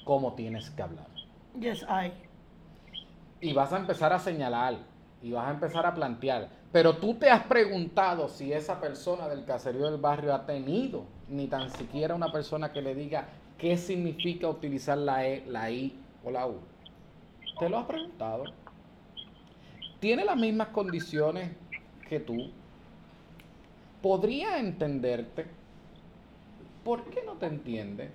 cómo 0.04 0.34
tienes 0.34 0.70
que 0.70 0.82
hablar. 0.82 1.06
Yes, 1.58 1.82
I. 1.82 2.12
Y 3.40 3.52
vas 3.52 3.72
a 3.72 3.78
empezar 3.78 4.12
a 4.12 4.18
señalar 4.18 4.78
y 5.22 5.32
vas 5.32 5.48
a 5.48 5.50
empezar 5.50 5.86
a 5.86 5.94
plantear. 5.94 6.48
Pero 6.72 6.96
tú 6.96 7.14
te 7.14 7.30
has 7.30 7.44
preguntado 7.44 8.28
si 8.28 8.52
esa 8.52 8.80
persona 8.80 9.28
del 9.28 9.44
caserío 9.44 9.90
del 9.90 10.00
barrio 10.00 10.34
ha 10.34 10.46
tenido 10.46 11.04
ni 11.28 11.46
tan 11.46 11.70
siquiera 11.70 12.14
una 12.14 12.30
persona 12.30 12.72
que 12.72 12.82
le 12.82 12.94
diga 12.94 13.28
qué 13.58 13.76
significa 13.76 14.48
utilizar 14.48 14.98
la 14.98 15.26
E, 15.26 15.44
la 15.46 15.70
I 15.70 15.98
o 16.24 16.30
la 16.30 16.46
U. 16.46 16.58
¿Te 17.58 17.68
lo 17.68 17.78
has 17.78 17.86
preguntado? 17.86 18.44
¿Tiene 20.00 20.24
las 20.24 20.36
mismas 20.36 20.68
condiciones 20.68 21.50
que 22.08 22.20
tú? 22.20 22.50
¿Podría 24.02 24.58
entenderte? 24.58 25.46
¿Por 26.84 27.04
qué 27.10 27.22
no 27.24 27.32
te 27.32 27.46
entiende? 27.46 28.10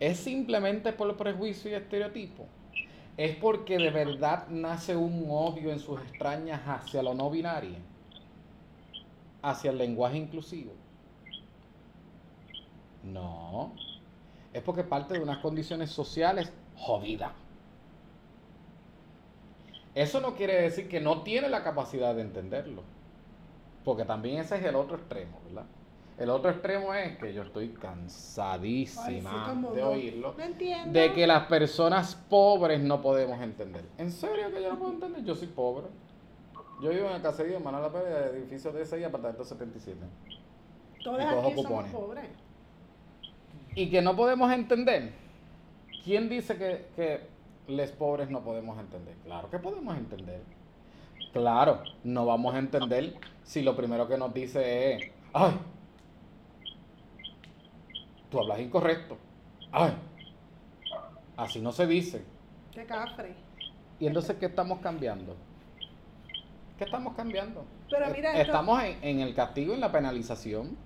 ¿Es 0.00 0.18
simplemente 0.18 0.92
por 0.92 1.16
prejuicio 1.16 1.70
y 1.70 1.74
estereotipo? 1.74 2.46
¿Es 3.16 3.36
porque 3.36 3.76
de 3.78 3.90
verdad 3.90 4.48
nace 4.48 4.96
un 4.96 5.26
odio 5.30 5.70
en 5.70 5.78
sus 5.78 6.00
extrañas 6.00 6.62
hacia 6.66 7.02
lo 7.02 7.14
no 7.14 7.30
binario? 7.30 7.76
¿Hacia 9.42 9.70
el 9.70 9.78
lenguaje 9.78 10.16
inclusivo? 10.16 10.72
No. 13.02 13.72
Es 14.52 14.62
porque 14.62 14.84
parte 14.84 15.14
de 15.14 15.20
unas 15.20 15.38
condiciones 15.38 15.90
sociales 15.90 16.52
jodidas. 16.76 17.32
Eso 19.94 20.20
no 20.20 20.34
quiere 20.34 20.62
decir 20.62 20.88
que 20.88 21.00
no 21.00 21.22
tiene 21.22 21.48
la 21.48 21.62
capacidad 21.62 22.14
de 22.14 22.22
entenderlo. 22.22 22.82
Porque 23.84 24.04
también 24.04 24.40
ese 24.40 24.56
es 24.56 24.64
el 24.64 24.76
otro 24.76 24.96
extremo, 24.96 25.38
¿verdad? 25.44 25.66
El 26.18 26.30
otro 26.30 26.50
extremo 26.50 26.92
es 26.94 27.16
que 27.18 27.32
yo 27.32 27.42
estoy 27.42 27.64
Ay, 27.64 27.70
sí, 27.72 27.80
cansadísima 27.80 29.54
de 29.74 29.82
oírlo. 29.82 30.34
No 30.36 30.44
entiendo. 30.44 30.92
De 30.92 31.12
que 31.12 31.26
las 31.26 31.46
personas 31.46 32.14
pobres 32.28 32.80
no 32.80 33.00
podemos 33.00 33.40
entender. 33.40 33.84
¿En 33.98 34.10
serio 34.10 34.52
que 34.52 34.62
yo 34.62 34.70
no 34.70 34.78
puedo 34.78 34.92
entender? 34.92 35.24
Yo 35.24 35.34
soy 35.34 35.48
pobre. 35.48 35.86
Yo 36.82 36.90
vivo 36.90 37.08
en 37.08 37.14
el 37.14 37.22
caserío 37.22 37.54
de 37.54 37.60
Manuel 37.60 37.90
Pérez, 37.92 38.34
edificio 38.34 38.72
de 38.72 38.84
6, 38.84 39.06
apartamento 39.06 39.44
77. 39.44 39.98
Todos 41.02 41.20
y 41.20 41.24
cojo 41.24 41.48
aquí 41.48 41.62
somos 41.62 41.88
pobres. 41.90 42.24
Y 43.74 43.90
que 43.90 44.02
no 44.02 44.14
podemos 44.14 44.52
entender. 44.52 45.12
¿Quién 46.04 46.28
dice 46.28 46.56
que, 46.56 46.86
que 46.96 47.20
les 47.68 47.90
pobres 47.92 48.28
no 48.30 48.40
podemos 48.40 48.78
entender? 48.78 49.14
Claro 49.24 49.48
que 49.48 49.58
podemos 49.58 49.96
entender. 49.96 50.42
Claro, 51.32 51.82
no 52.04 52.26
vamos 52.26 52.54
a 52.54 52.58
entender 52.58 53.14
si 53.44 53.62
lo 53.62 53.74
primero 53.74 54.06
que 54.08 54.18
nos 54.18 54.34
dice 54.34 54.92
es, 54.92 55.10
ay, 55.32 55.52
tú 58.32 58.40
hablas 58.40 58.58
incorrecto. 58.60 59.16
Ay, 59.70 59.92
así 61.36 61.60
no 61.60 61.70
se 61.70 61.86
dice. 61.86 62.24
Qué 62.72 62.84
cafre. 62.86 63.34
¿Y 64.00 64.06
entonces 64.06 64.36
qué 64.40 64.46
estamos 64.46 64.80
cambiando? 64.80 65.36
¿Qué 66.78 66.84
estamos 66.84 67.14
cambiando? 67.14 67.64
Pero 67.90 68.06
Eh, 68.06 68.12
mira, 68.16 68.30
esto- 68.32 68.42
estamos 68.52 68.82
en, 68.82 68.98
en 69.02 69.20
el 69.20 69.34
castigo, 69.34 69.74
en 69.74 69.80
la 69.80 69.92
penalización. 69.92 70.76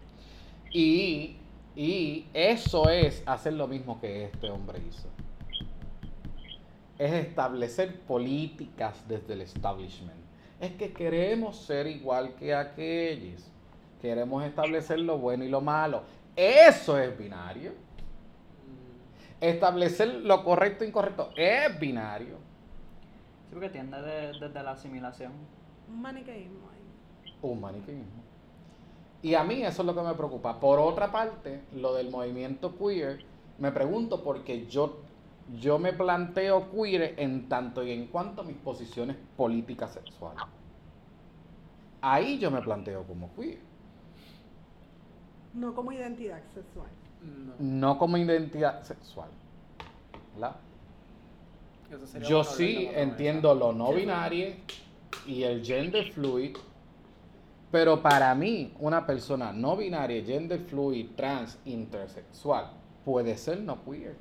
Y, 0.73 1.37
y 1.77 2.27
eso 2.35 2.91
es 2.91 3.23
hacer 3.25 3.55
lo 3.55 3.67
mismo 3.69 3.99
que 4.01 4.25
este 4.25 4.51
hombre 4.51 4.81
hizo. 4.87 5.09
Es 6.99 7.13
establecer 7.13 8.01
políticas 8.01 9.05
desde 9.09 9.35
el 9.35 9.43
establishment. 9.43 10.19
Es 10.61 10.73
que 10.73 10.93
queremos 10.93 11.57
ser 11.57 11.87
igual 11.87 12.35
que 12.35 12.55
aquellos. 12.55 13.43
Queremos 14.03 14.45
establecer 14.45 14.99
lo 15.01 15.19
bueno 15.19 15.45
y 15.45 15.49
lo 15.49 15.61
malo. 15.61 16.03
Eso 16.37 16.99
es 16.99 17.17
binario. 17.19 17.73
Establecer 19.41 20.09
lo 20.23 20.45
correcto 20.45 20.85
e 20.85 20.89
incorrecto 20.89 21.31
es 21.37 21.79
binario. 21.79 22.37
Sí, 23.49 23.53
porque 23.53 23.69
tiende 23.71 24.01
de- 24.03 24.39
desde 24.39 24.63
la 24.63 24.73
asimilación. 24.73 25.33
Un 25.89 26.03
maniqueísmo 26.03 26.69
ahí. 26.71 26.77
un 27.43 27.61
maniqueísmo. 27.61 28.23
Y 29.23 29.35
a 29.35 29.45
mí 29.45 29.63
eso 29.63 29.83
es 29.83 29.87
lo 29.87 29.95
que 29.95 30.01
me 30.03 30.15
preocupa. 30.15 30.59
Por 30.59 30.79
otra 30.79 31.13
parte, 31.13 31.63
lo 31.75 31.95
del 31.95 32.11
movimiento 32.11 32.77
queer, 32.77 33.25
me 33.59 33.71
pregunto 33.73 34.23
porque 34.25 34.67
yo, 34.67 34.99
yo 35.59 35.79
me 35.79 35.93
planteo 35.93 36.71
queer 36.71 37.15
en 37.19 37.49
tanto 37.49 37.85
y 37.85 37.93
en 37.93 38.07
cuanto 38.07 38.41
a 38.41 38.45
mis 38.45 38.57
posiciones 38.57 39.17
políticas 39.37 39.93
sexuales. 39.93 40.43
Ahí 42.01 42.39
yo 42.39 42.51
me 42.51 42.61
planteo 42.63 43.05
como 43.05 43.33
queer, 43.35 43.59
No 45.57 45.75
como 45.75 45.91
identidad 45.91 46.43
sexual. 46.55 46.89
no 47.59 47.99
como 47.99 48.17
identidad 48.19 48.83
sexual. 48.83 49.31
¿verdad? 50.35 50.57
Yo 52.29 52.45
sí 52.45 52.89
entiendo 52.95 53.55
lo 53.55 53.73
no 53.73 53.93
binario 53.93 54.55
y 55.27 55.43
el 55.43 55.65
gender 55.65 56.13
fluid, 56.13 56.57
pero 57.71 58.03
para 58.03 58.35
mí 58.35 58.73
una 58.79 59.07
persona 59.07 59.53
no 59.53 59.77
binaria, 59.77 60.23
gender 60.25 60.61
fluid, 60.61 61.11
trans, 61.17 61.59
intersexual 61.65 62.71
puede 63.05 63.37
ser 63.37 63.61
no 63.61 63.83
queer. 63.85 64.17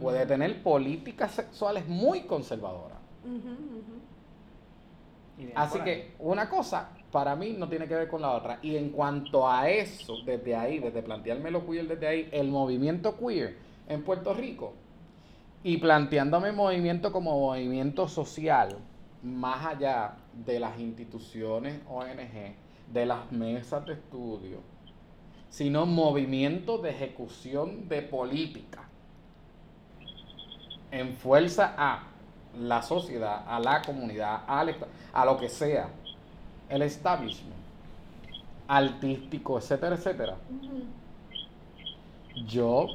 Puede 0.00 0.20
Ujú. 0.20 0.28
tener 0.28 0.62
políticas 0.62 1.32
sexuales 1.32 1.86
muy 1.88 2.22
conservadoras. 2.22 2.98
Así 5.54 5.80
que 5.80 6.14
una 6.18 6.48
cosa 6.48 6.95
para 7.16 7.34
mí 7.34 7.54
no 7.56 7.66
tiene 7.66 7.88
que 7.88 7.94
ver 7.94 8.08
con 8.08 8.20
la 8.20 8.32
otra. 8.32 8.58
Y 8.60 8.76
en 8.76 8.90
cuanto 8.90 9.48
a 9.48 9.70
eso, 9.70 10.18
desde 10.26 10.54
ahí, 10.54 10.80
desde 10.80 11.02
plantearme 11.02 11.50
lo 11.50 11.64
queer 11.66 11.88
desde 11.88 12.06
ahí, 12.06 12.28
el 12.30 12.48
movimiento 12.50 13.16
queer 13.16 13.56
en 13.88 14.04
Puerto 14.04 14.34
Rico 14.34 14.74
y 15.64 15.78
planteándome 15.78 16.52
movimiento 16.52 17.12
como 17.12 17.40
movimiento 17.40 18.06
social, 18.06 18.76
más 19.22 19.64
allá 19.64 20.16
de 20.44 20.60
las 20.60 20.78
instituciones 20.78 21.80
ONG, 21.88 22.54
de 22.92 23.06
las 23.06 23.32
mesas 23.32 23.86
de 23.86 23.94
estudio, 23.94 24.58
sino 25.48 25.86
movimiento 25.86 26.76
de 26.76 26.90
ejecución 26.90 27.88
de 27.88 28.02
política 28.02 28.90
en 30.90 31.14
fuerza 31.14 31.74
a 31.78 32.08
la 32.58 32.82
sociedad, 32.82 33.42
a 33.48 33.58
la 33.58 33.80
comunidad, 33.80 34.42
esta- 34.68 34.88
a 35.14 35.24
lo 35.24 35.38
que 35.38 35.48
sea, 35.48 35.88
el 36.68 36.82
establishment, 36.82 37.54
artístico, 38.68 39.58
etcétera, 39.58 39.96
etcétera. 39.96 40.36
Yo 42.46 42.86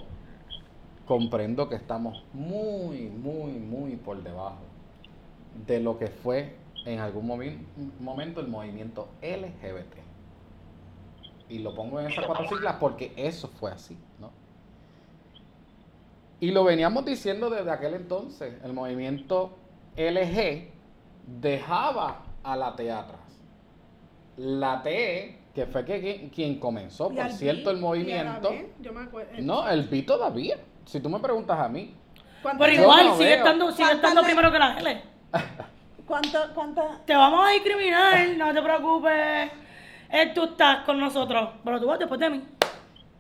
comprendo 1.08 1.68
que 1.68 1.76
estamos 1.76 2.24
muy, 2.34 3.10
muy, 3.10 3.52
muy 3.54 3.96
por 3.96 4.22
debajo 4.22 4.60
de 5.68 5.80
lo 5.80 5.98
que 5.98 6.08
fue 6.08 6.56
en 6.86 7.00
algún 7.00 7.28
movi- 7.28 7.58
momento 8.00 8.40
el 8.42 8.48
movimiento 8.48 9.08
LGBT. 9.22 9.98
Y 11.50 11.60
lo 11.60 11.76
pongo 11.76 12.00
en 12.00 12.08
esas 12.08 12.26
cuatro 12.26 12.48
siglas 12.48 12.76
porque 12.80 13.14
eso 13.18 13.48
fue 13.50 13.72
así, 13.72 13.98
¿no? 14.20 14.30
Y 16.40 16.52
lo 16.52 16.64
veníamos 16.64 17.06
diciendo 17.06 17.50
desde 17.50 17.70
aquel 17.70 17.94
entonces. 17.94 18.56
El 18.64 18.74
movimiento 18.74 19.52
LG 19.98 20.70
dejaba 21.42 22.22
a 22.44 22.56
la 22.56 22.76
T 22.76 22.92
atrás. 22.92 23.21
La 24.42 24.82
T, 24.82 25.40
que 25.54 25.66
fue 25.68 25.86
que, 25.86 26.00
quien- 26.02 26.30
quien 26.30 26.60
comenzó, 26.60 27.10
por 27.10 27.30
cierto, 27.32 27.70
B, 27.70 27.76
el 27.76 27.82
movimiento. 27.82 28.48
a 28.50 28.52
la 28.52 28.58
B, 28.62 28.74
yo 28.82 28.94
me 28.94 29.02
acuerdo. 29.02 29.32
No, 29.42 29.68
el 29.70 29.84
B 29.84 30.02
todavía. 30.04 30.58
Si 30.86 31.00
tú 31.00 31.10
me 31.10 31.20
preguntas 31.20 31.60
a 31.60 31.68
mí. 31.70 31.94
¿Cuántas- 32.42 32.68
Pero 32.68 32.82
igual 32.82 33.06
no 33.08 33.18
sigue 33.18 33.34
estando, 33.36 33.72
sigue 33.72 33.84
¿Cuántas 33.84 33.96
estando 34.10 34.24
primero 34.24 34.52
que 34.52 34.60
la 34.60 34.78
L. 34.80 35.02
cuántas- 36.08 36.50
cuántas- 36.52 37.06
Te 37.06 37.16
vamos 37.16 37.48
a 37.48 37.52
discriminar, 37.52 38.28
no 38.38 38.54
te 38.54 38.62
preocupes. 38.62 39.52
Eh, 40.10 40.32
tú 40.34 40.44
estás 40.46 40.84
con 40.86 41.00
nosotros, 41.00 41.50
pero 41.64 41.80
tú 41.80 41.86
vas 41.88 42.00
después 42.00 42.20
de 42.20 42.30
mí. 42.30 42.44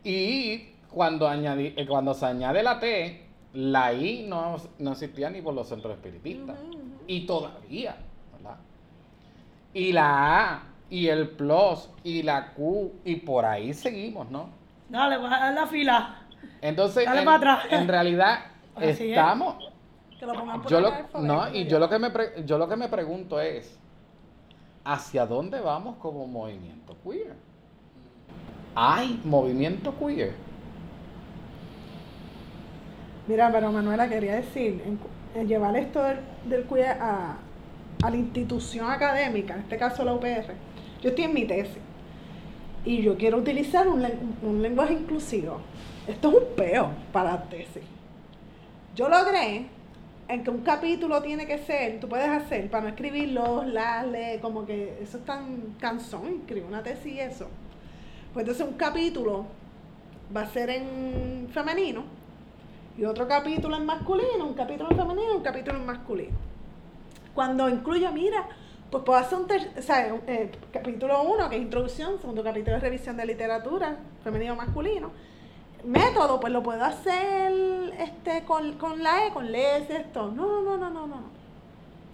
Y 0.04 0.70
cuando, 0.90 1.28
añadí, 1.28 1.74
eh, 1.78 1.86
cuando 1.88 2.14
se 2.14 2.26
añade 2.26 2.64
la 2.64 2.80
T, 2.80 3.28
la 3.54 3.94
I 3.94 4.26
no, 4.28 4.58
no 4.80 4.92
existía 4.94 5.30
ni 5.30 5.42
por 5.42 5.54
los 5.54 5.68
centros 5.70 5.94
espiritistas. 5.94 6.58
Y 7.08 7.26
todavía, 7.26 7.96
¿verdad? 8.34 8.58
Y 9.74 9.92
la 9.94 10.54
A, 10.56 10.64
y 10.92 11.08
el 11.08 11.28
plus, 11.30 11.90
y 12.04 12.22
la 12.22 12.54
Q, 12.54 12.92
y 13.06 13.16
por 13.16 13.46
ahí 13.46 13.74
seguimos, 13.74 14.30
¿no? 14.30 14.50
Dale, 14.90 15.18
vas 15.18 15.32
a 15.34 15.46
dar 15.46 15.54
la 15.54 15.68
fila. 15.68 16.16
Entonces, 16.62 17.06
Dale 17.06 17.20
en, 17.20 17.26
para 17.26 17.38
atrás. 17.38 17.60
en 17.72 17.88
realidad, 17.88 18.40
Así 18.76 18.90
es. 18.90 19.00
estamos... 19.10 19.56
que 20.20 20.26
lo 20.26 20.34
pongan 20.34 20.62
por 20.62 20.72
Yo 20.72 20.80
el 20.80 20.84
lo, 20.86 21.22
no, 21.22 21.56
y 21.56 21.66
yo 21.66 21.80
lo, 21.80 21.90
que 21.90 21.98
me 21.98 22.10
pre- 22.12 22.44
yo 22.46 22.58
lo 22.58 22.68
que 22.68 22.76
me 22.76 22.90
pregunto 22.90 23.40
es, 23.40 23.80
¿hacia 24.84 25.26
dónde 25.26 25.60
vamos 25.62 25.96
como 25.98 26.28
movimiento 26.28 26.96
queer? 27.04 27.34
¿Hay 28.76 29.20
movimiento 29.24 29.94
queer? 29.98 30.34
Mira, 33.28 33.50
pero 33.52 33.72
Manuela 33.72 34.10
quería 34.10 34.36
decir, 34.36 34.82
en, 34.86 34.98
cu- 34.98 35.08
en 35.36 35.48
llevar 35.48 35.76
esto 35.78 36.04
del, 36.04 36.18
del 36.46 36.64
queer 36.66 36.98
a, 37.02 37.36
a 38.04 38.10
la 38.10 38.16
institución 38.18 38.90
académica, 38.90 39.54
en 39.54 39.62
este 39.62 39.78
caso 39.78 40.04
la 40.04 40.14
UPR, 40.14 40.54
yo 41.02 41.10
estoy 41.10 41.26
en 41.26 41.34
mi 41.34 41.46
tesis 41.46 41.78
y 42.86 43.02
yo 43.02 43.18
quiero 43.18 43.38
utilizar 43.38 43.88
un, 43.88 44.06
un 44.42 44.62
lenguaje 44.62 44.94
inclusivo. 44.94 45.60
Esto 46.08 46.30
es 46.30 46.36
un 46.36 46.56
peo 46.56 46.92
para 47.12 47.32
la 47.32 47.44
tesis. 47.44 47.84
Yo 48.96 49.08
logré 49.08 49.66
en 50.28 50.44
que 50.44 50.50
un 50.50 50.62
capítulo 50.62 51.22
tiene 51.22 51.46
que 51.46 51.58
ser, 51.60 52.00
tú 52.00 52.08
puedes 52.08 52.28
hacer, 52.28 52.70
para 52.70 52.84
no 52.84 52.90
escribir 52.90 53.30
los, 53.30 53.68
las, 53.68 54.08
le, 54.08 54.40
como 54.40 54.66
que 54.66 54.98
eso 55.02 55.18
es 55.18 55.26
tan 55.26 55.76
cansón, 55.80 56.40
escribir 56.42 56.64
una 56.64 56.82
tesis 56.82 57.14
y 57.14 57.20
eso. 57.20 57.48
Pues 58.34 58.44
entonces 58.44 58.66
un 58.66 58.76
capítulo 58.76 59.46
va 60.36 60.42
a 60.42 60.48
ser 60.48 60.70
en 60.70 61.50
femenino 61.54 62.04
y 62.98 63.04
otro 63.04 63.28
capítulo 63.28 63.76
en 63.76 63.86
masculino, 63.86 64.48
un 64.48 64.54
capítulo 64.54 64.92
en 64.92 64.98
femenino, 64.98 65.36
un 65.36 65.44
capítulo 65.44 65.78
en 65.78 65.86
masculino. 65.86 66.38
Cuando 67.34 67.68
incluyo, 67.70 68.12
mira, 68.12 68.48
pues 68.92 69.04
puedo 69.04 69.18
hacer 69.20 69.38
un 69.40 69.48
ter- 69.48 69.72
o 69.78 69.82
sea, 69.82 70.16
eh, 70.28 70.52
capítulo 70.74 71.22
1, 71.24 71.50
que 71.50 71.56
es 71.56 71.62
introducción, 71.62 72.20
segundo 72.20 72.44
capítulo 72.44 72.76
es 72.78 72.84
revisión 72.84 73.16
de 73.18 73.26
literatura, 73.26 73.98
femenino 74.24 74.56
masculino. 74.56 75.12
Método, 75.86 76.40
pues 76.40 76.54
lo 76.54 76.62
puedo 76.62 76.84
hacer 76.84 77.52
este 77.98 78.44
con, 78.44 78.74
con 78.74 79.02
la 79.02 79.26
E, 79.28 79.32
con 79.34 79.52
les, 79.52 79.90
esto. 79.90 80.30
No, 80.32 80.46
no, 80.46 80.62
no, 80.62 80.78
no, 80.78 80.90
no, 80.90 81.08
no. 81.08 81.24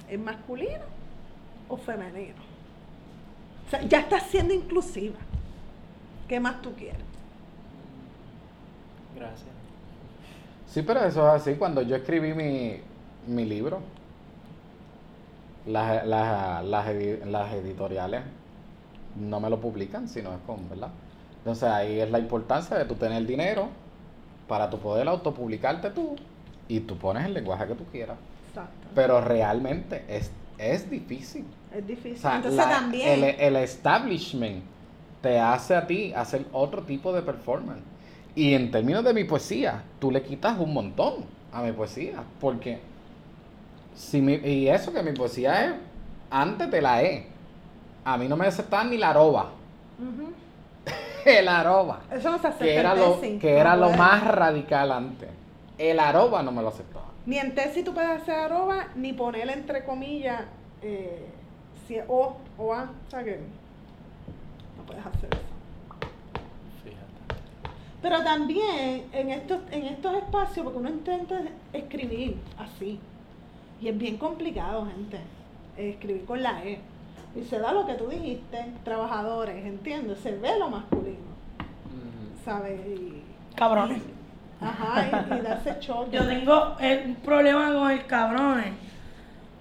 ¿Es 0.10 0.20
masculino 0.20 0.84
o 1.68 1.76
femenino? 1.76 2.36
O 3.68 3.70
sea, 3.70 3.82
ya 3.82 4.00
estás 4.00 4.24
siendo 4.24 4.54
inclusiva. 4.54 5.18
¿Qué 6.30 6.40
más 6.40 6.62
tú 6.62 6.74
quieres? 6.76 7.02
Gracias. 9.16 9.50
Sí, 10.68 10.82
pero 10.84 11.02
eso 11.04 11.28
es 11.28 11.42
así. 11.42 11.56
Cuando 11.56 11.82
yo 11.82 11.96
escribí 11.96 12.34
mi, 12.34 12.80
mi 13.28 13.46
libro, 13.46 13.80
las, 15.68 16.06
las, 16.08 16.64
las, 16.66 16.86
las 17.26 17.54
editoriales 17.54 18.22
no 19.20 19.40
me 19.40 19.50
lo 19.50 19.60
publican, 19.60 20.08
sino 20.08 20.32
es 20.32 20.40
con, 20.46 20.70
¿verdad? 20.70 20.90
Entonces 21.40 21.64
ahí 21.70 22.00
es 22.00 22.10
la 22.12 22.20
importancia 22.20 22.78
de 22.78 22.86
tú 22.86 22.96
tener 22.96 23.26
dinero 23.26 23.70
para 24.48 24.70
tu 24.70 24.80
poder 24.80 25.08
autopublicarte 25.08 25.90
tú 25.92 26.16
y 26.68 26.82
tú 26.82 26.98
pones 26.98 27.26
el 27.26 27.34
lenguaje 27.34 27.68
que 27.68 27.76
tú 27.76 27.84
quieras. 27.92 28.18
Exacto. 28.50 28.88
Pero 28.96 29.22
realmente 29.22 30.04
es, 30.08 30.32
es 30.58 30.90
difícil. 30.90 31.46
es 31.74 31.86
difícil. 31.88 32.18
O 32.18 32.22
sea, 32.22 32.36
Entonces 32.38 32.58
la- 32.66 32.70
también. 32.70 33.24
El, 33.24 33.24
el 33.40 33.56
establishment 33.58 34.64
te 35.22 35.40
hace 35.40 35.76
a 35.76 35.88
ti 35.88 36.14
hacer 36.14 36.46
otro 36.54 36.84
tipo 36.84 37.12
de 37.14 37.22
performance. 37.22 37.82
Y 38.36 38.54
en 38.54 38.70
términos 38.70 39.04
de 39.04 39.14
mi 39.14 39.24
poesía, 39.24 39.84
tú 40.00 40.12
le 40.12 40.22
quitas 40.22 40.60
un 40.60 40.74
montón 40.74 41.26
a 41.52 41.62
mi 41.64 41.72
poesía. 41.72 42.24
Porque 42.40 42.80
si 43.98 44.22
mi, 44.22 44.36
y 44.36 44.70
eso 44.70 44.94
que 44.94 45.02
mi 45.02 45.12
poesía 45.12 45.66
es 45.66 45.74
antes 46.30 46.70
de 46.70 46.82
la 46.82 47.02
E. 47.02 47.28
A 48.06 48.16
mí 48.18 48.28
no 48.28 48.38
me 48.38 48.46
aceptaban 48.46 48.92
ni 48.92 48.98
la 48.98 49.10
arroba. 49.10 49.50
El 51.26 51.48
arroba. 51.48 52.02
Eso 52.12 52.32
no 52.32 52.40
se 52.40 52.48
acepta 52.48 52.64
Que 52.64 52.76
era 52.76 52.94
en 52.94 53.00
lo, 53.00 53.20
que 53.20 53.40
no 53.42 53.60
era 53.60 53.76
lo 53.76 53.90
más 53.90 54.24
radical 54.24 54.92
antes. 54.92 55.30
El 55.78 56.00
arroba 56.00 56.44
no 56.44 56.52
me 56.52 56.62
lo 56.62 56.70
aceptaba. 56.70 57.08
Ni 57.26 57.38
en 57.40 57.54
tesis 57.56 57.84
tú 57.84 57.94
puedes 57.94 58.10
hacer 58.10 58.36
arroba, 58.36 58.88
ni 58.96 59.12
poner 59.14 59.50
entre 59.50 59.84
comillas 59.84 60.44
eh, 60.82 61.26
si 61.88 61.96
es 61.96 62.06
O 62.08 62.38
o 62.58 62.74
A. 62.74 62.84
O 62.84 63.10
sea 63.10 63.24
que 63.24 63.40
no 64.78 64.84
puedes 64.86 65.06
hacer 65.06 65.30
eso. 65.34 65.42
Fíjate. 66.84 67.42
Pero 68.02 68.24
también 68.24 69.08
en 69.12 69.32
estos, 69.32 69.60
en 69.72 69.88
estos 69.88 70.16
espacios, 70.16 70.64
porque 70.64 70.80
uno 70.80 70.90
intenta 70.90 71.42
escribir 71.74 72.38
así, 72.58 73.02
y 73.82 73.88
es 73.90 73.98
bien 73.98 74.18
complicado, 74.18 74.86
gente, 74.86 75.20
escribir 75.78 76.26
con 76.26 76.42
la 76.42 76.64
E. 76.64 76.80
Y 77.36 77.44
se 77.44 77.60
da 77.60 77.72
lo 77.72 77.86
que 77.86 77.94
tú 77.94 78.08
dijiste, 78.08 78.66
trabajadores, 78.84 79.66
¿entiendes? 79.66 80.20
Se 80.20 80.32
ve 80.32 80.58
lo 80.58 80.70
masculino, 80.70 81.18
¿sabes? 82.44 82.80
Y, 82.88 83.22
Cabrones. 83.56 84.02
ajá, 84.60 85.28
y, 85.30 85.34
y 85.36 85.42
darse 85.42 85.80
choque. 85.80 86.16
Yo 86.18 86.28
tengo 86.28 86.76
un 87.06 87.16
problema 87.16 87.74
con 87.74 87.92
el 87.92 88.06
cabrones. 88.06 88.74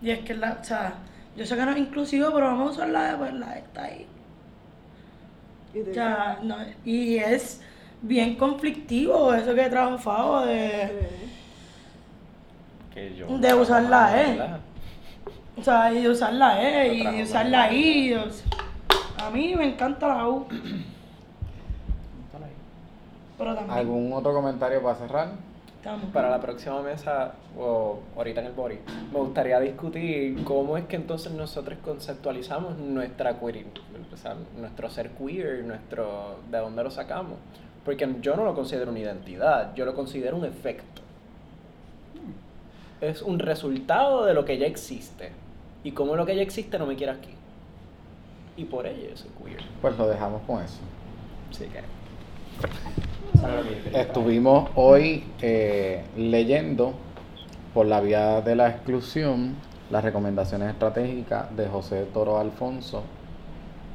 Y 0.01 0.11
es 0.11 0.21
que 0.21 0.35
la, 0.35 0.59
o 0.61 0.65
sea, 0.65 0.95
yo 1.37 1.45
sé 1.45 1.57
que 1.57 1.65
no 1.65 1.73
es 1.73 1.79
inclusivo, 1.79 2.31
pero 2.33 2.47
vamos 2.47 2.69
a 2.69 2.71
usar 2.73 2.89
la 2.89 3.13
de, 3.13 3.19
pues 3.19 3.35
la 3.35 3.51
de 3.53 3.59
está 3.59 3.85
ahí. 3.85 4.07
Y 5.75 5.95
sea, 5.95 6.39
no, 6.43 6.57
y 6.85 7.17
es 7.17 7.61
bien 8.01 8.37
conflictivo 8.37 9.35
eso 9.35 9.55
que 9.55 9.69
trajo 9.69 9.99
Favo 9.99 10.47
de, 10.47 10.91
Que 12.97 13.15
yo 13.15 13.27
De 13.27 13.53
usar 13.53 13.83
la 13.83 14.23
E. 14.23 14.41
o 15.55 15.63
sea, 15.63 15.93
y 15.93 16.01
de 16.01 16.09
usar 16.09 16.33
la 16.33 16.63
E 16.63 16.95
y 16.95 17.05
de 17.05 17.23
usar 17.25 17.45
la 17.45 17.71
I. 17.71 18.15
A 19.19 19.29
mí 19.29 19.55
me 19.55 19.67
encanta 19.67 20.09
la 20.09 20.27
U, 20.27 20.47
pero 23.37 23.55
también. 23.55 23.79
¿Algún 23.79 24.13
otro 24.15 24.33
comentario 24.33 24.83
para 24.83 24.95
cerrar? 24.95 25.29
Estamos. 25.77 26.11
para 26.11 26.31
la 26.31 26.41
próxima 26.41 26.81
mesa 26.81 27.33
o 27.57 28.01
ahorita 28.17 28.41
en 28.41 28.47
el 28.47 28.53
body, 28.55 28.79
me 29.13 29.19
gustaría 29.19 29.61
discutir 29.61 30.43
cómo 30.43 30.79
es 30.79 30.87
que 30.87 30.97
entonces 30.97 31.31
nosotros 31.33 31.79
conceptualizamos 31.85 32.79
nuestra 32.79 33.39
queer, 33.39 33.67
o 34.11 34.17
sea, 34.17 34.37
nuestro 34.59 34.89
ser 34.89 35.11
queer, 35.11 35.65
nuestro, 35.65 36.39
de 36.51 36.59
dónde 36.59 36.83
lo 36.83 36.91
sacamos. 36.91 37.35
Porque 37.85 38.09
yo 38.23 38.37
no 38.37 38.45
lo 38.45 38.55
considero 38.55 38.91
una 38.91 39.01
identidad, 39.01 39.75
yo 39.75 39.85
lo 39.85 39.95
considero 39.95 40.39
un 40.39 40.47
efecto. 40.47 41.03
Es 43.01 43.23
un 43.23 43.39
resultado 43.39 44.25
de 44.25 44.35
lo 44.35 44.45
que 44.45 44.59
ya 44.59 44.67
existe. 44.67 45.31
Y 45.85 45.93
como 45.93 46.17
lo 46.17 46.27
que 46.27 46.35
ya 46.35 46.43
existe 46.43 46.79
no 46.79 46.87
me 46.87 46.97
quiere 46.97 47.13
aquí. 47.13 47.31
Y 48.57 48.65
por 48.65 48.87
ello 48.87 49.11
yo 49.11 49.17
soy 49.17 49.31
queer. 49.43 49.63
Pues 49.81 49.97
lo 49.99 50.09
dejamos 50.09 50.43
con 50.47 50.63
eso. 50.63 50.81
Así 51.51 51.67
que... 51.67 51.81
Estuvimos 53.93 54.71
hoy 54.75 55.25
eh, 55.43 56.05
leyendo 56.17 56.95
por 57.75 57.87
la 57.87 58.01
vía 58.01 58.41
de 58.41 58.57
la 58.57 58.71
exclusión 58.71 59.57
las 59.91 60.03
recomendaciones 60.03 60.71
estratégicas 60.71 61.55
de 61.55 61.69
José 61.69 62.07
Toro 62.13 62.39
Alfonso 62.39 63.05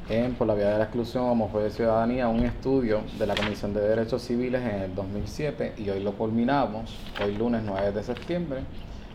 en 0.09 0.33
Por 0.35 0.47
la 0.47 0.55
vía 0.55 0.69
de 0.71 0.77
la 0.77 0.83
exclusión, 0.85 1.23
homofobia 1.23 1.67
y 1.67 1.71
ciudadanía, 1.71 2.27
un 2.27 2.41
estudio 2.41 3.01
de 3.17 3.25
la 3.25 3.35
Comisión 3.35 3.73
de 3.73 3.81
Derechos 3.81 4.23
Civiles 4.23 4.61
en 4.61 4.81
el 4.81 4.95
2007 4.95 5.75
y 5.77 5.89
hoy 5.89 6.01
lo 6.03 6.13
culminamos, 6.13 6.97
hoy 7.23 7.35
lunes 7.37 7.61
9 7.65 7.91
de 7.91 8.03
septiembre, 8.03 8.61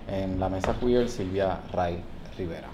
en 0.09 0.39
la 0.41 0.49
mesa 0.49 0.74
queer 0.78 1.09
Silvia 1.09 1.61
Ray 1.73 2.01
Rivera. 2.37 2.69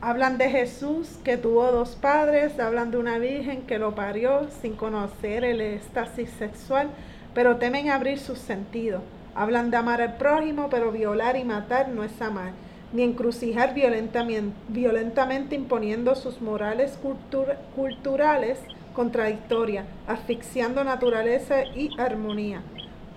Hablan 0.00 0.38
de 0.38 0.48
Jesús 0.48 1.18
que 1.24 1.36
tuvo 1.36 1.72
dos 1.72 1.96
padres, 1.96 2.60
hablan 2.60 2.92
de 2.92 2.98
una 2.98 3.18
virgen 3.18 3.62
que 3.62 3.80
lo 3.80 3.96
parió 3.96 4.46
sin 4.62 4.76
conocer 4.76 5.44
el 5.44 5.60
éxtasis 5.60 6.30
sexual, 6.38 6.88
pero 7.34 7.56
temen 7.56 7.90
abrir 7.90 8.20
sus 8.20 8.38
sentidos. 8.38 9.02
Hablan 9.34 9.72
de 9.72 9.76
amar 9.76 10.00
al 10.00 10.16
prójimo, 10.16 10.68
pero 10.70 10.92
violar 10.92 11.36
y 11.36 11.42
matar 11.42 11.88
no 11.88 12.04
es 12.04 12.22
amar, 12.22 12.52
ni 12.92 13.02
encrucijar 13.02 13.74
violentamente, 13.74 14.56
violentamente 14.68 15.56
imponiendo 15.56 16.14
sus 16.14 16.40
morales 16.40 16.96
cultur- 17.02 17.56
culturales 17.74 18.60
contradictorias, 18.94 19.86
asfixiando 20.06 20.84
naturaleza 20.84 21.64
y 21.64 21.90
armonía. 21.98 22.62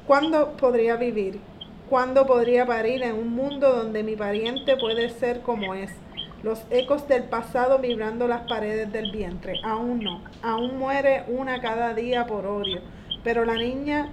¿Cuándo 0.07 0.53
podría 0.57 0.95
vivir? 0.95 1.39
¿Cuándo 1.91 2.26
podría 2.26 2.65
parir 2.65 3.03
en 3.03 3.15
un 3.15 3.35
mundo 3.35 3.76
donde 3.76 4.01
mi 4.01 4.15
pariente 4.15 4.77
puede 4.77 5.09
ser 5.09 5.41
como 5.41 5.76
es? 5.76 5.91
Los 6.41 6.63
ecos 6.69 7.05
del 7.09 7.23
pasado 7.23 7.80
vibrando 7.80 8.30
las 8.30 8.47
paredes 8.47 8.93
del 8.93 9.11
vientre. 9.11 9.55
Aún 9.65 10.01
no. 10.01 10.22
Aún 10.41 10.80
muere 10.80 11.26
una 11.27 11.59
cada 11.59 11.93
día 11.93 12.26
por 12.27 12.45
odio. 12.45 12.80
Pero 13.26 13.43
la 13.43 13.55
niña 13.55 14.07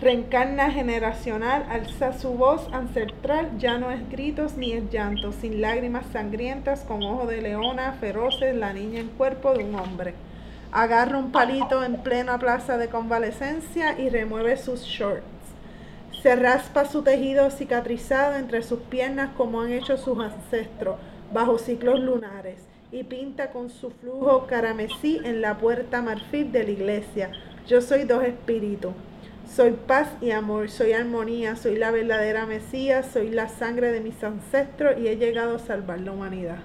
reencarna 0.00 0.72
generacional, 0.72 1.66
alza 1.70 2.18
su 2.18 2.30
voz 2.30 2.68
ancestral, 2.72 3.56
ya 3.58 3.78
no 3.78 3.92
es 3.92 4.10
gritos 4.10 4.56
ni 4.56 4.72
es 4.72 4.90
llanto, 4.90 5.30
sin 5.30 5.60
lágrimas 5.60 6.06
sangrientas, 6.06 6.80
con 6.80 7.00
ojo 7.04 7.28
de 7.28 7.42
leona, 7.42 7.92
feroces, 8.00 8.56
la 8.56 8.72
niña 8.72 8.98
en 8.98 9.08
cuerpo 9.10 9.54
de 9.54 9.62
un 9.62 9.76
hombre. 9.76 10.14
Agarra 10.72 11.16
un 11.16 11.30
palito 11.30 11.84
en 11.84 12.02
plena 12.02 12.40
plaza 12.40 12.76
de 12.76 12.88
convalecencia 12.88 13.96
y 14.00 14.08
remueve 14.08 14.56
sus 14.56 14.82
shorts. 14.82 15.39
Se 16.22 16.36
raspa 16.36 16.84
su 16.84 17.02
tejido 17.02 17.50
cicatrizado 17.50 18.36
entre 18.36 18.62
sus 18.62 18.80
piernas 18.80 19.30
como 19.38 19.62
han 19.62 19.72
hecho 19.72 19.96
sus 19.96 20.18
ancestros, 20.18 20.96
bajo 21.32 21.56
ciclos 21.56 21.98
lunares, 21.98 22.60
y 22.92 23.04
pinta 23.04 23.52
con 23.52 23.70
su 23.70 23.90
flujo 23.90 24.46
caramesí 24.46 25.18
en 25.24 25.40
la 25.40 25.56
puerta 25.56 26.02
marfil 26.02 26.52
de 26.52 26.64
la 26.64 26.70
iglesia. 26.72 27.30
Yo 27.66 27.80
soy 27.80 28.04
dos 28.04 28.22
espíritus. 28.22 28.92
Soy 29.50 29.70
paz 29.70 30.08
y 30.20 30.30
amor, 30.32 30.68
soy 30.68 30.92
armonía, 30.92 31.56
soy 31.56 31.76
la 31.76 31.90
verdadera 31.90 32.44
Mesías, 32.44 33.06
soy 33.10 33.30
la 33.30 33.48
sangre 33.48 33.90
de 33.90 34.00
mis 34.00 34.22
ancestros 34.22 34.98
y 34.98 35.08
he 35.08 35.16
llegado 35.16 35.56
a 35.56 35.58
salvar 35.58 36.00
la 36.00 36.12
humanidad. 36.12 36.58